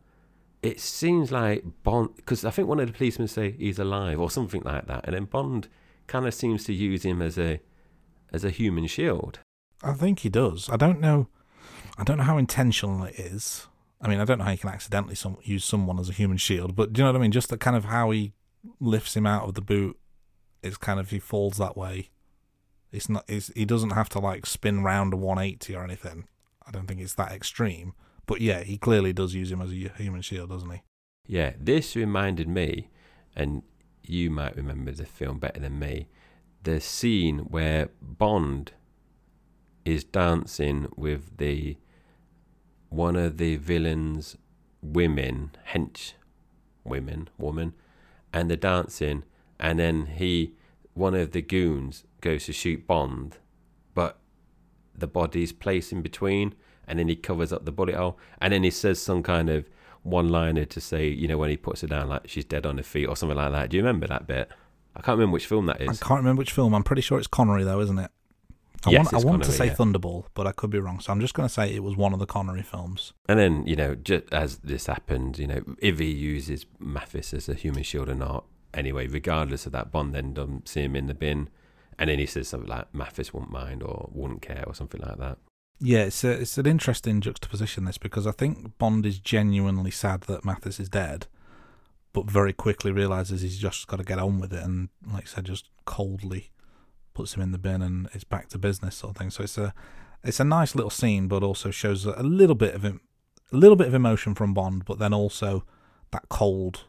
it 0.64 0.80
seems 0.80 1.32
like 1.32 1.64
Bond, 1.84 2.16
because 2.16 2.44
I 2.44 2.50
think 2.50 2.68
one 2.68 2.80
of 2.80 2.88
the 2.88 2.94
policemen 2.94 3.28
say 3.28 3.52
he's 3.52 3.78
alive 3.78 4.20
or 4.20 4.32
something 4.32 4.64
like 4.64 4.88
that, 4.88 5.02
and 5.04 5.14
then 5.14 5.26
Bond 5.26 5.68
kind 6.08 6.26
of 6.26 6.34
seems 6.34 6.64
to 6.64 6.74
use 6.74 7.04
him 7.04 7.22
as 7.22 7.38
a 7.38 7.60
as 8.34 8.44
a 8.44 8.50
human 8.50 8.88
shield. 8.88 9.40
I 9.84 9.94
think 9.94 10.20
he 10.20 10.30
does. 10.30 10.70
I 10.70 10.78
don't 10.78 11.00
know. 11.00 11.28
I 11.98 12.04
don't 12.04 12.18
know 12.18 12.24
how 12.24 12.38
intentional 12.38 13.04
it 13.04 13.20
is. 13.20 13.68
I 14.02 14.08
mean, 14.08 14.20
I 14.20 14.26
don't 14.26 14.40
know 14.40 14.46
how 14.46 14.52
you 14.52 14.58
can 14.58 14.70
accidentally 14.70 15.16
some, 15.16 15.38
use 15.44 15.64
someone 15.64 16.00
as 16.00 16.10
a 16.10 16.14
human 16.14 16.38
shield, 16.38 16.76
but 16.76 16.94
do 16.94 17.00
you 17.00 17.04
know 17.06 17.12
what 17.12 17.20
I 17.20 17.22
mean? 17.22 17.32
Just 17.32 17.50
the 17.50 17.58
kind 17.58 17.78
of 17.78 17.86
how 17.86 18.12
he 18.12 18.34
lifts 18.80 19.16
him 19.16 19.26
out 19.26 19.48
of 19.48 19.54
the 19.54 19.62
boot 19.62 19.98
is 20.64 20.78
kind 20.78 21.00
of 21.00 21.12
he 21.12 21.20
falls 21.20 21.58
that 21.58 21.78
way. 21.78 22.10
It's 22.92 23.10
not. 23.10 23.26
It's, 23.28 23.52
he 23.56 23.66
doesn't 23.66 23.92
have 23.92 24.10
to 24.10 24.20
like 24.20 24.46
spin 24.46 24.84
round 24.84 25.14
a 25.14 25.18
180 25.18 25.76
or 25.76 25.84
anything. 25.84 26.28
I 26.66 26.72
don't 26.72 26.88
think 26.88 27.02
it's 27.02 27.14
that 27.16 27.32
extreme. 27.32 27.94
But 28.26 28.42
yeah, 28.42 28.64
he 28.64 28.78
clearly 28.78 29.14
does 29.14 29.34
use 29.34 29.52
him 29.52 29.62
as 29.62 29.72
a 29.72 29.92
human 29.98 30.22
shield, 30.22 30.50
doesn't 30.50 30.70
he? 30.70 30.82
Yeah, 31.28 31.54
this 31.60 31.96
reminded 31.96 32.48
me, 32.48 32.90
and 33.36 33.64
you 34.04 34.30
might 34.30 34.56
remember 34.56 34.92
the 34.92 35.06
film 35.06 35.40
better 35.40 35.60
than 35.60 35.80
me, 35.80 36.08
the 36.64 36.80
scene 36.80 37.40
where 37.40 37.90
Bond 38.02 38.74
is 39.84 40.04
dancing 40.04 40.88
with 40.96 41.38
the 41.38 41.78
one 42.90 43.16
of 43.16 43.38
the 43.38 43.56
villain's 43.58 44.38
women, 44.82 45.52
hench 45.74 46.14
women, 46.84 47.30
woman, 47.38 47.74
and 48.32 48.50
they're 48.50 48.58
dancing, 48.58 49.24
and 49.60 49.80
then 49.80 50.06
he, 50.06 50.54
one 50.94 51.14
of 51.16 51.32
the 51.32 51.42
goons, 51.42 52.04
goes 52.22 52.46
to 52.46 52.54
shoot 52.54 52.88
Bond, 52.88 53.38
the 54.98 55.08
body's 55.08 55.52
placed 55.54 55.92
in 55.92 56.02
between, 56.02 56.54
and 56.88 57.00
then 57.00 57.08
he 57.08 57.16
covers 57.16 57.52
up 57.52 57.66
the 57.66 57.72
bullet 57.72 57.96
hole, 57.96 58.18
and 58.40 58.54
then 58.54 58.64
he 58.64 58.72
says 58.72 59.02
some 59.02 59.24
kind 59.24 59.50
of 59.50 59.70
one 60.04 60.30
liner 60.30 60.66
to 60.66 60.80
say, 60.80 61.08
you 61.08 61.28
know, 61.28 61.38
when 61.38 61.50
he 61.50 61.58
puts 61.58 61.82
her 61.82 61.88
down, 61.88 62.10
like 62.10 62.28
she's 62.28 62.46
dead 62.46 62.66
on 62.66 62.78
her 62.78 62.84
feet 62.84 63.08
or 63.08 63.16
something 63.16 63.38
like 63.38 63.52
that. 63.52 63.70
Do 63.70 63.78
you 63.78 63.84
remember 63.84 64.08
that 64.08 64.28
bit? 64.28 64.50
I 64.96 65.02
can't 65.02 65.18
remember 65.18 65.34
which 65.34 65.48
film 65.48 65.66
that 65.66 65.82
is. 65.82 66.02
I 66.02 66.06
can't 66.06 66.20
remember 66.20 66.40
which 66.40 66.52
film. 66.52 66.74
I'm 66.74 66.84
pretty 66.84 67.02
sure 67.02 67.18
it's 67.18 67.28
Connery, 67.28 67.64
though, 67.64 67.82
isn't 67.82 68.00
it? 68.00 68.12
I 68.86 68.92
Yes, 68.92 69.12
want, 69.12 69.26
I 69.26 69.28
want 69.28 69.44
to 69.46 69.52
say 69.52 69.66
yeah. 69.66 69.74
Thunderball, 69.74 70.26
but 70.36 70.46
I 70.46 70.52
could 70.52 70.70
be 70.70 70.78
wrong. 70.78 71.00
So 71.00 71.12
I'm 71.12 71.20
just 71.20 71.34
going 71.34 71.48
to 71.48 71.54
say 71.54 71.74
it 71.74 71.82
was 71.84 71.98
one 71.98 72.14
of 72.14 72.20
the 72.20 72.28
Connery 72.28 72.62
films. 72.62 73.14
And 73.28 73.40
then, 73.40 73.66
you 73.66 73.76
know, 73.76 73.96
just 73.96 74.32
as 74.32 74.60
this 74.60 74.86
happened, 74.86 75.40
you 75.40 75.48
know, 75.48 75.64
if 75.80 75.98
he 75.98 76.12
uses 76.12 76.68
Mathis 76.80 77.34
as 77.34 77.50
a 77.50 77.56
human 77.56 77.82
shield 77.82 78.10
or 78.10 78.16
not, 78.16 78.46
anyway, 78.76 79.08
regardless 79.08 79.66
of 79.66 79.72
that, 79.72 79.92
Bond 79.92 80.14
then 80.14 80.62
see 80.66 80.84
him 80.84 80.96
in 80.96 81.08
the 81.08 81.16
bin. 81.16 81.50
And 81.98 82.10
then 82.10 82.20
he 82.20 82.26
says 82.26 82.48
something 82.48 82.70
like, 82.70 82.94
Mathis 82.94 83.34
wouldn't 83.34 83.52
mind 83.52 83.82
or 83.82 84.10
wouldn't 84.12 84.42
care 84.42 84.64
or 84.68 84.76
something 84.76 85.02
like 85.02 85.18
that. 85.18 85.38
Yeah, 85.80 86.04
it's 86.04 86.24
a, 86.24 86.32
it's 86.32 86.58
an 86.58 86.66
interesting 86.66 87.22
juxtaposition 87.22 87.86
this 87.86 87.98
because 87.98 88.26
I 88.26 88.32
think 88.32 88.78
Bond 88.78 89.06
is 89.06 89.20
genuinely 89.20 89.92
sad 89.92 90.22
that 90.22 90.46
Mathis 90.46 90.80
is 90.80 90.90
dead, 90.90 91.28
but 92.14 92.30
very 92.30 92.54
quickly 92.54 92.92
realizes 92.92 93.42
he's 93.42 93.58
just 93.58 93.88
got 93.88 93.98
to 93.98 94.04
get 94.04 94.20
on 94.20 94.40
with 94.40 94.54
it, 94.54 94.64
and 94.64 94.88
like 95.06 95.24
I 95.24 95.28
said, 95.28 95.46
just 95.46 95.70
coldly 95.84 96.52
puts 97.14 97.36
him 97.36 97.42
in 97.42 97.52
the 97.52 97.58
bin 97.58 97.82
and 97.82 98.10
it's 98.14 98.24
back 98.24 98.50
to 98.50 98.58
business 98.58 98.96
sort 98.96 99.12
of 99.12 99.18
thing. 99.18 99.30
So 99.32 99.44
it's 99.44 99.58
a 99.58 99.74
it's 100.24 100.40
a 100.40 100.44
nice 100.44 100.76
little 100.76 100.90
scene, 100.90 101.28
but 101.28 101.44
also 101.44 101.72
shows 101.72 102.06
a 102.06 102.24
little 102.24 102.56
bit 102.56 102.74
of 102.74 102.84
him, 102.84 103.02
a 103.52 103.58
little 103.58 103.76
bit 103.76 103.88
of 103.88 103.94
emotion 103.94 104.34
from 104.34 104.54
Bond, 104.54 104.86
but 104.86 105.00
then 105.00 105.14
also 105.14 105.66
that 106.12 106.30
cold, 106.30 106.86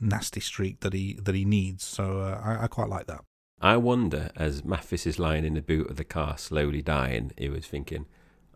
nasty 0.00 0.40
streak 0.40 0.80
that 0.80 0.92
he 0.92 1.14
that 1.22 1.34
he 1.34 1.44
needs. 1.44 1.84
So 1.84 2.20
uh, 2.20 2.40
I, 2.42 2.64
I 2.64 2.66
quite 2.66 2.88
like 2.88 3.06
that. 3.06 3.24
I 3.60 3.76
wonder, 3.76 4.30
as 4.36 4.64
Mathis 4.64 5.06
is 5.06 5.18
lying 5.18 5.44
in 5.44 5.54
the 5.54 5.62
boot 5.62 5.90
of 5.90 5.96
the 5.96 6.04
car, 6.04 6.38
slowly 6.38 6.80
dying, 6.80 7.32
he 7.36 7.48
was 7.48 7.66
thinking, 7.66 8.06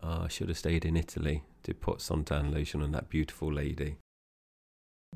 oh, 0.01 0.23
I 0.23 0.27
should 0.29 0.47
have 0.47 0.57
stayed 0.57 0.85
in 0.85 0.95
Italy 0.95 1.43
to 1.63 1.73
put 1.73 1.99
suntan 1.99 2.53
lotion 2.53 2.81
on 2.81 2.91
that 2.91 3.09
beautiful 3.09 3.51
lady. 3.51 3.97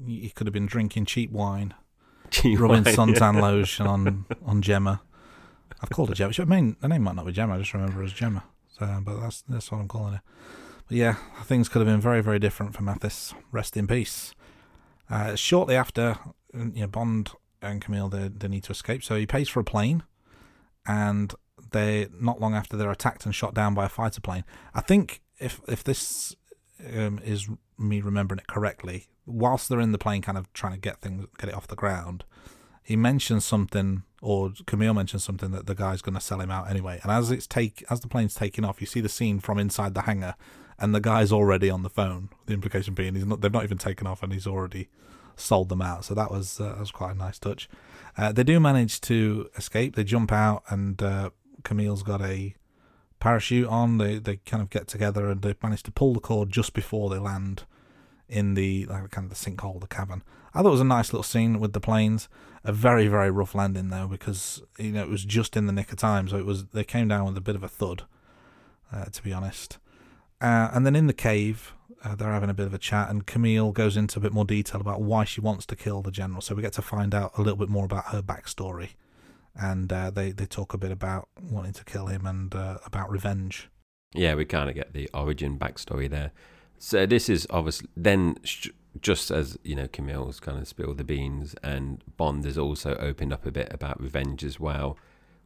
He 0.06 0.30
could 0.30 0.46
have 0.46 0.54
been 0.54 0.66
drinking 0.66 1.06
cheap 1.06 1.32
wine. 1.32 1.74
Gee, 2.30 2.58
rubbing 2.58 2.84
why? 2.84 2.92
suntan 2.92 3.42
lotion 3.42 3.88
on 3.88 4.26
on 4.46 4.62
Gemma. 4.62 5.02
I've 5.82 5.90
called 5.90 6.10
her 6.10 6.16
Gemma. 6.16 6.34
I 6.38 6.44
mean, 6.44 6.76
her 6.82 6.88
name 6.90 7.04
might 7.04 7.16
not 7.16 7.26
be 7.26 7.32
Gemma. 7.32 7.56
I 7.56 7.60
just 7.60 7.74
remember 7.74 8.00
her 8.00 8.04
as 8.04 8.14
Gemma. 8.14 8.44
So, 8.68 9.02
but 9.04 9.22
that's 9.22 9.42
that's 9.44 9.72
what 9.72 9.80
I'm 9.80 9.88
calling 9.88 10.14
her. 10.14 10.22
But 10.88 10.98
yeah, 10.98 11.16
things 11.46 11.70
could 11.70 11.80
have 11.80 11.88
been 11.88 12.02
very 12.02 12.22
very 12.22 12.40
different 12.40 12.76
for 12.76 12.84
Mathis. 12.84 13.34
Rest 13.52 13.78
in 13.78 13.88
peace. 13.88 14.34
Uh, 15.10 15.36
shortly 15.36 15.76
after, 15.76 16.18
you 16.54 16.82
know, 16.82 16.88
Bond 16.88 17.32
and 17.62 17.82
Camille 17.82 18.10
they 18.10 18.28
they 18.28 18.48
need 18.48 18.64
to 18.64 18.72
escape, 18.72 19.04
so 19.04 19.16
he 19.16 19.26
pays 19.26 19.50
for 19.50 19.60
a 19.60 19.64
plane, 19.64 20.04
and 20.86 21.34
they 21.72 22.08
not 22.20 22.40
long 22.40 22.56
after 22.56 22.78
they're 22.78 22.92
attacked 22.92 23.26
and 23.26 23.34
shot 23.34 23.54
down 23.54 23.74
by 23.74 23.86
a 23.86 23.90
fighter 23.90 24.22
plane. 24.22 24.44
I 24.74 24.82
think 24.82 25.22
if 25.40 25.62
if 25.68 25.84
this 25.84 26.36
um, 26.96 27.20
is 27.24 27.48
me 27.78 28.02
remembering 28.02 28.40
it 28.40 28.48
correctly, 28.48 29.08
whilst 29.26 29.70
they're 29.70 29.80
in 29.80 29.92
the 29.92 29.98
plane, 29.98 30.22
kind 30.22 30.38
of 30.38 30.52
trying 30.54 30.74
to 30.74 30.80
get 30.80 31.02
things 31.02 31.28
get 31.38 31.50
it 31.50 31.56
off 31.56 31.68
the 31.68 31.76
ground, 31.76 32.24
he 32.84 32.96
mentions 32.96 33.46
something, 33.46 34.04
or 34.22 34.54
Camille 34.66 34.94
mentions 34.94 35.24
something 35.24 35.52
that 35.52 35.68
the 35.68 35.76
guy's 35.76 36.02
going 36.02 36.16
to 36.16 36.22
sell 36.22 36.42
him 36.42 36.52
out 36.52 36.70
anyway. 36.70 37.00
And 37.04 37.12
as 37.12 37.32
it's 37.32 37.48
take 37.48 37.84
as 37.90 38.00
the 38.00 38.08
plane's 38.08 38.36
taking 38.36 38.66
off, 38.66 38.82
you 38.82 38.88
see 38.88 39.02
the 39.02 39.10
scene 39.10 39.40
from 39.40 39.60
inside 39.60 39.94
the 39.94 40.04
hangar, 40.04 40.36
and 40.80 40.94
the 40.96 41.02
guy's 41.02 41.32
already 41.32 41.70
on 41.70 41.84
the 41.84 41.90
phone. 41.90 42.30
The 42.46 42.54
implication 42.54 42.94
being 42.94 43.16
he's 43.16 43.26
not 43.26 43.42
they've 43.42 43.52
not 43.52 43.64
even 43.64 43.78
taken 43.78 44.08
off, 44.08 44.24
and 44.24 44.32
he's 44.32 44.48
already 44.48 44.90
sold 45.38 45.70
them 45.70 45.82
out. 45.82 46.04
So 46.04 46.14
that 46.14 46.32
was 46.32 46.60
uh, 46.60 46.70
that 46.70 46.80
was 46.80 46.92
quite 46.92 47.12
a 47.12 47.18
nice 47.18 47.40
touch. 47.40 47.70
Uh, 48.18 48.32
they 48.32 48.44
do 48.44 48.60
manage 48.60 49.00
to 49.02 49.50
escape. 49.56 49.96
They 49.96 50.04
jump 50.04 50.32
out, 50.32 50.64
and 50.70 51.02
uh, 51.02 51.30
Camille's 51.64 52.04
got 52.04 52.22
a 52.22 52.56
parachute 53.20 53.68
on. 53.68 53.98
They 53.98 54.20
they 54.20 54.38
kind 54.38 54.62
of 54.62 54.70
get 54.70 54.88
together, 54.88 55.30
and 55.30 55.42
they 55.42 55.56
manage 55.62 55.84
to 55.84 55.92
pull 55.92 56.14
the 56.14 56.20
cord 56.20 56.50
just 56.50 56.74
before 56.74 57.10
they 57.10 57.20
land 57.20 57.64
in 58.28 58.56
the 58.56 58.86
like 58.88 59.10
kind 59.12 59.32
of 59.32 59.38
the 59.38 59.50
sinkhole, 59.50 59.80
the 59.80 59.88
cavern. 59.88 60.24
I 60.54 60.62
thought 60.62 60.70
it 60.70 60.72
was 60.72 60.82
a 60.82 60.86
nice 60.86 61.14
little 61.14 61.24
scene 61.24 61.60
with 61.60 61.74
the 61.74 61.80
planes. 61.80 62.28
A 62.64 62.74
very 62.74 63.08
very 63.08 63.32
rough 63.32 63.56
landing 63.56 63.90
though, 63.90 64.08
because 64.08 64.62
you 64.78 64.92
know 64.92 65.04
it 65.04 65.10
was 65.10 65.24
just 65.24 65.56
in 65.56 65.68
the 65.68 65.74
nick 65.74 65.92
of 65.92 65.98
time, 65.98 66.28
so 66.28 66.38
it 66.38 66.46
was 66.46 66.66
they 66.68 66.84
came 66.84 67.08
down 67.08 67.26
with 67.26 67.38
a 67.38 67.42
bit 67.42 67.56
of 67.56 67.64
a 67.64 67.70
thud, 67.70 68.04
uh, 68.92 69.06
to 69.06 69.24
be 69.24 69.32
honest. 69.32 69.78
Uh, 70.42 70.70
and 70.74 70.86
then 70.86 70.96
in 70.96 71.08
the 71.08 71.14
cave, 71.14 71.74
uh, 72.04 72.16
they're 72.16 72.32
having 72.32 72.50
a 72.50 72.54
bit 72.54 72.68
of 72.68 72.74
a 72.74 72.78
chat, 72.78 73.10
and 73.10 73.26
Camille 73.26 73.72
goes 73.72 73.98
into 73.98 74.20
a 74.20 74.22
bit 74.22 74.34
more 74.34 74.46
detail 74.46 74.82
about 74.82 75.02
why 75.02 75.24
she 75.24 75.42
wants 75.42 75.66
to 75.68 75.76
kill 75.76 76.02
the 76.02 76.12
general. 76.12 76.42
So 76.42 76.56
we 76.56 76.62
get 76.62 76.74
to 76.74 76.82
find 76.82 77.14
out 77.14 77.38
a 77.38 77.42
little 77.42 77.58
bit 77.58 77.70
more 77.70 77.86
about 77.86 78.06
her 78.06 78.22
backstory, 78.22 78.92
and 79.56 79.92
uh, 79.92 80.12
they 80.12 80.32
they 80.32 80.46
talk 80.46 80.74
a 80.74 80.78
bit 80.78 80.92
about 80.92 81.28
wanting 81.42 81.74
to 81.74 81.84
kill 81.84 82.08
him 82.08 82.26
and 82.26 82.54
uh, 82.54 82.78
about 82.86 83.10
revenge. 83.10 83.70
Yeah, 84.14 84.36
we 84.36 84.46
kind 84.46 84.70
of 84.70 84.76
get 84.76 84.94
the 84.94 85.10
origin 85.14 85.58
backstory 85.58 86.10
there. 86.10 86.32
So 86.80 87.06
this 87.06 87.28
is 87.30 87.48
obviously 87.50 87.90
then 87.98 88.38
just 89.02 89.32
as 89.32 89.58
you 89.64 89.76
know, 89.76 89.88
Camille's 89.88 90.40
kind 90.40 90.60
of 90.60 90.68
spilled 90.68 90.98
the 90.98 91.04
beans, 91.04 91.56
and 91.64 92.04
Bond 92.18 92.46
has 92.46 92.58
also 92.58 92.96
opened 92.96 93.34
up 93.34 93.46
a 93.46 93.52
bit 93.52 93.68
about 93.72 94.02
revenge 94.02 94.44
as 94.44 94.60
well. 94.60 94.98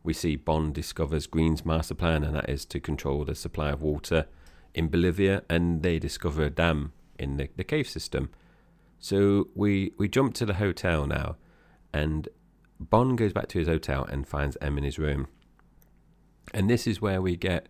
We 0.04 0.14
see 0.14 0.36
Bond 0.36 0.74
discovers 0.74 1.28
Green's 1.28 1.66
master 1.66 1.96
plan, 1.96 2.24
and 2.24 2.36
that 2.36 2.50
is 2.50 2.66
to 2.66 2.80
control 2.80 3.24
the 3.24 3.36
supply 3.36 3.70
of 3.70 3.82
water 3.82 4.28
in 4.74 4.88
Bolivia, 4.88 5.44
and 5.50 5.84
they 5.84 6.00
discover 6.00 6.44
a 6.44 6.50
dam 6.50 6.94
in 7.18 7.38
the, 7.38 7.50
the 7.56 7.64
cave 7.64 7.88
system. 7.88 8.30
So 9.00 9.48
we 9.56 9.94
we 9.98 10.08
jump 10.08 10.34
to 10.36 10.46
the 10.46 10.56
hotel 10.56 11.06
now, 11.06 11.36
and 11.94 12.30
Bond 12.80 13.18
goes 13.18 13.34
back 13.34 13.48
to 13.50 13.60
his 13.60 13.68
hotel 13.68 14.06
and 14.06 14.28
finds 14.28 14.58
M 14.62 14.78
in 14.78 14.84
his 14.84 15.00
room. 15.00 15.28
And 16.54 16.70
this 16.70 16.88
is 16.88 17.02
where 17.02 17.22
we 17.22 17.36
get 17.36 17.68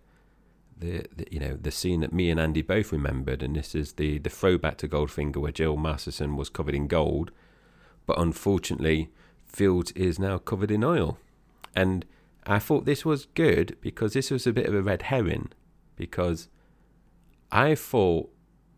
the, 0.77 1.05
the 1.15 1.27
you 1.31 1.39
know 1.39 1.57
the 1.61 1.71
scene 1.71 2.01
that 2.01 2.13
me 2.13 2.29
and 2.29 2.39
Andy 2.39 2.61
both 2.61 2.91
remembered, 2.91 3.43
and 3.43 3.55
this 3.55 3.75
is 3.75 3.93
the 3.93 4.17
the 4.19 4.29
throwback 4.29 4.77
to 4.77 4.87
Goldfinger 4.87 5.37
where 5.37 5.51
Jill 5.51 5.77
Masterson 5.77 6.35
was 6.35 6.49
covered 6.49 6.75
in 6.75 6.87
gold, 6.87 7.31
but 8.05 8.19
unfortunately 8.19 9.09
Fields 9.45 9.91
is 9.91 10.17
now 10.17 10.37
covered 10.37 10.71
in 10.71 10.83
oil, 10.83 11.17
and 11.75 12.05
I 12.45 12.57
thought 12.59 12.85
this 12.85 13.05
was 13.05 13.25
good 13.25 13.77
because 13.81 14.13
this 14.13 14.31
was 14.31 14.47
a 14.47 14.53
bit 14.53 14.65
of 14.65 14.73
a 14.73 14.81
red 14.81 15.03
herring, 15.03 15.49
because 15.95 16.47
I 17.51 17.75
thought 17.75 18.31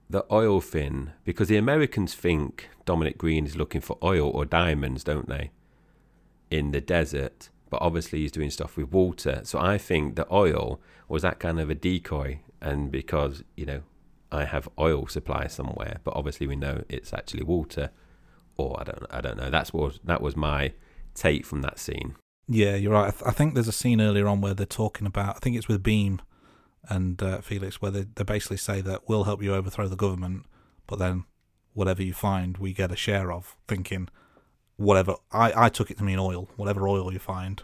the 0.09 0.25
oil 0.31 0.61
thing, 0.61 1.11
because 1.23 1.47
the 1.47 1.57
Americans 1.57 2.13
think 2.13 2.69
Dominic 2.85 3.17
Green 3.17 3.45
is 3.45 3.55
looking 3.55 3.81
for 3.81 3.97
oil 4.03 4.29
or 4.29 4.45
diamonds, 4.45 5.03
don't 5.03 5.27
they? 5.27 5.51
In 6.51 6.71
the 6.71 6.81
desert, 6.81 7.49
but 7.69 7.81
obviously 7.81 8.19
he's 8.19 8.31
doing 8.31 8.49
stuff 8.49 8.77
with 8.77 8.91
water. 8.91 9.41
So 9.43 9.59
I 9.59 9.77
think 9.77 10.15
the 10.15 10.31
oil 10.31 10.79
was 11.07 11.23
that 11.23 11.39
kind 11.39 11.59
of 11.59 11.69
a 11.69 11.75
decoy, 11.75 12.41
and 12.61 12.91
because 12.91 13.43
you 13.55 13.65
know 13.65 13.81
I 14.31 14.45
have 14.45 14.69
oil 14.79 15.07
supply 15.07 15.47
somewhere, 15.47 15.99
but 16.03 16.15
obviously 16.15 16.47
we 16.47 16.55
know 16.55 16.83
it's 16.89 17.13
actually 17.13 17.43
water, 17.43 17.91
or 18.57 18.79
I 18.79 18.83
don't, 18.83 19.05
I 19.09 19.21
don't 19.21 19.37
know. 19.37 19.49
That's 19.49 19.73
what 19.73 19.99
that 20.03 20.21
was 20.21 20.35
my 20.35 20.73
take 21.15 21.45
from 21.45 21.61
that 21.61 21.79
scene. 21.79 22.15
Yeah, 22.47 22.75
you're 22.75 22.91
right. 22.91 23.07
I, 23.07 23.11
th- 23.11 23.23
I 23.25 23.31
think 23.31 23.53
there's 23.53 23.67
a 23.67 23.71
scene 23.71 24.01
earlier 24.01 24.27
on 24.27 24.41
where 24.41 24.53
they're 24.53 24.65
talking 24.65 25.07
about. 25.07 25.37
I 25.37 25.39
think 25.39 25.55
it's 25.55 25.67
with 25.67 25.81
Beam 25.81 26.21
and 26.89 27.21
uh, 27.21 27.41
Felix, 27.41 27.81
where 27.81 27.91
they, 27.91 28.05
they 28.15 28.23
basically 28.23 28.57
say 28.57 28.81
that 28.81 29.07
we'll 29.07 29.23
help 29.23 29.41
you 29.41 29.53
overthrow 29.53 29.87
the 29.87 29.95
government, 29.95 30.45
but 30.87 30.99
then 30.99 31.25
whatever 31.73 32.03
you 32.03 32.13
find, 32.13 32.57
we 32.57 32.73
get 32.73 32.91
a 32.91 32.95
share 32.95 33.31
of. 33.31 33.55
Thinking 33.67 34.09
whatever 34.75 35.15
I 35.31 35.65
I 35.65 35.69
took 35.69 35.91
it 35.91 35.97
to 35.97 36.03
mean 36.03 36.19
oil. 36.19 36.49
Whatever 36.55 36.87
oil 36.87 37.11
you 37.13 37.19
find, 37.19 37.61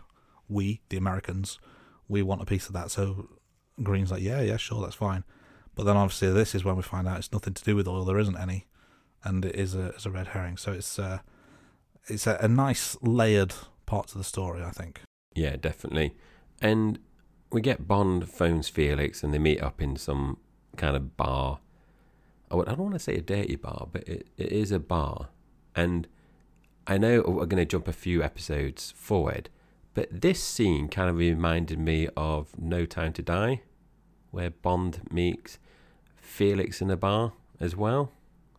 we 0.48 0.82
the 0.90 0.98
Americans, 0.98 1.60
we 2.08 2.22
want 2.22 2.42
a 2.42 2.46
piece 2.46 2.68
of 2.68 2.74
that. 2.74 2.92
So 2.92 3.28
Green's 3.82 4.12
like, 4.12 4.22
yeah, 4.22 4.42
yeah, 4.42 4.58
sure, 4.58 4.82
that's 4.82 4.96
fine. 4.96 5.24
But 5.76 5.84
then 5.84 5.98
obviously 5.98 6.32
this 6.32 6.56
is 6.56 6.64
when 6.64 6.76
we 6.76 6.84
find 6.84 7.08
out 7.08 7.20
it's 7.20 7.32
nothing 7.32 7.54
to 7.54 7.64
do 7.64 7.76
with 7.76 7.88
oil. 7.88 8.06
There 8.06 8.20
isn't 8.20 8.38
any, 8.38 8.68
and 9.24 9.46
it 9.46 9.56
is 9.56 9.76
a 9.76 9.90
is 9.90 10.06
a 10.06 10.12
red 10.12 10.28
herring. 10.28 10.58
So 10.58 10.72
it's 10.72 11.00
uh, 11.00 11.20
it's 12.08 12.28
a, 12.28 12.38
a 12.42 12.48
nice 12.48 12.98
layered 13.02 13.54
part 13.86 14.08
to 14.10 14.18
the 14.18 14.24
story, 14.24 14.64
I 14.64 14.72
think. 14.72 15.02
Yeah, 15.36 15.56
definitely. 15.56 16.16
And 16.62 17.00
we 17.52 17.62
get 17.62 17.88
Bond 17.88 18.30
phones 18.30 18.70
Felix 18.70 19.24
and 19.24 19.34
they 19.34 19.40
meet 19.40 19.62
up 19.62 19.82
in 19.82 19.96
some 19.96 20.38
kind 20.78 20.96
of 20.96 21.18
bar. 21.18 21.60
I 22.52 22.56
don't 22.56 22.80
want 22.80 22.94
to 22.94 23.00
say 23.00 23.16
a 23.16 23.22
dirty 23.22 23.56
bar, 23.56 23.88
but 23.92 24.08
it, 24.08 24.28
it 24.38 24.52
is 24.52 24.72
a 24.72 24.80
bar. 24.80 25.30
And 25.76 26.08
I 26.88 26.98
know 26.98 27.24
we're 27.26 27.46
going 27.46 27.62
to 27.62 27.66
jump 27.66 27.88
a 27.88 27.94
few 27.94 28.24
episodes 28.24 28.92
forward, 28.96 29.50
but 29.94 30.08
this 30.12 30.42
scene 30.44 30.88
kind 30.88 31.10
of 31.10 31.18
reminded 31.18 31.80
me 31.80 32.08
of 32.18 32.58
No 32.60 32.86
Time 32.86 33.14
to 33.14 33.22
Die, 33.22 33.62
where 34.32 34.50
Bond 34.50 35.02
meets 35.12 35.60
Felix 36.18 36.82
in 36.82 36.90
a 36.90 36.98
bar 36.98 37.34
as 37.60 37.76
well. 37.76 38.12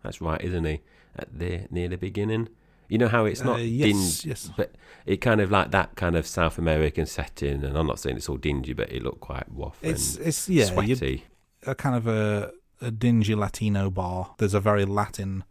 That's 0.02 0.20
right, 0.20 0.40
isn't 0.40 0.64
he? 0.64 0.80
At 1.16 1.38
the 1.38 1.66
near 1.70 1.88
the 1.88 1.96
beginning. 1.96 2.48
You 2.90 2.98
know 2.98 3.08
how 3.08 3.24
it's 3.24 3.42
not 3.42 3.60
Uh, 3.60 3.62
yes, 3.62 4.20
din- 4.22 4.30
yes. 4.30 4.50
but 4.56 4.74
it 5.06 5.18
kind 5.18 5.40
of 5.40 5.50
like 5.50 5.70
that 5.70 5.94
kind 5.96 6.16
of 6.16 6.26
South 6.26 6.58
American 6.58 7.06
setting, 7.06 7.64
and 7.64 7.76
I'm 7.78 7.86
not 7.86 7.98
saying 8.00 8.16
it's 8.16 8.28
all 8.28 8.36
dingy, 8.36 8.72
but 8.74 8.92
it 8.92 9.02
looked 9.02 9.20
quite 9.20 9.44
rough 9.48 9.78
It's 9.82 10.16
and 10.16 10.26
it's 10.26 10.48
yeah, 10.48 10.64
sweaty. 10.66 11.24
a 11.66 11.74
kind 11.74 11.94
of 11.96 12.06
a, 12.06 12.52
a 12.82 12.90
dingy 12.90 13.34
Latino 13.34 13.88
bar. 13.90 14.34
There's 14.38 14.54
a 14.54 14.60
very 14.60 14.84
Latin 14.84 15.44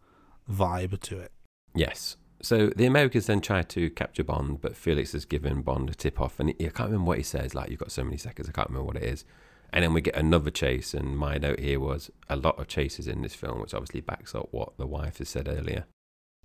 vibe 0.48 1.00
to 1.00 1.18
it. 1.18 1.32
Yes. 1.74 2.16
So 2.42 2.68
the 2.68 2.86
Americans 2.86 3.26
then 3.26 3.40
try 3.40 3.62
to 3.62 3.90
capture 3.90 4.24
Bond, 4.24 4.60
but 4.60 4.76
Felix 4.76 5.12
has 5.12 5.24
given 5.24 5.60
Bond 5.62 5.90
a 5.90 5.94
tip 5.94 6.20
off, 6.20 6.40
and 6.40 6.54
he, 6.58 6.66
I 6.66 6.70
can't 6.70 6.88
remember 6.90 7.08
what 7.08 7.18
he 7.18 7.24
says. 7.24 7.54
Like 7.54 7.70
you've 7.70 7.80
got 7.80 7.92
so 7.92 8.04
many 8.04 8.16
seconds, 8.16 8.48
I 8.48 8.52
can't 8.52 8.68
remember 8.68 8.86
what 8.86 8.96
it 8.96 9.04
is. 9.04 9.24
And 9.72 9.84
then 9.84 9.92
we 9.92 10.00
get 10.00 10.16
another 10.16 10.50
chase, 10.50 10.94
and 10.94 11.16
my 11.16 11.38
note 11.38 11.60
here 11.60 11.78
was 11.78 12.10
a 12.28 12.36
lot 12.36 12.58
of 12.58 12.66
chases 12.66 13.06
in 13.06 13.22
this 13.22 13.34
film, 13.34 13.60
which 13.60 13.72
obviously 13.74 14.00
backs 14.00 14.34
up 14.34 14.48
what 14.50 14.76
the 14.78 14.86
wife 14.86 15.18
has 15.18 15.28
said 15.28 15.48
earlier. 15.48 15.84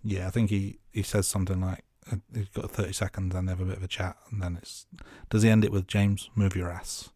Yeah, 0.06 0.28
I 0.28 0.30
think 0.30 0.52
he, 0.52 0.78
he 0.92 1.02
says 1.02 1.28
something 1.28 1.60
like 1.60 1.84
uh, 2.12 2.18
he's 2.32 2.50
got 2.50 2.70
30 2.70 2.94
seconds 2.94 3.34
and 3.34 3.48
they 3.48 3.52
have 3.52 3.60
a 3.60 3.66
bit 3.66 3.78
of 3.78 3.84
a 3.84 3.88
chat, 3.88 4.16
and 4.32 4.42
then 4.42 4.58
it's 4.62 4.86
does 5.30 5.42
he 5.42 5.50
end 5.50 5.66
it 5.66 5.72
with 5.72 5.88
James 5.88 6.30
move 6.36 6.56
your 6.56 6.70
ass, 6.70 7.10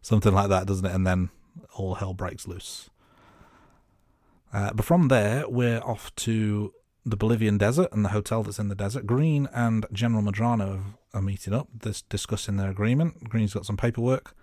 something 0.00 0.32
like 0.32 0.48
that, 0.48 0.66
doesn't 0.66 0.86
it? 0.86 0.94
And 0.94 1.06
then 1.06 1.30
all 1.74 1.96
hell 1.96 2.14
breaks 2.14 2.46
loose. 2.46 2.88
Uh, 4.52 4.72
but 4.72 4.86
from 4.86 5.08
there, 5.08 5.48
we're 5.48 5.80
off 5.80 6.14
to 6.16 6.72
the 7.04 7.16
Bolivian 7.16 7.58
desert 7.58 7.88
and 7.92 8.04
the 8.04 8.10
hotel 8.10 8.44
that's 8.44 8.60
in 8.60 8.68
the 8.68 8.74
desert. 8.74 9.06
Green 9.06 9.48
and 9.52 9.84
General 9.92 10.22
Medrano 10.22 10.94
are 11.12 11.22
meeting 11.22 11.52
up, 11.52 11.68
dis- 11.76 12.02
discussing 12.02 12.56
their 12.56 12.70
agreement. 12.70 13.28
Green's 13.28 13.54
got 13.54 13.66
some 13.66 13.76
paperwork, 13.76 14.34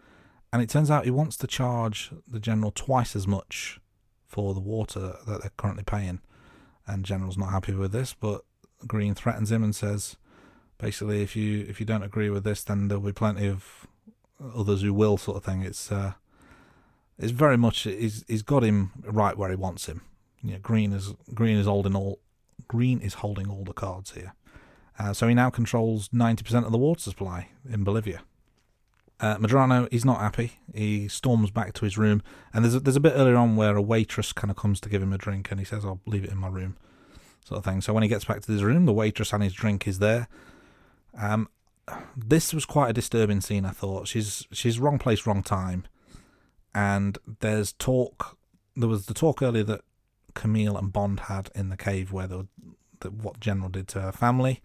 and 0.52 0.62
it 0.62 0.70
turns 0.70 0.92
out 0.92 1.06
he 1.06 1.12
wants 1.12 1.38
to 1.38 1.48
charge 1.48 2.12
the 2.28 2.40
general 2.40 2.72
twice 2.72 3.16
as 3.16 3.28
much 3.28 3.80
for 4.28 4.54
the 4.54 4.60
water 4.60 5.16
that 5.26 5.42
they're 5.42 5.52
currently 5.56 5.84
paying. 5.84 6.20
And 6.86 7.06
General's 7.06 7.38
not 7.38 7.52
happy 7.52 7.74
with 7.74 7.92
this, 7.92 8.14
but 8.14 8.44
Green 8.86 9.16
threatens 9.16 9.52
him 9.52 9.64
and 9.64 9.76
says, 9.76 10.18
basically, 10.78 11.22
if 11.22 11.36
you 11.36 11.66
if 11.70 11.80
you 11.80 11.86
don't 11.86 12.04
agree 12.04 12.30
with 12.30 12.44
this, 12.44 12.64
then 12.64 12.88
there'll 12.88 13.04
be 13.04 13.14
plenty 13.14 13.48
of 13.48 13.88
others 14.56 14.82
who 14.82 14.94
will, 14.94 15.18
sort 15.18 15.38
of 15.38 15.44
thing. 15.46 15.62
It's 15.62 15.92
uh, 15.92 16.14
it's 17.18 17.32
very 17.32 17.58
much 17.58 17.84
he's 17.84 18.26
he's 18.28 18.42
got 18.42 18.64
him 18.64 18.92
right 19.06 19.38
where 19.38 19.50
he 19.50 19.56
wants 19.56 19.86
him. 19.86 20.02
You 20.42 20.54
know, 20.54 20.60
Green 20.60 20.92
is 20.92 21.14
Green 21.34 21.58
is 21.58 21.68
holding 21.68 21.96
all 21.96 22.20
Green 22.68 23.00
is 23.00 23.16
holding 23.16 23.50
all 23.50 23.64
the 23.64 23.74
cards 23.74 24.12
here. 24.12 24.34
Uh, 25.00 25.14
so 25.14 25.28
he 25.28 25.34
now 25.34 25.50
controls 25.50 26.10
ninety 26.12 26.44
percent 26.44 26.66
of 26.66 26.72
the 26.74 26.78
water 26.78 27.02
supply 27.02 27.50
in 27.70 27.84
Bolivia. 27.86 28.22
Uh, 29.24 29.38
Medrano, 29.38 29.88
he's 29.90 30.04
not 30.04 30.20
happy. 30.20 30.60
He 30.76 31.08
storms 31.08 31.50
back 31.50 31.72
to 31.76 31.86
his 31.86 31.98
room, 31.98 32.22
and 32.54 32.66
there's 32.66 32.76
a, 32.76 32.82
there's 32.82 32.98
a 32.98 33.00
bit 33.00 33.14
earlier 33.16 33.38
on 33.38 33.56
where 33.56 33.78
a 33.78 33.82
waitress 33.82 34.34
kind 34.34 34.52
of 34.52 34.58
comes 34.58 34.82
to 34.82 34.90
give 34.90 35.02
him 35.02 35.14
a 35.14 35.18
drink, 35.18 35.50
and 35.50 35.62
he 35.62 35.66
says, 35.66 35.86
"I'll 35.86 36.02
leave 36.06 36.26
it 36.26 36.30
in 36.30 36.38
my 36.38 36.50
room," 36.50 36.76
sort 37.46 37.60
of 37.60 37.64
thing. 37.64 37.80
So 37.80 37.94
when 37.94 38.04
he 38.04 38.10
gets 38.10 38.26
back 38.26 38.42
to 38.42 38.52
his 38.52 38.66
room, 38.66 38.86
the 38.86 38.92
waitress 38.92 39.32
and 39.32 39.42
his 39.42 39.54
drink 39.54 39.88
is 39.88 40.00
there. 40.00 40.28
Um, 41.18 41.48
this 42.18 42.54
was 42.54 42.66
quite 42.66 42.90
a 42.90 42.94
disturbing 42.94 43.40
scene. 43.40 43.64
I 43.64 43.70
thought 43.70 44.10
she's 44.10 44.46
she's 44.52 44.78
wrong 44.78 45.00
place, 45.00 45.26
wrong 45.26 45.42
time, 45.42 45.86
and 46.76 47.18
there's 47.40 47.72
talk. 47.72 48.38
There 48.76 48.90
was 48.90 49.06
the 49.06 49.14
talk 49.14 49.42
earlier 49.42 49.64
that 49.64 49.86
Camille 50.34 50.76
and 50.76 50.92
Bond 50.92 51.22
had 51.22 51.50
in 51.56 51.70
the 51.70 51.78
cave 51.78 52.12
where 52.12 52.28
the, 52.28 52.48
the 53.00 53.10
what 53.10 53.40
General 53.40 53.70
did 53.70 53.88
to 53.90 54.02
her 54.02 54.12
family, 54.12 54.62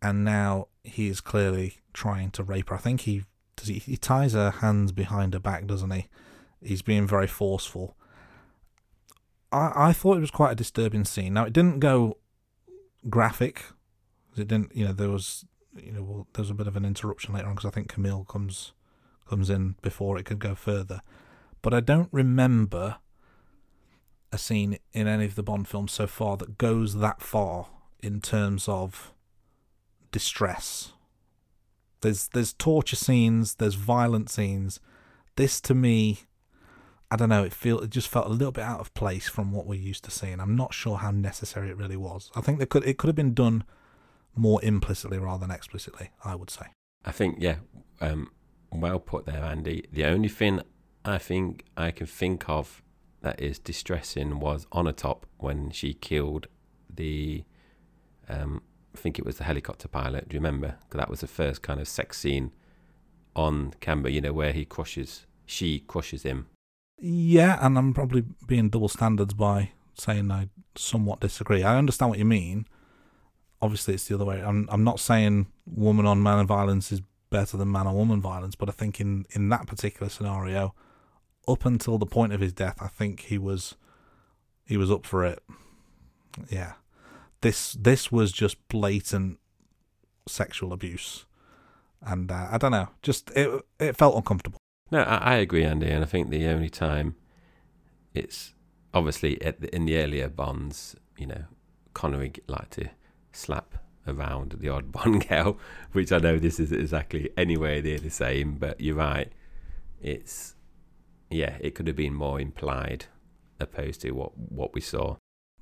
and 0.00 0.24
now 0.24 0.68
he 0.84 1.08
is 1.08 1.20
clearly 1.20 1.80
trying 1.92 2.30
to 2.30 2.42
rape 2.42 2.70
her. 2.70 2.76
I 2.76 2.78
think 2.78 3.02
he 3.02 3.24
does. 3.58 3.68
He, 3.68 3.78
he 3.78 3.96
ties 3.96 4.32
her 4.32 4.50
hands 4.50 4.92
behind 4.92 5.34
her 5.34 5.40
back, 5.40 5.66
doesn't 5.66 5.90
he? 5.90 6.06
He's 6.62 6.82
being 6.82 7.06
very 7.06 7.26
forceful. 7.26 7.96
I 9.52 9.72
I 9.88 9.92
thought 9.92 10.16
it 10.16 10.22
was 10.22 10.30
quite 10.30 10.52
a 10.52 10.56
disturbing 10.56 11.04
scene. 11.04 11.34
Now 11.34 11.44
it 11.44 11.52
didn't 11.52 11.80
go 11.80 12.18
graphic. 13.08 13.64
It 14.36 14.48
didn't. 14.48 14.74
You 14.74 14.86
know 14.86 14.92
there 14.92 15.10
was 15.10 15.44
you 15.76 15.92
know 15.92 16.02
well, 16.02 16.26
there 16.32 16.42
was 16.42 16.50
a 16.50 16.54
bit 16.54 16.66
of 16.66 16.76
an 16.76 16.84
interruption 16.84 17.34
later 17.34 17.46
on 17.46 17.54
because 17.54 17.68
I 17.68 17.74
think 17.74 17.88
Camille 17.88 18.24
comes 18.24 18.72
comes 19.28 19.50
in 19.50 19.76
before 19.82 20.18
it 20.18 20.24
could 20.24 20.38
go 20.38 20.54
further. 20.54 21.02
But 21.60 21.74
I 21.74 21.80
don't 21.80 22.08
remember 22.12 22.96
a 24.32 24.38
scene 24.38 24.78
in 24.92 25.06
any 25.06 25.24
of 25.24 25.34
the 25.34 25.42
Bond 25.42 25.68
films 25.68 25.92
so 25.92 26.06
far 26.06 26.36
that 26.36 26.58
goes 26.58 26.94
that 26.96 27.20
far 27.22 27.66
in 28.00 28.20
terms 28.20 28.68
of 28.68 29.12
distress. 30.12 30.92
There's 32.00 32.28
there's 32.28 32.52
torture 32.52 32.96
scenes, 32.96 33.56
there's 33.56 33.74
violent 33.74 34.30
scenes. 34.30 34.80
This 35.36 35.60
to 35.62 35.74
me, 35.74 36.20
I 37.10 37.16
don't 37.16 37.28
know. 37.28 37.44
It 37.44 37.52
feel 37.52 37.80
it 37.80 37.90
just 37.90 38.08
felt 38.08 38.26
a 38.26 38.30
little 38.30 38.52
bit 38.52 38.64
out 38.64 38.80
of 38.80 38.92
place 38.94 39.28
from 39.28 39.52
what 39.52 39.66
we're 39.66 39.80
used 39.80 40.04
to 40.04 40.10
seeing. 40.10 40.40
I'm 40.40 40.56
not 40.56 40.74
sure 40.74 40.98
how 40.98 41.10
necessary 41.10 41.70
it 41.70 41.76
really 41.76 41.96
was. 41.96 42.30
I 42.34 42.40
think 42.40 42.58
there 42.58 42.66
could 42.66 42.84
it 42.86 42.98
could 42.98 43.08
have 43.08 43.16
been 43.16 43.34
done 43.34 43.64
more 44.34 44.62
implicitly 44.62 45.18
rather 45.18 45.46
than 45.46 45.54
explicitly. 45.54 46.10
I 46.24 46.34
would 46.34 46.50
say. 46.50 46.66
I 47.04 47.12
think, 47.12 47.36
yeah, 47.38 47.56
um, 48.00 48.30
well 48.70 48.98
put 48.98 49.26
there, 49.26 49.42
Andy. 49.42 49.84
The 49.92 50.04
only 50.04 50.28
thing 50.28 50.62
I 51.04 51.18
think 51.18 51.64
I 51.76 51.90
can 51.90 52.06
think 52.06 52.48
of 52.48 52.82
that 53.22 53.40
is 53.40 53.58
distressing 53.58 54.40
was 54.40 54.66
on 54.72 54.86
a 54.86 54.92
top 54.92 55.26
when 55.38 55.70
she 55.70 55.94
killed 55.94 56.46
the, 56.94 57.44
um, 58.28 58.62
I 58.98 59.00
think 59.00 59.18
it 59.18 59.24
was 59.24 59.36
the 59.36 59.44
helicopter 59.44 59.86
pilot. 59.86 60.28
Do 60.28 60.34
you 60.34 60.40
remember? 60.40 60.74
that 60.90 61.08
was 61.08 61.20
the 61.20 61.28
first 61.28 61.62
kind 61.62 61.80
of 61.80 61.86
sex 61.86 62.18
scene 62.18 62.50
on 63.36 63.74
camera. 63.80 64.10
You 64.10 64.20
know 64.20 64.32
where 64.32 64.52
he 64.52 64.64
crushes, 64.64 65.24
she 65.46 65.78
crushes 65.78 66.24
him. 66.24 66.48
Yeah, 66.98 67.58
and 67.64 67.78
I'm 67.78 67.94
probably 67.94 68.24
being 68.48 68.70
double 68.70 68.88
standards 68.88 69.34
by 69.34 69.70
saying 69.94 70.32
I 70.32 70.48
somewhat 70.74 71.20
disagree. 71.20 71.62
I 71.62 71.78
understand 71.78 72.10
what 72.10 72.18
you 72.18 72.24
mean. 72.24 72.66
Obviously, 73.62 73.94
it's 73.94 74.08
the 74.08 74.16
other 74.16 74.24
way. 74.24 74.42
I'm 74.42 74.68
I'm 74.68 74.82
not 74.82 74.98
saying 74.98 75.46
woman 75.64 76.04
on 76.04 76.20
man 76.20 76.44
violence 76.44 76.90
is 76.90 77.00
better 77.30 77.56
than 77.56 77.70
man 77.70 77.86
on 77.86 77.94
woman 77.94 78.20
violence, 78.20 78.56
but 78.56 78.68
I 78.68 78.72
think 78.72 79.00
in 79.00 79.26
in 79.30 79.48
that 79.50 79.68
particular 79.68 80.08
scenario, 80.08 80.74
up 81.46 81.64
until 81.64 81.98
the 81.98 82.06
point 82.06 82.32
of 82.32 82.40
his 82.40 82.52
death, 82.52 82.78
I 82.80 82.88
think 82.88 83.20
he 83.20 83.38
was 83.38 83.76
he 84.66 84.76
was 84.76 84.90
up 84.90 85.06
for 85.06 85.24
it. 85.24 85.40
Yeah, 86.50 86.72
this 87.40 87.72
this 87.72 88.10
was 88.10 88.32
just 88.32 88.56
blatant 88.68 89.38
sexual 90.26 90.72
abuse, 90.72 91.26
and 92.02 92.30
uh, 92.30 92.48
I 92.50 92.58
don't 92.58 92.72
know, 92.72 92.88
just 93.02 93.30
it 93.30 93.62
it 93.78 93.96
felt 93.96 94.16
uncomfortable. 94.16 94.58
No, 94.90 95.02
I, 95.02 95.16
I 95.16 95.34
agree, 95.36 95.64
Andy, 95.64 95.88
and 95.88 96.02
I 96.02 96.06
think 96.06 96.30
the 96.30 96.46
only 96.46 96.70
time 96.70 97.14
it's 98.14 98.54
obviously 98.94 99.40
at 99.42 99.60
the, 99.60 99.74
in 99.74 99.84
the 99.84 99.98
earlier 99.98 100.28
Bonds, 100.28 100.96
you 101.16 101.26
know, 101.26 101.44
Connery 101.94 102.32
liked 102.46 102.72
to 102.72 102.88
slap 103.32 103.74
around 104.06 104.56
the 104.58 104.68
odd 104.68 104.92
Bond 104.92 105.28
girl, 105.28 105.58
which 105.92 106.12
I 106.12 106.18
know 106.18 106.38
this 106.38 106.58
is 106.58 106.72
exactly 106.72 107.30
anywhere 107.36 107.82
near 107.82 107.98
the 107.98 108.10
same, 108.10 108.54
but 108.54 108.80
you're 108.80 108.96
right. 108.96 109.32
It's 110.00 110.54
yeah, 111.30 111.56
it 111.60 111.74
could 111.74 111.86
have 111.86 111.96
been 111.96 112.14
more 112.14 112.40
implied 112.40 113.06
opposed 113.60 114.00
to 114.02 114.12
what 114.12 114.36
what 114.36 114.74
we 114.74 114.80
saw. 114.80 115.16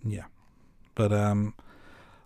Yeah, 0.05 0.27
but 0.95 1.12
um, 1.12 1.55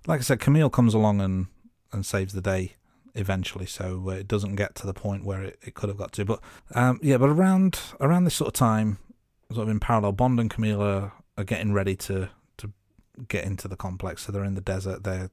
like 0.07 0.21
I 0.21 0.23
said, 0.23 0.41
Camille 0.41 0.71
comes 0.71 0.95
along 0.95 1.21
and 1.21 1.47
and 1.93 2.07
saves 2.07 2.33
the 2.33 2.41
day 2.41 2.75
eventually, 3.15 3.67
so 3.67 4.05
uh, 4.07 4.11
it 4.11 4.29
doesn't 4.29 4.55
get 4.55 4.75
to 4.77 4.87
the 4.87 4.95
point 4.95 5.25
where 5.25 5.43
it, 5.43 5.59
it 5.63 5.75
could 5.75 5.89
have 5.89 5.99
got 5.99 6.13
to. 6.13 6.25
But 6.25 6.41
um, 6.75 7.01
yeah, 7.03 7.19
but 7.19 7.31
around 7.31 7.81
around 8.01 8.25
this 8.25 8.35
sort 8.35 8.49
of 8.49 8.55
time, 8.55 8.99
sort 9.51 9.65
of 9.65 9.69
in 9.69 9.81
parallel, 9.81 10.13
Bond 10.13 10.39
and 10.41 10.51
Camille 10.51 10.83
are, 10.83 11.13
are 11.37 11.45
getting 11.45 11.73
ready 11.73 11.97
to 11.97 12.31
to 12.59 12.73
get 13.29 13.45
into 13.45 13.69
the 13.69 13.77
complex. 13.77 14.23
So 14.23 14.33
they're 14.33 14.45
in 14.45 14.55
the 14.55 14.61
desert. 14.61 15.05
They're 15.05 15.31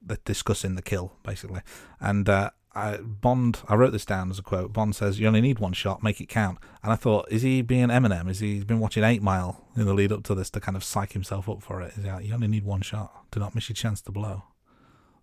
they're 0.00 0.18
discussing 0.24 0.74
the 0.74 0.82
kill 0.82 1.12
basically, 1.22 1.60
and 2.00 2.28
uh, 2.28 2.50
I, 2.78 2.96
Bond. 2.98 3.60
I 3.68 3.74
wrote 3.74 3.92
this 3.92 4.04
down 4.04 4.30
as 4.30 4.38
a 4.38 4.42
quote. 4.42 4.72
Bond 4.72 4.94
says, 4.94 5.18
"You 5.18 5.26
only 5.26 5.40
need 5.40 5.58
one 5.58 5.72
shot. 5.72 6.02
Make 6.02 6.20
it 6.20 6.28
count." 6.28 6.58
And 6.82 6.92
I 6.92 6.96
thought, 6.96 7.26
is 7.30 7.42
he 7.42 7.60
being 7.62 7.88
Eminem? 7.88 8.28
Is 8.30 8.38
he 8.40 8.54
he's 8.54 8.64
been 8.64 8.80
watching 8.80 9.04
Eight 9.04 9.22
Mile 9.22 9.64
in 9.76 9.84
the 9.84 9.94
lead 9.94 10.12
up 10.12 10.22
to 10.24 10.34
this 10.34 10.50
to 10.50 10.60
kind 10.60 10.76
of 10.76 10.84
psych 10.84 11.12
himself 11.12 11.48
up 11.48 11.62
for 11.62 11.82
it? 11.82 11.94
Is 11.96 12.04
he 12.04 12.10
like, 12.10 12.24
you 12.24 12.34
only 12.34 12.48
need 12.48 12.64
one 12.64 12.80
shot. 12.80 13.30
Do 13.30 13.40
not 13.40 13.54
miss 13.54 13.68
your 13.68 13.74
chance 13.74 14.00
to 14.02 14.12
blow. 14.12 14.44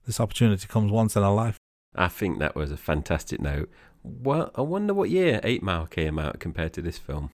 This 0.06 0.20
opportunity 0.20 0.68
comes 0.68 0.92
once 0.92 1.16
in 1.16 1.24
a 1.24 1.34
life. 1.34 1.58
I 1.96 2.10
think 2.10 2.40
that 2.40 2.56
was 2.56 2.72
a 2.72 2.78
fantastic 2.78 3.40
note. 3.40 3.70
Well, 4.04 4.52
I 4.56 4.62
wonder 4.62 4.94
what 4.94 5.10
year 5.10 5.40
Eight 5.44 5.64
Mile 5.64 5.88
came 5.88 6.20
out 6.20 6.40
compared 6.40 6.74
to 6.74 6.82
this 6.82 6.98
film. 6.98 7.32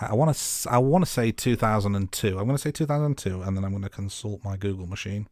I 0.00 0.14
want 0.14 0.34
to. 0.34 0.70
I 0.70 0.78
want 0.78 1.04
to 1.04 1.10
say 1.10 1.32
2002. 1.32 2.28
I'm 2.28 2.44
going 2.44 2.50
to 2.50 2.58
say 2.58 2.70
2002, 2.70 3.42
and 3.42 3.56
then 3.56 3.64
I'm 3.64 3.72
going 3.72 3.82
to 3.82 3.88
consult 3.88 4.44
my 4.44 4.56
Google 4.56 4.86
machine. 4.86 5.26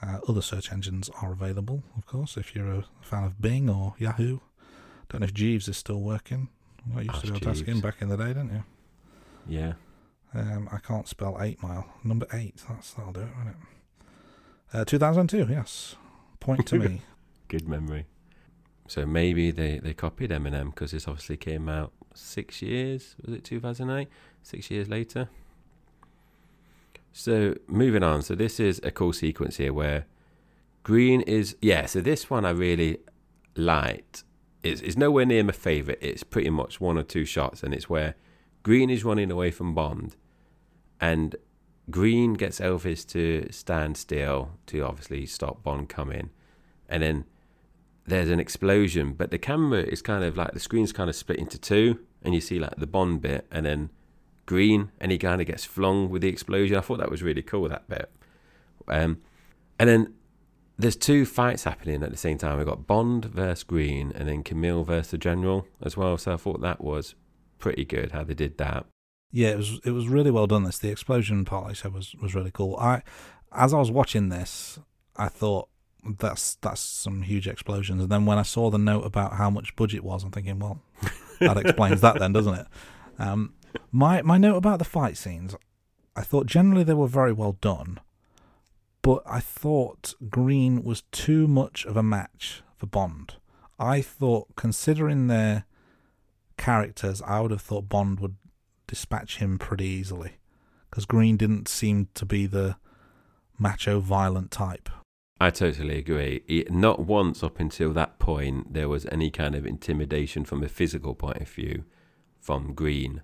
Uh, 0.00 0.18
other 0.28 0.42
search 0.42 0.70
engines 0.72 1.10
are 1.20 1.32
available, 1.32 1.82
of 1.96 2.06
course, 2.06 2.36
if 2.36 2.54
you're 2.54 2.70
a 2.70 2.84
fan 3.00 3.24
of 3.24 3.40
Bing 3.40 3.68
or 3.68 3.94
Yahoo. 3.98 4.38
Don't 5.08 5.20
know 5.20 5.24
if 5.24 5.34
Jeeves 5.34 5.66
is 5.68 5.76
still 5.76 6.00
working. 6.00 6.48
I 6.94 7.00
used 7.00 7.10
Ask 7.10 7.20
to 7.22 7.26
be 7.26 7.36
able 7.36 7.40
to 7.40 7.50
ask 7.50 7.64
him 7.64 7.80
back 7.80 7.96
in 8.00 8.08
the 8.08 8.16
day, 8.16 8.28
didn't 8.28 8.52
you? 8.52 8.64
Yeah. 9.48 9.72
Um, 10.34 10.68
I 10.70 10.78
can't 10.78 11.08
spell 11.08 11.38
eight 11.40 11.62
mile. 11.62 11.86
Number 12.04 12.26
eight. 12.32 12.62
That's 12.68 12.92
that'll 12.92 13.12
do 13.12 13.20
it, 13.22 13.28
won't 13.36 13.48
it? 13.50 13.56
Uh, 14.72 14.84
2002. 14.84 15.46
Yes. 15.50 15.96
Point 16.40 16.66
to 16.68 16.78
me. 16.78 17.02
Good 17.48 17.66
memory. 17.66 18.06
So 18.86 19.04
maybe 19.06 19.50
they, 19.50 19.78
they 19.78 19.94
copied 19.94 20.30
Eminem 20.30 20.66
because 20.74 20.92
this 20.92 21.08
obviously 21.08 21.36
came 21.36 21.68
out 21.68 21.92
six 22.14 22.62
years. 22.62 23.16
Was 23.24 23.34
it 23.34 23.44
2008? 23.44 24.08
Six 24.42 24.70
years 24.70 24.88
later. 24.88 25.28
So 27.18 27.56
moving 27.66 28.04
on. 28.04 28.22
So 28.22 28.36
this 28.36 28.60
is 28.60 28.80
a 28.84 28.92
cool 28.92 29.12
sequence 29.12 29.56
here 29.56 29.72
where 29.72 30.06
Green 30.84 31.20
is 31.22 31.56
yeah. 31.60 31.86
So 31.86 32.00
this 32.00 32.30
one 32.30 32.44
I 32.44 32.50
really 32.50 32.98
liked. 33.56 34.22
It's, 34.62 34.80
it's 34.82 34.96
nowhere 34.96 35.26
near 35.26 35.42
my 35.42 35.50
favorite. 35.50 35.98
It's 36.00 36.22
pretty 36.22 36.50
much 36.50 36.80
one 36.80 36.96
or 36.96 37.02
two 37.02 37.24
shots, 37.24 37.64
and 37.64 37.74
it's 37.74 37.90
where 37.90 38.14
Green 38.62 38.88
is 38.88 39.04
running 39.04 39.32
away 39.32 39.50
from 39.50 39.74
Bond, 39.74 40.14
and 41.00 41.34
Green 41.90 42.34
gets 42.34 42.60
Elvis 42.60 43.04
to 43.08 43.48
stand 43.50 43.96
still 43.96 44.52
to 44.66 44.82
obviously 44.82 45.26
stop 45.26 45.64
Bond 45.64 45.88
coming, 45.88 46.30
and 46.88 47.02
then 47.02 47.24
there's 48.06 48.30
an 48.30 48.38
explosion, 48.38 49.12
but 49.12 49.32
the 49.32 49.38
camera 49.38 49.80
is 49.80 50.02
kind 50.02 50.22
of 50.22 50.36
like 50.36 50.52
the 50.52 50.60
screen's 50.60 50.92
kind 50.92 51.10
of 51.10 51.16
split 51.16 51.40
into 51.40 51.58
two, 51.58 51.98
and 52.22 52.32
you 52.32 52.40
see 52.40 52.60
like 52.60 52.76
the 52.76 52.86
Bond 52.86 53.20
bit, 53.22 53.44
and 53.50 53.66
then 53.66 53.90
Green, 54.48 54.90
and 54.98 55.12
he 55.12 55.18
kind 55.18 55.40
of 55.40 55.46
gets 55.46 55.64
flung 55.64 56.08
with 56.08 56.22
the 56.22 56.28
explosion. 56.28 56.76
I 56.76 56.80
thought 56.80 56.98
that 56.98 57.10
was 57.10 57.22
really 57.22 57.42
cool 57.42 57.68
that 57.68 57.86
bit. 57.86 58.10
Um, 58.88 59.18
and 59.78 59.88
then 59.88 60.14
there's 60.78 60.96
two 60.96 61.26
fights 61.26 61.64
happening 61.64 62.02
at 62.02 62.10
the 62.10 62.16
same 62.16 62.38
time. 62.38 62.56
We've 62.56 62.66
got 62.66 62.86
Bond 62.86 63.26
versus 63.26 63.62
Green, 63.62 64.10
and 64.14 64.26
then 64.26 64.42
Camille 64.42 64.84
versus 64.84 65.10
the 65.10 65.18
General 65.18 65.66
as 65.82 65.96
well. 65.96 66.16
So 66.16 66.32
I 66.32 66.36
thought 66.38 66.62
that 66.62 66.82
was 66.82 67.14
pretty 67.58 67.84
good 67.84 68.12
how 68.12 68.24
they 68.24 68.34
did 68.34 68.56
that. 68.56 68.86
Yeah, 69.30 69.48
it 69.48 69.58
was 69.58 69.80
it 69.84 69.90
was 69.90 70.08
really 70.08 70.30
well 70.30 70.46
done. 70.46 70.64
This 70.64 70.78
the 70.78 70.88
explosion 70.88 71.44
part, 71.44 71.64
like 71.64 71.72
I 71.72 71.74
said, 71.74 71.92
was 71.92 72.14
was 72.14 72.34
really 72.34 72.50
cool. 72.50 72.74
I, 72.76 73.02
as 73.52 73.74
I 73.74 73.78
was 73.78 73.90
watching 73.90 74.30
this, 74.30 74.78
I 75.14 75.28
thought 75.28 75.68
that's 76.18 76.54
that's 76.62 76.80
some 76.80 77.20
huge 77.20 77.46
explosions. 77.46 78.00
And 78.00 78.10
then 78.10 78.24
when 78.24 78.38
I 78.38 78.42
saw 78.42 78.70
the 78.70 78.78
note 78.78 79.04
about 79.04 79.34
how 79.34 79.50
much 79.50 79.76
budget 79.76 80.02
was, 80.02 80.24
I'm 80.24 80.30
thinking, 80.30 80.58
well, 80.58 80.80
that 81.40 81.58
explains 81.58 82.00
that 82.00 82.18
then, 82.18 82.32
doesn't 82.32 82.54
it? 82.54 82.66
Um, 83.18 83.52
my 83.90 84.22
my 84.22 84.38
note 84.38 84.56
about 84.56 84.78
the 84.78 84.84
fight 84.84 85.16
scenes, 85.16 85.54
I 86.16 86.22
thought 86.22 86.46
generally 86.46 86.84
they 86.84 86.94
were 86.94 87.06
very 87.06 87.32
well 87.32 87.56
done, 87.60 88.00
but 89.02 89.22
I 89.26 89.40
thought 89.40 90.14
Green 90.28 90.82
was 90.82 91.02
too 91.12 91.46
much 91.46 91.84
of 91.84 91.96
a 91.96 92.02
match 92.02 92.62
for 92.76 92.86
Bond. 92.86 93.34
I 93.78 94.00
thought, 94.02 94.56
considering 94.56 95.28
their 95.28 95.64
characters, 96.56 97.22
I 97.22 97.40
would 97.40 97.52
have 97.52 97.62
thought 97.62 97.88
Bond 97.88 98.20
would 98.20 98.36
dispatch 98.86 99.38
him 99.38 99.58
pretty 99.58 99.86
easily 99.86 100.38
because 100.90 101.04
Green 101.04 101.36
didn't 101.36 101.68
seem 101.68 102.08
to 102.14 102.24
be 102.24 102.46
the 102.46 102.76
macho, 103.58 104.00
violent 104.00 104.50
type. 104.50 104.88
I 105.40 105.50
totally 105.50 105.98
agree. 105.98 106.42
It, 106.48 106.72
not 106.72 107.00
once 107.00 107.44
up 107.44 107.60
until 107.60 107.92
that 107.92 108.18
point 108.18 108.72
there 108.72 108.88
was 108.88 109.06
any 109.06 109.30
kind 109.30 109.54
of 109.54 109.66
intimidation 109.66 110.44
from 110.44 110.64
a 110.64 110.68
physical 110.68 111.14
point 111.14 111.40
of 111.40 111.48
view 111.48 111.84
from 112.40 112.74
Green. 112.74 113.22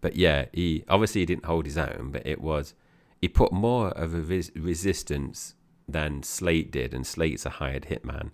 But 0.00 0.16
yeah, 0.16 0.46
he 0.52 0.84
obviously 0.88 1.22
he 1.22 1.26
didn't 1.26 1.46
hold 1.46 1.66
his 1.66 1.78
own, 1.78 2.10
but 2.12 2.26
it 2.26 2.40
was 2.40 2.74
he 3.20 3.28
put 3.28 3.52
more 3.52 3.88
of 3.90 4.14
a 4.14 4.20
res- 4.20 4.52
resistance 4.54 5.54
than 5.88 6.22
Slate 6.22 6.70
did, 6.70 6.94
and 6.94 7.06
Slate's 7.06 7.46
a 7.46 7.50
hired 7.50 7.86
hitman. 7.86 8.30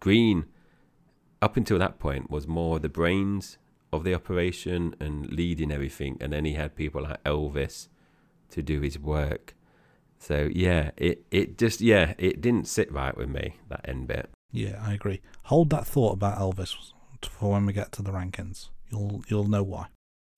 Green, 0.00 0.46
up 1.42 1.56
until 1.56 1.78
that 1.78 1.98
point, 1.98 2.30
was 2.30 2.46
more 2.46 2.78
the 2.78 2.88
brains 2.88 3.58
of 3.92 4.04
the 4.04 4.14
operation 4.14 4.94
and 5.00 5.30
leading 5.30 5.72
everything, 5.72 6.16
and 6.20 6.32
then 6.32 6.44
he 6.44 6.54
had 6.54 6.76
people 6.76 7.02
like 7.02 7.22
Elvis 7.24 7.88
to 8.50 8.62
do 8.62 8.80
his 8.80 8.98
work. 8.98 9.54
So 10.18 10.48
yeah, 10.52 10.90
it 10.96 11.24
it 11.30 11.58
just 11.58 11.80
yeah, 11.80 12.14
it 12.18 12.40
didn't 12.40 12.66
sit 12.66 12.90
right 12.92 13.16
with 13.16 13.28
me 13.28 13.56
that 13.68 13.88
end 13.88 14.08
bit. 14.08 14.30
Yeah, 14.50 14.82
I 14.82 14.94
agree. 14.94 15.20
Hold 15.44 15.70
that 15.70 15.86
thought 15.86 16.14
about 16.14 16.38
Elvis 16.38 16.74
for 17.28 17.52
when 17.52 17.66
we 17.66 17.72
get 17.72 17.92
to 17.92 18.02
the 18.02 18.10
rankings. 18.10 18.70
You'll 18.90 19.22
you'll 19.28 19.48
know 19.48 19.62
why. 19.62 19.88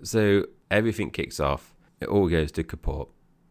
So 0.03 0.47
everything 0.71 1.11
kicks 1.11 1.41
off. 1.41 1.75
It 2.01 2.09
all 2.09 2.29
goes 2.29 2.53
to 2.53 2.65
Kaput. 2.65 3.09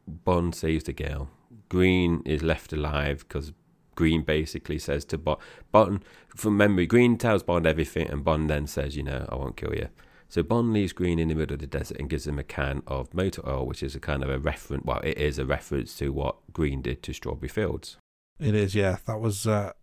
Bond 0.07 0.55
saves 0.55 0.85
the 0.85 0.93
girl. 0.93 1.29
Green 1.69 2.23
is 2.25 2.41
left 2.41 2.73
alive 2.73 3.25
because 3.27 3.53
Green 3.95 4.23
basically 4.23 4.79
says 4.79 5.05
to 5.05 5.17
Bond, 5.17 5.39
Bond, 5.71 6.05
from 6.35 6.57
memory, 6.57 6.87
Green 6.87 7.17
tells 7.17 7.43
Bond 7.43 7.67
everything, 7.67 8.09
and 8.09 8.23
Bond 8.23 8.49
then 8.49 8.65
says, 8.65 8.95
you 8.95 9.03
know, 9.03 9.27
I 9.29 9.35
won't 9.35 9.57
kill 9.57 9.75
you. 9.75 9.89
So 10.29 10.41
Bond 10.41 10.73
leaves 10.73 10.93
Green 10.93 11.19
in 11.19 11.27
the 11.27 11.35
middle 11.35 11.55
of 11.55 11.59
the 11.59 11.67
desert 11.67 11.97
and 11.99 12.09
gives 12.09 12.25
him 12.25 12.39
a 12.39 12.43
can 12.43 12.81
of 12.87 13.13
motor 13.13 13.47
oil, 13.47 13.65
which 13.65 13.83
is 13.83 13.95
a 13.95 13.99
kind 13.99 14.23
of 14.23 14.29
a 14.29 14.39
reference. 14.39 14.85
Well, 14.85 14.99
it 15.03 15.17
is 15.17 15.37
a 15.37 15.45
reference 15.45 15.95
to 15.97 16.13
what 16.13 16.37
Green 16.53 16.81
did 16.81 17.03
to 17.03 17.13
Strawberry 17.13 17.49
Fields. 17.49 17.97
It 18.39 18.55
is, 18.55 18.73
yeah. 18.73 18.97
That 19.05 19.19
was 19.19 19.45
uh, 19.45 19.73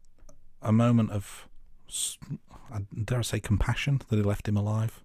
a 0.62 0.72
moment 0.72 1.10
of, 1.10 1.48
dare 3.04 3.18
I 3.18 3.22
say, 3.22 3.40
compassion 3.40 4.00
that 4.08 4.16
he 4.16 4.22
left 4.22 4.48
him 4.48 4.56
alive. 4.56 5.04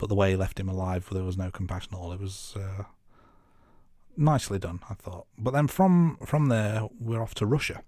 But 0.00 0.08
the 0.08 0.14
way 0.14 0.30
he 0.30 0.36
left 0.36 0.58
him 0.58 0.68
alive, 0.68 1.06
there 1.12 1.22
was 1.22 1.36
no 1.36 1.50
compassion 1.50 1.92
at 1.92 1.98
all. 1.98 2.10
It 2.10 2.20
was 2.20 2.54
uh, 2.56 2.84
nicely 4.16 4.58
done, 4.58 4.80
I 4.88 4.94
thought. 4.94 5.26
But 5.36 5.52
then 5.52 5.68
from 5.68 6.16
from 6.24 6.46
there, 6.46 6.88
we're 6.98 7.22
off 7.22 7.34
to 7.34 7.46
Russia. 7.46 7.82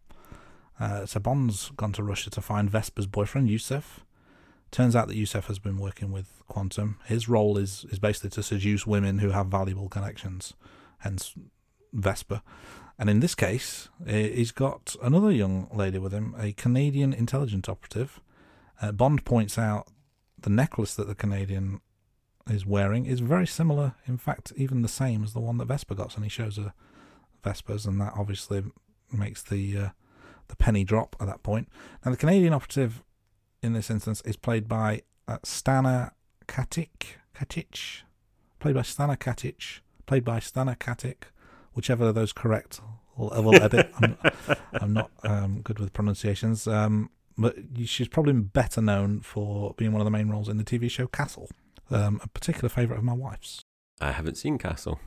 Uh, 0.79 1.07
so 1.07 1.19
Bond's 1.21 1.71
gone 1.71 1.93
to 1.93 2.03
Russia 2.03 2.29
to 2.31 2.43
find 2.43 2.71
Vesper's 2.71 3.07
boyfriend, 3.07 3.49
Yusuf. 3.49 4.05
Turns 4.71 4.95
out 4.95 5.09
that 5.09 5.17
Yusuf 5.17 5.47
has 5.47 5.59
been 5.59 5.79
working 5.79 6.13
with 6.13 6.43
Quantum. 6.49 6.99
His 7.07 7.29
role 7.31 7.57
is, 7.57 7.87
is 7.91 7.99
basically 7.99 8.31
to 8.31 8.43
seduce 8.43 8.87
women 8.87 9.19
who 9.19 9.31
have 9.31 9.47
valuable 9.47 9.89
connections, 9.89 10.55
hence 10.99 11.35
Vesper. 11.95 12.43
And 12.99 13.09
in 13.09 13.21
this 13.21 13.35
case, 13.35 13.89
he's 14.07 14.51
got 14.51 14.97
another 15.03 15.31
young 15.31 15.69
lady 15.73 15.99
with 15.99 16.13
him, 16.13 16.35
a 16.39 16.53
Canadian 16.53 17.13
intelligence 17.13 17.69
operative. 17.69 18.21
Uh, 18.81 18.93
Bond 18.93 19.25
points 19.25 19.57
out 19.59 19.89
the 20.39 20.51
necklace 20.51 20.95
that 20.95 21.07
the 21.07 21.15
Canadian 21.15 21.81
is 22.49 22.67
wearing 22.67 23.07
is 23.07 23.21
very 23.21 23.47
similar, 23.47 23.95
in 24.07 24.19
fact, 24.19 24.53
even 24.57 24.83
the 24.83 24.89
same 24.89 25.23
as 25.23 25.33
the 25.33 25.41
one 25.41 25.59
that 25.59 25.67
Vesper 25.67 25.95
got. 25.95 26.15
And 26.17 26.25
he 26.25 26.31
shows 26.31 26.57
her 26.57 26.73
Vesper's, 27.43 27.87
and 27.87 28.01
that 28.01 28.13
obviously 28.17 28.63
makes 29.13 29.43
the 29.43 29.77
uh, 29.79 29.89
the 30.49 30.57
penny 30.57 30.85
drop 30.85 31.17
at 31.21 31.27
that 31.27 31.43
point. 31.43 31.69
Now, 32.05 32.11
the 32.11 32.17
Canadian 32.17 32.53
operative 32.53 33.03
in 33.63 33.73
this 33.73 33.91
instance 33.91 34.23
is 34.25 34.37
played 34.37 34.69
by 34.69 35.03
uh, 35.29 35.39
Stana 35.45 36.13
Katic, 36.47 37.17
Katic, 37.35 38.03
played 38.59 38.75
by 38.75 38.83
Stana 38.83 39.17
Katic, 39.17 39.81
played 40.07 40.25
by 40.25 40.41
Stana 40.41 40.77
Katic, 40.77 41.25
whichever 41.75 42.09
of 42.09 42.15
those 42.15 42.33
correct. 42.33 42.81
We'll, 43.17 43.31
we'll 43.43 43.63
edit. 43.63 43.93
I'm, 44.01 44.19
I'm 44.73 44.93
not 44.93 45.11
um, 45.23 45.61
good 45.63 45.79
with 45.79 45.93
pronunciations, 45.93 46.67
um, 46.67 47.11
but 47.37 47.57
she's 47.85 48.09
probably 48.09 48.33
better 48.33 48.81
known 48.81 49.21
for 49.21 49.75
being 49.77 49.93
one 49.93 50.01
of 50.01 50.05
the 50.05 50.11
main 50.11 50.29
roles 50.29 50.49
in 50.49 50.57
the 50.57 50.65
TV 50.65 50.91
show 50.91 51.07
Castle, 51.07 51.49
um, 51.91 52.21
a 52.23 52.29
particular 52.29 52.69
favourite 52.69 52.99
of 52.99 53.05
my 53.05 53.13
wife's. 53.13 53.65
I 54.01 54.13
haven't 54.13 54.37
seen 54.37 54.59
Castle, 54.59 55.01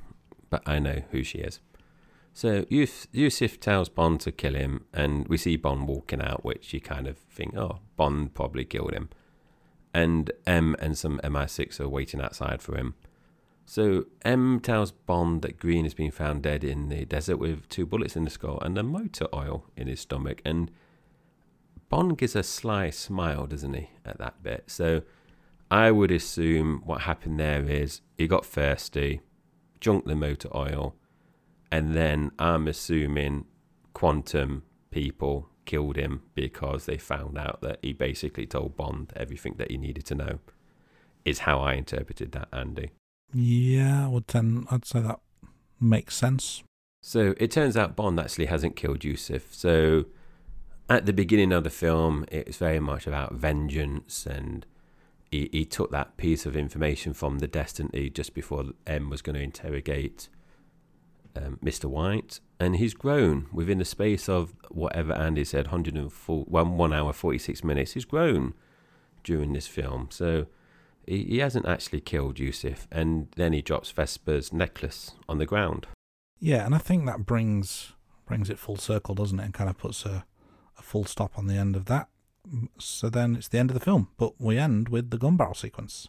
but 0.49 0.61
I 0.68 0.80
know 0.80 1.02
who 1.11 1.23
she 1.23 1.39
is. 1.39 1.60
So 2.34 2.65
Yus- 2.69 3.07
Yusuf 3.11 3.60
tells 3.60 3.88
Bond 3.89 4.19
to 4.22 4.31
kill 4.31 4.56
him, 4.56 4.85
and 4.93 5.27
we 5.27 5.38
see 5.38 5.56
Bond 5.56 5.88
walking 5.88 6.22
out, 6.22 6.43
which 6.43 6.73
you 6.73 6.81
kind 6.81 7.07
of 7.07 7.18
think, 7.18 7.56
oh, 7.56 7.80
Bond 7.95 8.34
probably 8.34 8.65
killed 8.65 8.93
him. 8.93 9.10
And 9.93 10.31
M 10.45 10.76
and 10.80 10.97
some 10.97 11.19
MI6 11.23 11.80
are 11.80 11.88
waiting 11.88 12.19
outside 12.19 12.61
for 12.61 12.76
him. 12.76 12.95
So 13.65 14.06
M 14.23 14.60
tells 14.60 14.91
Bond 14.91 15.41
that 15.41 15.57
Green 15.57 15.85
has 15.85 15.93
been 15.93 16.11
found 16.11 16.43
dead 16.43 16.64
in 16.64 16.89
the 16.89 17.06
desert 17.06 17.38
with 17.38 17.68
two 17.69 17.85
bullets 17.85 18.15
in 18.15 18.26
the 18.26 18.30
skull 18.30 18.60
and 18.60 18.77
a 18.77 18.84
motor 18.84 19.27
oil 19.34 19.65
in 19.76 19.88
his 19.88 20.02
stomach. 20.02 20.41
And 20.45 20.69
Bond 21.89 22.18
gives 22.18 22.35
a 22.35 22.43
sly 22.43 22.89
smile, 22.89 23.47
doesn't 23.47 23.73
he, 23.73 23.89
at 24.06 24.18
that 24.19 24.43
bit? 24.43 24.65
So 24.68 25.03
I 25.71 25.91
would 25.91 26.11
assume 26.11 26.81
what 26.85 27.01
happened 27.01 27.39
there 27.39 27.63
is 27.63 28.01
he 28.17 28.27
got 28.27 28.45
thirsty, 28.45 29.21
junked 29.79 30.07
the 30.07 30.15
motor 30.15 30.49
oil, 30.55 30.95
and 31.71 31.95
then 31.95 32.31
I'm 32.37 32.67
assuming 32.67 33.45
quantum 33.93 34.63
people 34.91 35.49
killed 35.65 35.95
him 35.95 36.21
because 36.35 36.85
they 36.85 36.97
found 36.97 37.37
out 37.37 37.61
that 37.61 37.79
he 37.81 37.93
basically 37.93 38.45
told 38.45 38.77
Bond 38.77 39.11
everything 39.15 39.55
that 39.57 39.71
he 39.71 39.77
needed 39.77 40.05
to 40.05 40.15
know. 40.15 40.39
Is 41.25 41.39
how 41.39 41.59
I 41.59 41.73
interpreted 41.73 42.33
that, 42.33 42.47
Andy. 42.53 42.91
Yeah, 43.33 44.07
well 44.07 44.23
then 44.27 44.67
I'd 44.69 44.85
say 44.85 45.01
that 45.01 45.19
makes 45.81 46.15
sense. 46.15 46.63
So 47.01 47.33
it 47.37 47.49
turns 47.49 47.75
out 47.75 47.95
Bond 47.95 48.19
actually 48.19 48.45
hasn't 48.45 48.75
killed 48.75 49.03
Yusuf. 49.03 49.53
So 49.53 50.05
at 50.87 51.07
the 51.07 51.13
beginning 51.13 51.51
of 51.51 51.63
the 51.63 51.71
film, 51.71 52.25
it's 52.31 52.57
very 52.57 52.79
much 52.79 53.07
about 53.07 53.33
vengeance, 53.33 54.27
and 54.27 54.65
he, 55.31 55.49
he 55.52 55.65
took 55.65 55.91
that 55.91 56.18
piece 56.18 56.45
of 56.45 56.56
information 56.56 57.14
from 57.14 57.39
the 57.39 57.47
Destiny 57.47 58.10
just 58.10 58.34
before 58.34 58.65
M 58.88 59.10
was 59.10 59.22
going 59.22 59.35
to 59.35 59.41
interrogate 59.41 60.30
um, 61.35 61.60
Mr. 61.64 61.85
White, 61.85 62.39
and 62.60 62.77
he's 62.77 62.93
grown 62.93 63.47
within 63.52 63.80
the 63.80 63.85
space 63.85 64.30
of 64.30 64.53
whatever 64.69 65.14
Andy 65.14 65.43
said, 65.43 65.68
104, 65.68 66.45
one, 66.45 66.77
one 66.77 66.93
hour, 66.93 67.11
46 67.11 67.64
minutes. 67.64 67.93
He's 67.93 68.06
grown 68.06 68.53
during 69.23 69.53
this 69.53 69.68
film. 69.68 70.07
So 70.11 70.45
he, 71.06 71.23
he 71.23 71.38
hasn't 71.39 71.68
actually 71.68 72.02
killed 72.02 72.39
Yusuf, 72.39 72.88
and 72.91 73.27
then 73.35 73.53
he 73.53 73.61
drops 73.61 73.91
Vesper's 73.91 74.53
necklace 74.53 75.11
on 75.27 75.38
the 75.38 75.45
ground. 75.45 75.88
Yeah, 76.39 76.65
and 76.65 76.76
I 76.76 76.80
think 76.80 77.06
that 77.06 77.26
brings 77.26 77.93
brings 78.26 78.49
it 78.49 78.57
full 78.57 78.77
circle, 78.77 79.14
doesn't 79.14 79.39
it? 79.39 79.45
And 79.45 79.53
kind 79.53 79.69
of 79.69 79.77
puts 79.77 80.06
a, 80.06 80.26
a 80.80 80.81
full 80.81 81.06
stop 81.06 81.38
on 81.38 81.45
the 81.47 81.56
end 81.56 81.76
of 81.76 81.85
that. 81.85 82.07
So 82.80 83.09
then 83.09 83.35
it's 83.35 83.47
the 83.47 83.59
end 83.59 83.69
of 83.69 83.73
the 83.73 83.84
film, 83.84 84.09
but 84.17 84.39
we 84.39 84.57
end 84.57 84.89
with 84.89 85.09
the 85.09 85.17
gun 85.17 85.38
barrel 85.38 85.53
sequence. 85.53 86.07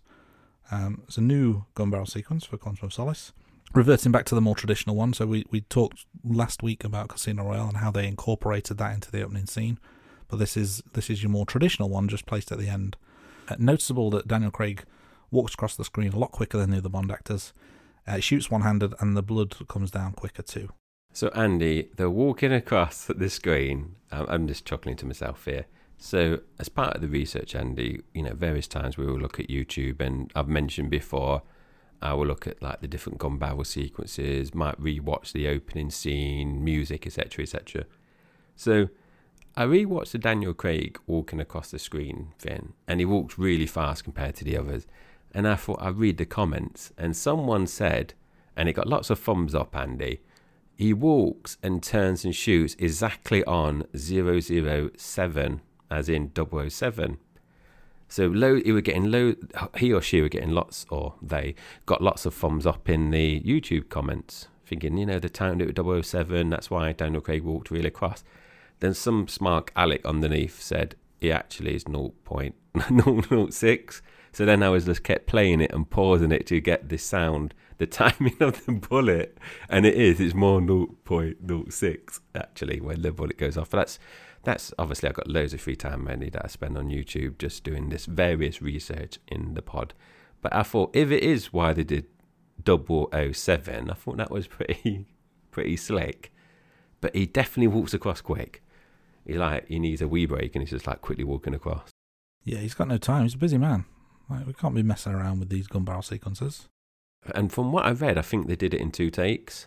Um, 0.71 1.03
it's 1.07 1.17
a 1.17 1.23
new 1.23 1.65
gun 1.75 1.91
barrel 1.91 2.07
sequence 2.07 2.45
for 2.45 2.57
Quantum 2.57 2.87
of 2.87 2.93
Solace, 2.93 3.33
reverting 3.73 4.13
back 4.13 4.25
to 4.27 4.35
the 4.35 4.41
more 4.41 4.57
traditional 4.57 4.97
one. 4.97 5.13
So 5.13 5.27
we, 5.27 5.45
we 5.51 5.61
talked 5.63 6.07
last 6.25 6.63
week 6.63 6.85
about 6.85 7.09
Casino 7.09 7.45
Royale 7.45 7.69
and 7.69 7.77
how 7.77 7.91
they 7.91 8.07
incorporated 8.07 8.79
that 8.79 8.93
into 8.93 9.11
the 9.11 9.23
opening 9.23 9.47
scene, 9.47 9.79
but 10.29 10.39
this 10.39 10.57
is 10.57 10.83
this 10.93 11.09
is 11.09 11.23
your 11.23 11.31
more 11.31 11.47
traditional 11.47 11.89
one, 11.89 12.09
just 12.09 12.27
placed 12.27 12.51
at 12.51 12.59
the 12.59 12.69
end. 12.69 12.97
Uh, 13.49 13.57
noticeable 13.59 14.11
that 14.11 14.27
Daniel 14.27 14.51
Craig 14.51 14.85
walks 15.31 15.55
across 15.55 15.77
the 15.77 15.85
screen 15.85 16.13
a 16.13 16.19
lot 16.19 16.33
quicker 16.33 16.59
than 16.59 16.71
the 16.71 16.79
other 16.79 16.89
Bond 16.89 17.13
actors. 17.13 17.53
Uh, 18.07 18.19
shoots 18.21 18.51
one-handed, 18.51 18.95
and 19.01 19.17
the 19.17 19.23
blood 19.23 19.55
comes 19.69 19.91
down 19.91 20.13
quicker 20.13 20.43
too. 20.43 20.69
So 21.13 21.29
Andy, 21.29 21.91
they're 21.97 22.11
walking 22.11 22.53
across 22.53 23.07
the 23.07 23.31
screen. 23.31 23.95
I'm 24.13 24.47
just 24.47 24.65
chuckling 24.65 24.97
to 24.97 25.07
myself 25.07 25.45
here. 25.45 25.67
So, 25.99 26.41
as 26.59 26.69
part 26.69 26.95
of 26.95 27.01
the 27.01 27.09
research, 27.09 27.55
Andy, 27.55 28.03
you 28.15 28.23
know, 28.23 28.35
various 28.35 28.69
times 28.69 28.99
we 28.99 29.07
will 29.07 29.19
look 29.19 29.41
at 29.41 29.49
YouTube, 29.49 30.01
and 30.01 30.31
I've 30.35 30.49
mentioned 30.49 30.91
before, 30.91 31.43
I 32.03 32.13
will 32.13 32.27
look 32.27 32.47
at 32.47 32.63
like 32.63 32.81
the 32.81 32.89
different 32.89 33.19
gun 33.19 33.39
barrel 33.39 33.65
sequences, 33.65 34.55
might 34.55 34.81
rewatch 34.81 35.33
the 35.33 35.49
opening 35.49 35.91
scene, 35.91 36.63
music, 36.63 37.07
etc., 37.07 37.43
etc. 37.43 37.85
So, 38.55 38.89
I 39.57 39.65
rewatched 39.65 40.13
the 40.13 40.19
Daniel 40.19 40.53
Craig 40.53 40.99
walking 41.07 41.41
across 41.41 41.71
the 41.71 41.79
screen 41.79 42.35
thing, 42.39 42.75
and 42.87 43.01
he 43.01 43.07
walked 43.07 43.39
really 43.39 43.67
fast 43.67 44.05
compared 44.05 44.37
to 44.37 44.45
the 44.45 44.57
others. 44.59 44.87
And 45.33 45.49
I 45.49 45.55
thought 45.55 45.83
I'd 45.83 45.97
read 45.97 46.19
the 46.19 46.27
comments, 46.27 46.93
and 46.99 47.17
someone 47.17 47.67
said, 47.67 48.13
and 48.55 48.69
it 48.69 48.75
got 48.75 48.87
lots 48.87 49.09
of 49.09 49.19
thumbs 49.19 49.55
up, 49.55 49.75
Andy. 49.75 50.21
He 50.77 50.93
walks 50.93 51.57
and 51.63 51.83
turns 51.83 52.25
and 52.25 52.35
shoots 52.35 52.77
exactly 52.79 53.43
on 53.45 53.87
007 53.97 55.63
as 55.91 56.09
in 56.09 56.33
007. 56.35 57.19
So 58.09 58.27
low, 58.27 58.57
he 58.57 58.73
were 58.73 58.81
getting 58.81 59.11
low. 59.11 59.35
He 59.77 59.93
or 59.93 60.01
she 60.01 60.23
were 60.23 60.29
getting 60.29 60.53
lots, 60.53 60.87
or 60.91 61.15
they 61.21 61.55
got 61.87 62.03
lots 62.03 62.25
of 62.25 62.35
thumbs 62.35 62.67
up 62.67 62.89
in 62.89 63.11
the 63.11 63.41
YouTube 63.41 63.89
comments, 63.89 64.49
thinking, 64.65 64.97
you 64.97 65.07
know, 65.07 65.19
the 65.19 65.29
town 65.29 65.61
it 65.61 65.79
was 65.79 66.07
007. 66.07 66.51
That's 66.51 66.71
why 66.71 66.93
Daniel 66.93 67.21
Craig 67.21 67.43
walked 67.43 67.71
really 67.71 67.89
across. 67.89 68.23
Then 68.81 68.95
some 68.95 69.27
smart 69.27 69.71
Alec 69.75 70.05
underneath 70.05 70.61
said 70.61 70.95
he 71.19 71.33
actually 71.33 71.75
is 71.75 71.85
0.006. 71.85 74.03
So 74.33 74.45
then 74.45 74.63
I 74.63 74.69
was 74.69 74.85
just 74.85 75.03
kept 75.03 75.27
playing 75.27 75.63
it 75.63 75.73
and 75.73 75.89
pausing 75.89 76.31
it 76.31 76.47
to 76.49 76.61
get 76.61 76.91
the 76.91 76.99
sound, 76.99 77.55
the 77.79 77.87
timing 77.87 78.37
of 78.41 78.67
the 78.67 78.73
bullet, 78.73 79.39
and 79.69 79.87
it 79.87 79.95
is. 79.95 80.21
It's 80.21 80.35
more 80.35 80.61
0.06 80.61 82.21
actually 82.35 82.81
when 82.81 83.03
the 83.03 83.13
bullet 83.13 83.39
goes 83.39 83.57
off. 83.57 83.71
But 83.71 83.79
that's 83.79 83.99
that's 84.47 84.73
obviously 84.79 85.09
I've 85.09 85.17
got 85.17 85.29
loads 85.29 85.53
of 85.53 85.61
free 85.61 85.75
time 85.75 86.05
mainly 86.05 86.31
that 86.31 86.45
I 86.45 86.49
spend 86.49 86.79
on 86.79 86.89
YouTube 86.89 87.37
just 87.37 87.65
doing 87.65 87.89
this 87.89 88.07
various 88.07 88.63
research 88.63 89.19
in 89.27 89.55
the 89.55 89.61
pod. 89.61 89.93
But 90.41 90.55
I 90.55 90.63
thought 90.63 90.95
if 90.95 91.11
it 91.11 91.25
is 91.25 91.53
why 91.53 91.73
they 91.73 91.83
did 91.83 92.07
007, 92.65 93.91
I 93.91 93.95
thought 93.95 94.17
that 94.17 94.31
was 94.31 94.47
pretty 94.57 95.07
pretty 95.51 95.77
slick. 95.77 96.33
But 97.01 97.15
he 97.17 97.27
definitely 97.27 97.67
walks 97.67 97.93
across 97.93 98.21
quick. 98.21 98.63
He 99.27 99.35
like 99.35 99.67
he 99.67 99.81
needs 99.81 100.01
a 100.01 100.07
wee 100.07 100.27
break 100.27 100.55
and 100.55 100.63
he's 100.63 100.71
just 100.71 100.87
like 100.87 101.03
quickly 101.03 101.25
walking 101.25 101.53
across. 101.53 101.91
Yeah, 102.45 102.59
he's 102.59 102.75
got 102.75 102.87
no 102.87 102.99
time. 102.99 103.25
He's 103.25 103.35
a 103.35 103.39
busy 103.39 103.59
man. 103.59 103.85
Like, 104.31 104.47
we 104.47 104.53
can't 104.53 104.75
be 104.75 104.85
messing 104.85 105.13
around 105.13 105.41
with 105.41 105.49
these 105.49 105.67
gun 105.67 105.85
barrel 105.85 106.03
sequences. 106.03 106.69
And 107.35 107.53
from 107.53 107.73
what 107.73 107.85
I 107.85 107.91
read, 107.91 108.17
I 108.17 108.23
think 108.23 108.47
they 108.47 108.55
did 108.55 108.75
it 108.75 108.81
in 108.81 108.93
two 108.93 109.11
takes. 109.11 109.67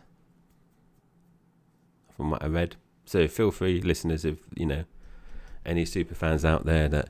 From 2.16 2.32
what 2.32 2.42
I 2.42 2.48
read. 2.48 2.78
So 3.10 3.28
feel 3.28 3.50
free, 3.50 3.82
listeners, 3.82 4.24
if 4.24 4.38
you 4.56 4.68
know 4.68 4.84
any 5.66 5.84
super 5.84 6.14
fans 6.14 6.46
out 6.46 6.68
there 6.68 6.88
that 6.90 7.10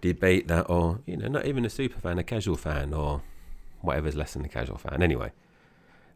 debate 0.00 0.46
that, 0.46 0.70
or 0.70 1.00
you 1.04 1.16
know, 1.16 1.26
not 1.26 1.46
even 1.46 1.64
a 1.64 1.68
super 1.68 1.98
fan, 1.98 2.16
a 2.20 2.22
casual 2.22 2.56
fan, 2.56 2.94
or 2.94 3.22
whatever's 3.80 4.14
less 4.14 4.34
than 4.34 4.44
a 4.44 4.48
casual 4.48 4.78
fan. 4.78 5.02
Anyway, 5.02 5.32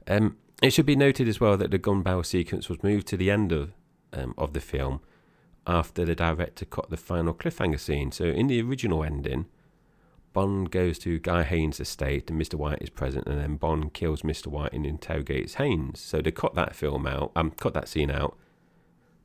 um, 0.06 0.36
it 0.62 0.70
should 0.70 0.86
be 0.86 0.94
noted 0.94 1.26
as 1.26 1.40
well 1.40 1.56
that 1.56 1.72
the 1.72 1.78
gun 1.78 2.02
barrel 2.02 2.22
sequence 2.22 2.68
was 2.68 2.80
moved 2.84 3.08
to 3.08 3.16
the 3.16 3.28
end 3.28 3.50
of 3.50 3.72
um, 4.12 4.32
of 4.38 4.52
the 4.52 4.60
film 4.60 5.00
after 5.66 6.04
the 6.04 6.14
director 6.14 6.64
cut 6.64 6.88
the 6.88 6.96
final 6.96 7.34
cliffhanger 7.34 7.80
scene. 7.80 8.12
So 8.12 8.26
in 8.26 8.46
the 8.46 8.62
original 8.62 9.02
ending, 9.02 9.46
Bond 10.34 10.70
goes 10.70 11.00
to 11.00 11.18
Guy 11.18 11.42
Haines' 11.42 11.80
estate 11.80 12.30
and 12.30 12.40
Mr. 12.40 12.54
White 12.54 12.80
is 12.80 12.90
present, 12.90 13.26
and 13.26 13.40
then 13.40 13.56
Bond 13.56 13.92
kills 13.92 14.22
Mr. 14.22 14.46
White 14.46 14.72
and 14.72 14.86
interrogates 14.86 15.54
Haines. 15.54 15.98
So 15.98 16.20
they 16.20 16.30
cut 16.30 16.54
that 16.54 16.76
film 16.76 17.08
out, 17.08 17.32
um, 17.34 17.50
cut 17.50 17.74
that 17.74 17.88
scene 17.88 18.12
out, 18.12 18.36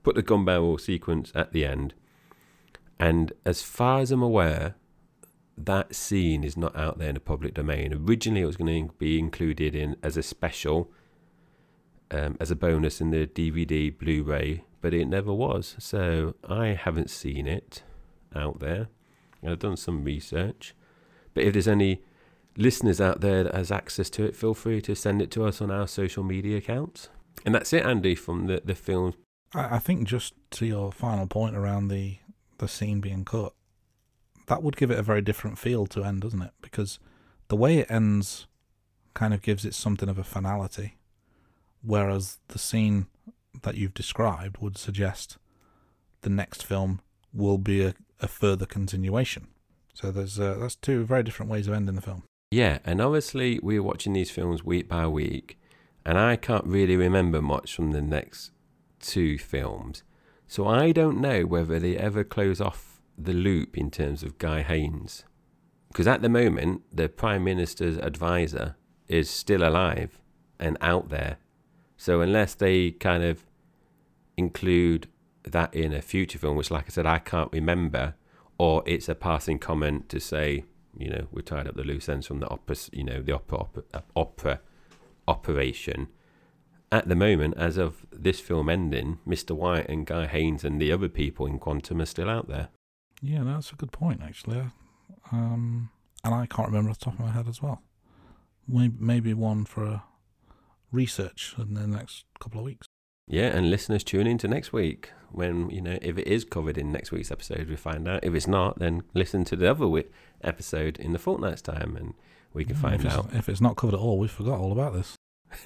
put 0.03 0.15
the 0.15 0.21
gun 0.21 0.45
barrel 0.45 0.77
sequence 0.77 1.31
at 1.35 1.51
the 1.51 1.65
end. 1.65 1.93
And 2.99 3.33
as 3.45 3.61
far 3.61 3.99
as 3.99 4.11
I'm 4.11 4.21
aware, 4.21 4.75
that 5.57 5.95
scene 5.95 6.43
is 6.43 6.57
not 6.57 6.75
out 6.75 6.97
there 6.97 7.09
in 7.09 7.15
the 7.15 7.19
public 7.19 7.53
domain. 7.53 7.93
Originally, 7.93 8.41
it 8.41 8.45
was 8.45 8.57
going 8.57 8.87
to 8.87 8.93
be 8.95 9.19
included 9.19 9.75
in 9.75 9.95
as 10.03 10.17
a 10.17 10.23
special, 10.23 10.91
um, 12.11 12.37
as 12.39 12.51
a 12.51 12.55
bonus 12.55 13.01
in 13.01 13.11
the 13.11 13.27
DVD 13.27 13.95
Blu-ray, 13.95 14.63
but 14.81 14.93
it 14.93 15.05
never 15.07 15.33
was. 15.33 15.75
So 15.79 16.35
I 16.47 16.67
haven't 16.67 17.09
seen 17.09 17.47
it 17.47 17.83
out 18.35 18.59
there. 18.59 18.87
I've 19.43 19.59
done 19.59 19.77
some 19.77 20.03
research, 20.03 20.75
but 21.33 21.43
if 21.43 21.53
there's 21.53 21.67
any 21.67 22.03
listeners 22.57 23.01
out 23.01 23.21
there 23.21 23.43
that 23.43 23.55
has 23.55 23.71
access 23.71 24.09
to 24.11 24.23
it, 24.23 24.35
feel 24.35 24.53
free 24.53 24.81
to 24.81 24.95
send 24.95 25.21
it 25.21 25.31
to 25.31 25.45
us 25.45 25.61
on 25.61 25.71
our 25.71 25.87
social 25.87 26.23
media 26.23 26.57
accounts. 26.57 27.09
And 27.43 27.55
that's 27.55 27.73
it, 27.73 27.83
Andy, 27.83 28.13
from 28.13 28.45
the 28.45 28.61
the 28.63 28.75
film 28.75 29.15
I, 29.53 29.75
I 29.75 29.79
think 29.79 30.07
just 30.07 30.33
to 30.51 30.65
your 30.65 30.91
final 30.91 31.27
point 31.27 31.55
around 31.55 31.87
the 31.87 32.17
the 32.57 32.67
scene 32.67 33.01
being 33.01 33.25
cut, 33.25 33.53
that 34.47 34.61
would 34.61 34.77
give 34.77 34.91
it 34.91 34.99
a 34.99 35.03
very 35.03 35.21
different 35.21 35.57
feel 35.57 35.87
to 35.87 36.03
end, 36.03 36.21
doesn't 36.21 36.41
it? 36.41 36.51
Because 36.61 36.99
the 37.47 37.55
way 37.55 37.79
it 37.79 37.89
ends 37.89 38.45
kind 39.13 39.33
of 39.33 39.41
gives 39.41 39.65
it 39.65 39.73
something 39.73 40.07
of 40.07 40.19
a 40.19 40.23
finality, 40.23 40.97
whereas 41.81 42.37
the 42.49 42.59
scene 42.59 43.07
that 43.63 43.75
you've 43.75 43.93
described 43.93 44.59
would 44.59 44.77
suggest 44.77 45.37
the 46.21 46.29
next 46.29 46.63
film 46.63 47.01
will 47.33 47.57
be 47.57 47.83
a, 47.83 47.95
a 48.19 48.27
further 48.27 48.65
continuation. 48.65 49.47
So 49.93 50.11
there's 50.11 50.39
uh, 50.39 50.57
that's 50.59 50.75
two 50.75 51.03
very 51.03 51.23
different 51.23 51.51
ways 51.51 51.67
of 51.67 51.73
ending 51.73 51.95
the 51.95 52.01
film. 52.01 52.23
Yeah, 52.51 52.79
and 52.85 53.01
obviously 53.01 53.59
we're 53.61 53.83
watching 53.83 54.13
these 54.13 54.31
films 54.31 54.63
week 54.63 54.87
by 54.87 55.07
week, 55.07 55.57
and 56.05 56.17
I 56.17 56.35
can't 56.35 56.65
really 56.65 56.95
remember 56.95 57.41
much 57.41 57.75
from 57.75 57.91
the 57.91 58.01
next 58.01 58.51
two 59.01 59.37
films. 59.37 60.03
So 60.47 60.67
I 60.67 60.91
don't 60.91 61.19
know 61.19 61.45
whether 61.45 61.79
they 61.79 61.97
ever 61.97 62.23
close 62.23 62.59
off 62.59 63.01
the 63.17 63.33
loop 63.33 63.77
in 63.77 63.91
terms 63.91 64.23
of 64.23 64.37
Guy 64.37 64.61
Haines. 64.61 65.23
Because 65.87 66.07
at 66.07 66.21
the 66.21 66.29
moment, 66.29 66.83
the 66.93 67.09
Prime 67.09 67.43
Minister's 67.43 67.97
advisor 67.97 68.75
is 69.07 69.29
still 69.29 69.63
alive 69.63 70.19
and 70.59 70.77
out 70.81 71.09
there. 71.09 71.37
So 71.97 72.21
unless 72.21 72.53
they 72.53 72.91
kind 72.91 73.23
of 73.23 73.45
include 74.37 75.07
that 75.43 75.73
in 75.73 75.93
a 75.93 76.01
future 76.01 76.37
film, 76.37 76.55
which, 76.55 76.71
like 76.71 76.85
I 76.85 76.89
said, 76.89 77.05
I 77.05 77.19
can't 77.19 77.51
remember, 77.51 78.15
or 78.57 78.83
it's 78.85 79.09
a 79.09 79.15
passing 79.15 79.59
comment 79.59 80.07
to 80.09 80.19
say, 80.19 80.63
you 80.97 81.09
know, 81.09 81.27
we're 81.31 81.41
tied 81.41 81.67
up 81.67 81.75
the 81.75 81.83
loose 81.83 82.07
ends 82.09 82.27
from 82.27 82.39
the 82.39 82.49
opera, 82.49 82.75
you 82.91 83.03
know, 83.03 83.21
the 83.21 83.33
opera, 83.33 83.59
opera, 83.59 83.83
opera 84.15 84.61
operation 85.27 86.07
at 86.91 87.07
the 87.07 87.15
moment, 87.15 87.55
as 87.57 87.77
of 87.77 88.05
this 88.11 88.39
film 88.39 88.69
ending, 88.69 89.19
Mr. 89.27 89.51
White 89.55 89.87
and 89.87 90.05
Guy 90.05 90.27
Haines 90.27 90.63
and 90.63 90.81
the 90.81 90.91
other 90.91 91.07
people 91.07 91.45
in 91.45 91.57
Quantum 91.57 92.01
are 92.01 92.05
still 92.05 92.29
out 92.29 92.47
there. 92.47 92.69
Yeah, 93.21 93.43
that's 93.43 93.71
a 93.71 93.75
good 93.75 93.91
point, 93.91 94.21
actually. 94.23 94.63
Um, 95.31 95.89
and 96.23 96.33
I 96.33 96.45
can't 96.47 96.67
remember 96.67 96.89
off 96.89 96.99
the 96.99 97.05
top 97.05 97.13
of 97.15 97.19
my 97.21 97.31
head 97.31 97.47
as 97.47 97.61
well. 97.61 97.81
Maybe 98.67 99.33
one 99.33 99.65
for 99.65 100.03
research 100.91 101.55
in 101.57 101.73
the 101.73 101.87
next 101.87 102.25
couple 102.39 102.59
of 102.59 102.65
weeks. 102.65 102.87
Yeah, 103.27 103.47
and 103.47 103.69
listeners 103.69 104.03
tune 104.03 104.27
in 104.27 104.37
to 104.39 104.47
next 104.47 104.73
week 104.73 105.11
when, 105.31 105.69
you 105.69 105.81
know, 105.81 105.97
if 106.01 106.17
it 106.17 106.27
is 106.27 106.43
covered 106.43 106.77
in 106.77 106.91
next 106.91 107.11
week's 107.11 107.31
episode, 107.31 107.69
we 107.69 107.77
find 107.77 108.07
out. 108.07 108.23
If 108.23 108.33
it's 108.33 108.47
not, 108.47 108.79
then 108.79 109.03
listen 109.13 109.45
to 109.45 109.55
the 109.55 109.71
other 109.71 110.03
episode 110.43 110.97
in 110.99 111.13
the 111.13 111.19
fortnight's 111.19 111.61
time 111.61 111.95
and 111.95 112.13
we 112.53 112.65
can 112.65 112.75
yeah, 112.75 112.81
find 112.81 113.05
if 113.05 113.13
out. 113.13 113.29
If 113.33 113.47
it's 113.47 113.61
not 113.61 113.77
covered 113.77 113.93
at 113.93 114.01
all, 114.01 114.19
we 114.19 114.27
forgot 114.27 114.59
all 114.59 114.73
about 114.73 114.93
this. 114.93 115.15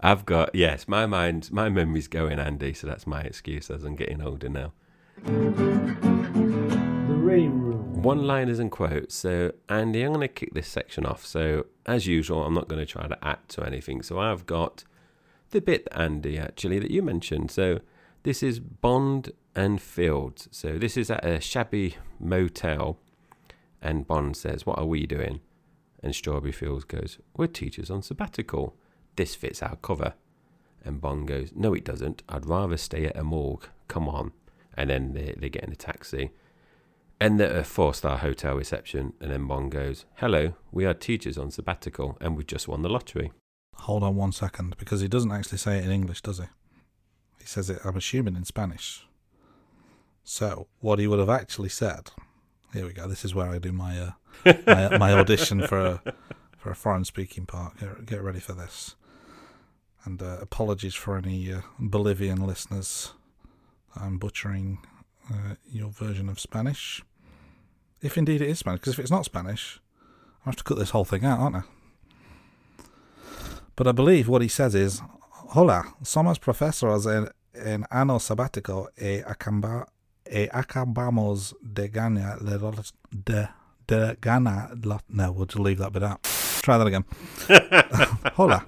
I've 0.00 0.24
got 0.24 0.54
yes, 0.54 0.88
my 0.88 1.06
mind, 1.06 1.50
my 1.52 1.68
memory's 1.68 2.08
going, 2.08 2.38
Andy. 2.38 2.72
So 2.72 2.86
that's 2.86 3.06
my 3.06 3.20
excuse 3.20 3.70
as 3.70 3.84
I'm 3.84 3.96
getting 3.96 4.22
older 4.22 4.48
now. 4.48 4.72
The 5.24 7.16
reading 7.16 7.60
room. 7.60 8.02
One 8.02 8.26
liners 8.26 8.58
and 8.58 8.70
quotes. 8.70 9.14
So, 9.14 9.52
Andy, 9.68 10.02
I'm 10.02 10.12
going 10.12 10.20
to 10.22 10.28
kick 10.28 10.54
this 10.54 10.68
section 10.68 11.04
off. 11.04 11.26
So, 11.26 11.66
as 11.84 12.06
usual, 12.06 12.44
I'm 12.44 12.54
not 12.54 12.68
going 12.68 12.80
to 12.80 12.86
try 12.86 13.06
to 13.06 13.18
add 13.22 13.46
to 13.50 13.62
anything. 13.64 14.02
So, 14.02 14.18
I've 14.18 14.46
got 14.46 14.84
the 15.50 15.60
bit, 15.60 15.86
Andy, 15.92 16.38
actually, 16.38 16.78
that 16.78 16.90
you 16.90 17.02
mentioned. 17.02 17.50
So, 17.50 17.80
this 18.22 18.42
is 18.42 18.58
Bond 18.58 19.32
and 19.54 19.82
Fields. 19.82 20.48
So, 20.50 20.78
this 20.78 20.96
is 20.96 21.10
at 21.10 21.24
a 21.24 21.40
shabby 21.40 21.96
motel. 22.18 22.98
And 23.82 24.06
Bond 24.06 24.36
says, 24.36 24.64
What 24.64 24.78
are 24.78 24.86
we 24.86 25.06
doing? 25.06 25.40
And 26.02 26.14
Strawberry 26.14 26.52
Fields 26.52 26.84
goes, 26.84 27.18
We're 27.36 27.46
teachers 27.46 27.90
on 27.90 28.02
sabbatical. 28.02 28.76
This 29.16 29.34
fits 29.34 29.62
our 29.62 29.76
cover. 29.76 30.14
And 30.84 31.00
Bond 31.00 31.28
goes, 31.28 31.52
No, 31.54 31.74
it 31.74 31.84
doesn't. 31.84 32.22
I'd 32.28 32.46
rather 32.46 32.76
stay 32.76 33.06
at 33.06 33.16
a 33.16 33.24
morgue. 33.24 33.68
Come 33.88 34.08
on. 34.08 34.32
And 34.74 34.90
then 34.90 35.12
they, 35.12 35.34
they 35.36 35.50
get 35.50 35.64
in 35.64 35.72
a 35.72 35.76
taxi. 35.76 36.30
And 37.20 37.38
at 37.40 37.54
a 37.54 37.64
four 37.64 37.92
star 37.92 38.18
hotel 38.18 38.54
reception. 38.54 39.12
And 39.20 39.30
then 39.30 39.46
Bond 39.46 39.72
goes, 39.72 40.06
Hello, 40.16 40.54
we 40.72 40.86
are 40.86 40.94
teachers 40.94 41.36
on 41.36 41.50
sabbatical 41.50 42.16
and 42.20 42.36
we've 42.36 42.46
just 42.46 42.68
won 42.68 42.82
the 42.82 42.88
lottery. 42.88 43.32
Hold 43.80 44.02
on 44.02 44.14
one 44.14 44.32
second, 44.32 44.76
because 44.76 45.00
he 45.00 45.08
doesn't 45.08 45.32
actually 45.32 45.56
say 45.56 45.78
it 45.78 45.84
in 45.84 45.90
English, 45.90 46.20
does 46.20 46.38
he? 46.38 46.44
He 47.38 47.46
says 47.46 47.70
it, 47.70 47.80
I'm 47.82 47.96
assuming, 47.96 48.36
in 48.36 48.44
Spanish. 48.44 49.06
So, 50.22 50.68
what 50.80 50.98
he 50.98 51.06
would 51.06 51.18
have 51.18 51.30
actually 51.30 51.70
said. 51.70 52.10
Here 52.72 52.86
we 52.86 52.92
go. 52.92 53.08
This 53.08 53.24
is 53.24 53.34
where 53.34 53.48
I 53.48 53.58
do 53.58 53.72
my 53.72 53.98
uh, 53.98 54.10
my, 54.66 54.96
my 54.98 55.12
audition 55.12 55.66
for 55.66 55.80
a 55.80 56.02
for 56.56 56.70
a 56.70 56.76
foreign 56.76 57.04
speaking 57.04 57.46
part. 57.46 57.78
Get, 57.78 58.06
get 58.06 58.22
ready 58.22 58.38
for 58.38 58.52
this. 58.52 58.94
And 60.04 60.22
uh, 60.22 60.38
apologies 60.40 60.94
for 60.94 61.16
any 61.16 61.52
uh, 61.52 61.62
Bolivian 61.78 62.46
listeners. 62.46 63.12
I'm 63.96 64.18
butchering 64.18 64.78
uh, 65.30 65.56
your 65.70 65.90
version 65.90 66.28
of 66.28 66.38
Spanish. 66.38 67.02
If 68.00 68.16
indeed 68.16 68.40
it 68.40 68.48
is 68.48 68.60
Spanish, 68.60 68.80
because 68.80 68.94
if 68.94 68.98
it's 69.00 69.10
not 69.10 69.24
Spanish, 69.24 69.80
I 70.46 70.48
have 70.48 70.56
to 70.56 70.64
cut 70.64 70.78
this 70.78 70.90
whole 70.90 71.04
thing 71.04 71.24
out, 71.24 71.40
aren't 71.40 71.56
I? 71.56 71.62
But 73.74 73.88
I 73.88 73.92
believe 73.92 74.28
what 74.28 74.42
he 74.42 74.48
says 74.48 74.74
is, 74.74 75.02
Hola, 75.54 75.94
somos 76.02 76.38
profesores 76.38 77.06
en, 77.06 77.28
en 77.54 77.84
ano 77.90 78.18
sabático 78.18 78.88
e, 78.96 79.22
acamba, 79.22 79.86
Eh, 80.30 80.44
e 80.44 80.48
acabamos 80.52 81.56
de 81.60 81.88
ganar 81.88 82.38
de, 83.10 83.48
de 83.86 84.16
ganar 84.20 84.70
la, 84.84 85.00
no, 85.08 85.32
we'll 85.32 85.44
just 85.44 85.58
leave 85.58 85.78
that 85.78 85.92
bit 85.92 86.04
out. 86.04 86.22
Try 86.62 86.78
that 86.78 86.86
again. 86.86 87.04
Hola, 88.36 88.64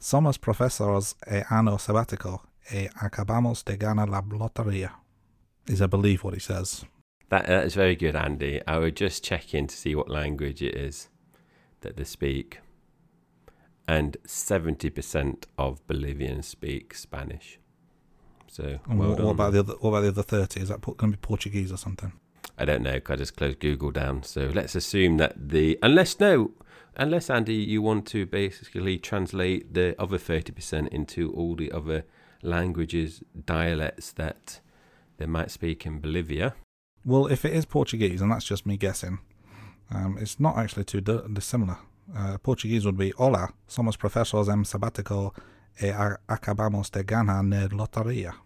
somos 0.00 0.38
profesores 0.38 1.14
e 1.30 1.44
ano 1.48 1.78
sabático 1.78 2.42
e 2.72 2.88
acabamos 3.00 3.64
de 3.64 3.76
ganar 3.76 4.08
la 4.08 4.22
lotería. 4.22 4.90
Is 5.68 5.80
I 5.80 5.86
believe 5.86 6.24
what 6.24 6.34
he 6.34 6.40
says. 6.40 6.84
That, 7.30 7.46
that 7.46 7.64
is 7.64 7.74
very 7.74 7.94
good, 7.94 8.16
Andy. 8.16 8.60
I 8.66 8.78
would 8.78 8.96
just 8.96 9.22
check 9.24 9.54
in 9.54 9.68
to 9.68 9.76
see 9.76 9.94
what 9.94 10.10
language 10.10 10.62
it 10.62 10.74
is 10.74 11.08
that 11.80 11.96
they 11.96 12.04
speak. 12.04 12.58
And 13.86 14.16
70% 14.26 15.44
of 15.56 15.86
Bolivians 15.86 16.46
speak 16.48 16.94
Spanish. 16.94 17.58
So, 18.54 18.78
And 18.88 19.00
well 19.00 19.08
what, 19.10 19.20
what 19.20 19.30
about 19.32 19.52
the 19.52 19.58
other? 19.58 19.72
What 19.80 19.90
about 19.90 20.02
the 20.02 20.08
other 20.08 20.22
thirty? 20.22 20.60
Is 20.60 20.68
that 20.68 20.80
going 20.80 20.96
to 20.96 21.06
be 21.08 21.16
Portuguese 21.16 21.72
or 21.72 21.76
something? 21.76 22.12
I 22.56 22.64
don't 22.64 22.84
know. 22.84 23.00
I 23.04 23.16
just 23.16 23.36
closed 23.36 23.58
Google 23.58 23.90
down. 23.90 24.22
So 24.22 24.48
let's 24.54 24.76
assume 24.76 25.16
that 25.16 25.48
the 25.48 25.76
unless 25.82 26.20
no, 26.20 26.52
unless 26.96 27.30
Andy, 27.30 27.56
you 27.56 27.82
want 27.82 28.06
to 28.06 28.26
basically 28.26 28.96
translate 28.96 29.74
the 29.74 29.96
other 29.98 30.18
thirty 30.18 30.52
percent 30.52 30.90
into 30.92 31.32
all 31.32 31.56
the 31.56 31.72
other 31.72 32.04
languages, 32.42 33.24
dialects 33.44 34.12
that 34.12 34.60
they 35.16 35.26
might 35.26 35.50
speak 35.50 35.84
in 35.84 35.98
Bolivia. 35.98 36.54
Well, 37.04 37.26
if 37.26 37.44
it 37.44 37.54
is 37.54 37.66
Portuguese, 37.66 38.20
and 38.20 38.30
that's 38.30 38.44
just 38.44 38.66
me 38.66 38.76
guessing, 38.76 39.18
um, 39.90 40.16
it's 40.20 40.38
not 40.38 40.56
actually 40.58 40.84
too 40.84 41.00
dissimilar. 41.00 41.78
Uh, 42.16 42.38
Portuguese 42.38 42.84
would 42.86 42.96
be 42.96 43.12
Hola, 43.18 43.52
somos 43.66 43.96
profesores 43.96 44.48
em 44.48 44.62
sabático 44.62 45.34
e 45.82 45.90
acabamos 46.28 46.92
de 46.92 47.02
ganar 47.02 47.42
na 47.42 47.66
lotería. 47.66 48.43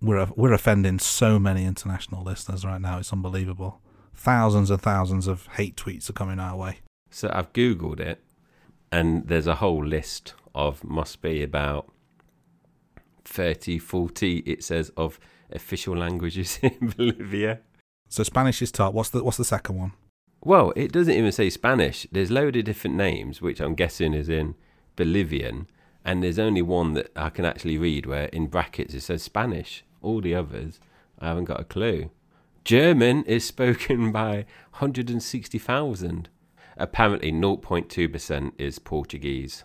We're 0.00 0.28
we're 0.36 0.52
offending 0.52 0.98
so 0.98 1.38
many 1.38 1.64
international 1.64 2.22
listeners 2.22 2.64
right 2.64 2.80
now. 2.80 2.98
It's 2.98 3.12
unbelievable. 3.12 3.80
Thousands 4.14 4.70
and 4.70 4.80
thousands 4.80 5.26
of 5.26 5.46
hate 5.48 5.76
tweets 5.76 6.08
are 6.08 6.14
coming 6.14 6.38
our 6.38 6.56
way. 6.56 6.78
So 7.10 7.30
I've 7.32 7.52
googled 7.52 8.00
it, 8.00 8.22
and 8.90 9.28
there's 9.28 9.46
a 9.46 9.56
whole 9.56 9.84
list 9.84 10.34
of 10.54 10.82
must 10.84 11.20
be 11.20 11.42
about 11.42 11.90
30, 13.24 13.78
40, 13.78 14.38
It 14.38 14.64
says 14.64 14.90
of 14.96 15.18
official 15.50 15.96
languages 15.96 16.58
in 16.62 16.94
Bolivia. 16.96 17.60
So 18.08 18.22
Spanish 18.22 18.62
is 18.62 18.72
top. 18.72 18.94
What's 18.94 19.10
the 19.10 19.22
what's 19.22 19.36
the 19.36 19.44
second 19.44 19.76
one? 19.76 19.92
Well, 20.42 20.72
it 20.76 20.92
doesn't 20.92 21.12
even 21.14 21.32
say 21.32 21.50
Spanish. 21.50 22.06
There's 22.12 22.30
load 22.30 22.56
of 22.56 22.64
different 22.64 22.96
names, 22.96 23.42
which 23.42 23.60
I'm 23.60 23.74
guessing 23.74 24.14
is 24.14 24.28
in 24.28 24.54
Bolivian, 24.94 25.66
and 26.04 26.22
there's 26.22 26.38
only 26.38 26.62
one 26.62 26.94
that 26.94 27.10
I 27.16 27.30
can 27.30 27.44
actually 27.44 27.78
read 27.78 28.06
where 28.06 28.26
in 28.26 28.46
brackets 28.46 28.94
it 28.94 29.00
says 29.00 29.22
Spanish. 29.22 29.82
All 30.02 30.20
the 30.20 30.34
others, 30.34 30.80
I 31.18 31.28
haven't 31.28 31.44
got 31.44 31.60
a 31.60 31.64
clue. 31.64 32.10
German 32.64 33.24
is 33.24 33.44
spoken 33.46 34.12
by 34.20 34.46
160,000. 34.78 36.28
Apparently, 36.76 37.32
0.2% 37.32 38.52
is 38.58 38.78
Portuguese 38.78 39.64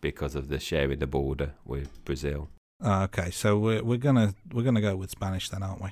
because 0.00 0.34
of 0.34 0.48
the 0.48 0.60
sharing 0.60 0.98
the 0.98 1.06
border 1.06 1.54
with 1.64 2.04
Brazil. 2.04 2.48
Uh, 2.84 3.04
okay, 3.04 3.30
so 3.30 3.58
we're 3.58 3.82
we're 3.82 3.96
gonna 3.96 4.34
we're 4.52 4.64
gonna 4.64 4.80
go 4.80 4.96
with 4.96 5.08
Spanish 5.10 5.48
then, 5.48 5.62
aren't 5.62 5.80
we? 5.80 5.90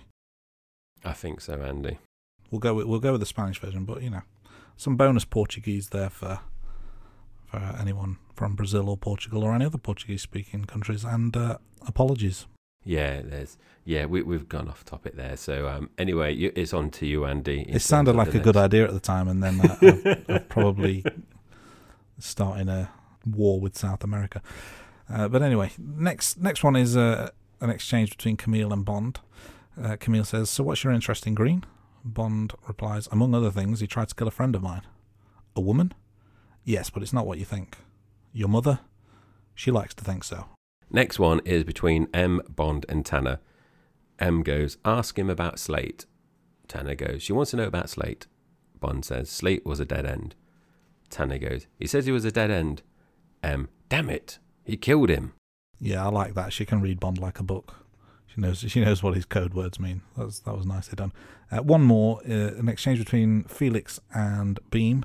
I 1.04 1.12
think 1.12 1.40
so, 1.40 1.54
Andy. 1.62 1.98
We'll 2.50 2.58
go 2.58 2.74
with 2.74 2.86
we'll 2.86 2.98
go 2.98 3.12
with 3.12 3.20
the 3.20 3.26
Spanish 3.26 3.60
version, 3.60 3.84
but 3.84 4.02
you 4.02 4.10
know, 4.10 4.22
some 4.76 4.96
bonus 4.96 5.24
Portuguese 5.24 5.90
there 5.90 6.10
for 6.10 6.40
for 7.46 7.58
anyone 7.80 8.18
from 8.34 8.54
Brazil 8.54 8.88
or 8.88 8.96
Portugal 8.96 9.44
or 9.44 9.54
any 9.54 9.64
other 9.64 9.78
Portuguese 9.78 10.22
speaking 10.22 10.64
countries. 10.64 11.04
And 11.04 11.36
uh, 11.36 11.58
apologies. 11.86 12.46
Yeah, 12.84 13.20
there's 13.22 13.58
yeah 13.84 14.06
we 14.06 14.22
we've 14.22 14.48
gone 14.48 14.68
off 14.68 14.84
topic 14.84 15.16
there. 15.16 15.36
So 15.36 15.68
um, 15.68 15.90
anyway, 15.98 16.34
you, 16.34 16.52
it's 16.56 16.72
on 16.72 16.90
to 16.92 17.06
you, 17.06 17.26
Andy. 17.26 17.66
It 17.68 17.80
sounded 17.80 18.16
like 18.16 18.34
a 18.34 18.38
good 18.38 18.56
idea 18.56 18.84
at 18.84 18.92
the 18.92 19.00
time, 19.00 19.28
and 19.28 19.42
then 19.42 19.60
uh, 19.60 19.76
I've, 19.82 20.24
I've 20.28 20.48
probably 20.48 21.04
starting 22.18 22.68
a 22.68 22.90
war 23.26 23.60
with 23.60 23.76
South 23.76 24.02
America. 24.02 24.42
Uh, 25.12 25.28
but 25.28 25.42
anyway, 25.42 25.72
next 25.78 26.38
next 26.38 26.64
one 26.64 26.76
is 26.76 26.96
uh, 26.96 27.30
an 27.60 27.68
exchange 27.68 28.10
between 28.10 28.36
Camille 28.36 28.72
and 28.72 28.84
Bond. 28.84 29.20
Uh, 29.80 29.96
Camille 29.98 30.24
says, 30.24 30.48
"So 30.48 30.64
what's 30.64 30.82
your 30.82 30.92
interest 30.92 31.26
in 31.26 31.34
Green?" 31.34 31.64
Bond 32.02 32.54
replies, 32.66 33.08
"Among 33.12 33.34
other 33.34 33.50
things, 33.50 33.80
he 33.80 33.86
tried 33.86 34.08
to 34.08 34.14
kill 34.14 34.28
a 34.28 34.32
friend 34.32 34.54
of 34.54 34.62
mine. 34.62 34.82
A 35.54 35.60
woman? 35.60 35.92
Yes, 36.64 36.88
but 36.88 37.02
it's 37.02 37.12
not 37.12 37.26
what 37.26 37.38
you 37.38 37.44
think. 37.44 37.76
Your 38.32 38.48
mother? 38.48 38.80
She 39.54 39.70
likes 39.70 39.94
to 39.94 40.04
think 40.04 40.24
so." 40.24 40.46
Next 40.90 41.18
one 41.18 41.40
is 41.44 41.64
between 41.64 42.08
M, 42.12 42.42
Bond, 42.48 42.84
and 42.88 43.06
Tanner. 43.06 43.38
M 44.18 44.42
goes, 44.42 44.76
ask 44.84 45.18
him 45.18 45.30
about 45.30 45.58
Slate. 45.58 46.04
Tanner 46.68 46.94
goes, 46.94 47.22
she 47.22 47.32
wants 47.32 47.52
to 47.52 47.56
know 47.56 47.66
about 47.66 47.88
Slate. 47.88 48.26
Bond 48.78 49.04
says, 49.04 49.30
Slate 49.30 49.64
was 49.64 49.80
a 49.80 49.84
dead 49.84 50.04
end. 50.04 50.34
Tanner 51.08 51.38
goes, 51.38 51.66
he 51.76 51.86
says 51.86 52.06
he 52.06 52.12
was 52.12 52.24
a 52.24 52.32
dead 52.32 52.50
end. 52.50 52.82
M, 53.42 53.68
damn 53.88 54.10
it, 54.10 54.38
he 54.64 54.76
killed 54.76 55.10
him. 55.10 55.32
Yeah, 55.78 56.04
I 56.04 56.08
like 56.10 56.34
that. 56.34 56.52
She 56.52 56.66
can 56.66 56.80
read 56.80 57.00
Bond 57.00 57.18
like 57.18 57.38
a 57.38 57.44
book. 57.44 57.76
She 58.26 58.40
knows 58.40 58.58
she 58.58 58.80
knows 58.80 59.02
what 59.02 59.14
his 59.14 59.24
code 59.24 59.54
words 59.54 59.80
mean. 59.80 60.02
That 60.16 60.26
was 60.26 60.40
that 60.40 60.56
was 60.56 60.66
nicely 60.66 60.94
done. 60.94 61.12
Uh, 61.50 61.62
one 61.62 61.82
more, 61.82 62.20
uh, 62.28 62.54
an 62.58 62.68
exchange 62.68 62.98
between 62.98 63.44
Felix 63.44 63.98
and 64.14 64.60
Beam. 64.70 65.04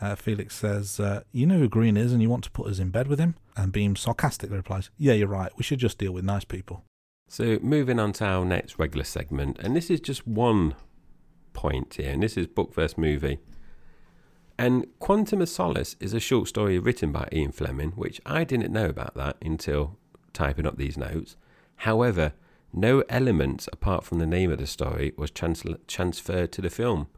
Uh, 0.00 0.14
Felix 0.14 0.56
says, 0.56 0.98
uh, 0.98 1.22
"You 1.32 1.46
know 1.46 1.58
who 1.58 1.68
Green 1.68 1.96
is, 1.96 2.12
and 2.12 2.22
you 2.22 2.30
want 2.30 2.44
to 2.44 2.50
put 2.50 2.66
us 2.66 2.78
in 2.78 2.90
bed 2.90 3.08
with 3.08 3.18
him." 3.18 3.34
And 3.56 3.72
Beam 3.72 3.96
sarcastically 3.96 4.56
replies, 4.56 4.90
"Yeah, 4.96 5.12
you're 5.12 5.28
right. 5.28 5.52
We 5.56 5.62
should 5.62 5.78
just 5.78 5.98
deal 5.98 6.12
with 6.12 6.24
nice 6.24 6.44
people." 6.44 6.84
So 7.28 7.58
moving 7.62 7.98
on 8.00 8.12
to 8.14 8.24
our 8.24 8.44
next 8.44 8.78
regular 8.78 9.04
segment, 9.04 9.58
and 9.60 9.76
this 9.76 9.90
is 9.90 10.00
just 10.00 10.26
one 10.26 10.74
point 11.52 11.94
here, 11.94 12.10
and 12.10 12.22
this 12.22 12.36
is 12.36 12.46
book 12.46 12.74
versus 12.74 12.98
movie. 12.98 13.38
And 14.58 14.86
Quantum 14.98 15.40
of 15.40 15.48
Solace 15.48 15.96
is 16.00 16.12
a 16.12 16.20
short 16.20 16.48
story 16.48 16.78
written 16.78 17.12
by 17.12 17.28
Ian 17.32 17.52
Fleming, 17.52 17.92
which 17.92 18.20
I 18.26 18.44
didn't 18.44 18.72
know 18.72 18.86
about 18.86 19.14
that 19.14 19.36
until 19.40 19.96
typing 20.32 20.66
up 20.66 20.76
these 20.76 20.98
notes. 20.98 21.36
However, 21.76 22.34
no 22.72 23.02
elements 23.08 23.68
apart 23.72 24.04
from 24.04 24.18
the 24.18 24.26
name 24.26 24.50
of 24.50 24.58
the 24.58 24.66
story 24.66 25.12
was 25.16 25.30
trans- 25.30 25.64
transferred 25.86 26.52
to 26.52 26.60
the 26.60 26.70
film. 26.70 27.08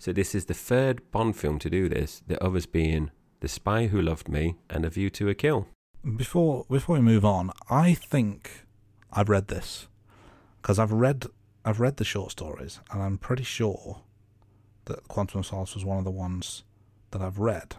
So 0.00 0.14
this 0.14 0.34
is 0.34 0.46
the 0.46 0.54
third 0.54 1.10
Bond 1.10 1.36
film 1.36 1.58
to 1.58 1.68
do 1.68 1.86
this, 1.86 2.22
the 2.26 2.42
others 2.42 2.64
being 2.64 3.10
The 3.40 3.48
Spy 3.48 3.88
Who 3.88 4.00
Loved 4.00 4.30
Me 4.30 4.56
and 4.70 4.86
A 4.86 4.88
View 4.88 5.10
to 5.10 5.28
a 5.28 5.34
Kill. 5.34 5.68
Before 6.16 6.64
before 6.70 6.94
we 6.94 7.02
move 7.02 7.22
on, 7.22 7.50
I 7.68 7.92
think 7.92 8.64
I've 9.12 9.28
read 9.28 9.48
this 9.48 9.88
because 10.62 10.78
I've 10.78 10.90
read 10.90 11.26
I've 11.66 11.80
read 11.80 11.98
the 11.98 12.06
short 12.06 12.30
stories, 12.30 12.80
and 12.90 13.02
I'm 13.02 13.18
pretty 13.18 13.42
sure 13.42 14.00
that 14.86 15.06
Quantum 15.06 15.40
of 15.40 15.46
Solace 15.46 15.74
was 15.74 15.84
one 15.84 15.98
of 15.98 16.04
the 16.04 16.10
ones 16.10 16.64
that 17.10 17.20
I've 17.20 17.38
read. 17.38 17.76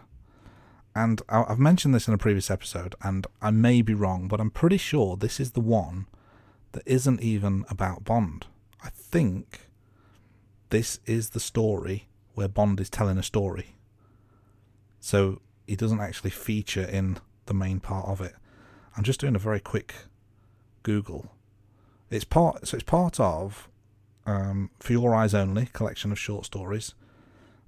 And 0.94 1.22
I've 1.28 1.58
mentioned 1.58 1.92
this 1.92 2.06
in 2.06 2.14
a 2.14 2.18
previous 2.18 2.52
episode, 2.52 2.94
and 3.02 3.26
I 3.40 3.50
may 3.50 3.82
be 3.82 3.94
wrong, 3.94 4.28
but 4.28 4.40
I'm 4.40 4.50
pretty 4.52 4.76
sure 4.76 5.16
this 5.16 5.40
is 5.40 5.52
the 5.52 5.60
one 5.60 6.06
that 6.70 6.84
isn't 6.86 7.20
even 7.20 7.64
about 7.68 8.04
Bond. 8.04 8.46
I 8.80 8.90
think 8.90 9.72
this 10.70 11.00
is 11.04 11.30
the 11.30 11.40
story 11.40 12.06
where 12.34 12.48
Bond 12.48 12.80
is 12.80 12.90
telling 12.90 13.18
a 13.18 13.22
story. 13.22 13.76
So 15.00 15.40
he 15.66 15.76
doesn't 15.76 16.00
actually 16.00 16.30
feature 16.30 16.84
in 16.84 17.18
the 17.46 17.54
main 17.54 17.80
part 17.80 18.08
of 18.08 18.20
it. 18.20 18.34
I'm 18.96 19.04
just 19.04 19.20
doing 19.20 19.34
a 19.34 19.38
very 19.38 19.60
quick 19.60 19.94
Google. 20.82 21.32
It's 22.10 22.24
part 22.24 22.66
so 22.68 22.76
it's 22.76 22.84
part 22.84 23.18
of 23.18 23.68
um, 24.26 24.70
For 24.78 24.92
Your 24.92 25.14
Eyes 25.14 25.34
Only 25.34 25.66
collection 25.72 26.12
of 26.12 26.18
short 26.18 26.44
stories, 26.44 26.94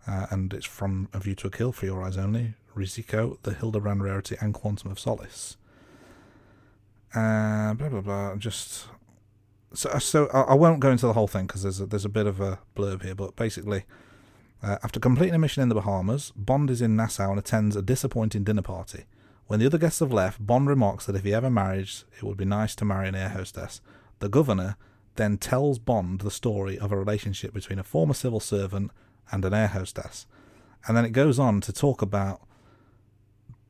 uh, 0.06 0.26
and 0.30 0.52
it's 0.52 0.66
from 0.66 1.08
A 1.12 1.18
View 1.18 1.34
to 1.36 1.46
a 1.48 1.50
Kill, 1.50 1.72
For 1.72 1.86
Your 1.86 2.02
Eyes 2.02 2.18
Only, 2.18 2.54
Risico, 2.76 3.38
The 3.42 3.54
Hildebrand 3.54 4.02
Rarity, 4.02 4.36
and 4.40 4.52
Quantum 4.52 4.90
of 4.90 5.00
Solace. 5.00 5.56
Uh, 7.14 7.74
blah 7.74 7.88
blah 7.88 8.00
blah. 8.00 8.36
Just 8.36 8.86
so 9.72 9.98
so 9.98 10.28
I, 10.28 10.42
I 10.42 10.54
won't 10.54 10.80
go 10.80 10.90
into 10.90 11.06
the 11.06 11.14
whole 11.14 11.28
thing 11.28 11.46
because 11.46 11.62
there's 11.62 11.80
a, 11.80 11.86
there's 11.86 12.04
a 12.04 12.10
bit 12.10 12.26
of 12.26 12.40
a 12.40 12.60
blurb 12.76 13.02
here, 13.02 13.14
but 13.14 13.34
basically. 13.36 13.84
Uh, 14.62 14.78
after 14.82 14.98
completing 14.98 15.34
a 15.34 15.38
mission 15.38 15.62
in 15.62 15.68
the 15.68 15.74
Bahamas, 15.74 16.32
Bond 16.36 16.70
is 16.70 16.80
in 16.80 16.96
Nassau 16.96 17.30
and 17.30 17.38
attends 17.38 17.76
a 17.76 17.82
disappointing 17.82 18.44
dinner 18.44 18.62
party. 18.62 19.04
When 19.46 19.60
the 19.60 19.66
other 19.66 19.78
guests 19.78 20.00
have 20.00 20.12
left, 20.12 20.44
Bond 20.44 20.68
remarks 20.68 21.04
that 21.06 21.16
if 21.16 21.24
he 21.24 21.34
ever 21.34 21.50
marries, 21.50 22.04
it 22.16 22.22
would 22.22 22.38
be 22.38 22.46
nice 22.46 22.74
to 22.76 22.84
marry 22.84 23.08
an 23.08 23.14
air 23.14 23.28
hostess. 23.28 23.82
The 24.20 24.28
governor 24.28 24.76
then 25.16 25.36
tells 25.38 25.78
Bond 25.78 26.20
the 26.20 26.30
story 26.30 26.78
of 26.78 26.92
a 26.92 26.96
relationship 26.96 27.52
between 27.52 27.78
a 27.78 27.84
former 27.84 28.14
civil 28.14 28.40
servant 28.40 28.90
and 29.30 29.44
an 29.44 29.52
air 29.52 29.68
hostess. 29.68 30.26
And 30.86 30.96
then 30.96 31.04
it 31.04 31.10
goes 31.10 31.38
on 31.38 31.60
to 31.62 31.72
talk 31.72 32.02
about 32.02 32.40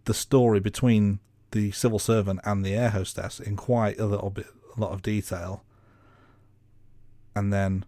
the 0.05 0.15
story 0.15 0.61
between 0.61 1.21
the 1.51 1.71
civil 1.73 1.99
servant 1.99 2.41
and 2.45 2.65
the 2.65 2.75
air 2.75 2.91
hostess 2.91 3.41
in 3.41 3.57
quite 3.57 3.99
a 3.99 4.07
little 4.07 4.31
bit 4.31 4.47
a 4.77 4.81
lot 4.81 4.93
of 4.93 5.03
detail. 5.03 5.65
And 7.35 7.53
then 7.53 7.85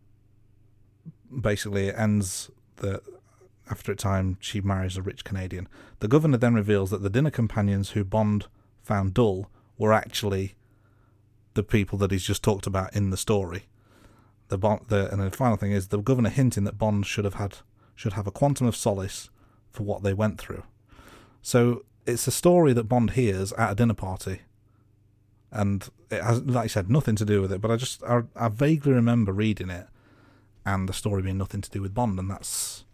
basically 1.40 1.88
it 1.88 1.96
ends 1.98 2.50
that 2.76 3.02
after 3.70 3.92
a 3.92 3.96
time 3.96 4.36
she 4.40 4.60
marries 4.60 4.96
a 4.96 5.02
rich 5.02 5.24
Canadian. 5.24 5.68
The 6.00 6.08
governor 6.08 6.36
then 6.36 6.54
reveals 6.54 6.90
that 6.90 7.02
the 7.02 7.10
dinner 7.10 7.30
companions 7.30 7.90
who 7.90 8.04
Bond 8.04 8.46
found 8.82 9.14
dull 9.14 9.50
were 9.78 9.92
actually 9.92 10.54
the 11.54 11.62
people 11.62 11.98
that 11.98 12.10
he's 12.10 12.24
just 12.24 12.42
talked 12.42 12.66
about 12.66 12.94
in 12.94 13.10
the 13.10 13.16
story. 13.16 13.64
The, 14.48 14.58
Bond, 14.58 14.82
the 14.88 15.10
and 15.10 15.20
the 15.20 15.30
final 15.30 15.56
thing 15.56 15.72
is 15.72 15.88
the 15.88 15.98
governor 15.98 16.30
hinting 16.30 16.64
that 16.64 16.78
Bond 16.78 17.06
should 17.06 17.24
have 17.24 17.34
had 17.34 17.58
should 17.94 18.12
have 18.12 18.26
a 18.26 18.30
quantum 18.30 18.66
of 18.66 18.76
solace 18.76 19.30
for 19.70 19.82
what 19.82 20.02
they 20.02 20.12
went 20.12 20.38
through. 20.38 20.62
So 21.42 21.84
it's 22.06 22.26
a 22.26 22.30
story 22.30 22.72
that 22.74 22.84
Bond 22.84 23.12
hears 23.12 23.52
at 23.54 23.72
a 23.72 23.74
dinner 23.74 23.94
party, 23.94 24.42
and 25.50 25.88
it 26.10 26.22
has, 26.22 26.42
like 26.42 26.64
I 26.64 26.68
said, 26.68 26.90
nothing 26.90 27.16
to 27.16 27.24
do 27.24 27.40
with 27.40 27.52
it. 27.52 27.60
But 27.60 27.70
I 27.70 27.76
just 27.76 28.04
I, 28.04 28.22
I 28.36 28.48
vaguely 28.48 28.92
remember 28.92 29.32
reading 29.32 29.70
it, 29.70 29.88
and 30.66 30.88
the 30.88 30.92
story 30.92 31.22
being 31.22 31.38
nothing 31.38 31.62
to 31.62 31.70
do 31.70 31.80
with 31.80 31.94
Bond, 31.94 32.18
and 32.18 32.30
that's 32.30 32.84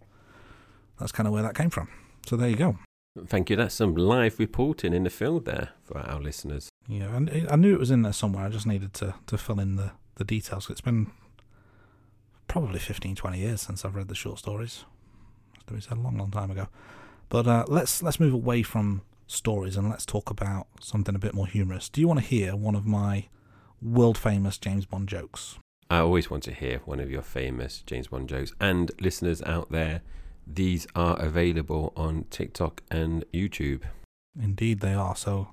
that's 1.00 1.10
kind 1.10 1.26
of 1.26 1.32
where 1.32 1.42
that 1.42 1.56
came 1.56 1.70
from. 1.70 1.88
So 2.26 2.36
there 2.36 2.48
you 2.48 2.56
go. 2.56 2.78
Thank 3.26 3.50
you. 3.50 3.56
That's 3.56 3.74
some 3.74 3.94
live 3.94 4.38
reporting 4.38 4.92
in 4.94 5.04
the 5.04 5.10
field 5.10 5.44
there 5.44 5.70
for 5.82 5.98
our 5.98 6.20
listeners. 6.20 6.68
Yeah, 6.86 7.14
and 7.16 7.46
I 7.50 7.56
knew 7.56 7.74
it 7.74 7.80
was 7.80 7.90
in 7.90 8.02
there 8.02 8.12
somewhere. 8.12 8.46
I 8.46 8.48
just 8.48 8.66
needed 8.66 8.94
to, 8.94 9.14
to 9.26 9.36
fill 9.36 9.60
in 9.60 9.76
the, 9.76 9.92
the 10.14 10.24
details. 10.24 10.70
It's 10.70 10.80
been 10.80 11.10
probably 12.48 12.78
15, 12.78 13.16
20 13.16 13.38
years 13.38 13.60
since 13.60 13.84
I've 13.84 13.96
read 13.96 14.08
the 14.08 14.14
short 14.14 14.38
stories. 14.38 14.84
It's 15.70 15.88
a 15.88 15.94
long, 15.94 16.18
long 16.18 16.30
time 16.30 16.50
ago. 16.50 16.68
But 17.28 17.46
uh, 17.46 17.64
let's 17.66 18.02
let's 18.02 18.20
move 18.20 18.34
away 18.34 18.62
from 18.62 19.02
stories 19.26 19.76
and 19.76 19.88
let's 19.88 20.04
talk 20.04 20.28
about 20.28 20.66
something 20.80 21.14
a 21.14 21.18
bit 21.18 21.34
more 21.34 21.46
humorous. 21.46 21.88
Do 21.88 22.00
you 22.00 22.08
want 22.08 22.20
to 22.20 22.26
hear 22.26 22.54
one 22.54 22.74
of 22.74 22.86
my 22.86 23.28
world 23.80 24.18
famous 24.18 24.58
James 24.58 24.84
Bond 24.84 25.08
jokes? 25.08 25.58
I 25.92 25.98
always 25.98 26.30
want 26.30 26.42
to 26.44 26.54
hear 26.54 26.80
one 26.86 27.00
of 27.00 27.10
your 27.10 27.20
famous 27.20 27.82
James 27.84 28.06
Bond 28.06 28.26
jokes. 28.26 28.54
And 28.58 28.90
listeners 28.98 29.42
out 29.42 29.70
there, 29.70 30.00
these 30.46 30.86
are 30.96 31.20
available 31.20 31.92
on 31.94 32.24
TikTok 32.30 32.82
and 32.90 33.26
YouTube. 33.30 33.82
Indeed, 34.40 34.80
they 34.80 34.94
are. 34.94 35.14
So 35.14 35.48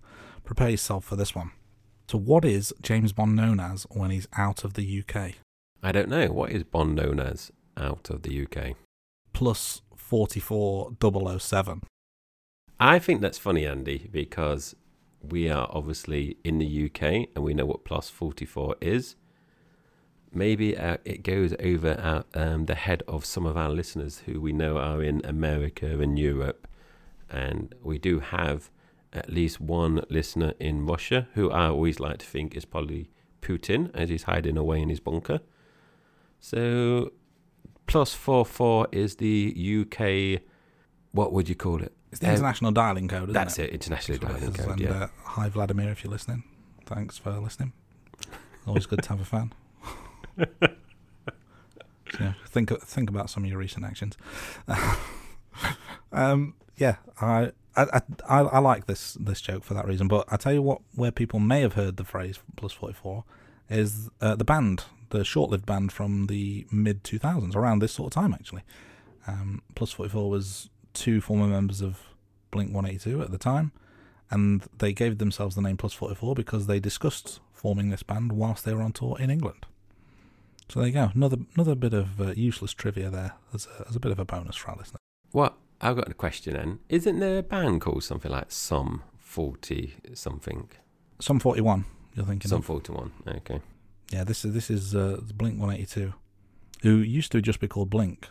prepare 0.45 0.69
yourself 0.69 1.03
for 1.03 1.17
this 1.17 1.35
one. 1.35 1.51
So, 2.07 2.17
what 2.17 2.45
is 2.45 2.73
James 2.81 3.11
Bond 3.11 3.35
known 3.35 3.59
as 3.59 3.85
when 3.91 4.11
he's 4.11 4.29
out 4.37 4.63
of 4.63 4.75
the 4.75 5.03
UK? 5.03 5.33
I 5.83 5.91
don't 5.91 6.07
know. 6.07 6.27
What 6.27 6.51
is 6.51 6.63
Bond 6.63 6.95
known 6.95 7.19
as 7.19 7.51
out 7.75 8.09
of 8.09 8.21
the 8.21 8.41
UK? 8.45 8.77
Plus 9.33 9.81
44007. 9.97 11.81
I 12.79 12.97
think 12.97 13.19
that's 13.19 13.37
funny, 13.37 13.65
Andy, 13.65 14.07
because 14.09 14.73
we 15.21 15.49
are 15.49 15.67
obviously 15.69 16.37
in 16.45 16.59
the 16.59 16.85
UK 16.85 17.27
and 17.35 17.43
we 17.43 17.53
know 17.53 17.65
what 17.65 17.83
plus 17.83 18.09
44 18.09 18.77
is. 18.79 19.17
Maybe 20.31 20.77
uh, 20.77 20.97
it 21.05 21.23
goes 21.23 21.53
over 21.59 21.93
our, 21.93 22.23
um, 22.39 22.65
the 22.65 22.75
head 22.75 23.01
of 23.07 23.25
some 23.25 23.45
of 23.45 23.57
our 23.57 23.69
listeners 23.69 24.19
who 24.25 24.39
we 24.39 24.53
know 24.53 24.77
are 24.77 25.01
in 25.01 25.21
America 25.25 25.99
and 25.99 26.19
Europe. 26.19 26.67
And 27.29 27.73
we 27.83 27.97
do 27.97 28.19
have 28.19 28.69
at 29.11 29.31
least 29.31 29.59
one 29.59 30.03
listener 30.09 30.53
in 30.59 30.85
Russia 30.85 31.27
who 31.33 31.49
I 31.49 31.67
always 31.69 31.99
like 31.99 32.19
to 32.19 32.25
think 32.25 32.55
is 32.55 32.63
probably 32.65 33.09
Putin 33.41 33.89
as 33.95 34.09
he's 34.09 34.23
hiding 34.23 34.55
away 34.57 34.81
in 34.81 34.89
his 34.89 34.99
bunker. 34.99 35.39
So 36.39 37.11
plus 37.87 38.13
four 38.13 38.45
four 38.45 38.87
is 38.91 39.15
the 39.15 39.53
UK. 39.81 40.41
What 41.11 41.33
would 41.33 41.49
you 41.49 41.55
call 41.55 41.81
it? 41.81 41.93
It's 42.11 42.19
the 42.19 42.29
international 42.29 42.71
dialing 42.71 43.07
code, 43.07 43.23
isn't 43.23 43.33
That's 43.33 43.57
it? 43.59 43.69
it, 43.69 43.73
international 43.73 44.17
dialing 44.19 44.53
code. 44.53 44.69
And, 44.71 44.79
Yeah. 44.79 45.03
uh, 45.03 45.07
hi, 45.23 45.49
Vladimir, 45.49 45.89
if 45.91 46.03
you're 46.03 46.11
listening. 46.11 46.43
Thanks 46.85 47.17
for 47.17 47.31
listening. 47.39 47.73
Always 48.67 48.85
good 48.85 49.01
to 49.03 49.09
have 49.09 49.21
a 49.21 49.25
fan. 49.25 49.53
Yeah, 52.19 52.33
think 52.47 52.71
think 52.81 53.09
about 53.09 53.29
some 53.29 53.43
of 53.43 53.49
your 53.49 53.59
recent 53.59 53.85
actions. 53.85 54.17
um, 56.11 56.55
yeah, 56.77 56.97
I, 57.21 57.51
I 57.75 58.01
I 58.27 58.39
I 58.39 58.59
like 58.59 58.87
this 58.87 59.13
this 59.19 59.41
joke 59.41 59.63
for 59.63 59.73
that 59.73 59.87
reason. 59.87 60.07
But 60.07 60.25
I 60.29 60.37
tell 60.37 60.53
you 60.53 60.61
what, 60.61 60.81
where 60.95 61.11
people 61.11 61.39
may 61.39 61.61
have 61.61 61.73
heard 61.73 61.97
the 61.97 62.03
phrase 62.03 62.39
plus 62.55 62.71
forty 62.71 62.93
four 62.93 63.25
is 63.69 64.09
uh, 64.21 64.35
the 64.35 64.43
band, 64.43 64.85
the 65.09 65.23
short 65.23 65.51
lived 65.51 65.65
band 65.65 65.91
from 65.91 66.27
the 66.27 66.65
mid 66.71 67.03
two 67.03 67.19
thousands, 67.19 67.55
around 67.55 67.79
this 67.79 67.91
sort 67.93 68.15
of 68.15 68.21
time 68.21 68.33
actually. 68.33 68.63
Um, 69.27 69.61
plus 69.75 69.91
forty 69.91 70.09
four 70.09 70.29
was 70.29 70.69
two 70.93 71.21
former 71.21 71.47
members 71.47 71.81
of 71.81 71.99
Blink 72.51 72.73
one 72.73 72.85
eighty 72.85 72.97
two 72.97 73.21
at 73.21 73.31
the 73.31 73.37
time, 73.37 73.71
and 74.31 74.63
they 74.79 74.93
gave 74.93 75.17
themselves 75.19 75.55
the 75.55 75.61
name 75.61 75.77
Plus 75.77 75.93
forty 75.93 76.15
four 76.15 76.33
because 76.33 76.67
they 76.67 76.79
discussed 76.79 77.39
forming 77.53 77.89
this 77.89 78.03
band 78.03 78.31
whilst 78.31 78.65
they 78.65 78.73
were 78.73 78.81
on 78.81 78.93
tour 78.93 79.17
in 79.19 79.29
England. 79.29 79.65
So 80.69 80.79
there 80.79 80.87
you 80.87 80.93
go. 80.93 81.11
Another 81.15 81.37
another 81.55 81.75
bit 81.75 81.93
of 81.93 82.21
uh, 82.21 82.31
useless 82.35 82.73
trivia 82.73 83.09
there 83.09 83.33
as 83.53 83.67
a, 83.79 83.85
as 83.89 83.95
a 83.95 83.99
bit 83.99 84.11
of 84.11 84.19
a 84.19 84.25
bonus 84.25 84.55
for 84.55 84.71
our 84.71 84.77
listeners. 84.77 84.99
What? 85.31 85.57
I've 85.81 85.95
got 85.95 86.09
a 86.09 86.13
question 86.13 86.53
then. 86.53 86.79
Isn't 86.89 87.19
there 87.19 87.39
a 87.39 87.43
band 87.43 87.81
called 87.81 88.03
something 88.03 88.31
like 88.31 88.51
Some 88.51 89.03
40 89.17 89.93
something? 90.13 90.69
Some 91.19 91.39
forty 91.39 91.61
one. 91.61 91.85
You're 92.15 92.25
thinking 92.25 92.49
Some 92.49 92.59
of? 92.59 92.65
41. 92.65 93.11
Okay. 93.27 93.61
Yeah, 94.11 94.23
this 94.23 94.43
is 94.45 94.53
this 94.53 94.69
is 94.69 94.95
uh, 94.95 95.21
Blink 95.35 95.59
one 95.59 95.73
eighty 95.73 95.85
two, 95.85 96.13
who 96.81 96.97
used 96.97 97.31
to 97.33 97.41
just 97.41 97.59
be 97.59 97.67
called 97.67 97.89
Blink. 97.89 98.27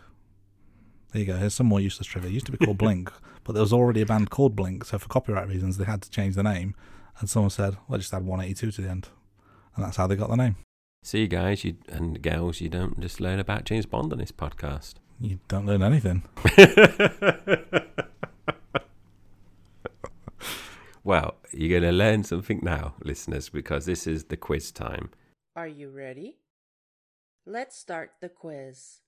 There 1.12 1.20
you 1.20 1.26
go. 1.26 1.36
Here's 1.36 1.54
some 1.54 1.66
more 1.66 1.80
useless 1.80 2.06
trivia. 2.06 2.30
It 2.30 2.34
used 2.34 2.46
to 2.46 2.52
be 2.52 2.58
called 2.58 2.78
Blink, 2.84 3.12
but 3.44 3.52
there 3.52 3.62
was 3.62 3.72
already 3.72 4.00
a 4.02 4.06
band 4.06 4.30
called 4.30 4.56
Blink, 4.56 4.84
so 4.84 4.98
for 4.98 5.08
copyright 5.08 5.48
reasons 5.48 5.76
they 5.76 5.84
had 5.84 6.02
to 6.02 6.10
change 6.10 6.34
the 6.34 6.42
name. 6.42 6.74
And 7.20 7.30
someone 7.30 7.50
said, 7.50 7.76
"Well, 7.86 7.98
just 7.98 8.12
add 8.12 8.24
one 8.26 8.40
eighty 8.40 8.54
two 8.54 8.70
to 8.72 8.80
the 8.82 8.88
end," 8.88 9.08
and 9.76 9.84
that's 9.84 9.96
how 9.96 10.06
they 10.06 10.16
got 10.16 10.30
the 10.30 10.36
name. 10.36 10.56
See, 11.02 11.20
you 11.20 11.28
guys 11.28 11.64
you 11.64 11.76
and 11.88 12.20
girls, 12.20 12.60
you 12.60 12.68
don't 12.68 12.98
just 13.00 13.20
learn 13.20 13.38
about 13.38 13.64
James 13.64 13.86
Bond 13.86 14.12
on 14.12 14.18
this 14.18 14.32
podcast. 14.32 14.94
You 15.20 15.38
don't 15.48 15.64
learn 15.66 15.82
anything. 15.82 16.24
well, 21.04 21.36
you're 21.52 21.80
going 21.80 21.90
to 21.90 21.96
learn 21.96 22.24
something 22.24 22.60
now, 22.62 22.94
listeners, 23.02 23.48
because 23.48 23.86
this 23.86 24.06
is 24.06 24.24
the 24.24 24.36
quiz 24.36 24.70
time. 24.70 25.10
Are 25.56 25.68
you 25.68 25.88
ready? 25.88 26.36
Let's 27.46 27.78
start 27.78 28.10
the 28.20 28.28
quiz. 28.28 29.00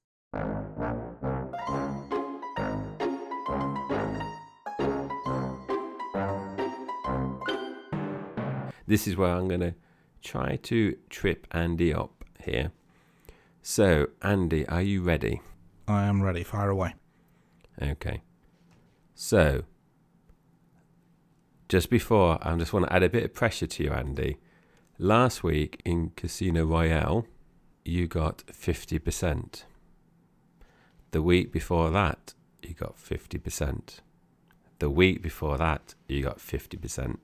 This 8.87 9.07
is 9.07 9.17
where 9.17 9.31
I'm 9.31 9.47
going 9.47 9.61
to 9.61 9.75
try 10.23 10.57
to 10.57 10.97
trip 11.09 11.47
Andy 11.51 11.93
up 11.93 12.25
here. 12.45 12.73
So, 13.63 14.09
Andy, 14.23 14.67
are 14.69 14.83
you 14.83 15.03
ready? 15.03 15.41
I 15.87 16.05
am 16.05 16.23
ready. 16.23 16.43
Fire 16.45 16.71
away. 16.71 16.95
Okay. 17.81 18.23
So, 19.15 19.65
just 21.69 21.91
before, 21.91 22.39
I 22.43 22.57
just 22.57 22.73
want 22.73 22.87
to 22.87 22.93
add 22.93 23.03
a 23.03 23.09
bit 23.09 23.25
of 23.25 23.35
pressure 23.35 23.67
to 23.67 23.85
you, 23.85 23.91
Andy. 23.91 24.39
Last 24.99 25.43
week 25.43 25.81
in 25.85 26.11
Casino 26.17 26.65
Royale, 26.65 27.27
you 27.85 28.07
got 28.07 28.39
50%. 28.49 29.65
The 31.13 31.23
week 31.23 31.53
before 31.53 31.91
that, 31.91 32.35
you 32.63 32.75
got 32.75 32.97
50%. 32.97 34.01
The 34.79 34.91
week 34.91 35.23
before 35.23 35.59
that, 35.59 35.95
you 36.09 36.23
got 36.23 36.39
50%. 36.39 37.19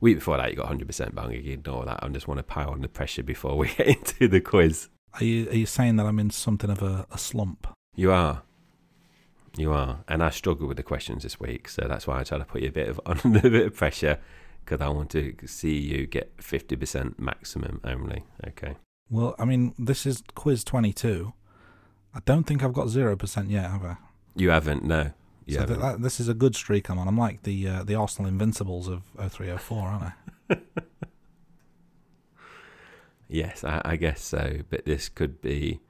Week 0.00 0.16
before 0.16 0.38
that, 0.38 0.50
you 0.50 0.56
got 0.56 0.70
100%, 0.70 1.14
bang. 1.14 1.24
I'm 1.26 1.32
ignore 1.32 1.84
that. 1.84 2.02
I 2.02 2.08
just 2.08 2.26
want 2.26 2.38
to 2.38 2.42
pile 2.42 2.70
on 2.70 2.80
the 2.80 2.88
pressure 2.88 3.22
before 3.22 3.56
we 3.56 3.68
get 3.76 3.86
into 3.86 4.28
the 4.28 4.40
quiz. 4.40 4.88
Are 5.14 5.24
you 5.24 5.48
are 5.50 5.56
you 5.56 5.66
saying 5.66 5.96
that 5.96 6.06
I'm 6.06 6.18
in 6.18 6.30
something 6.30 6.70
of 6.70 6.82
a, 6.82 7.06
a 7.10 7.18
slump? 7.18 7.66
You 7.96 8.12
are. 8.12 8.42
You 9.56 9.72
are. 9.72 10.04
And 10.08 10.22
I 10.22 10.30
struggle 10.30 10.68
with 10.68 10.76
the 10.76 10.82
questions 10.82 11.24
this 11.24 11.40
week, 11.40 11.68
so 11.68 11.86
that's 11.88 12.06
why 12.06 12.20
I 12.20 12.24
try 12.24 12.38
to 12.38 12.44
put 12.44 12.62
you 12.62 12.68
a 12.68 12.72
bit 12.72 12.88
of 12.88 13.00
under 13.24 13.38
a 13.40 13.50
bit 13.50 13.66
of 13.66 13.74
pressure 13.74 14.18
because 14.64 14.80
I 14.80 14.88
want 14.88 15.10
to 15.10 15.34
see 15.46 15.76
you 15.78 16.06
get 16.06 16.36
50% 16.36 17.18
maximum 17.18 17.80
only. 17.84 18.24
Okay. 18.46 18.76
Well, 19.10 19.34
I 19.38 19.44
mean, 19.44 19.74
this 19.78 20.06
is 20.06 20.22
quiz 20.34 20.62
22. 20.62 21.32
I 22.14 22.20
don't 22.24 22.44
think 22.44 22.62
I've 22.62 22.72
got 22.72 22.86
0% 22.86 23.50
yet, 23.50 23.70
have 23.70 23.84
I? 23.84 23.96
You 24.36 24.50
haven't, 24.50 24.84
no. 24.84 25.12
You 25.46 25.54
so 25.54 25.66
th- 25.66 25.68
haven't. 25.78 25.80
that, 25.80 26.02
this 26.02 26.20
is 26.20 26.28
a 26.28 26.34
good 26.34 26.54
streak 26.54 26.88
I'm 26.88 26.98
on. 26.98 27.08
I'm 27.08 27.18
like 27.18 27.42
the 27.42 27.66
uh, 27.68 27.82
the 27.84 27.94
Arsenal 27.94 28.28
Invincibles 28.28 28.88
of 28.88 29.02
0304, 29.16 29.78
aren't 29.88 30.12
I? 30.50 30.56
Yes, 33.32 33.62
I, 33.62 33.80
I 33.84 33.96
guess 33.96 34.20
so. 34.22 34.58
But 34.68 34.84
this 34.84 35.08
could 35.08 35.40
be 35.40 35.80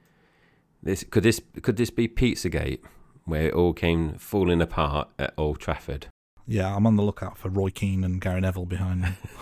this 0.83 1.03
could 1.03 1.23
this 1.23 1.41
could 1.61 1.75
this 1.75 1.89
be 1.89 2.07
Pizzagate, 2.07 2.81
where 3.25 3.47
it 3.47 3.53
all 3.53 3.73
came 3.73 4.13
falling 4.13 4.61
apart 4.61 5.09
at 5.17 5.33
Old 5.37 5.59
Trafford? 5.59 6.07
Yeah, 6.47 6.75
I'm 6.75 6.85
on 6.85 6.97
the 6.97 7.03
lookout 7.03 7.37
for 7.37 7.49
Roy 7.49 7.69
Keane 7.69 8.03
and 8.03 8.21
Gary 8.21 8.41
Neville 8.41 8.65
behind 8.65 9.01
me. 9.01 9.09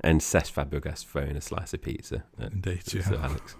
and 0.00 0.20
Cesc 0.20 0.52
Fabregas 0.52 1.04
throwing 1.04 1.36
a 1.36 1.40
slice 1.40 1.74
of 1.74 1.82
pizza. 1.82 2.24
at 2.40 2.52
Indeed, 2.52 2.82
yeah. 2.92 3.02
Alex. 3.22 3.54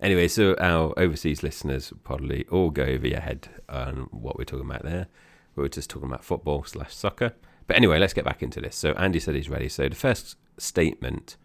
Anyway, 0.00 0.28
so 0.28 0.54
our 0.58 0.94
overseas 0.96 1.42
listeners 1.42 1.92
probably 2.04 2.46
all 2.50 2.70
go 2.70 2.84
over 2.84 3.06
your 3.06 3.20
head 3.20 3.48
on 3.68 4.08
what 4.10 4.38
we're 4.38 4.44
talking 4.44 4.68
about 4.68 4.84
there. 4.84 5.08
We 5.56 5.62
were 5.62 5.68
just 5.68 5.90
talking 5.90 6.08
about 6.08 6.24
football 6.24 6.64
slash 6.64 6.94
soccer. 6.94 7.34
But 7.66 7.76
anyway, 7.76 7.98
let's 7.98 8.14
get 8.14 8.24
back 8.24 8.42
into 8.42 8.60
this. 8.60 8.76
So 8.76 8.92
Andy 8.92 9.18
said 9.18 9.34
he's 9.34 9.50
ready. 9.50 9.68
So 9.68 9.88
the 9.88 9.96
first 9.96 10.36
statement 10.56 11.36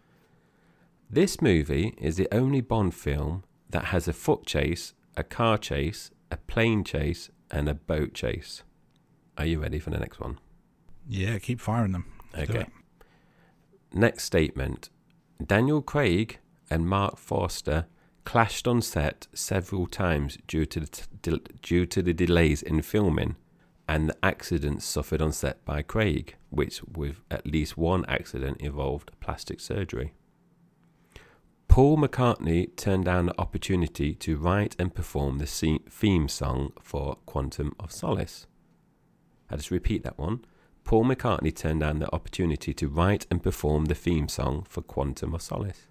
this 1.10 1.40
movie 1.40 1.94
is 1.98 2.16
the 2.16 2.28
only 2.32 2.60
Bond 2.60 2.94
film 2.94 3.44
that 3.70 3.86
has 3.86 4.08
a 4.08 4.12
foot 4.12 4.46
chase, 4.46 4.94
a 5.16 5.22
car 5.22 5.58
chase, 5.58 6.10
a 6.30 6.36
plane 6.36 6.82
chase, 6.82 7.30
and 7.50 7.68
a 7.68 7.74
boat 7.74 8.14
chase. 8.14 8.62
Are 9.36 9.46
you 9.46 9.60
ready 9.60 9.78
for 9.78 9.90
the 9.90 9.98
next 9.98 10.20
one? 10.20 10.38
Yeah, 11.08 11.38
keep 11.38 11.60
firing 11.60 11.92
them. 11.92 12.06
Let's 12.32 12.50
Okay. 12.50 12.66
Next 13.92 14.24
statement 14.24 14.90
Daniel 15.44 15.82
Craig 15.82 16.38
and 16.70 16.88
Marc 16.88 17.18
Forster 17.18 17.86
clashed 18.24 18.66
on 18.66 18.82
set 18.82 19.26
several 19.34 19.86
times 19.86 20.38
due 20.46 20.66
to 20.66 20.80
the, 20.80 20.86
t- 20.86 21.40
due 21.62 21.86
to 21.86 22.02
the 22.02 22.14
delays 22.14 22.62
in 22.62 22.82
filming 22.82 23.36
and 23.86 24.08
the 24.08 24.16
accidents 24.22 24.84
suffered 24.84 25.20
on 25.20 25.32
set 25.32 25.64
by 25.64 25.82
Craig, 25.82 26.36
which, 26.50 26.82
with 26.84 27.20
at 27.30 27.46
least 27.46 27.76
one 27.76 28.04
accident, 28.06 28.60
involved 28.60 29.10
plastic 29.20 29.60
surgery. 29.60 30.12
Paul 31.68 31.98
McCartney 31.98 32.74
turned 32.76 33.04
down 33.04 33.26
the 33.26 33.38
opportunity 33.40 34.14
to 34.14 34.36
write 34.36 34.76
and 34.78 34.94
perform 34.94 35.38
the 35.38 35.46
theme 35.46 36.28
song 36.28 36.72
for 36.80 37.16
Quantum 37.26 37.74
of 37.80 37.90
Solace. 37.90 38.46
I'll 39.50 39.58
just 39.58 39.70
repeat 39.70 40.04
that 40.04 40.18
one. 40.18 40.44
Paul 40.84 41.04
McCartney 41.04 41.54
turned 41.54 41.80
down 41.80 41.98
the 41.98 42.14
opportunity 42.14 42.72
to 42.74 42.88
write 42.88 43.26
and 43.30 43.42
perform 43.42 43.86
the 43.86 43.94
theme 43.94 44.28
song 44.28 44.66
for 44.68 44.82
Quantum 44.82 45.34
of 45.34 45.42
Solace. 45.42 45.88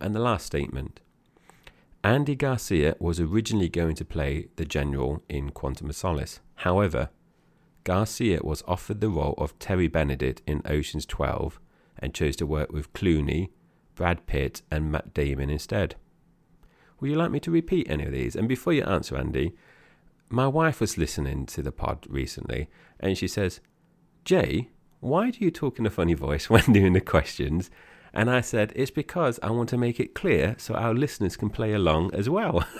And 0.00 0.14
the 0.14 0.20
last 0.20 0.46
statement 0.46 1.00
Andy 2.04 2.34
Garcia 2.34 2.96
was 2.98 3.20
originally 3.20 3.68
going 3.68 3.94
to 3.94 4.04
play 4.04 4.48
the 4.56 4.64
General 4.64 5.22
in 5.28 5.50
Quantum 5.50 5.88
of 5.88 5.94
Solace. 5.94 6.40
However, 6.56 7.10
Garcia 7.84 8.40
was 8.42 8.64
offered 8.66 9.00
the 9.00 9.08
role 9.08 9.34
of 9.38 9.56
Terry 9.60 9.86
Benedict 9.86 10.42
in 10.44 10.62
Ocean's 10.64 11.06
12 11.06 11.60
and 12.00 12.12
chose 12.12 12.34
to 12.36 12.46
work 12.46 12.72
with 12.72 12.92
Clooney, 12.92 13.50
Brad 13.94 14.26
Pitt, 14.26 14.62
and 14.68 14.90
Matt 14.90 15.14
Damon 15.14 15.48
instead. 15.48 15.94
Would 16.98 17.10
you 17.10 17.16
like 17.16 17.30
me 17.30 17.38
to 17.38 17.52
repeat 17.52 17.88
any 17.88 18.04
of 18.04 18.12
these? 18.12 18.34
And 18.34 18.48
before 18.48 18.72
you 18.72 18.82
answer, 18.82 19.16
Andy, 19.16 19.54
my 20.28 20.48
wife 20.48 20.80
was 20.80 20.98
listening 20.98 21.46
to 21.46 21.62
the 21.62 21.72
pod 21.72 22.04
recently 22.08 22.68
and 22.98 23.16
she 23.16 23.28
says, 23.28 23.60
Jai, 24.24 24.70
why 24.98 25.30
do 25.30 25.44
you 25.44 25.52
talk 25.52 25.78
in 25.78 25.86
a 25.86 25.90
funny 25.90 26.14
voice 26.14 26.50
when 26.50 26.72
doing 26.72 26.94
the 26.94 27.00
questions? 27.00 27.70
And 28.14 28.30
I 28.30 28.40
said, 28.42 28.72
It's 28.76 28.90
because 28.90 29.40
I 29.42 29.50
want 29.50 29.68
to 29.70 29.78
make 29.78 29.98
it 29.98 30.14
clear 30.14 30.54
so 30.58 30.74
our 30.74 30.94
listeners 30.94 31.36
can 31.36 31.50
play 31.50 31.72
along 31.72 32.14
as 32.14 32.28
well. 32.28 32.64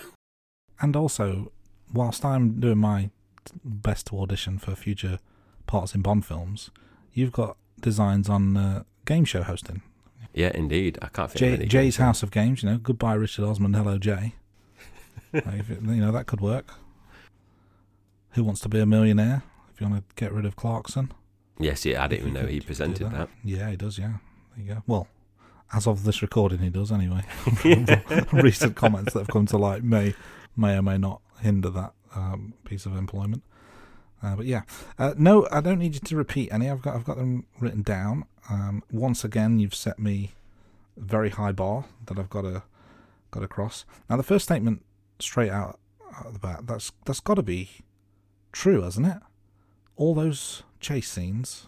And 0.81 0.97
also, 0.97 1.53
whilst 1.93 2.25
I'm 2.25 2.59
doing 2.59 2.79
my 2.79 3.09
best 3.63 4.07
to 4.07 4.19
audition 4.19 4.57
for 4.57 4.75
future 4.75 5.19
parts 5.65 5.95
in 5.95 6.01
Bond 6.01 6.25
films, 6.25 6.71
you've 7.13 7.31
got 7.31 7.55
designs 7.79 8.27
on 8.27 8.57
uh, 8.57 8.83
game 9.05 9.23
show 9.23 9.43
hosting. 9.43 9.81
yeah, 10.33 10.51
indeed. 10.53 10.97
I 11.01 11.07
can't 11.07 11.33
Jai, 11.33 11.47
any 11.47 11.67
Jai's. 11.67 11.97
House 11.97 12.21
of 12.21 12.31
Games, 12.31 12.63
you 12.63 12.69
know, 12.69 12.77
goodbye 12.79 13.13
Richard 13.13 13.45
Osman, 13.45 13.73
hello 13.73 13.97
Jai. 13.97 14.33
Like, 15.33 15.69
you 15.69 15.77
know, 15.81 16.11
that 16.11 16.25
could 16.27 16.41
work. 16.41 16.73
Who 18.31 18.43
Wants 18.43 18.59
to 18.61 18.69
Be 18.69 18.79
a 18.79 18.85
Millionaire? 18.85 19.43
If 19.73 19.79
you 19.79 19.87
want 19.87 20.09
to 20.09 20.15
get 20.15 20.33
rid 20.33 20.45
of 20.45 20.55
Clarkson. 20.55 21.11
Yes, 21.59 21.85
yeah, 21.85 22.03
I 22.03 22.07
didn't 22.07 22.27
even 22.27 22.33
know 22.33 22.41
could 22.41 22.51
he 22.51 22.59
presented 22.59 23.09
that. 23.11 23.29
Yeah, 23.43 23.69
he 23.69 23.75
does, 23.77 23.97
yeah. 23.97 24.17
There 24.57 24.65
you 24.65 24.73
go. 24.73 24.83
Well, 24.85 25.07
as 25.73 25.87
of 25.87 26.03
this 26.03 26.21
recording, 26.21 26.59
he 26.59 26.69
does 26.69 26.91
anyway. 26.91 27.23
Recent 28.33 28.75
comments 28.75 29.13
that 29.13 29.19
have 29.19 29.27
come 29.27 29.45
to 29.47 29.57
light 29.57 29.83
may 29.83 30.13
may 30.55 30.77
or 30.77 30.81
may 30.81 30.97
not 30.97 31.21
hinder 31.41 31.69
that 31.69 31.93
um, 32.15 32.53
piece 32.63 32.85
of 32.85 32.95
employment. 32.95 33.43
Uh, 34.21 34.35
but 34.35 34.45
yeah, 34.45 34.61
uh, 34.97 35.13
no, 35.17 35.47
I 35.51 35.59
don't 35.59 35.79
need 35.79 35.95
you 35.95 35.99
to 35.99 36.15
repeat 36.15 36.51
any. 36.53 36.69
I've 36.69 36.81
got 36.81 36.95
I've 36.95 37.03
got 37.03 37.17
them 37.17 37.45
written 37.59 37.81
down. 37.81 38.25
Um, 38.49 38.83
once 38.91 39.23
again, 39.23 39.59
you've 39.59 39.75
set 39.75 39.99
me 39.99 40.33
a 40.97 41.01
very 41.01 41.29
high 41.29 41.51
bar 41.51 41.85
that 42.05 42.17
I've 42.17 42.29
got 42.29 42.41
to 42.41 42.63
got 43.31 43.41
to 43.41 43.47
cross. 43.47 43.85
Now, 44.09 44.17
the 44.17 44.23
first 44.23 44.45
statement 44.45 44.83
straight 45.19 45.49
out, 45.49 45.79
out 46.15 46.27
of 46.27 46.33
the 46.33 46.39
bat, 46.39 46.67
that's 46.67 46.91
that's 47.05 47.19
got 47.19 47.35
to 47.35 47.43
be 47.43 47.69
true, 48.51 48.83
hasn't 48.83 49.07
it? 49.07 49.17
All 49.95 50.15
those 50.15 50.63
chase 50.79 51.09
scenes, 51.09 51.65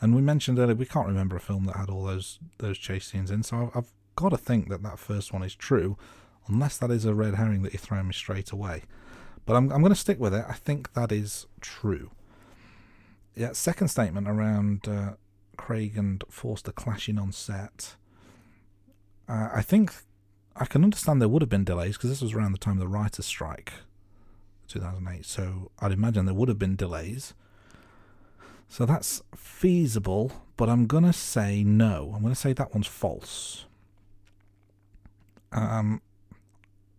and 0.00 0.14
we 0.14 0.22
mentioned 0.22 0.58
earlier 0.58 0.74
we 0.74 0.86
can't 0.86 1.06
remember 1.06 1.36
a 1.36 1.40
film 1.40 1.64
that 1.66 1.76
had 1.76 1.88
all 1.88 2.04
those 2.04 2.38
those 2.58 2.78
chase 2.78 3.06
scenes 3.06 3.30
in. 3.30 3.42
So 3.42 3.70
I've, 3.74 3.76
I've 3.76 3.92
got 4.14 4.30
to 4.30 4.36
think 4.36 4.68
that 4.68 4.82
that 4.82 4.98
first 4.98 5.32
one 5.32 5.42
is 5.42 5.54
true, 5.54 5.96
unless 6.48 6.78
that 6.78 6.90
is 6.90 7.04
a 7.04 7.14
red 7.14 7.34
herring 7.34 7.62
that 7.62 7.72
you're 7.72 7.80
throwing 7.80 8.08
me 8.08 8.12
straight 8.12 8.50
away. 8.50 8.82
But 9.44 9.56
I'm 9.56 9.72
I'm 9.72 9.80
going 9.80 9.92
to 9.92 9.98
stick 9.98 10.20
with 10.20 10.34
it. 10.34 10.44
I 10.48 10.54
think 10.54 10.92
that 10.94 11.12
is 11.12 11.46
true. 11.60 12.10
Yeah. 13.34 13.52
Second 13.52 13.88
statement 13.88 14.28
around 14.28 14.88
uh, 14.88 15.12
Craig 15.56 15.96
and 15.96 16.22
Forster 16.28 16.72
clashing 16.72 17.18
on 17.18 17.32
set. 17.32 17.96
Uh, 19.28 19.48
I 19.54 19.62
think 19.62 19.92
I 20.54 20.64
can 20.66 20.84
understand 20.84 21.20
there 21.20 21.28
would 21.28 21.42
have 21.42 21.48
been 21.48 21.64
delays 21.64 21.96
because 21.96 22.10
this 22.10 22.22
was 22.22 22.32
around 22.32 22.52
the 22.52 22.58
time 22.58 22.74
of 22.74 22.80
the 22.80 22.88
writers' 22.88 23.26
strike, 23.26 23.72
2008. 24.68 25.24
So 25.24 25.70
I'd 25.80 25.92
imagine 25.92 26.24
there 26.24 26.34
would 26.34 26.48
have 26.48 26.58
been 26.58 26.76
delays. 26.76 27.34
So 28.68 28.84
that's 28.84 29.22
feasible, 29.34 30.32
but 30.56 30.68
I'm 30.68 30.86
gonna 30.86 31.12
say 31.12 31.62
no. 31.62 32.12
I'm 32.14 32.22
gonna 32.22 32.34
say 32.34 32.52
that 32.52 32.74
one's 32.74 32.86
false. 32.86 33.66
Um, 35.52 36.02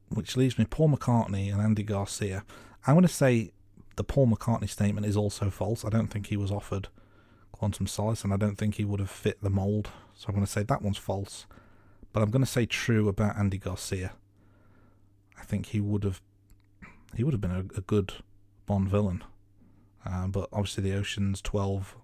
which 0.09 0.37
leaves 0.37 0.57
me 0.57 0.65
Paul 0.65 0.89
McCartney 0.89 1.51
and 1.51 1.61
Andy 1.61 1.83
Garcia. 1.83 2.43
I'm 2.85 2.95
gonna 2.95 3.07
say 3.07 3.51
the 3.95 4.03
Paul 4.03 4.27
McCartney 4.27 4.69
statement 4.69 5.05
is 5.05 5.17
also 5.17 5.49
false. 5.49 5.83
I 5.83 5.89
don't 5.89 6.07
think 6.07 6.27
he 6.27 6.37
was 6.37 6.51
offered 6.51 6.87
Quantum 7.51 7.87
Solace, 7.87 8.23
and 8.23 8.33
I 8.33 8.37
don't 8.37 8.55
think 8.55 8.75
he 8.75 8.85
would 8.85 8.99
have 8.99 9.09
fit 9.09 9.41
the 9.41 9.49
mold. 9.49 9.89
So 10.15 10.27
I'm 10.29 10.35
gonna 10.35 10.47
say 10.47 10.63
that 10.63 10.81
one's 10.81 10.97
false. 10.97 11.45
But 12.13 12.23
I'm 12.23 12.31
gonna 12.31 12.45
say 12.45 12.65
true 12.65 13.07
about 13.07 13.37
Andy 13.37 13.57
Garcia. 13.57 14.13
I 15.39 15.43
think 15.43 15.67
he 15.67 15.79
would 15.79 16.03
have 16.03 16.21
he 17.15 17.23
would 17.23 17.33
have 17.33 17.41
been 17.41 17.51
a, 17.51 17.77
a 17.77 17.81
good 17.81 18.13
Bond 18.65 18.89
villain. 18.89 19.23
Um, 20.09 20.31
but 20.31 20.49
obviously, 20.53 20.89
the 20.89 20.97
Ocean's 20.97 21.41
12 21.41 21.95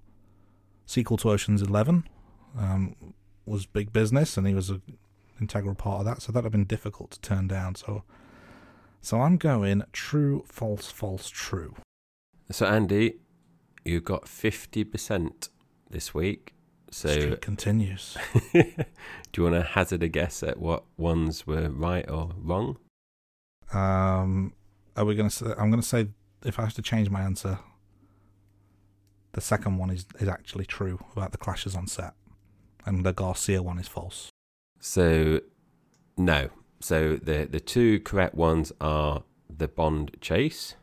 sequel 0.85 1.17
to 1.17 1.29
Ocean's 1.29 1.61
11 1.61 2.07
um, 2.57 2.95
was 3.45 3.65
big 3.65 3.93
business, 3.93 4.37
and 4.37 4.45
he 4.47 4.53
was 4.53 4.69
an 4.69 4.81
integral 5.39 5.75
part 5.75 5.99
of 5.99 6.05
that. 6.05 6.21
So 6.21 6.31
that'd 6.31 6.45
have 6.45 6.51
been 6.51 6.65
difficult 6.65 7.11
to 7.11 7.21
turn 7.21 7.47
down. 7.47 7.75
So, 7.75 8.03
so 9.01 9.21
I'm 9.21 9.37
going 9.37 9.83
true, 9.91 10.43
false, 10.47 10.91
false, 10.91 11.29
true. 11.29 11.75
So, 12.51 12.65
Andy, 12.65 13.15
you 13.85 14.01
got 14.01 14.25
50% 14.25 15.49
this 15.89 16.13
week. 16.13 16.53
So, 16.91 17.09
Streak 17.09 17.41
continues. 17.41 18.17
do 18.53 18.61
you 19.37 19.43
want 19.43 19.55
to 19.55 19.63
hazard 19.63 20.03
a 20.03 20.07
guess 20.07 20.43
at 20.43 20.59
what 20.59 20.83
ones 20.97 21.47
were 21.47 21.69
right 21.69 22.07
or 22.09 22.31
wrong? 22.37 22.77
Um, 23.73 24.53
are 24.95 25.03
we 25.03 25.15
going 25.15 25.29
to? 25.29 25.59
I'm 25.59 25.71
going 25.71 25.81
to 25.81 25.87
say 25.87 26.09
if 26.45 26.59
I 26.59 26.63
have 26.63 26.73
to 26.75 26.83
change 26.83 27.09
my 27.09 27.21
answer, 27.21 27.57
the 29.33 29.41
second 29.41 29.77
one 29.77 29.89
is 29.89 30.05
is 30.19 30.27
actually 30.27 30.65
true 30.65 30.99
about 31.15 31.31
the 31.31 31.37
clashes 31.37 31.75
on 31.75 31.87
set, 31.87 32.13
and 32.85 33.05
the 33.05 33.13
Garcia 33.13 33.61
one 33.61 33.79
is 33.79 33.87
false. 33.87 34.29
So, 34.79 35.41
no. 36.17 36.49
So 36.79 37.15
the 37.15 37.47
the 37.49 37.59
two 37.59 37.99
correct 37.99 38.35
ones 38.35 38.71
are 38.79 39.23
the 39.49 39.67
Bond 39.67 40.17
chase 40.21 40.75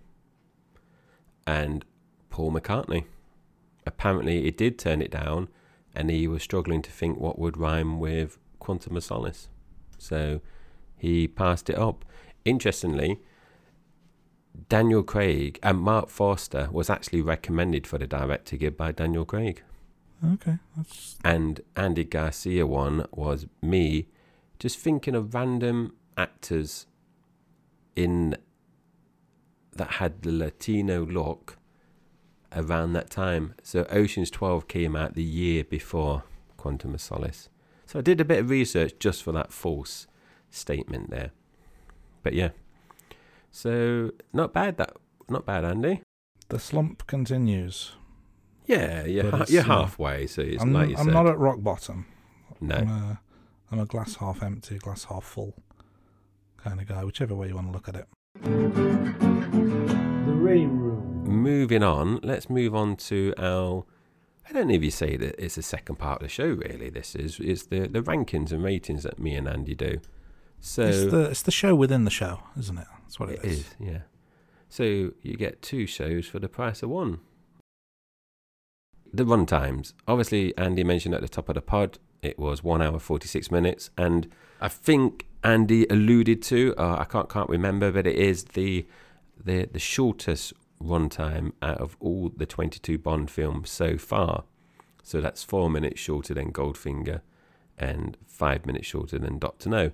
and 1.47 1.85
Paul 2.29 2.53
McCartney. 2.53 3.05
Apparently, 3.87 4.43
he 4.43 4.51
did 4.51 4.79
turn 4.79 5.03
it 5.03 5.11
down, 5.11 5.49
and 5.95 6.11
he 6.11 6.29
was 6.29 6.43
struggling 6.43 6.83
to 6.83 6.91
think 6.91 7.19
what 7.19 7.39
would 7.39 7.57
rhyme 7.57 7.99
with 7.99 8.39
Quantum 8.59 8.97
of 8.97 9.05
Solace. 9.05 9.49
So 9.99 10.41
he 10.97 11.27
passed 11.27 11.69
it 11.71 11.79
up. 11.79 12.05
Interestingly, 12.45 13.21
Daniel 14.69 15.03
Craig 15.03 15.59
and 15.63 15.79
Marc 15.79 16.09
Forster 16.09 16.69
was 16.71 16.91
actually 16.91 17.23
recommended 17.23 17.87
for 17.87 17.99
the 17.99 18.07
director 18.07 18.57
gig 18.57 18.77
by 18.77 18.93
Daniel 18.93 19.25
Craig. 19.25 19.63
Okay, 20.35 20.59
that's 20.77 21.17
And 21.25 21.61
Andy 21.77 22.05
Garcia 22.05 22.67
one 22.67 23.07
was 23.13 23.47
me 23.63 24.09
just 24.59 24.79
thinking 24.79 25.15
of 25.15 25.35
random 25.35 25.95
actors 26.17 26.87
in 27.97 28.37
that 29.73 29.93
had 29.93 30.23
the 30.23 30.33
Latino 30.33 31.07
look 31.07 31.57
around 32.55 32.93
that 32.93 33.11
time. 33.11 33.55
So 33.63 33.87
Ocean's 33.91 34.31
12 34.31 34.69
came 34.69 34.95
out 34.95 35.15
the 35.15 35.23
year 35.23 35.65
before 35.65 36.25
Quantum 36.57 36.95
of 36.95 37.01
Solace. 37.01 37.49
So 37.87 37.99
I 37.99 38.03
did 38.03 38.21
a 38.21 38.25
bit 38.25 38.41
of 38.41 38.51
research 38.51 38.93
just 38.99 39.23
for 39.23 39.33
that 39.33 39.53
false 39.53 40.07
statement 40.51 41.11
there. 41.11 41.31
But 42.23 42.35
yeah. 42.35 42.51
So 43.51 44.11
not 44.33 44.53
bad 44.53 44.77
that 44.79 44.93
not 45.29 45.45
bad 45.47 45.65
Andy. 45.65 46.03
the 46.49 46.59
slump 46.59 47.07
continues. 47.07 47.93
Yeah, 48.67 49.05
you're, 49.05 49.31
ha- 49.31 49.47
you're 49.49 49.63
halfway, 49.65 50.27
so 50.29 50.43
it's 50.43 50.63
I'm, 50.63 50.73
like 50.73 50.91
you 50.91 50.97
I'm 50.97 51.07
said. 51.07 51.15
not 51.15 51.27
at 51.27 51.39
rock 51.39 51.61
bottom. 51.61 52.07
no. 52.61 52.77
I'm 52.77 52.89
a, 52.89 53.21
I'm 53.73 53.79
a 53.81 53.87
glass 53.87 54.17
half 54.17 54.43
empty, 54.43 54.79
glass 54.79 55.05
half 55.05 55.25
full 55.25 55.55
kind 56.57 56.81
of 56.81 56.87
guy, 56.87 57.03
whichever 57.05 57.35
way 57.35 57.49
you 57.49 57.55
want 57.57 57.69
to 57.69 57.73
look 57.73 57.89
at 57.89 57.97
it. 57.97 58.07
The 58.43 60.33
rating 60.37 60.79
room. 60.79 61.25
moving 61.25 61.83
on, 61.83 62.21
let's 62.23 62.49
move 62.51 62.75
on 62.75 62.97
to 62.97 63.35
our. 63.39 63.85
I 64.49 64.53
don't 64.53 64.69
know 64.69 64.75
if 64.75 64.83
you 64.83 64.91
say 64.91 65.17
that 65.17 65.43
it's 65.43 65.55
the 65.57 65.63
second 65.63 65.97
part 65.97 66.21
of 66.21 66.27
the 66.27 66.29
show. 66.29 66.47
Really, 66.49 66.91
this 66.91 67.15
is 67.15 67.41
is 67.41 67.67
the 67.67 67.89
the 67.89 68.03
rankings 68.03 68.53
and 68.53 68.63
ratings 68.63 69.03
that 69.05 69.19
me 69.19 69.35
and 69.35 69.49
Andy 69.49 69.75
do. 69.75 70.01
So 70.61 70.83
it's 70.83 71.11
the 71.11 71.31
it's 71.31 71.43
the 71.43 71.51
show 71.51 71.75
within 71.75 72.05
the 72.05 72.11
show, 72.11 72.41
isn't 72.59 72.79
it? 72.79 72.87
That's 73.11 73.19
what 73.19 73.31
it 73.31 73.45
is, 73.45 73.75
yeah. 73.81 74.03
So 74.69 74.85
you 74.85 75.37
get 75.37 75.63
two 75.63 75.85
shows 75.85 76.29
for 76.29 76.39
the 76.39 76.49
price 76.49 76.81
of 76.81 76.91
one. 76.91 77.19
The 79.13 79.25
run 79.25 79.47
times. 79.47 79.95
Obviously, 80.07 80.57
Andy 80.57 80.85
mentioned 80.85 81.17
at 81.17 81.21
the 81.21 81.29
top 81.29 81.49
of 81.49 81.57
the 81.57 81.61
pod, 81.61 81.99
it 82.23 82.39
was 82.39 82.63
one 82.63 82.81
hour 82.81 83.01
forty 83.01 83.27
six 83.27 83.51
minutes, 83.51 83.91
and 83.99 84.29
I 84.61 84.69
think 84.69 85.27
Andy 85.43 85.89
alluded 85.91 86.41
to. 86.43 86.73
Uh, 86.79 86.99
I 87.01 87.05
can't 87.05 87.29
can't 87.29 87.49
remember, 87.49 87.91
but 87.91 88.07
it 88.07 88.15
is 88.15 88.45
the 88.45 88.87
the 89.45 89.65
the 89.65 89.81
shortest 89.81 90.53
runtime 90.81 91.51
out 91.61 91.79
of 91.79 91.97
all 91.99 92.31
the 92.37 92.47
twenty 92.47 92.79
two 92.79 92.97
Bond 92.97 93.29
films 93.29 93.71
so 93.71 93.99
far. 93.99 94.45
So 95.03 95.21
that's 95.21 95.43
four 95.43 95.69
minutes 95.69 95.99
shorter 95.99 96.33
than 96.33 96.53
Goldfinger, 96.53 97.23
and 97.77 98.17
five 98.29 98.67
minutes 98.67 98.87
shorter 98.87 99.19
than 99.19 99.41
Doctor 99.41 99.69
No 99.69 99.91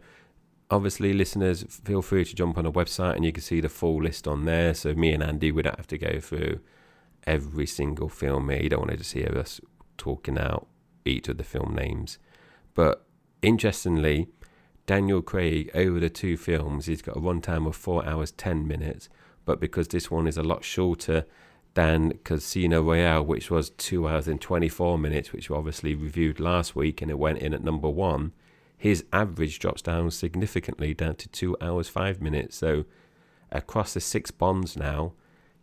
obviously 0.71 1.13
listeners 1.13 1.65
feel 1.85 2.03
free 2.03 2.25
to 2.25 2.35
jump 2.35 2.59
on 2.59 2.65
the 2.65 2.73
website 2.73 3.17
and 3.17 3.25
you 3.25 3.33
can 3.33 3.43
see 3.43 3.61
the 3.61 3.69
full 3.69 4.03
list 4.03 4.27
on 4.27 4.45
there. 4.45 4.75
So 4.75 4.95
me 4.95 5.13
and 5.13 5.23
andy 5.23 5.53
would 5.53 5.67
have 5.67 5.87
to 5.89 5.99
go 5.99 6.21
through 6.21 6.61
every 7.27 7.67
single 7.67 8.09
film 8.09 8.49
here. 8.49 8.63
You 8.63 8.69
don't 8.71 8.81
want 8.81 8.91
to 8.93 8.97
just 8.97 9.13
hear 9.13 9.37
us 9.37 9.61
talking 9.97 10.39
out 10.39 10.67
each 11.05 11.29
of 11.29 11.39
the 11.39 11.45
film 11.45 11.75
names. 11.75 12.19
But 12.75 13.05
interestingly 13.43 14.29
daniel 14.87 15.21
craig 15.21 15.69
over 15.75 15.99
the 15.99 16.09
two 16.09 16.37
films 16.37 16.87
he's 16.87 17.03
got 17.03 17.17
a 17.17 17.21
runtime 17.21 17.67
of 17.67 17.77
4 17.77 18.07
hours 18.07 18.33
10 18.33 18.67
minutes. 18.67 19.09
But 19.45 19.61
because 19.61 19.89
this 19.89 20.11
one 20.11 20.27
is 20.27 20.37
a 20.37 20.43
lot 20.43 20.65
shorter 20.65 21.25
than 21.75 22.19
casino 22.25 22.83
royale 22.83 23.25
which 23.25 23.51
was 23.51 23.71
2 23.71 24.09
hours 24.09 24.27
and 24.27 24.41
24 24.41 24.99
minutes 24.99 25.33
which 25.33 25.49
we 25.49 25.57
obviously 25.57 25.95
reviewed 25.95 26.41
last 26.41 26.75
week 26.75 27.03
and 27.03 27.11
it 27.11 27.19
went 27.19 27.39
in 27.39 27.55
at 27.55 27.63
number 27.63 27.89
one 27.89 28.33
his 28.77 29.05
average 29.13 29.59
drops 29.59 29.83
down 29.83 30.11
significantly 30.11 30.95
down 30.95 31.17
to 31.17 31.29
two 31.29 31.57
hours 31.61 31.89
five 31.89 32.21
minutes. 32.21 32.57
So 32.57 32.85
across 33.51 33.95
the 33.95 34.01
six 34.01 34.31
bonds 34.31 34.77
now, 34.77 35.15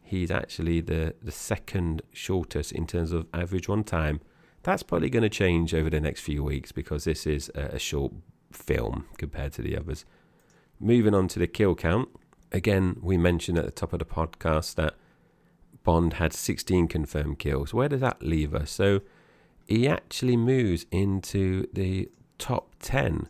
he's 0.02 0.32
actually 0.32 0.82
the, 0.82 1.16
the 1.22 1.32
second 1.32 2.02
shortest 2.12 2.72
in 2.72 2.88
terms 2.88 3.12
of 3.12 3.28
average 3.34 3.68
run 3.68 3.84
time. 3.84 4.20
That's 4.64 4.84
probably 4.84 5.10
going 5.10 5.24
to 5.24 5.30
change 5.30 5.74
over 5.74 5.90
the 5.90 6.00
next 6.00 6.22
few 6.22 6.44
weeks 6.44 6.72
because 6.72 7.04
this 7.04 7.28
is 7.28 7.52
a, 7.54 7.76
a 7.76 7.80
short 7.80 8.14
film 8.52 9.06
compared 9.18 9.54
to 9.54 9.62
the 9.62 9.78
others. 9.78 10.06
Moving 10.80 11.14
on 11.14 11.28
to 11.30 11.40
the 11.40 11.48
kill 11.48 11.76
count. 11.76 12.10
Again, 12.52 12.98
we 13.02 13.18
mentioned 13.18 13.58
at 13.58 13.66
the 13.66 13.72
top 13.72 13.94
of 13.94 14.00
the 14.00 14.06
podcast 14.06 14.76
that 14.76 14.96
Bond 15.84 16.14
had 16.14 16.34
16 16.34 16.88
confirmed 16.88 17.40
kills. 17.40 17.74
Where 17.74 17.90
does 17.90 18.02
that 18.02 18.24
leave 18.24 18.56
us? 18.56 18.72
So 18.72 19.02
he 19.68 19.88
actually 19.88 20.38
moves 20.38 20.86
into 20.92 21.68
the 21.74 22.10
top 22.44 22.76
10 22.82 23.30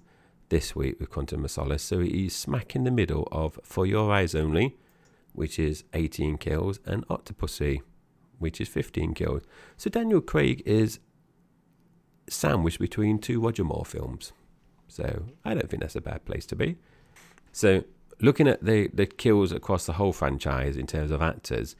this 0.49 0.75
week 0.75 0.99
with 0.99 1.11
Quantum 1.11 1.45
of 1.45 1.51
Solace. 1.51 1.83
So 1.83 1.99
he's 1.99 2.35
smack 2.35 2.75
in 2.75 2.83
the 2.83 2.89
middle 2.89 3.27
of 3.31 3.59
For 3.61 3.85
Your 3.85 4.11
Eyes 4.11 4.33
Only, 4.33 4.75
which 5.33 5.59
is 5.59 5.83
18 5.93 6.39
kills, 6.39 6.79
and 6.83 7.07
Octopussy, 7.09 7.83
which 8.39 8.59
is 8.59 8.67
15 8.69 9.13
kills. 9.13 9.43
So 9.77 9.91
Daniel 9.91 10.19
Craig 10.19 10.63
is 10.65 10.97
sandwiched 12.27 12.79
between 12.79 13.19
two 13.19 13.39
Roger 13.39 13.63
Moore 13.63 13.85
films. 13.85 14.33
So 14.87 15.25
I 15.45 15.53
don't 15.53 15.69
think 15.69 15.83
that's 15.83 15.95
a 15.95 16.01
bad 16.01 16.25
place 16.25 16.47
to 16.47 16.55
be. 16.55 16.77
So 17.51 17.83
looking 18.19 18.47
at 18.47 18.65
the, 18.65 18.89
the 18.91 19.05
kills 19.05 19.51
across 19.51 19.85
the 19.85 19.93
whole 19.93 20.13
franchise 20.13 20.75
in 20.75 20.87
terms 20.87 21.11
of 21.11 21.21
actors, 21.21 21.75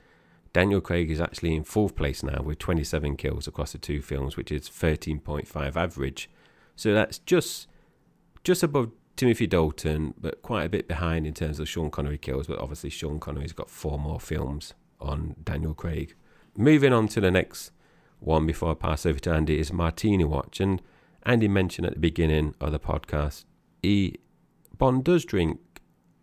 Daniel 0.53 0.81
Craig 0.81 1.09
is 1.09 1.19
actually 1.19 1.55
in 1.55 1.63
fourth 1.63 1.95
place 1.95 2.21
now 2.21 2.43
with 2.43 2.59
27 2.59 3.17
kills 3.17 3.47
across 3.47 3.71
the 3.71 3.79
two 3.79 4.03
films, 4.03 4.37
which 4.37 4.51
is 4.51 4.69
13.5 4.69 5.75
average. 5.75 6.29
So 6.75 6.93
that's 6.93 7.19
just 7.19 7.67
just 8.43 8.63
above 8.63 8.91
Timothy 9.15 9.47
Dalton, 9.47 10.13
but 10.19 10.41
quite 10.41 10.65
a 10.65 10.69
bit 10.69 10.87
behind 10.87 11.27
in 11.27 11.33
terms 11.33 11.59
of 11.59 11.69
Sean 11.69 11.91
Connery 11.91 12.17
kills. 12.17 12.47
But 12.47 12.59
obviously, 12.59 12.89
Sean 12.89 13.19
Connery's 13.19 13.53
got 13.53 13.69
four 13.69 13.99
more 13.99 14.19
films 14.19 14.73
on 14.99 15.35
Daniel 15.43 15.73
Craig. 15.73 16.15
Moving 16.57 16.93
on 16.93 17.07
to 17.09 17.21
the 17.21 17.31
next 17.31 17.71
one 18.19 18.45
before 18.45 18.71
I 18.71 18.75
pass 18.75 19.05
over 19.05 19.19
to 19.19 19.31
Andy 19.31 19.59
is 19.59 19.71
Martini 19.71 20.23
Watch. 20.23 20.59
And 20.59 20.81
Andy 21.23 21.47
mentioned 21.47 21.85
at 21.85 21.93
the 21.93 21.99
beginning 21.99 22.55
of 22.59 22.71
the 22.71 22.79
podcast, 22.79 23.45
he 23.81 24.19
Bond 24.77 25.03
does 25.03 25.25
drink 25.25 25.59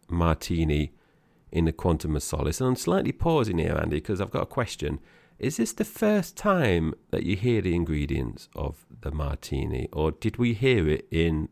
martini 0.09 0.93
in 1.53 1.65
the 1.65 1.73
Quantum 1.73 2.17
of 2.17 2.23
Solace. 2.23 2.61
And 2.61 2.69
I'm 2.69 2.77
slightly 2.77 3.13
pausing 3.13 3.59
here, 3.59 3.79
Andy, 3.81 3.97
because 3.97 4.21
I've 4.21 4.31
got 4.31 4.43
a 4.43 4.47
question. 4.47 5.01
Is 5.41 5.57
this 5.57 5.73
the 5.73 5.87
first 5.87 6.37
time 6.37 6.93
that 7.13 7.23
you 7.23 7.35
hear 7.35 7.63
the 7.63 7.75
ingredients 7.75 8.51
of 8.55 8.85
the 9.01 9.11
martini, 9.11 9.89
or 9.91 10.11
did 10.11 10.37
we 10.37 10.53
hear 10.53 10.87
it 10.87 11.09
in 11.11 11.49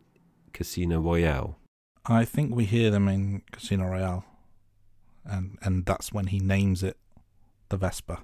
Casino 0.53 1.01
Royale? 1.01 1.57
I 2.05 2.27
think 2.27 2.55
we 2.55 2.67
hear 2.67 2.91
them 2.91 3.09
in 3.09 3.43
Casino 3.51 3.87
Royale, 3.87 4.27
and 5.25 5.57
and 5.63 5.87
that's 5.87 6.13
when 6.13 6.27
he 6.27 6.39
names 6.39 6.83
it 6.83 6.99
the 7.71 7.79
Vesper. 7.79 8.19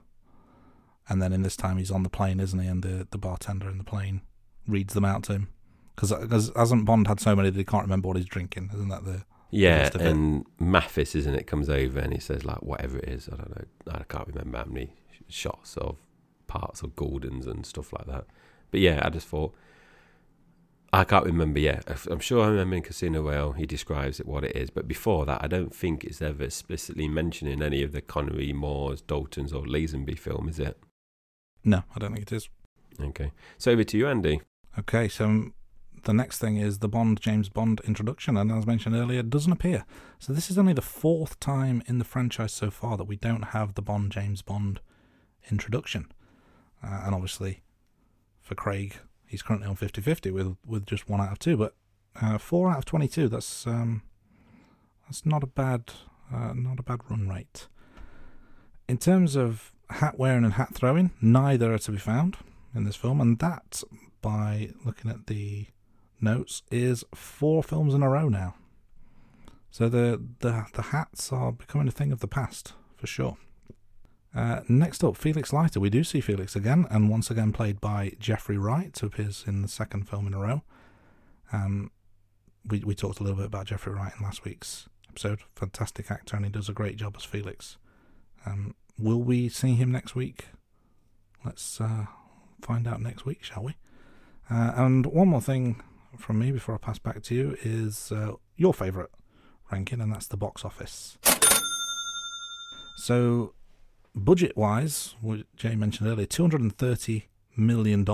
And 1.09 1.23
then 1.23 1.33
in 1.33 1.41
this 1.41 1.57
time 1.57 1.79
he's 1.79 1.91
on 1.91 2.03
the 2.03 2.11
plane, 2.11 2.41
isn't 2.41 2.59
he? 2.59 2.69
And 2.69 2.83
the, 2.83 3.09
the 3.11 3.19
bartender 3.19 3.71
in 3.71 3.79
the 3.79 3.85
plane 3.85 4.21
reads 4.67 4.93
them 4.93 5.05
out 5.05 5.23
to 5.25 5.33
him. 5.33 5.49
Because 5.95 6.11
hasn't 6.57 6.85
Bond 6.85 7.07
had 7.07 7.21
so 7.21 7.35
many 7.35 7.49
that 7.49 7.59
he 7.59 7.65
can't 7.65 7.85
remember 7.85 8.09
what 8.09 8.17
he's 8.19 8.27
drinking? 8.27 8.71
Isn't 8.75 8.89
that 8.89 9.05
the 9.05 9.25
Yeah, 9.51 9.91
and 9.99 10.45
Mathis, 10.59 11.15
isn't 11.15 11.35
it, 11.35 11.47
comes 11.47 11.69
over 11.69 12.01
and 12.01 12.13
he 12.13 12.21
says, 12.21 12.45
like, 12.45 12.63
whatever 12.63 12.99
it 12.99 13.09
is, 13.09 13.29
I 13.33 13.37
don't 13.37 13.57
know, 13.57 13.93
I 13.93 14.03
can't 14.05 14.27
remember 14.29 14.59
how 14.59 14.65
many 14.65 14.95
shots 15.35 15.77
of 15.77 15.97
parts 16.47 16.83
of 16.83 16.97
Gordon's 16.97 17.47
and 17.47 17.67
stuff 17.67 17.93
like 17.93 18.07
that. 18.07 18.27
But 18.71 18.81
yeah, 18.81 19.01
I 19.03 19.11
just 19.11 19.27
thought, 19.27 19.55
I 20.93 21.05
can't 21.05 21.27
remember, 21.27 21.59
yeah. 21.59 21.81
I'm 22.09 22.21
sure 22.21 22.45
I 22.45 22.49
remember 22.49 22.77
in 22.77 22.83
Casino 22.83 23.23
Royale 23.23 23.53
he 23.53 23.67
describes 23.67 24.21
it 24.21 24.27
what 24.27 24.45
it 24.45 24.55
is, 24.55 24.71
but 24.71 24.87
before 24.87 25.27
that, 25.27 25.43
I 25.43 25.49
don't 25.49 25.75
think 25.75 26.05
it's 26.05 26.23
ever 26.23 26.45
explicitly 26.45 27.09
mentioned 27.09 27.51
in 27.51 27.63
any 27.63 27.83
of 27.83 27.93
the 27.93 28.01
Connery, 28.01 28.53
Moores, 28.53 29.01
Daltons, 29.01 29.53
or 29.53 29.65
Lazenby 29.65 30.19
film, 30.19 30.49
is 30.49 30.61
it? 30.61 30.79
No, 31.65 31.83
I 31.95 31.99
don't 31.99 32.13
think 32.13 32.23
it 32.23 32.33
is. 32.33 32.49
Okay. 33.01 33.33
So 33.59 33.73
over 33.73 33.85
to 33.85 33.99
you, 33.99 34.07
Andy. 34.07 34.41
Okay, 34.79 35.09
so 35.09 35.51
the 36.05 36.13
next 36.13 36.39
thing 36.39 36.59
is 36.59 36.79
the 36.79 36.89
Bond 36.89 37.21
James 37.21 37.49
Bond 37.49 37.81
introduction, 37.85 38.37
and 38.37 38.53
as 38.53 38.67
mentioned 38.67 38.95
earlier, 38.95 39.21
it 39.21 39.31
doesn't 39.31 39.53
appear. 39.53 39.85
So 40.19 40.33
this 40.33 40.51
is 40.51 40.59
only 40.59 40.75
the 40.75 40.83
fourth 40.83 41.41
time 41.41 41.83
in 41.87 41.99
the 41.99 42.05
franchise 42.05 42.53
so 42.53 42.71
far 42.71 42.97
that 42.97 43.05
we 43.05 43.17
don't 43.17 43.47
have 43.47 43.75
the 43.75 43.83
Bond 43.83 44.13
James 44.13 44.43
Bond 44.43 44.81
introduction, 45.51 46.11
uh, 46.83 47.03
and 47.05 47.15
obviously 47.15 47.63
for 48.41 48.55
Craig, 48.55 48.97
he's 49.27 49.43
currently 49.43 49.69
on 49.69 49.77
50-50 49.77 50.33
with 50.33 50.57
with 50.67 50.87
just 50.87 51.09
one 51.09 51.21
out 51.21 51.33
of 51.33 51.39
two, 51.39 51.57
but 51.57 51.75
uh, 52.21 52.39
four 52.39 52.71
out 52.71 52.79
of 52.79 52.85
twenty-two. 52.85 53.29
That's 53.29 53.67
um, 53.67 54.03
that's 55.07 55.27
not 55.27 55.43
a 55.43 55.47
bad 55.47 55.93
uh, 56.33 56.53
not 56.55 56.79
a 56.79 56.83
bad 56.83 57.01
run 57.09 57.29
rate. 57.29 57.67
In 58.89 58.99
terms 58.99 59.37
of 59.37 59.73
hat 59.91 60.19
wearing 60.19 60.45
and 60.45 60.55
hat 60.55 60.75
throwing, 60.75 61.11
neither 61.21 61.73
are 61.73 61.79
to 61.79 61.93
be 61.93 61.99
found 61.99 62.37
in 62.75 62.85
this 62.85 62.97
film, 62.97 63.21
and 63.21 63.39
that 63.39 63.83
by 64.21 64.71
looking 64.85 65.11
at 65.11 65.27
the 65.27 65.67
notes 66.21 66.63
is 66.71 67.05
four 67.15 67.63
films 67.63 67.95
in 67.95 68.03
a 68.03 68.09
row 68.09 68.29
now. 68.29 68.55
So 69.71 69.89
the 69.89 70.23
the 70.41 70.67
the 70.75 70.83
hats 70.83 71.33
are 71.33 71.53
becoming 71.53 71.89
a 71.89 71.93
thing 71.93 72.13
of 72.13 72.21
the 72.21 72.29
past 72.29 72.75
for 72.97 73.07
sure. 73.07 73.37
Uh, 74.35 74.61
next 74.69 75.05
up, 75.05 75.17
Felix 75.17 75.53
Leiter. 75.53 75.79
We 75.79 75.91
do 75.91 76.03
see 76.03 76.21
Felix 76.21 76.57
again, 76.57 76.87
and 76.91 77.09
once 77.09 77.31
again 77.31 77.53
played 77.53 77.81
by 77.81 78.13
Jeffrey 78.19 78.59
Wright, 78.59 78.97
who 78.99 79.07
appears 79.07 79.45
in 79.47 79.63
the 79.63 79.69
second 79.69 80.09
film 80.09 80.27
in 80.27 80.35
a 80.35 80.41
row. 80.41 80.63
Um, 81.53 81.93
we 82.67 82.81
we 82.81 82.95
talked 82.95 83.21
a 83.21 83.23
little 83.23 83.37
bit 83.37 83.47
about 83.47 83.67
Jeffrey 83.67 83.93
Wright 83.93 84.13
in 84.19 84.25
last 84.25 84.45
week's 84.45 84.89
episode. 85.09 85.41
Fantastic 85.55 86.11
actor, 86.11 86.37
and 86.37 86.45
he 86.45 86.51
does 86.51 86.69
a 86.69 86.73
great 86.73 86.97
job 86.97 87.15
as 87.17 87.25
Felix. 87.25 87.77
Um, 88.45 88.75
will 88.99 89.23
we 89.23 89.49
see 89.49 89.75
him 89.75 89.93
next 89.93 90.15
week? 90.17 90.47
Let's 91.45 91.81
uh, 91.81 92.07
find 92.61 92.89
out 92.89 93.01
next 93.01 93.25
week, 93.25 93.45
shall 93.45 93.63
we? 93.63 93.77
Uh, 94.51 94.73
and 94.75 95.07
one 95.07 95.29
more 95.29 95.41
thing 95.41 95.83
from 96.19 96.39
me 96.39 96.51
before 96.51 96.75
I 96.75 96.79
pass 96.79 96.99
back 96.99 97.23
to 97.23 97.35
you 97.35 97.57
is 97.63 98.11
uh, 98.11 98.33
your 98.57 98.75
favourite 98.75 99.11
ranking, 99.71 100.01
and 100.01 100.13
that's 100.13 100.27
the 100.27 100.37
box 100.37 100.65
office. 100.65 101.19
So, 102.97 103.55
budget 104.15 104.57
wise, 104.57 105.15
which 105.21 105.45
Jai 105.57 105.75
mentioned 105.75 106.09
earlier, 106.09 106.27
$230 106.27 107.25
million, 107.57 108.05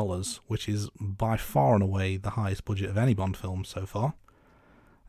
which 0.47 0.69
is 0.69 0.91
by 0.99 1.37
far 1.37 1.75
and 1.75 1.83
away 1.83 2.17
the 2.17 2.31
highest 2.31 2.65
budget 2.65 2.91
of 2.91 2.99
any 2.99 3.15
Bond 3.15 3.37
film 3.37 3.65
so 3.65 3.87
far. 3.87 4.15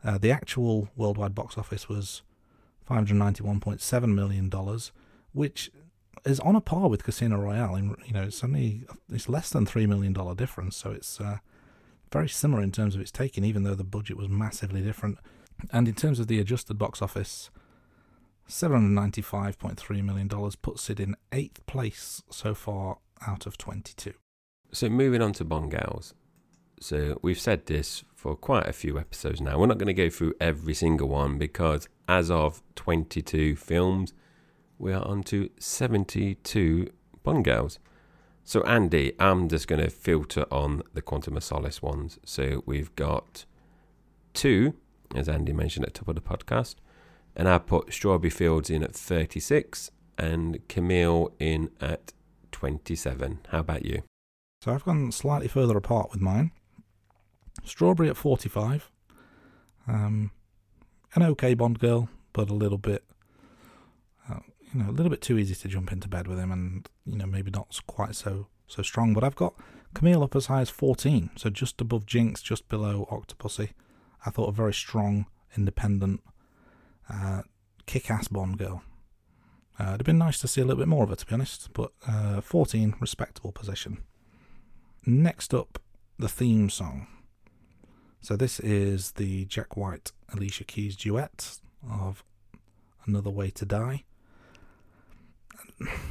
Uh, 0.04 0.18
the 0.18 0.30
actual 0.30 0.88
worldwide 0.96 1.34
box 1.34 1.56
office 1.56 1.88
was 1.88 2.22
$591.7 2.90 4.14
million, 4.14 4.50
which 5.32 5.70
is 6.24 6.40
on 6.40 6.56
a 6.56 6.60
par 6.60 6.88
with 6.88 7.04
Casino 7.04 7.38
Royale. 7.38 7.76
And, 7.76 7.96
you 8.04 8.12
know, 8.12 8.22
it's 8.22 8.42
only 8.42 8.84
it's 9.10 9.28
less 9.28 9.50
than 9.50 9.66
$3 9.66 9.88
million 9.88 10.12
difference, 10.34 10.76
so 10.76 10.90
it's 10.90 11.20
uh, 11.20 11.38
very 12.12 12.28
similar 12.28 12.62
in 12.62 12.72
terms 12.72 12.94
of 12.94 13.00
its 13.00 13.10
taking, 13.10 13.44
even 13.44 13.62
though 13.62 13.74
the 13.74 13.84
budget 13.84 14.16
was 14.16 14.28
massively 14.28 14.82
different. 14.82 15.18
And 15.72 15.86
in 15.86 15.94
terms 15.94 16.18
of 16.18 16.26
the 16.26 16.40
adjusted 16.40 16.74
box 16.74 17.00
office, 17.00 17.50
$795.3 18.48 20.02
million 20.02 20.28
puts 20.60 20.90
it 20.90 21.00
in 21.00 21.16
eighth 21.32 21.64
place 21.66 22.22
so 22.30 22.54
far 22.54 22.98
out 23.26 23.46
of 23.46 23.56
22. 23.56 24.12
So 24.72 24.88
moving 24.88 25.22
on 25.22 25.32
to 25.34 25.44
Bond. 25.44 25.74
So 26.80 27.18
we've 27.22 27.38
said 27.38 27.66
this 27.66 28.02
for 28.14 28.34
quite 28.34 28.66
a 28.66 28.72
few 28.72 28.98
episodes 28.98 29.40
now. 29.40 29.58
We're 29.58 29.66
not 29.66 29.78
going 29.78 29.86
to 29.86 29.94
go 29.94 30.10
through 30.10 30.34
every 30.40 30.74
single 30.74 31.08
one 31.08 31.38
because 31.38 31.88
as 32.08 32.30
of 32.30 32.62
22 32.74 33.56
films, 33.56 34.12
we 34.78 34.92
are 34.92 35.06
on 35.06 35.22
to 35.24 35.50
72 35.58 36.88
Bond. 37.22 37.78
So 38.44 38.62
Andy, 38.62 39.12
I'm 39.20 39.48
just 39.48 39.68
going 39.68 39.80
to 39.80 39.90
filter 39.90 40.46
on 40.50 40.82
the 40.94 41.02
Quantum 41.02 41.36
of 41.36 41.44
Solace 41.44 41.80
ones. 41.80 42.18
So 42.24 42.64
we've 42.66 42.94
got 42.96 43.44
two, 44.34 44.74
as 45.14 45.28
Andy 45.28 45.52
mentioned 45.52 45.86
at 45.86 45.94
the 45.94 45.98
top 46.00 46.08
of 46.08 46.14
the 46.16 46.20
podcast, 46.20 46.76
and 47.34 47.48
I 47.48 47.58
put 47.58 47.92
Strawberry 47.92 48.30
Fields 48.30 48.70
in 48.70 48.82
at 48.82 48.94
36 48.94 49.90
and 50.18 50.66
Camille 50.68 51.32
in 51.38 51.70
at 51.80 52.12
27. 52.52 53.40
How 53.48 53.60
about 53.60 53.84
you? 53.84 54.02
So 54.62 54.72
I've 54.72 54.84
gone 54.84 55.10
slightly 55.10 55.48
further 55.48 55.76
apart 55.76 56.10
with 56.12 56.20
mine. 56.20 56.52
Strawberry 57.64 58.08
at 58.08 58.16
45. 58.16 58.90
Um, 59.88 60.30
an 61.14 61.22
okay 61.22 61.54
Bond 61.54 61.78
girl, 61.78 62.08
but 62.32 62.48
a 62.48 62.54
little 62.54 62.78
bit, 62.78 63.04
uh, 64.30 64.40
you 64.60 64.80
know, 64.80 64.90
a 64.90 64.92
little 64.92 65.10
bit 65.10 65.20
too 65.20 65.38
easy 65.38 65.54
to 65.54 65.68
jump 65.68 65.92
into 65.92 66.08
bed 66.08 66.28
with 66.28 66.38
him, 66.38 66.52
and 66.52 66.88
you 67.04 67.16
know 67.16 67.26
maybe 67.26 67.50
not 67.50 67.78
quite 67.86 68.14
so 68.14 68.46
so 68.66 68.82
strong. 68.82 69.12
But 69.12 69.24
I've 69.24 69.34
got 69.34 69.54
Camille 69.94 70.22
up 70.22 70.36
as 70.36 70.46
high 70.46 70.60
as 70.60 70.70
14, 70.70 71.30
so 71.36 71.50
just 71.50 71.80
above 71.80 72.06
Jinx, 72.06 72.40
just 72.40 72.68
below 72.68 73.06
Octopussy. 73.10 73.70
I 74.24 74.30
thought 74.30 74.48
a 74.48 74.52
very 74.52 74.72
strong, 74.72 75.26
independent, 75.56 76.20
uh, 77.10 77.42
kick-ass 77.86 78.28
Bond 78.28 78.58
girl. 78.58 78.82
Uh, 79.78 79.84
it'd 79.84 80.00
have 80.00 80.06
been 80.06 80.18
nice 80.18 80.38
to 80.40 80.48
see 80.48 80.60
a 80.60 80.64
little 80.64 80.80
bit 80.80 80.88
more 80.88 81.04
of 81.04 81.10
her, 81.10 81.16
to 81.16 81.26
be 81.26 81.32
honest. 81.34 81.70
But 81.72 81.92
uh, 82.06 82.40
14, 82.40 82.96
respectable 83.00 83.52
position. 83.52 84.02
Next 85.06 85.54
up, 85.54 85.78
the 86.18 86.28
theme 86.28 86.70
song. 86.70 87.06
So 88.20 88.36
this 88.36 88.60
is 88.60 89.12
the 89.12 89.46
Jack 89.46 89.76
White 89.76 90.12
Alicia 90.32 90.64
Keys 90.64 90.96
duet 90.96 91.58
of 91.90 92.22
Another 93.06 93.30
Way 93.30 93.50
to 93.50 93.64
Die. 93.64 94.04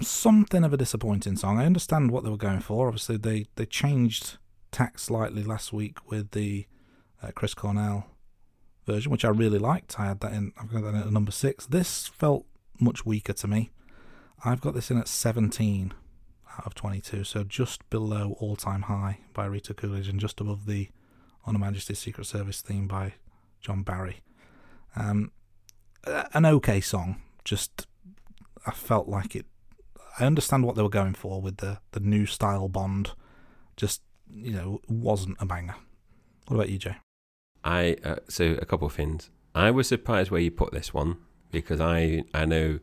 Something 0.01 0.65
of 0.65 0.73
a 0.73 0.77
disappointing 0.77 1.38
song. 1.38 1.57
I 1.57 1.65
understand 1.65 2.11
what 2.11 2.26
they 2.26 2.30
were 2.30 2.35
going 2.35 2.59
for. 2.59 2.88
Obviously, 2.88 3.15
they, 3.15 3.45
they 3.55 3.65
changed 3.65 4.38
tack 4.72 4.99
slightly 4.99 5.43
last 5.43 5.72
week 5.72 6.09
with 6.09 6.31
the 6.31 6.65
uh, 7.23 7.31
Chris 7.34 7.53
Cornell 7.53 8.07
version, 8.86 9.12
which 9.12 9.26
I 9.26 9.30
really 9.30 9.60
liked. 9.60 9.99
I 9.99 10.06
had 10.06 10.20
that 10.22 10.34
in. 10.34 10.53
I've 10.58 10.72
got 10.72 10.84
that 10.84 10.95
at 10.95 11.12
number 11.12 11.32
six. 11.32 11.66
This 11.66 12.08
felt 12.08 12.45
much 12.80 13.06
weaker 13.06 13.34
to 13.34 13.48
me. 13.48 13.72
I've 14.44 14.62
got 14.62 14.74
this 14.74 14.90
in 14.90 14.98
at 14.98 15.08
17 15.08 15.94
out 16.58 16.66
of 16.66 16.76
22, 16.76 17.24
so 17.24 17.44
just 17.44 17.88
below 17.90 18.36
All 18.40 18.56
Time 18.56 18.84
High 18.84 19.20
by 19.34 19.45
Rita 19.45 19.74
Coolidge 19.74 20.08
and 20.08 20.20
just 20.20 20.41
above 20.41 20.66
the 20.66 20.90
On 21.45 21.53
Her 21.53 21.60
Majesty's 21.60 21.99
Secret 21.99 22.26
Service 22.26 22.62
theme 22.62 22.88
by 22.88 23.14
John 23.62 23.84
Barry. 23.84 24.22
Um, 24.95 25.32
an 26.34 26.45
okay 26.45 26.82
song, 26.82 27.22
just 27.45 27.88
I 28.66 28.72
felt 28.72 29.08
like 29.08 29.36
it. 29.36 29.45
I 30.20 30.26
understand 30.26 30.66
what 30.66 30.76
they 30.76 30.82
were 30.82 30.90
going 30.90 31.14
for 31.14 31.41
with 31.41 31.58
the, 31.58 31.80
the 31.91 31.99
new 31.99 32.26
style 32.26 32.68
Bond, 32.68 33.12
just, 33.78 34.02
you 34.30 34.52
know, 34.52 34.82
wasn't 34.88 35.38
a 35.40 35.45
banger. 35.45 35.76
What 36.48 36.56
about 36.56 36.70
you, 36.70 36.78
Jai? 36.78 36.98
I 37.64 37.98
uh, 38.04 38.18
so 38.28 38.58
a 38.62 38.66
couple 38.66 38.88
of 38.88 38.94
things. 38.94 39.30
I 39.54 39.72
was 39.72 39.88
surprised 39.88 40.32
where 40.32 40.42
you 40.42 40.52
put 40.52 40.72
this 40.72 40.94
one 40.94 41.18
because 41.52 41.80
I 41.80 42.24
I 42.34 42.46
know 42.46 42.80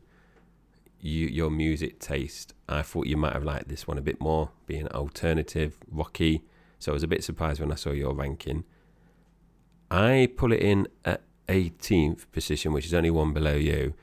you 1.01 1.27
your 1.27 1.49
music 1.49 1.99
taste. 1.99 2.53
I 2.67 2.81
thought 2.81 3.07
you 3.07 3.17
might 3.17 3.33
have 3.33 3.43
liked 3.43 3.67
this 3.67 3.87
one 3.87 3.97
a 3.97 4.01
bit 4.01 4.21
more, 4.21 4.51
being 4.65 4.87
alternative, 4.89 5.77
rocky. 5.91 6.43
So 6.77 6.91
I 6.91 6.93
was 6.93 7.03
a 7.03 7.07
bit 7.07 7.23
surprised 7.23 7.59
when 7.59 7.71
I 7.71 7.75
saw 7.75 7.91
your 7.91 8.13
ranking. 8.13 8.63
I 9.91 10.29
put 10.37 10.51
it 10.53 10.61
in 10.61 10.87
at 11.03 11.23
18th 11.47 12.31
position, 12.31 12.73
which 12.73 12.85
is 12.85 12.93
only 12.93 13.09
one 13.09 13.33
below 13.33 13.55
you. 13.55 13.93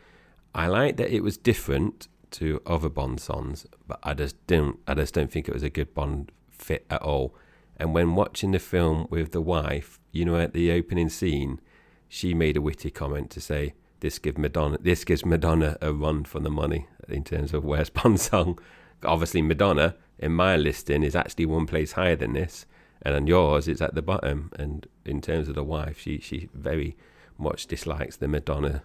I 0.54 0.66
like 0.66 0.96
that 0.96 1.14
it 1.14 1.22
was 1.22 1.36
different 1.36 2.08
to 2.32 2.60
other 2.66 2.88
Bond 2.88 3.20
songs, 3.20 3.66
but 3.86 3.98
I 4.02 4.14
just 4.14 4.44
don't 4.46 4.78
I 4.86 4.94
just 4.94 5.14
don't 5.14 5.30
think 5.30 5.48
it 5.48 5.54
was 5.54 5.62
a 5.62 5.70
good 5.70 5.94
Bond 5.94 6.32
fit 6.50 6.84
at 6.90 7.02
all. 7.02 7.34
And 7.76 7.92
when 7.94 8.14
watching 8.14 8.52
the 8.52 8.58
film 8.58 9.06
with 9.10 9.32
the 9.32 9.40
wife, 9.40 10.00
you 10.12 10.24
know, 10.24 10.36
at 10.36 10.54
the 10.54 10.72
opening 10.72 11.08
scene, 11.08 11.60
she 12.08 12.34
made 12.34 12.56
a 12.56 12.62
witty 12.62 12.90
comment 12.90 13.30
to 13.30 13.40
say, 13.40 13.74
"This 14.00 14.18
gives 14.18 14.38
Madonna, 14.38 14.78
this 14.80 15.04
gives 15.04 15.26
Madonna 15.26 15.76
a 15.82 15.92
run 15.92 16.24
for 16.24 16.40
the 16.40 16.50
money 16.50 16.88
in 17.08 17.24
terms 17.24 17.52
of 17.52 17.64
worst 17.64 17.94
Bond 17.94 18.20
song." 18.30 18.58
Obviously, 19.04 19.42
Madonna 19.42 19.96
in 20.18 20.32
my 20.32 20.56
listing 20.56 21.02
is 21.02 21.14
actually 21.14 21.46
one 21.46 21.66
place 21.66 21.92
higher 21.92 22.16
than 22.16 22.32
this, 22.32 22.64
and 23.02 23.14
on 23.14 23.26
yours 23.26 23.68
it's 23.68 23.82
at 23.82 23.94
the 23.94 24.02
bottom. 24.02 24.50
And 24.58 24.86
in 25.04 25.20
terms 25.20 25.48
of 25.48 25.54
the 25.54 25.64
wife, 25.64 25.98
she 25.98 26.18
she 26.18 26.48
very 26.54 26.96
much 27.38 27.66
dislikes 27.66 28.16
the 28.16 28.28
Madonna 28.28 28.84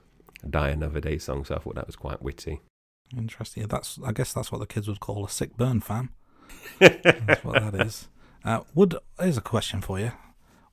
"Die 0.49 0.69
Another 0.69 0.99
Day" 0.99 1.17
song. 1.17 1.45
So 1.45 1.55
I 1.55 1.59
thought 1.59 1.75
that 1.75 1.87
was 1.87 1.95
quite 1.95 2.21
witty. 2.21 2.61
Interesting. 3.15 3.67
That's 3.67 3.99
I 4.03 4.11
guess 4.11 4.33
that's 4.33 4.51
what 4.51 4.59
the 4.59 4.67
kids 4.67 4.87
would 4.87 4.99
call 4.99 5.25
a 5.25 5.29
sick 5.29 5.55
burn, 5.55 5.79
fan. 5.79 6.09
that's 6.79 7.43
what 7.43 7.61
that 7.61 7.85
is. 7.85 8.09
Uh, 8.43 8.61
would 8.73 8.95
here's 9.19 9.37
a 9.37 9.41
question 9.41 9.81
for 9.81 9.99
you: 9.99 10.11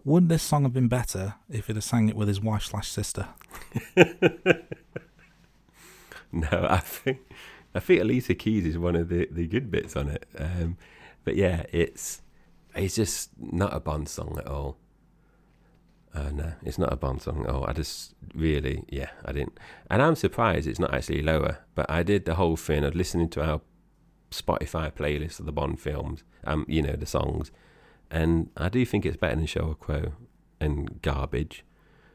Would 0.05 0.28
this 0.28 0.43
song 0.43 0.62
have 0.62 0.73
been 0.73 0.89
better 0.89 1.35
if 1.51 1.66
he'd 1.66 1.77
have 1.77 1.85
sang 1.85 2.09
it 2.09 2.16
with 2.16 2.28
his 2.28 2.40
wife 2.40 2.65
slash 2.65 2.89
sister? 2.89 3.28
no, 6.32 6.49
I 6.51 6.78
think 6.78 7.20
I 7.74 7.81
think 7.81 8.01
Alicia 8.01 8.35
Keys 8.35 8.65
is 8.65 8.78
one 8.78 8.97
of 8.97 9.09
the, 9.09 9.28
the 9.31 9.47
good 9.47 9.70
bits 9.70 9.97
on 9.97 10.09
it. 10.09 10.27
Um, 10.39 10.77
but 11.24 11.36
yeah, 11.36 11.65
it's 11.73 12.23
it's 12.74 12.97
just 12.97 13.31
not 13.39 13.74
a 13.74 13.81
Bond 13.81 14.09
song 14.09 14.36
at 14.39 14.47
all. 14.47 14.78
Uh, 16.15 16.31
no, 16.31 16.53
it's 16.62 16.78
not 16.78 16.93
a 16.93 16.97
Bond 16.97 17.20
song 17.20 17.45
at 17.45 17.51
all. 17.51 17.65
I 17.66 17.73
just 17.73 18.15
really, 18.35 18.85
yeah, 18.89 19.11
I 19.24 19.32
didn't, 19.32 19.59
and 19.90 20.03
I'm 20.03 20.16
surprised 20.16 20.66
it's 20.66 20.78
not 20.78 20.95
actually 20.95 21.23
lower. 21.23 21.59
But 21.74 21.90
I 21.90 22.03
did 22.03 22.24
the 22.24 22.36
whole 22.36 22.57
thing 22.57 22.82
of 22.82 22.95
listening 22.95 23.28
to 23.31 23.45
our 23.45 23.61
Spotify 24.31 24.93
playlist 24.93 25.39
of 25.39 25.47
the 25.47 25.53
Bond 25.53 25.81
films, 25.81 26.24
um, 26.48 26.64
you 26.68 26.82
know, 26.82 26.94
the 26.94 27.06
songs, 27.06 27.50
and 28.10 28.50
I 28.56 28.68
do 28.68 28.84
think 28.84 29.04
it's 29.04 29.16
better 29.16 29.36
than 29.36 29.46
Sheryl 29.46 29.78
Crow 29.78 30.12
and 30.60 31.00
Garbage. 31.02 31.64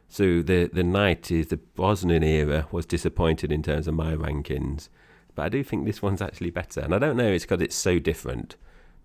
So 0.07 0.41
the 0.41 0.69
the 0.71 0.83
nineties, 0.83 1.47
the 1.47 1.57
Brosnan 1.57 2.23
era 2.23 2.67
was 2.71 2.85
disappointed 2.85 3.51
in 3.51 3.63
terms 3.63 3.87
of 3.87 3.93
my 3.93 4.13
rankings, 4.13 4.89
but 5.35 5.43
I 5.43 5.49
do 5.49 5.63
think 5.63 5.85
this 5.85 6.01
one's 6.01 6.21
actually 6.21 6.51
better. 6.51 6.81
And 6.81 6.93
I 6.93 6.99
don't 6.99 7.17
know, 7.17 7.31
it's 7.31 7.45
because 7.45 7.61
it's 7.61 7.75
so 7.75 7.99
different. 7.99 8.55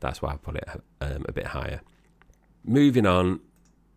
That's 0.00 0.22
why 0.22 0.32
I 0.32 0.36
put 0.36 0.56
it 0.56 0.68
um, 1.00 1.24
a 1.28 1.32
bit 1.32 1.48
higher. 1.48 1.80
Moving 2.64 3.06
on, 3.06 3.40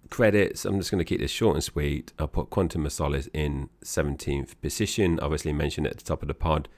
credits. 0.09 0.65
I'm 0.65 0.77
just 0.77 0.91
going 0.91 0.99
to 0.99 1.05
keep 1.05 1.19
this 1.19 1.31
short 1.31 1.55
and 1.55 1.63
sweet. 1.63 2.13
I'll 2.19 2.27
put 2.27 2.51
Quantum 2.51 2.85
of 2.85 2.93
Solace 2.93 3.29
in 3.33 3.69
17th 3.83 4.61
position. 4.61 5.19
Obviously, 5.19 5.53
mentioned 5.53 5.87
at 5.87 5.97
the 5.97 6.03
top 6.03 6.21
of 6.21 6.27
the 6.27 6.35
pod 6.35 6.69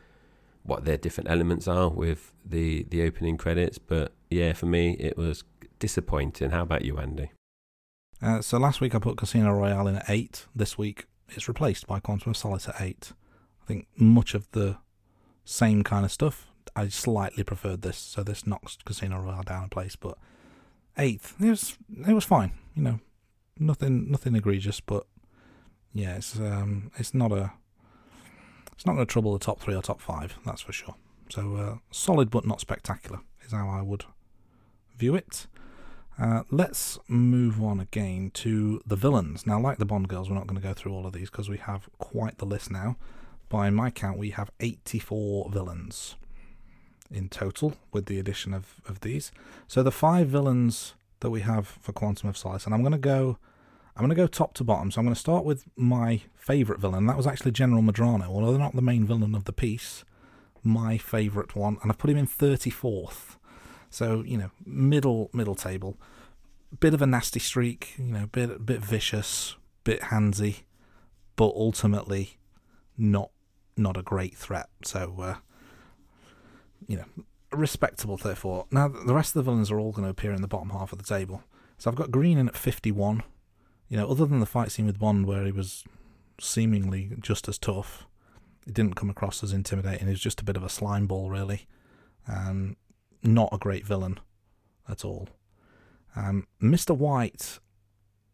what 0.63 0.85
their 0.85 0.95
different 0.97 1.30
elements 1.30 1.67
are 1.67 1.89
with 1.89 2.34
the 2.45 2.84
the 2.89 3.03
opening 3.03 3.35
credits. 3.38 3.77
But 3.77 4.13
yeah, 4.34 4.53
for 4.53 4.65
me, 4.65 4.91
it 4.99 5.18
was 5.18 5.43
disappointing. 5.80 6.51
How 6.51 6.64
about 6.64 6.84
you, 6.84 6.97
Andy? 6.97 7.31
Uh, 8.22 8.41
so 8.41 8.57
last 8.57 8.81
week 8.81 8.95
I 8.95 8.99
put 8.99 9.18
Casino 9.18 9.51
Royale 9.51 9.88
in 9.88 9.97
at 9.97 10.10
eight. 10.10 10.45
This 10.55 10.77
week 10.77 11.05
it's 11.30 11.47
replaced 11.47 11.88
by 11.88 11.99
Quantum 11.99 12.31
of 12.31 12.38
Solace 12.38 12.69
at 12.69 12.80
eight. 12.80 13.11
I 13.61 13.65
think 13.65 13.88
much 13.95 14.34
of 14.34 14.49
the 14.51 14.77
same 15.45 15.84
kind 15.84 16.05
of 16.05 16.11
stuff. 16.11 16.47
I 16.76 16.88
slightly 16.88 17.43
preferred 17.43 17.81
this, 17.81 17.97
so 17.97 18.23
this 18.23 18.47
knocks 18.47 18.77
Casino 18.84 19.19
Royale 19.19 19.43
down 19.43 19.65
a 19.65 19.69
place. 19.69 19.95
But 19.95 20.18
eighth, 20.97 21.35
it 21.39 21.49
was 21.49 21.77
it 22.07 22.14
was 22.14 22.23
fine. 22.26 22.53
You 22.76 22.84
know, 22.84 22.99
nothing 23.60 24.10
nothing 24.10 24.35
egregious, 24.35 24.80
but 24.80 25.05
yeah, 25.91 26.15
it's 26.15 26.39
um, 26.39 26.91
it's 26.97 27.14
not 27.14 27.31
a 27.31 27.51
it's 28.72 28.85
not 28.85 28.93
going 28.93 29.05
to 29.05 29.11
trouble 29.11 29.34
the 29.34 29.39
top 29.39 29.60
three 29.60 29.76
or 29.76 29.81
top 29.81 30.01
five, 30.01 30.38
that's 30.45 30.61
for 30.61 30.73
sure. 30.73 30.95
So 31.30 31.55
uh, 31.55 31.77
solid 31.91 32.30
but 32.30 32.45
not 32.45 32.60
spectacular 32.60 33.19
is 33.45 33.51
how 33.51 33.69
I 33.69 33.81
would 33.81 34.05
view 34.98 35.15
it. 35.15 35.48
Uh, 36.20 36.44
let's 36.52 36.99
move 37.07 37.61
on 37.61 37.80
again 37.80 38.32
to 38.36 38.82
the 38.86 38.95
villains. 38.95 39.48
Now, 39.48 39.60
like 39.60 39.80
the 39.80 39.86
Bond 39.86 40.07
girls, 40.07 40.30
we're 40.30 40.36
not 40.36 40.48
going 40.48 40.61
to 40.61 40.68
go 40.68 40.74
through 40.74 40.94
all 40.94 41.07
of 41.07 41.14
these 41.14 41.30
because 41.30 41.49
we 41.49 41.57
have 41.57 41.90
quite 41.98 42.38
the 42.38 42.45
list 42.45 42.70
now. 42.70 42.98
By 43.49 43.70
my 43.70 43.90
count, 43.90 44.18
we 44.18 44.32
have 44.32 44.52
84 44.60 45.49
villains 45.49 46.15
in 47.11 47.30
total 47.30 47.76
with 47.91 48.06
the 48.06 48.20
addition 48.20 48.53
of, 48.53 48.76
of 48.88 49.02
these. 49.02 49.32
So 49.68 49.84
the 49.84 49.91
five 49.91 50.28
villains 50.28 50.94
that 51.22 51.30
we 51.30 51.41
have 51.41 51.68
for 51.68 51.94
Quantum 51.94 52.30
of 52.30 52.38
Solace, 52.38 52.65
and 52.65 52.74
I'm 52.74 52.82
going 52.82 52.94
to 52.94 52.98
go 52.98 53.38
I'm 53.95 54.02
going 54.02 54.10
to 54.10 54.15
go 54.15 54.28
top 54.28 54.56
to 54.56 54.64
bottom. 54.64 54.90
So 54.90 54.99
I'm 54.99 55.06
going 55.06 55.14
to 55.14 55.20
start 55.20 55.45
with 55.45 55.65
my 55.76 56.22
favourite 56.36 56.82
villain. 56.82 57.06
That 57.06 57.18
was 57.18 57.28
actually 57.28 57.52
General 57.52 57.84
Medrano, 57.84 58.26
although 58.28 58.57
not 58.57 58.76
the 58.76 58.82
main 58.82 59.06
villain 59.06 59.36
of 59.36 59.45
the 59.45 59.53
piece. 59.53 60.03
My 60.64 60.98
favourite 60.98 61.56
one, 61.56 61.78
and 61.82 61.91
I've 61.91 61.98
put 61.98 62.10
him 62.10 62.18
in 62.18 62.26
34th. 62.26 63.36
So 63.94 64.24
you 64.26 64.38
know, 64.38 64.52
middle 64.65 65.30
middle 65.34 65.56
table. 65.56 65.98
Bit 66.80 66.95
of 66.95 67.03
a 67.03 67.06
nasty 67.06 67.40
streak, 67.40 67.94
you 67.98 68.06
know, 68.06 68.26
bit 68.26 68.65
bit 68.65 68.82
vicious, 68.82 69.56
bit 69.84 70.02
handsy, 70.02 70.64
but 71.36 71.53
ultimately 71.56 72.38
not 72.98 73.30
not 73.78 73.98
a 73.98 74.02
great 74.02 74.36
threat. 74.36 74.70
So 74.84 75.15
uh, 75.20 75.36
you 76.88 76.98
know, 76.98 77.06
respectable 77.52 78.18
34. 78.18 78.68
Now 78.72 78.88
the 78.88 79.14
rest 79.14 79.36
of 79.36 79.45
the 79.45 79.52
villains 79.52 79.70
are 79.70 79.80
all 79.80 79.91
going 79.91 80.06
to 80.06 80.11
appear 80.11 80.34
in 80.34 80.41
the 80.41 80.48
bottom 80.48 80.72
half 80.72 80.91
of 80.91 80.98
the 80.98 81.06
table. 81.06 81.44
So 81.78 81.90
I've 81.91 81.98
got 81.98 82.11
Green 82.11 82.38
in 82.38 82.48
at 82.48 82.56
51 82.56 83.24
you 83.94 83.98
know, 83.98 84.10
other 84.10 84.26
than 84.26 84.40
the 84.40 84.48
fight 84.48 84.72
scene 84.72 84.88
with 84.88 84.98
Bond 84.98 85.28
where 85.28 85.45
he 85.45 85.52
was 85.52 85.84
seemingly 86.41 87.11
just 87.20 87.48
as 87.48 87.60
tough, 87.60 88.07
it 88.65 88.74
didn't 88.74 88.95
come 88.95 89.07
across 89.07 89.44
as 89.44 89.53
intimidating. 89.53 90.07
He 90.07 90.14
was 90.14 90.20
just 90.20 90.41
a 90.41 90.44
bit 90.44 90.57
of 90.57 90.64
a 90.64 90.70
slime 90.70 91.06
ball, 91.06 91.30
really, 91.30 91.68
and 92.26 92.76
not 93.24 93.50
a 93.52 93.58
great 93.58 93.86
villain 93.86 94.20
at 94.88 95.06
all. 95.06 95.30
Um, 96.16 96.48
Mr. 96.62 96.95
White 96.95 97.60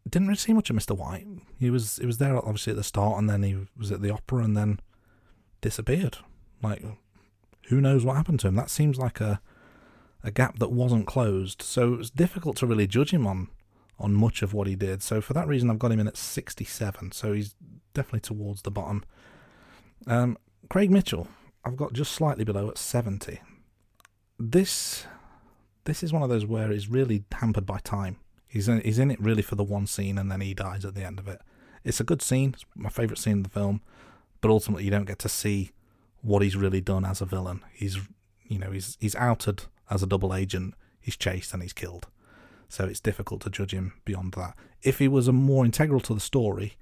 didn't 0.08 0.28
really 0.28 0.38
see 0.38 0.52
much 0.52 0.70
of 0.70 0.76
Mr. 0.76 0.96
White. 0.96 1.26
He 1.58 1.70
was 1.70 1.96
he 1.96 2.06
was 2.06 2.18
there 2.18 2.36
obviously 2.36 2.72
at 2.72 2.76
the 2.76 2.84
start, 2.84 3.18
and 3.18 3.28
then 3.28 3.42
he 3.42 3.66
was 3.76 3.90
at 3.90 4.02
the 4.02 4.10
opera, 4.10 4.44
and 4.44 4.56
then 4.56 4.80
disappeared. 5.60 6.18
Like, 6.62 6.82
who 7.68 7.80
knows 7.80 8.04
what 8.04 8.16
happened 8.16 8.40
to 8.40 8.48
him? 8.48 8.56
That 8.56 8.70
seems 8.70 8.98
like 8.98 9.20
a 9.20 9.40
a 10.22 10.30
gap 10.30 10.58
that 10.58 10.70
wasn't 10.70 11.06
closed. 11.06 11.62
So 11.62 11.94
it's 11.94 12.10
difficult 12.10 12.56
to 12.58 12.66
really 12.66 12.86
judge 12.86 13.12
him 13.12 13.26
on 13.26 13.48
on 13.98 14.14
much 14.14 14.42
of 14.42 14.54
what 14.54 14.66
he 14.66 14.74
did. 14.74 15.02
So 15.02 15.20
for 15.20 15.34
that 15.34 15.46
reason, 15.46 15.70
I've 15.70 15.78
got 15.78 15.92
him 15.92 16.00
in 16.00 16.08
at 16.08 16.16
67. 16.16 17.12
So 17.12 17.32
he's 17.32 17.54
definitely 17.92 18.20
towards 18.20 18.62
the 18.62 18.70
bottom. 18.70 19.04
Um, 20.06 20.38
Craig 20.70 20.90
Mitchell, 20.90 21.28
I've 21.64 21.76
got 21.76 21.92
just 21.92 22.12
slightly 22.12 22.44
below 22.44 22.70
at 22.70 22.78
70. 22.78 23.40
This 24.42 25.06
this 25.84 26.02
is 26.02 26.12
one 26.12 26.22
of 26.22 26.28
those 26.28 26.46
where 26.46 26.70
he's 26.70 26.88
really 26.88 27.24
hampered 27.30 27.66
by 27.66 27.78
time. 27.78 28.16
He's 28.48 28.68
in, 28.68 28.80
he's 28.80 28.98
in 28.98 29.10
it 29.10 29.20
really 29.20 29.42
for 29.42 29.54
the 29.54 29.64
one 29.64 29.86
scene 29.86 30.18
and 30.18 30.30
then 30.30 30.40
he 30.40 30.54
dies 30.54 30.84
at 30.84 30.94
the 30.94 31.04
end 31.04 31.18
of 31.18 31.28
it. 31.28 31.40
It's 31.84 32.00
a 32.00 32.04
good 32.04 32.20
scene, 32.22 32.54
it's 32.54 32.64
my 32.74 32.90
favourite 32.90 33.18
scene 33.18 33.34
in 33.34 33.42
the 33.44 33.48
film, 33.48 33.80
but 34.40 34.50
ultimately 34.50 34.84
you 34.84 34.90
don't 34.90 35.04
get 35.04 35.18
to 35.20 35.28
see 35.28 35.70
what 36.22 36.42
he's 36.42 36.56
really 36.56 36.80
done 36.80 37.04
as 37.04 37.20
a 37.20 37.26
villain. 37.26 37.62
He's 37.72 37.98
you 38.44 38.58
know 38.58 38.70
he's 38.70 38.96
he's 39.00 39.14
outed 39.14 39.64
as 39.88 40.02
a 40.02 40.06
double 40.06 40.34
agent. 40.34 40.74
He's 41.00 41.16
chased 41.16 41.52
and 41.52 41.62
he's 41.62 41.72
killed 41.72 42.08
so 42.70 42.84
it's 42.84 43.00
difficult 43.00 43.40
to 43.42 43.50
judge 43.50 43.74
him 43.74 43.94
beyond 44.04 44.32
that. 44.34 44.54
If 44.82 45.00
he 45.00 45.08
was 45.08 45.26
a 45.26 45.32
more 45.32 45.64
integral 45.64 46.00
to 46.02 46.14
the 46.14 46.20
story, 46.20 46.76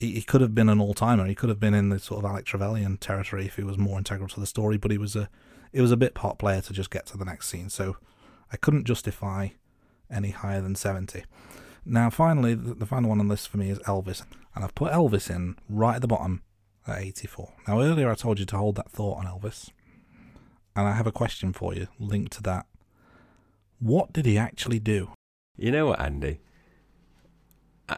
he, 0.00 0.14
he 0.14 0.22
could 0.22 0.40
have 0.40 0.54
been 0.54 0.70
an 0.70 0.80
all 0.80 0.94
timer. 0.94 1.26
He 1.26 1.34
could 1.34 1.50
have 1.50 1.60
been 1.60 1.74
in 1.74 1.90
the 1.90 1.98
sort 1.98 2.24
of 2.24 2.30
Alec 2.30 2.46
Trevelyan 2.46 2.96
territory 2.96 3.44
if 3.44 3.56
he 3.56 3.62
was 3.62 3.76
more 3.76 3.98
integral 3.98 4.28
to 4.30 4.40
the 4.40 4.46
story. 4.46 4.78
But 4.78 4.90
he 4.90 4.96
was 4.96 5.14
a 5.14 5.28
it 5.72 5.80
was 5.80 5.92
a 5.92 5.96
bit 5.96 6.14
pot 6.14 6.38
player 6.38 6.60
to 6.62 6.72
just 6.72 6.90
get 6.90 7.06
to 7.06 7.18
the 7.18 7.24
next 7.24 7.48
scene, 7.48 7.68
so 7.68 7.96
I 8.52 8.56
couldn't 8.56 8.84
justify 8.84 9.48
any 10.10 10.30
higher 10.30 10.60
than 10.60 10.74
seventy. 10.74 11.24
Now, 11.84 12.10
finally, 12.10 12.54
the, 12.54 12.74
the 12.74 12.86
final 12.86 13.08
one 13.08 13.20
on 13.20 13.28
this 13.28 13.46
for 13.46 13.56
me 13.56 13.70
is 13.70 13.78
Elvis, 13.80 14.22
and 14.54 14.64
I've 14.64 14.74
put 14.74 14.92
Elvis 14.92 15.30
in 15.34 15.56
right 15.68 15.96
at 15.96 16.02
the 16.02 16.08
bottom 16.08 16.42
at 16.86 17.00
84. 17.00 17.52
Now, 17.66 17.80
earlier 17.80 18.10
I 18.10 18.14
told 18.14 18.38
you 18.38 18.44
to 18.46 18.56
hold 18.56 18.76
that 18.76 18.90
thought 18.90 19.18
on 19.18 19.26
Elvis, 19.26 19.70
and 20.76 20.86
I 20.86 20.92
have 20.92 21.06
a 21.06 21.12
question 21.12 21.52
for 21.52 21.74
you 21.74 21.88
linked 21.98 22.32
to 22.34 22.42
that. 22.42 22.66
What 23.78 24.12
did 24.12 24.26
he 24.26 24.36
actually 24.36 24.80
do? 24.80 25.12
You 25.56 25.70
know 25.70 25.86
what, 25.86 26.00
Andy? 26.00 26.40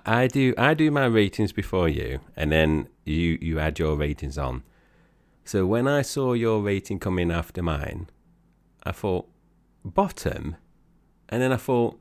I, 0.07 0.29
do 0.29 0.55
I 0.57 0.75
do 0.75 0.91
my 0.91 1.07
ratings 1.07 1.53
before 1.53 1.89
you, 1.89 2.21
and 2.37 2.53
then 2.53 2.89
you 3.05 3.39
you 3.41 3.59
add 3.59 3.79
your 3.79 3.97
ratings 3.97 4.39
on. 4.39 4.63
So 5.51 5.67
when 5.67 5.89
I 5.89 6.03
saw 6.03 6.35
your 6.35 6.63
rating 6.63 7.01
come 7.01 7.19
in 7.19 7.33
after 7.33 7.61
mine, 7.61 8.09
I 8.85 8.93
thought 8.93 9.27
bottom, 9.85 10.55
and 11.29 11.43
then 11.43 11.53
I 11.53 11.57
thought, 11.57 11.99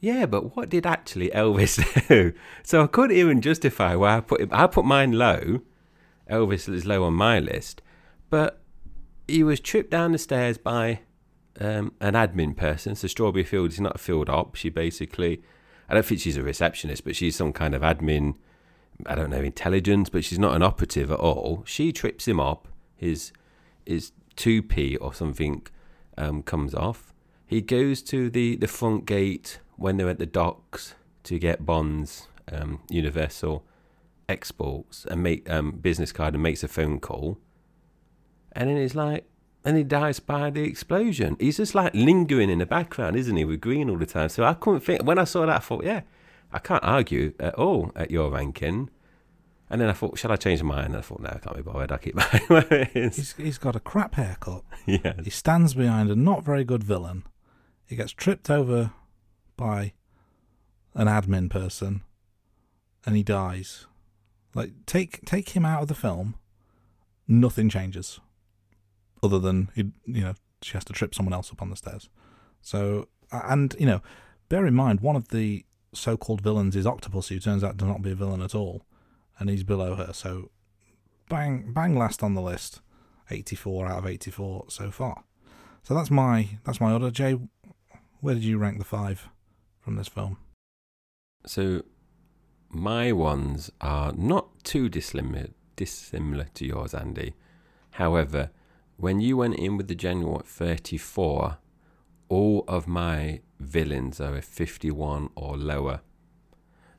yeah, 0.00 0.24
but 0.24 0.56
what 0.56 0.70
did 0.70 0.86
actually 0.86 1.28
Elvis 1.28 1.76
do? 2.08 2.32
so 2.62 2.84
I 2.84 2.86
couldn't 2.86 3.18
even 3.18 3.42
justify 3.42 3.94
why 3.96 4.16
I 4.16 4.20
put. 4.20 4.48
I 4.50 4.66
put 4.66 4.86
mine 4.86 5.12
low. 5.12 5.60
Elvis 6.30 6.72
is 6.72 6.86
low 6.86 7.04
on 7.04 7.12
my 7.12 7.38
list, 7.38 7.82
but 8.30 8.62
he 9.28 9.42
was 9.42 9.60
tripped 9.60 9.90
down 9.90 10.12
the 10.12 10.18
stairs 10.18 10.56
by 10.56 11.00
um, 11.60 11.92
an 12.00 12.14
admin 12.14 12.56
person. 12.56 12.94
So 12.94 13.08
Strawberry 13.08 13.44
Fields 13.44 13.74
is 13.74 13.80
not 13.82 13.96
a 13.96 13.98
field 13.98 14.30
op. 14.30 14.54
She 14.54 14.70
basically, 14.70 15.42
I 15.86 15.92
don't 15.92 16.06
think 16.06 16.22
she's 16.22 16.38
a 16.38 16.42
receptionist, 16.42 17.04
but 17.04 17.14
she's 17.14 17.36
some 17.36 17.52
kind 17.52 17.74
of 17.74 17.82
admin. 17.82 18.36
I 19.06 19.14
don't 19.14 19.30
know 19.30 19.40
intelligence, 19.42 20.08
but 20.08 20.24
she's 20.24 20.38
not 20.38 20.54
an 20.54 20.62
operative 20.62 21.10
at 21.10 21.18
all. 21.18 21.62
She 21.66 21.92
trips 21.92 22.26
him 22.26 22.40
up. 22.40 22.68
His 22.96 23.32
his 23.86 24.12
two 24.36 24.62
p 24.62 24.96
or 24.96 25.14
something 25.14 25.66
um, 26.18 26.42
comes 26.42 26.74
off. 26.74 27.12
He 27.46 27.60
goes 27.60 28.02
to 28.02 28.30
the 28.30 28.56
the 28.56 28.68
front 28.68 29.06
gate 29.06 29.60
when 29.76 29.96
they're 29.96 30.08
at 30.08 30.18
the 30.18 30.26
docks 30.26 30.94
to 31.24 31.38
get 31.38 31.64
bonds, 31.64 32.28
um, 32.52 32.80
Universal 32.90 33.64
exports, 34.28 35.06
and 35.10 35.22
make 35.22 35.48
um, 35.50 35.72
business 35.72 36.12
card 36.12 36.34
and 36.34 36.42
makes 36.42 36.62
a 36.62 36.68
phone 36.68 37.00
call. 37.00 37.38
And 38.52 38.68
then 38.68 38.76
he's 38.76 38.94
like, 38.94 39.24
and 39.64 39.76
he 39.76 39.84
dies 39.84 40.20
by 40.20 40.50
the 40.50 40.62
explosion. 40.62 41.36
He's 41.38 41.58
just 41.58 41.74
like 41.74 41.94
lingering 41.94 42.50
in 42.50 42.58
the 42.58 42.66
background, 42.66 43.16
isn't 43.16 43.36
he, 43.36 43.44
with 43.44 43.60
Green 43.60 43.90
all 43.90 43.98
the 43.98 44.06
time. 44.06 44.28
So 44.28 44.44
I 44.44 44.54
couldn't 44.54 44.80
think. 44.80 45.02
When 45.02 45.18
I 45.18 45.24
saw 45.24 45.46
that, 45.46 45.56
I 45.56 45.58
thought, 45.58 45.84
yeah, 45.84 46.02
I 46.52 46.58
can't 46.58 46.82
argue 46.84 47.34
at 47.38 47.54
all 47.54 47.92
at 47.94 48.10
your 48.10 48.30
ranking. 48.30 48.90
And 49.68 49.80
then 49.80 49.88
I 49.88 49.92
thought, 49.92 50.18
shall 50.18 50.32
I 50.32 50.36
change 50.36 50.62
my 50.62 50.76
mind? 50.76 50.88
And 50.88 50.96
I 50.96 51.00
thought, 51.00 51.20
no, 51.20 51.28
I 51.28 51.38
can't 51.38 51.56
be 51.56 51.62
bothered. 51.62 51.92
I'll 51.92 51.98
keep 51.98 52.14
mine. 52.50 52.90
he's, 52.92 53.34
he's 53.34 53.58
got 53.58 53.76
a 53.76 53.80
crap 53.80 54.14
haircut. 54.14 54.62
Yeah. 54.86 55.12
He 55.22 55.30
stands 55.30 55.74
behind 55.74 56.10
a 56.10 56.16
not 56.16 56.42
very 56.42 56.64
good 56.64 56.82
villain. 56.82 57.24
He 57.86 57.94
gets 57.94 58.10
tripped 58.12 58.50
over 58.50 58.92
by 59.56 59.92
an 60.94 61.06
admin 61.06 61.48
person, 61.50 62.02
and 63.06 63.14
he 63.14 63.22
dies. 63.22 63.86
Like 64.54 64.72
take 64.86 65.24
take 65.24 65.50
him 65.50 65.64
out 65.64 65.82
of 65.82 65.88
the 65.88 65.94
film, 65.94 66.34
nothing 67.28 67.68
changes 67.68 68.18
other 69.22 69.38
than 69.38 69.68
he, 69.74 69.92
you 70.06 70.22
know, 70.22 70.34
she 70.62 70.72
has 70.72 70.84
to 70.84 70.92
trip 70.92 71.14
someone 71.14 71.32
else 71.32 71.52
up 71.52 71.62
on 71.62 71.70
the 71.70 71.76
stairs. 71.76 72.08
So, 72.62 73.08
and 73.30 73.74
you 73.78 73.86
know, 73.86 74.02
bear 74.48 74.66
in 74.66 74.74
mind 74.74 75.00
one 75.00 75.16
of 75.16 75.28
the 75.28 75.64
so-called 75.92 76.40
villains 76.40 76.76
is 76.76 76.86
Octopus, 76.86 77.28
who 77.28 77.38
turns 77.38 77.64
out 77.64 77.78
to 77.78 77.84
not 77.84 78.02
be 78.02 78.12
a 78.12 78.14
villain 78.14 78.42
at 78.42 78.54
all, 78.54 78.86
and 79.38 79.50
he's 79.50 79.64
below 79.64 79.94
her. 79.96 80.12
So, 80.12 80.50
bang, 81.28 81.72
bang, 81.72 81.96
last 81.96 82.22
on 82.22 82.34
the 82.34 82.42
list, 82.42 82.80
eighty-four 83.30 83.86
out 83.86 83.98
of 83.98 84.06
eighty-four 84.06 84.66
so 84.68 84.90
far. 84.90 85.24
So 85.82 85.94
that's 85.94 86.10
my 86.10 86.58
that's 86.64 86.80
my 86.80 86.92
order. 86.92 87.10
Jai, 87.10 87.38
where 88.20 88.34
did 88.34 88.44
you 88.44 88.58
rank 88.58 88.78
the 88.78 88.84
five 88.84 89.28
from 89.80 89.96
this 89.96 90.08
film? 90.08 90.36
So, 91.46 91.82
my 92.68 93.12
ones 93.12 93.70
are 93.80 94.12
not 94.12 94.62
too 94.62 94.88
dissimilar 94.88 95.48
dissimilar 95.80 96.46
to 96.52 96.66
yours, 96.66 96.92
Andy. 96.92 97.32
However, 97.92 98.50
when 98.98 99.18
you 99.18 99.38
went 99.38 99.54
in 99.54 99.78
with 99.78 99.88
the 99.88 99.94
general 99.94 100.40
at 100.40 100.46
34, 100.46 101.56
all 102.30 102.64
of 102.68 102.86
my 102.86 103.40
villains 103.58 104.20
are 104.20 104.36
a 104.36 104.40
51 104.40 105.28
or 105.34 105.58
lower. 105.58 106.00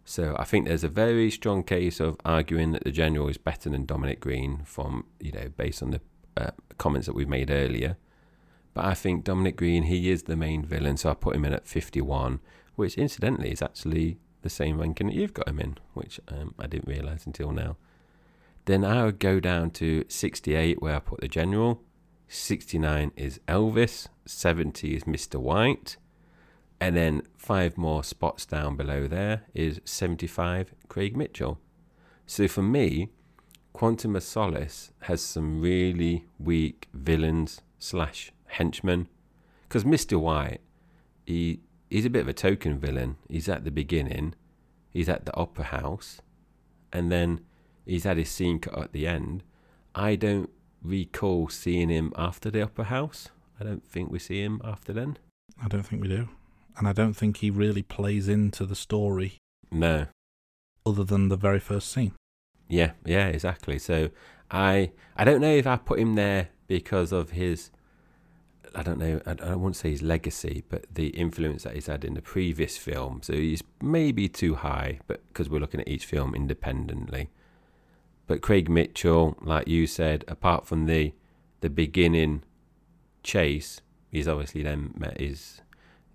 So 0.03 0.35
I 0.37 0.43
think 0.43 0.67
there's 0.67 0.83
a 0.83 0.89
very 0.89 1.31
strong 1.31 1.63
case 1.63 1.99
of 1.99 2.17
arguing 2.25 2.73
that 2.73 2.83
the 2.83 2.91
general 2.91 3.29
is 3.29 3.37
better 3.37 3.69
than 3.69 3.85
Dominic 3.85 4.19
Green 4.19 4.61
from, 4.65 5.05
you 5.19 5.31
know, 5.31 5.49
based 5.55 5.81
on 5.81 5.91
the 5.91 6.01
uh, 6.35 6.51
comments 6.77 7.07
that 7.07 7.15
we've 7.15 7.29
made 7.29 7.49
earlier. 7.49 7.97
But 8.73 8.85
I 8.85 8.93
think 8.93 9.23
Dominic 9.23 9.55
Green, 9.55 9.83
he 9.83 10.11
is 10.11 10.23
the 10.23 10.35
main 10.35 10.65
villain, 10.65 10.97
so 10.97 11.09
I 11.09 11.13
put 11.13 11.35
him 11.35 11.45
in 11.45 11.53
at 11.53 11.67
51, 11.67 12.39
which 12.75 12.97
incidentally 12.97 13.51
is 13.51 13.61
actually 13.61 14.17
the 14.41 14.49
same 14.49 14.79
ranking 14.79 15.07
that 15.07 15.15
you've 15.15 15.33
got 15.33 15.47
him 15.47 15.59
in, 15.59 15.77
which 15.93 16.19
um, 16.27 16.55
I 16.59 16.67
didn't 16.67 16.89
realise 16.89 17.25
until 17.25 17.51
now. 17.51 17.77
Then 18.65 18.83
I 18.83 19.05
would 19.05 19.19
go 19.19 19.39
down 19.39 19.71
to 19.71 20.03
68, 20.07 20.81
where 20.81 20.95
I 20.95 20.99
put 20.99 21.21
the 21.21 21.27
general. 21.27 21.81
69 22.27 23.11
is 23.15 23.39
Elvis, 23.47 24.07
70 24.31 24.95
is 24.95 25.03
Mr. 25.03 25.39
White, 25.39 25.97
And 26.79 26.95
then 26.95 27.21
five 27.37 27.77
more 27.77 28.03
spots 28.03 28.45
down 28.45 28.75
below 28.75 29.07
there 29.07 29.43
is 29.53 29.81
75 29.85 30.73
Craig 30.87 31.15
Mitchell. 31.15 31.59
So 32.25 32.47
for 32.47 32.63
me, 32.63 33.09
Quantum 33.73 34.15
of 34.15 34.23
Solace 34.23 34.91
has 35.01 35.21
some 35.21 35.61
really 35.61 36.25
weak 36.39 36.87
villains 36.93 37.61
slash 37.77 38.31
henchmen. 38.47 39.07
Because 39.67 39.83
Mr. 39.83 40.19
White, 40.19 40.61
he 41.25 41.61
he's 41.89 42.05
a 42.05 42.09
bit 42.09 42.21
of 42.21 42.27
a 42.27 42.33
token 42.33 42.79
villain. 42.79 43.17
He's 43.29 43.47
at 43.47 43.63
the 43.63 43.71
beginning, 43.71 44.33
he's 44.89 45.09
at 45.09 45.25
the 45.25 45.35
opera 45.35 45.65
house, 45.65 46.21
and 46.91 47.11
then 47.11 47.41
he's 47.85 48.03
had 48.03 48.17
his 48.17 48.29
scene 48.29 48.59
cut 48.59 48.77
at 48.77 48.91
the 48.91 49.07
end. 49.07 49.43
I 49.93 50.15
don't 50.15 50.49
recall 50.81 51.49
seeing 51.49 51.89
him 51.89 52.11
after 52.15 52.49
the 52.49 52.63
opera 52.63 52.85
house. 52.85 53.29
I 53.61 53.63
don't 53.63 53.85
think 53.85 54.11
we 54.11 54.17
see 54.17 54.41
him 54.41 54.59
after 54.63 54.91
then. 54.91 55.19
I 55.63 55.67
don't 55.67 55.83
think 55.83 56.01
we 56.01 56.07
do. 56.07 56.29
And 56.77 56.88
I 56.88 56.93
don't 56.93 57.13
think 57.13 57.38
he 57.38 57.51
really 57.51 57.83
plays 57.83 58.27
into 58.27 58.65
the 58.65 58.75
story 58.75 59.38
No. 59.71 60.07
other 60.83 61.03
than 61.03 61.27
the 61.29 61.38
very 61.38 61.59
first 61.59 61.91
scene. 61.91 62.13
Yeah, 62.67 62.93
yeah, 63.05 63.27
exactly. 63.27 63.77
So 63.77 64.09
I 64.49 64.91
I 65.15 65.23
don't 65.25 65.41
know 65.41 65.53
if 65.53 65.67
I 65.67 65.75
put 65.75 65.99
him 65.99 66.15
there 66.15 66.49
because 66.65 67.11
of 67.11 67.31
his 67.31 67.69
I 68.73 68.81
don't 68.81 68.97
know 68.97 69.21
I, 69.27 69.35
I 69.51 69.55
won't 69.55 69.75
say 69.75 69.91
his 69.91 70.01
legacy, 70.01 70.63
but 70.67 70.85
the 70.91 71.09
influence 71.09 71.63
that 71.63 71.75
he's 71.75 71.85
had 71.88 72.03
in 72.03 72.15
the 72.15 72.21
previous 72.21 72.77
film. 72.77 73.19
So 73.21 73.33
he's 73.33 73.61
maybe 73.79 74.27
too 74.27 74.55
high, 74.55 75.01
but 75.05 75.21
because 75.27 75.49
we're 75.49 75.59
looking 75.59 75.81
at 75.81 75.88
each 75.88 76.05
film 76.05 76.33
independently. 76.33 77.29
But 78.25 78.41
Craig 78.41 78.69
Mitchell, 78.69 79.38
like 79.41 79.67
you 79.67 79.85
said, 79.85 80.25
apart 80.27 80.65
from 80.65 80.88
the 80.88 81.13
the 81.59 81.69
beginning 81.69 82.41
chase, 83.23 83.81
he's 84.10 84.27
obviously 84.27 84.64
then 84.64 84.93
met 84.98 85.19
his 85.19 85.61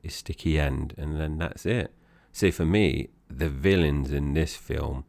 his 0.02 0.14
sticky 0.14 0.58
end, 0.58 0.94
and 0.96 1.20
then 1.20 1.38
that's 1.38 1.66
it. 1.66 1.92
So 2.32 2.50
for 2.50 2.64
me, 2.64 3.08
the 3.28 3.48
villains 3.48 4.12
in 4.12 4.34
this 4.34 4.56
film 4.56 5.04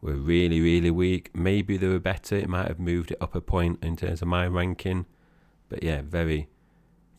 were 0.00 0.14
really, 0.14 0.60
really 0.60 0.90
weak. 0.90 1.30
Maybe 1.34 1.76
they 1.76 1.88
were 1.88 1.98
better. 1.98 2.36
It 2.36 2.48
might 2.48 2.68
have 2.68 2.78
moved 2.78 3.10
it 3.10 3.18
up 3.20 3.34
a 3.34 3.40
point 3.40 3.82
in 3.82 3.96
terms 3.96 4.22
of 4.22 4.28
my 4.28 4.46
ranking. 4.46 5.06
But 5.68 5.82
yeah, 5.82 6.02
very, 6.02 6.48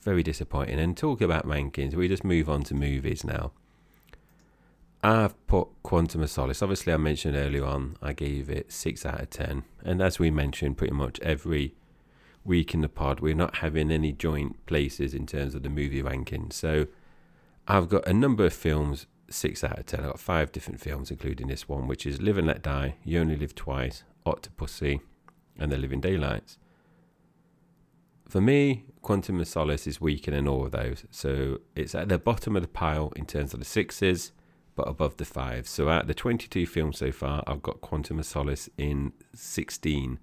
very 0.01 0.23
disappointing. 0.23 0.79
And 0.79 0.95
talk 0.95 1.21
about 1.21 1.47
rankings, 1.47 1.95
we 1.95 2.07
just 2.07 2.23
move 2.23 2.49
on 2.49 2.63
to 2.63 2.73
movies 2.73 3.23
now. 3.23 3.51
I've 5.03 5.35
put 5.47 5.67
Quantum 5.83 6.23
of 6.23 6.29
Solace. 6.29 6.63
Obviously, 6.63 6.93
I 6.93 6.97
mentioned 6.97 7.35
earlier 7.35 7.65
on, 7.65 7.97
I 8.01 8.13
gave 8.13 8.49
it 8.49 8.71
6 8.71 9.05
out 9.05 9.21
of 9.21 9.29
10. 9.29 9.63
And 9.83 10.01
as 10.01 10.17
we 10.17 10.31
mentioned, 10.31 10.77
pretty 10.77 10.93
much 10.93 11.19
every 11.19 11.75
week 12.45 12.73
in 12.73 12.81
the 12.81 12.89
pod, 12.89 13.19
we're 13.19 13.35
not 13.35 13.57
having 13.57 13.91
any 13.91 14.11
joint 14.11 14.65
places 14.65 15.13
in 15.13 15.25
terms 15.25 15.55
of 15.55 15.63
the 15.63 15.69
movie 15.69 16.01
ranking. 16.01 16.51
So 16.51 16.87
I've 17.67 17.89
got 17.89 18.07
a 18.07 18.13
number 18.13 18.45
of 18.45 18.53
films 18.53 19.07
six 19.29 19.63
out 19.63 19.79
of 19.79 19.85
ten. 19.85 20.01
I've 20.01 20.11
got 20.11 20.19
five 20.19 20.51
different 20.51 20.79
films, 20.79 21.11
including 21.11 21.47
this 21.47 21.67
one, 21.67 21.87
which 21.87 22.05
is 22.05 22.21
Live 22.21 22.37
and 22.37 22.47
Let 22.47 22.61
Die, 22.61 22.95
You 23.03 23.19
Only 23.19 23.35
Live 23.35 23.55
Twice, 23.55 24.03
Octopussy, 24.25 25.01
and 25.57 25.71
The 25.71 25.77
Living 25.77 26.01
Daylights. 26.01 26.57
For 28.27 28.41
me, 28.41 28.85
Quantum 29.01 29.39
of 29.39 29.47
Solace 29.47 29.87
is 29.87 30.01
weaker 30.01 30.31
than 30.31 30.47
all 30.47 30.65
of 30.65 30.71
those. 30.71 31.05
So 31.11 31.59
it's 31.75 31.93
at 31.95 32.09
the 32.09 32.17
bottom 32.17 32.55
of 32.55 32.61
the 32.61 32.67
pile 32.67 33.13
in 33.15 33.25
terms 33.25 33.53
of 33.53 33.59
the 33.59 33.65
sixes, 33.65 34.31
but 34.75 34.87
above 34.87 35.17
the 35.17 35.25
fives. 35.25 35.69
So 35.69 35.89
out 35.89 36.03
of 36.03 36.07
the 36.07 36.13
22 36.13 36.65
films 36.65 36.97
so 36.97 37.11
far, 37.11 37.43
I've 37.47 37.61
got 37.61 37.81
Quantum 37.81 38.19
of 38.19 38.25
Solace 38.25 38.69
in 38.77 39.13
16 39.33 40.19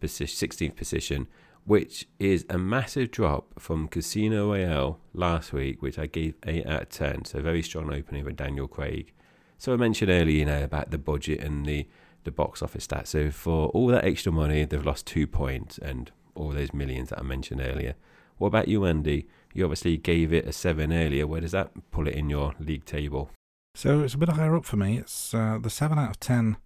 position, 0.00 0.48
16th 0.48 0.76
position, 0.76 1.26
which 1.64 2.08
is 2.18 2.46
a 2.48 2.56
massive 2.58 3.10
drop 3.10 3.60
from 3.60 3.88
Casino 3.88 4.48
Royale 4.48 4.98
last 5.12 5.52
week, 5.52 5.82
which 5.82 5.98
I 5.98 6.06
gave 6.06 6.34
8 6.46 6.66
out 6.66 6.82
of 6.82 6.88
10. 6.88 7.24
So 7.26 7.40
very 7.40 7.62
strong 7.62 7.92
opening 7.92 8.24
for 8.24 8.32
Daniel 8.32 8.66
Craig. 8.66 9.12
So 9.58 9.72
I 9.72 9.76
mentioned 9.76 10.10
earlier, 10.10 10.38
you 10.38 10.44
know, 10.46 10.62
about 10.62 10.90
the 10.90 10.98
budget 10.98 11.40
and 11.40 11.66
the, 11.66 11.86
the 12.24 12.30
box 12.30 12.62
office 12.62 12.86
stats. 12.86 13.08
So 13.08 13.30
for 13.30 13.68
all 13.68 13.88
that 13.88 14.04
extra 14.04 14.32
money, 14.32 14.64
they've 14.64 14.84
lost 14.84 15.06
two 15.06 15.26
points 15.26 15.78
and 15.78 16.10
all 16.34 16.50
those 16.50 16.72
millions 16.72 17.10
that 17.10 17.18
I 17.18 17.22
mentioned 17.22 17.60
earlier. 17.60 17.96
What 18.38 18.48
about 18.48 18.68
you, 18.68 18.84
Andy? 18.84 19.26
You 19.52 19.64
obviously 19.64 19.96
gave 19.96 20.32
it 20.32 20.46
a 20.46 20.52
7 20.52 20.92
earlier. 20.92 21.26
Where 21.26 21.40
does 21.40 21.52
that 21.52 21.72
pull 21.90 22.06
it 22.06 22.14
in 22.14 22.30
your 22.30 22.54
league 22.60 22.84
table? 22.84 23.30
So 23.74 24.00
it's 24.00 24.14
a 24.14 24.18
bit 24.18 24.30
higher 24.30 24.56
up 24.56 24.64
for 24.64 24.76
me. 24.76 24.98
It's 24.98 25.34
uh, 25.34 25.58
the 25.60 25.70
7 25.70 25.98
out 25.98 26.10
of 26.10 26.20
10 26.20 26.56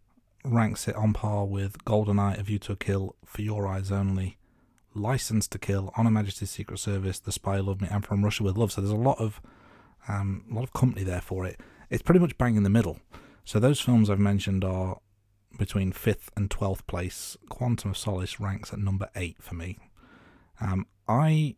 ranks 0.45 0.89
it 0.89 0.97
on 0.97 1.13
par 1.13 1.45
with 1.45 1.85
GoldenEye, 1.85 2.39
A 2.39 2.43
View 2.43 2.59
to 2.61 2.73
a 2.73 2.77
Kill, 2.77 3.17
For 3.25 3.43
Your 3.43 3.67
Eyes 3.67 3.93
Only, 3.93 4.39
License 4.95 5.47
to 5.49 5.59
Kill, 5.59 5.93
On 5.97 6.05
Her 6.05 6.11
Majesty's 6.11 6.51
Secret 6.51 6.79
Service, 6.79 7.19
The 7.19 7.33
Spy 7.33 7.59
Who 7.59 7.63
Loved 7.63 7.83
Me, 7.83 7.89
and 7.91 8.05
From 8.05 8.25
Russia 8.25 8.43
with 8.43 8.57
Love. 8.57 8.73
So 8.73 8.81
there's 8.81 8.93
a 8.93 8.97
lot 8.97 9.19
of 9.19 9.41
um, 10.09 10.45
a 10.51 10.55
lot 10.55 10.65
of 10.65 10.73
company 10.73 11.05
there 11.05 11.21
for 11.21 11.47
it. 11.47 11.61
It's 11.89 12.03
pretty 12.03 12.21
much 12.21 12.37
bang 12.37 12.57
in 12.57 12.65
the 12.65 12.71
middle. 12.71 12.99
So 13.45 13.61
those 13.61 13.81
films 13.81 14.11
I've 14.11 14.19
mentioned 14.19 14.65
are 14.65 14.99
between 15.59 15.93
fifth 15.93 16.31
and 16.37 16.51
twelfth 16.51 16.87
place. 16.87 17.37
Quantum 17.49 17.91
of 17.91 17.97
Solace 17.97 18.41
ranks 18.41 18.73
at 18.73 18.79
number 18.79 19.09
eight 19.15 19.37
for 19.41 19.55
me. 19.55 19.79
Um, 20.61 20.87
I 21.07 21.57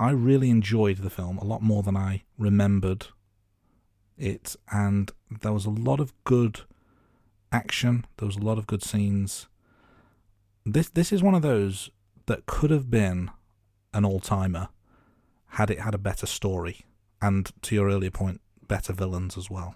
I 0.00 0.10
really 0.10 0.50
enjoyed 0.50 0.98
the 0.98 1.10
film 1.10 1.38
a 1.38 1.44
lot 1.44 1.62
more 1.62 1.82
than 1.82 1.96
I 1.96 2.24
remembered 2.38 3.08
it, 4.16 4.56
and 4.72 5.12
there 5.42 5.52
was 5.52 5.66
a 5.66 5.70
lot 5.70 6.00
of 6.00 6.12
good 6.24 6.62
action. 7.52 8.06
There 8.16 8.26
was 8.26 8.36
a 8.36 8.44
lot 8.44 8.58
of 8.58 8.66
good 8.66 8.82
scenes. 8.82 9.48
This 10.64 10.88
this 10.88 11.12
is 11.12 11.22
one 11.22 11.34
of 11.34 11.42
those 11.42 11.90
that 12.26 12.46
could 12.46 12.70
have 12.70 12.90
been 12.90 13.30
an 13.92 14.04
all 14.04 14.20
timer 14.20 14.68
had 15.54 15.70
it 15.70 15.80
had 15.80 15.94
a 15.94 15.98
better 15.98 16.26
story, 16.26 16.84
and 17.20 17.50
to 17.62 17.74
your 17.74 17.88
earlier 17.88 18.10
point, 18.10 18.40
better 18.68 18.92
villains 18.92 19.36
as 19.36 19.50
well. 19.50 19.74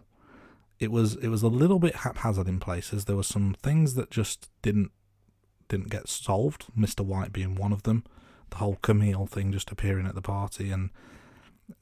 It 0.78 0.92
was 0.92 1.16
it 1.16 1.28
was 1.28 1.42
a 1.42 1.48
little 1.48 1.78
bit 1.78 1.96
haphazard 1.96 2.48
in 2.48 2.60
places. 2.60 3.05
There 3.05 3.16
were 3.16 3.22
some 3.22 3.56
things 3.62 3.94
that 3.94 4.10
just 4.10 4.51
didn't 4.62 4.92
didn't 5.68 5.90
get 5.90 6.09
solved. 6.09 6.66
Mister 6.76 7.02
White 7.02 7.32
being 7.32 7.55
one 7.55 7.72
of 7.72 7.82
them. 7.82 8.05
The 8.51 8.56
whole 8.56 8.78
Camille 8.82 9.26
thing 9.26 9.51
just 9.51 9.72
appearing 9.72 10.06
at 10.06 10.14
the 10.14 10.22
party, 10.22 10.70
and 10.70 10.90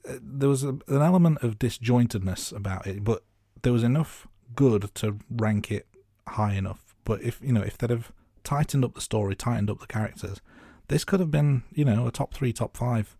uh, 0.09 0.13
there 0.21 0.49
was 0.49 0.63
a, 0.63 0.69
an 0.69 1.01
element 1.01 1.43
of 1.43 1.59
disjointedness 1.59 2.55
about 2.55 2.87
it. 2.87 3.03
But 3.03 3.23
there 3.61 3.73
was 3.73 3.83
enough 3.83 4.27
good 4.55 4.93
to 4.95 5.17
rank 5.29 5.71
it 5.71 5.87
high 6.27 6.53
enough. 6.53 6.95
But 7.03 7.21
if 7.21 7.39
you 7.41 7.53
know 7.53 7.61
if 7.61 7.77
they'd 7.77 7.89
have 7.89 8.11
tightened 8.43 8.85
up 8.85 8.95
the 8.95 9.01
story, 9.01 9.35
tightened 9.35 9.69
up 9.69 9.79
the 9.79 9.87
characters, 9.87 10.41
this 10.87 11.03
could 11.03 11.19
have 11.19 11.31
been 11.31 11.63
you 11.71 11.85
know 11.85 12.07
a 12.07 12.11
top 12.11 12.33
three, 12.33 12.53
top 12.53 12.75
five 12.77 13.15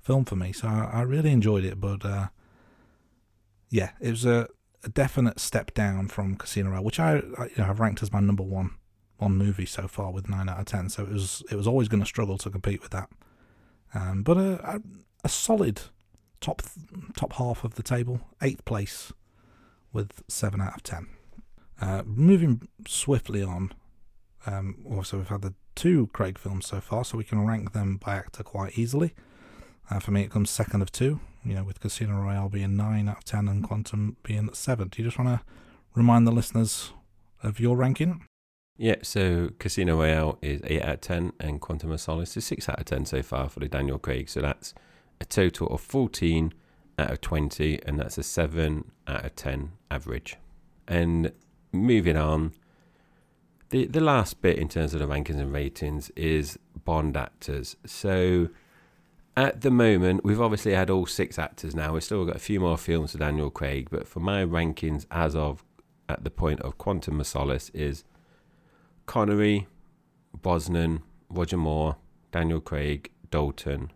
film 0.00 0.24
for 0.24 0.36
me. 0.36 0.52
So 0.52 0.68
I, 0.68 0.90
I 0.92 1.02
really 1.02 1.30
enjoyed 1.30 1.64
it. 1.64 1.80
But 1.80 2.04
uh, 2.04 2.28
yeah, 3.70 3.90
it 4.00 4.10
was 4.10 4.24
a, 4.24 4.48
a, 4.84 4.88
definite 4.88 5.40
step 5.40 5.74
down 5.74 6.08
from 6.08 6.36
Casino 6.36 6.70
Royale, 6.70 6.84
which 6.84 7.00
I, 7.00 7.16
I 7.38 7.44
you 7.44 7.58
know, 7.58 7.64
have 7.64 7.80
ranked 7.80 8.02
as 8.02 8.12
my 8.12 8.20
number 8.20 8.42
one 8.42 8.70
one 9.18 9.36
movie 9.36 9.66
so 9.66 9.88
far 9.88 10.12
with 10.12 10.28
nine 10.28 10.48
out 10.48 10.60
of 10.60 10.66
ten. 10.66 10.88
So 10.88 11.02
it 11.02 11.10
was 11.10 11.42
it 11.50 11.56
was 11.56 11.66
always 11.66 11.88
going 11.88 12.00
to 12.00 12.06
struggle 12.06 12.38
to 12.38 12.50
compete 12.50 12.82
with 12.82 12.92
that. 12.92 13.10
Um, 13.94 14.22
but 14.22 14.36
a, 14.36 14.76
a, 14.76 14.80
a 15.24 15.28
solid 15.28 15.82
top 16.40 16.62
top 17.16 17.34
half 17.34 17.64
of 17.64 17.74
the 17.74 17.82
table, 17.82 18.20
eighth 18.40 18.64
place 18.64 19.12
with 19.92 20.22
seven 20.28 20.60
out 20.60 20.76
of 20.76 20.82
ten. 20.82 21.08
Uh, 21.80 22.02
moving 22.04 22.68
swiftly 22.86 23.42
on, 23.42 23.72
um, 24.46 24.84
also 24.90 25.18
we've 25.18 25.28
had 25.28 25.42
the 25.42 25.54
two 25.74 26.08
Craig 26.08 26.38
films 26.38 26.66
so 26.66 26.80
far, 26.80 27.04
so 27.04 27.16
we 27.16 27.24
can 27.24 27.46
rank 27.46 27.72
them 27.72 27.96
by 27.96 28.16
actor 28.16 28.42
quite 28.42 28.78
easily. 28.78 29.14
Uh, 29.90 30.00
for 30.00 30.10
me, 30.10 30.22
it 30.22 30.30
comes 30.30 30.50
second 30.50 30.82
of 30.82 30.92
two, 30.92 31.20
you 31.44 31.54
know, 31.54 31.64
with 31.64 31.80
Casino 31.80 32.20
Royale 32.20 32.48
being 32.48 32.76
nine 32.76 33.08
out 33.08 33.18
of 33.18 33.24
ten 33.24 33.48
and 33.48 33.62
Quantum 33.62 34.16
being 34.22 34.52
seven. 34.52 34.88
Do 34.88 35.02
you 35.02 35.08
just 35.08 35.18
want 35.18 35.40
to 35.40 35.46
remind 35.94 36.26
the 36.26 36.32
listeners 36.32 36.92
of 37.42 37.60
your 37.60 37.76
ranking? 37.76 38.24
Yeah, 38.80 38.96
so 39.02 39.50
Casino 39.58 39.96
Royale 39.96 40.38
is 40.40 40.60
8 40.62 40.82
out 40.82 40.94
of 40.94 41.00
10 41.00 41.32
and 41.40 41.60
Quantum 41.60 41.90
of 41.90 42.00
Solace 42.00 42.36
is 42.36 42.46
6 42.46 42.68
out 42.68 42.78
of 42.78 42.84
10 42.86 43.06
so 43.06 43.22
far 43.22 43.48
for 43.48 43.58
the 43.58 43.68
Daniel 43.68 43.98
Craig. 43.98 44.28
So 44.28 44.40
that's 44.40 44.72
a 45.20 45.24
total 45.24 45.66
of 45.66 45.80
14 45.80 46.54
out 46.98 47.10
of 47.10 47.20
20 47.20 47.80
and 47.86 47.98
that's 47.98 48.18
a 48.18 48.22
7 48.22 48.90
out 49.06 49.24
of 49.24 49.36
10 49.36 49.72
average. 49.90 50.36
And 50.86 51.32
moving 51.72 52.16
on, 52.16 52.52
the 53.70 53.86
the 53.86 54.00
last 54.00 54.40
bit 54.40 54.58
in 54.58 54.68
terms 54.68 54.94
of 54.94 55.00
the 55.00 55.06
rankings 55.06 55.38
and 55.38 55.52
ratings 55.52 56.10
is 56.16 56.58
Bond 56.84 57.16
actors. 57.16 57.76
So 57.84 58.48
at 59.36 59.60
the 59.60 59.70
moment, 59.70 60.24
we've 60.24 60.40
obviously 60.40 60.72
had 60.72 60.90
all 60.90 61.06
six 61.06 61.38
actors 61.38 61.74
now. 61.74 61.92
We've 61.92 62.02
still 62.02 62.24
got 62.24 62.36
a 62.36 62.40
few 62.40 62.60
more 62.60 62.78
films 62.78 63.12
for 63.12 63.18
Daniel 63.18 63.50
Craig, 63.50 63.88
but 63.90 64.08
for 64.08 64.20
my 64.20 64.44
rankings 64.44 65.06
as 65.10 65.36
of 65.36 65.64
at 66.08 66.24
the 66.24 66.30
point 66.30 66.60
of 66.60 66.78
Quantum 66.78 67.20
of 67.20 67.26
Solace 67.26 67.70
is 67.74 68.04
Connery, 69.06 69.66
Brosnan, 70.34 71.02
Roger 71.28 71.56
Moore, 71.56 71.96
Daniel 72.32 72.60
Craig, 72.60 73.10
Dalton, 73.30 73.92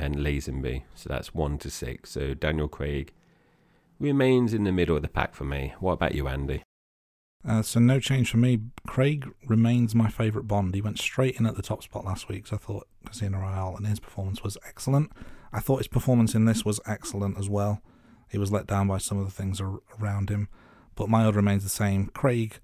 and 0.00 0.16
Lazenby. 0.16 0.82
So 0.94 1.08
that's 1.08 1.34
one 1.34 1.58
to 1.58 1.70
six. 1.70 2.10
So 2.10 2.34
Daniel 2.34 2.68
Craig 2.68 3.12
remains 4.00 4.54
in 4.54 4.64
the 4.64 4.72
middle 4.72 4.96
of 4.96 5.02
the 5.02 5.08
pack 5.08 5.34
for 5.34 5.44
me. 5.44 5.74
What 5.78 5.92
about 5.92 6.14
you, 6.14 6.26
Andy? 6.26 6.62
Uh, 7.46 7.62
so 7.62 7.78
no 7.78 8.00
change 8.00 8.30
for 8.30 8.38
me. 8.38 8.60
Craig 8.86 9.28
remains 9.46 9.94
my 9.94 10.08
favourite 10.08 10.48
Bond. 10.48 10.74
He 10.74 10.82
went 10.82 10.98
straight 10.98 11.38
in 11.38 11.46
at 11.46 11.54
the 11.54 11.62
top 11.62 11.82
spot 11.82 12.04
last 12.04 12.28
week, 12.28 12.46
so 12.46 12.56
I 12.56 12.58
thought 12.58 12.88
Casino 13.06 13.38
Royale 13.38 13.76
and 13.76 13.86
his 13.86 14.00
performance 14.00 14.42
was 14.42 14.58
excellent. 14.66 15.12
I 15.52 15.60
thought 15.60 15.78
his 15.78 15.88
performance 15.88 16.34
in 16.34 16.44
this 16.44 16.64
was 16.64 16.80
excellent 16.86 17.38
as 17.38 17.48
well. 17.48 17.82
He 18.30 18.38
was 18.38 18.52
let 18.52 18.66
down 18.66 18.88
by 18.88 18.98
some 18.98 19.18
of 19.18 19.24
the 19.24 19.30
things 19.30 19.60
ar- 19.60 19.80
around 20.00 20.30
him, 20.30 20.48
but 20.94 21.08
my 21.08 21.24
order 21.24 21.36
remains 21.36 21.62
the 21.62 21.70
same 21.70 22.06
Craig, 22.08 22.58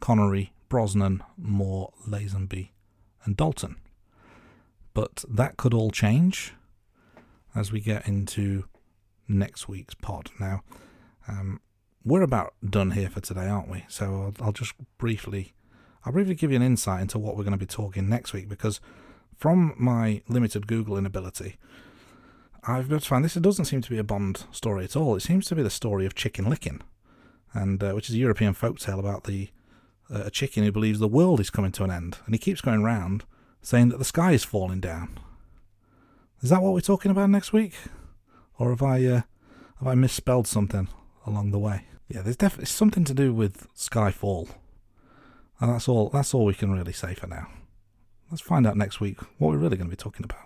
Connery, 0.00 0.52
Brosnan, 0.68 1.22
Moore, 1.36 1.92
Lazenby, 2.08 2.70
and 3.24 3.36
Dalton. 3.36 3.76
But 4.94 5.24
that 5.28 5.56
could 5.56 5.74
all 5.74 5.90
change 5.90 6.54
as 7.54 7.72
we 7.72 7.80
get 7.80 8.06
into 8.06 8.64
next 9.28 9.68
week's 9.68 9.94
pod. 9.94 10.30
Now, 10.38 10.62
um, 11.28 11.60
we're 12.04 12.22
about 12.22 12.54
done 12.68 12.92
here 12.92 13.08
for 13.08 13.20
today, 13.20 13.46
aren't 13.46 13.70
we? 13.70 13.84
So 13.88 14.34
I'll, 14.40 14.46
I'll 14.46 14.52
just 14.52 14.74
briefly, 14.98 15.54
I'll 16.04 16.12
briefly 16.12 16.34
give 16.34 16.50
you 16.50 16.56
an 16.56 16.62
insight 16.62 17.00
into 17.00 17.18
what 17.18 17.36
we're 17.36 17.44
going 17.44 17.52
to 17.52 17.58
be 17.58 17.66
talking 17.66 18.08
next 18.08 18.32
week 18.32 18.48
because 18.48 18.80
from 19.36 19.74
my 19.78 20.22
limited 20.28 20.66
googling 20.66 21.06
ability, 21.06 21.56
I've 22.66 22.88
been 22.88 22.98
to 22.98 23.06
find 23.06 23.24
this. 23.24 23.34
Doesn't 23.34 23.66
seem 23.66 23.82
to 23.82 23.90
be 23.90 23.98
a 23.98 24.04
Bond 24.04 24.44
story 24.50 24.84
at 24.84 24.96
all. 24.96 25.16
It 25.16 25.20
seems 25.20 25.46
to 25.46 25.54
be 25.54 25.62
the 25.62 25.70
story 25.70 26.06
of 26.06 26.14
Chicken 26.14 26.46
Licken, 26.46 26.80
and 27.52 27.82
uh, 27.82 27.92
which 27.92 28.08
is 28.08 28.14
a 28.14 28.18
European 28.18 28.54
folktale 28.54 28.98
about 28.98 29.24
the 29.24 29.50
uh, 30.10 30.24
a 30.24 30.30
chicken 30.30 30.64
who 30.64 30.72
believes 30.72 30.98
the 30.98 31.08
world 31.08 31.40
is 31.40 31.50
coming 31.50 31.72
to 31.72 31.84
an 31.84 31.90
end, 31.90 32.18
and 32.26 32.34
he 32.34 32.38
keeps 32.38 32.60
going 32.60 32.82
round 32.82 33.24
saying 33.62 33.88
that 33.88 33.98
the 33.98 34.04
sky 34.04 34.32
is 34.32 34.44
falling 34.44 34.80
down. 34.80 35.18
Is 36.44 36.50
that 36.50 36.60
what 36.60 36.74
we're 36.74 36.80
talking 36.80 37.10
about 37.10 37.30
next 37.30 37.54
week, 37.54 37.72
or 38.58 38.68
have 38.68 38.82
I 38.82 39.02
uh, 39.06 39.22
have 39.78 39.88
I 39.88 39.94
misspelled 39.94 40.46
something 40.46 40.88
along 41.26 41.52
the 41.52 41.58
way? 41.58 41.86
Yeah, 42.06 42.20
there's 42.20 42.36
definitely 42.36 42.66
something 42.66 43.02
to 43.04 43.14
do 43.14 43.32
with 43.32 43.66
Skyfall, 43.74 44.50
and 45.58 45.72
that's 45.72 45.88
all. 45.88 46.10
That's 46.10 46.34
all 46.34 46.44
we 46.44 46.52
can 46.52 46.70
really 46.70 46.92
say 46.92 47.14
for 47.14 47.28
now. 47.28 47.46
Let's 48.30 48.42
find 48.42 48.66
out 48.66 48.76
next 48.76 49.00
week 49.00 49.20
what 49.38 49.52
we're 49.52 49.56
really 49.56 49.78
going 49.78 49.88
to 49.88 49.96
be 49.96 49.96
talking 49.96 50.26
about. 50.26 50.42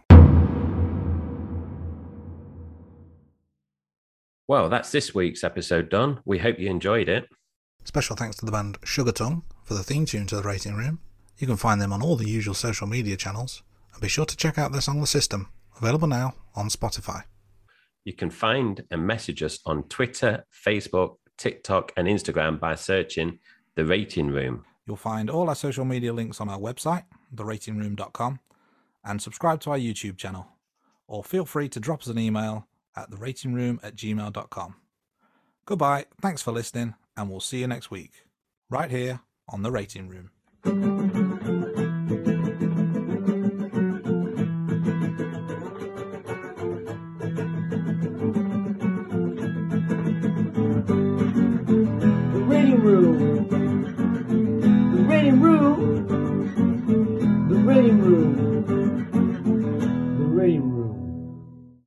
Well, 4.47 4.69
that's 4.69 4.93
this 4.93 5.17
week's 5.17 5.43
episode 5.43 5.89
done. 5.89 6.21
We 6.25 6.39
hope 6.39 6.61
you 6.61 6.71
enjoyed 6.71 7.09
it. 7.09 7.29
Special 7.83 8.15
thanks 8.15 8.37
to 8.37 8.47
the 8.47 8.53
band 8.53 8.79
Sugar 8.85 9.11
Tongue 9.11 9.43
for 9.65 9.75
the 9.75 9.83
theme 9.83 10.07
tune 10.07 10.29
to 10.29 10.37
the 10.37 10.43
Rating 10.45 10.77
Room. 10.77 11.01
You 11.39 11.49
can 11.49 11.57
find 11.57 11.83
them 11.83 11.93
on 11.93 12.03
all 12.03 12.15
the 12.15 12.31
usual 12.31 12.55
social 12.55 12.87
media 12.87 13.17
channels, 13.17 13.65
and 13.93 14.01
be 14.01 14.07
sure 14.07 14.27
to 14.27 14.37
check 14.37 14.59
out 14.59 14.71
their 14.71 14.81
song 14.81 15.01
The 15.01 15.09
System, 15.09 15.49
available 15.79 16.09
now 16.09 16.35
on 16.55 16.69
Spotify. 16.69 17.23
You 18.05 18.13
can 18.13 18.31
find 18.31 18.85
and 18.91 19.07
message 19.07 19.43
us 19.43 19.59
on 19.67 19.85
Twitter, 19.85 20.45
Facebook, 20.67 21.17
TikTok, 21.37 21.93
and 21.97 22.09
Instagram 22.09 22.59
by 22.59 22.75
searching 22.75 23.39
The 23.77 23.85
Rating 23.85 24.29
Room. 24.29 24.65
You'll 24.87 24.97
find 24.97 25.29
all 25.29 25.49
our 25.49 25.55
social 25.55 25.85
media 25.85 26.13
links 26.13 26.41
on 26.41 26.49
our 26.49 26.59
website, 26.59 27.05
theratingroom.com, 27.35 28.41
and 29.05 29.21
subscribe 29.21 29.61
to 29.61 29.71
our 29.71 29.79
YouTube 29.79 30.17
channel. 30.17 30.49
Or 31.07 31.23
feel 31.23 31.45
free 31.45 31.69
to 31.71 31.81
drop 31.81 32.01
us 32.01 32.07
an 32.09 32.19
email 32.19 32.67
at 32.97 33.11
theratingroom 33.11 33.79
at 33.83 33.95
gmail.com. 33.95 34.75
Goodbye, 35.67 36.07
thanks 36.23 36.43
for 36.43 36.53
listening, 36.53 36.95
and 37.17 37.29
we'll 37.29 37.41
see 37.41 37.61
you 37.61 37.67
next 37.67 37.91
week, 37.91 38.25
right 38.71 38.91
here 38.91 39.21
on 39.49 39.63
The 39.63 39.71
Rating 39.71 40.09
Room. 40.09 40.31
The 40.63 40.71
Rating 40.71 40.83
Room. 40.83 40.98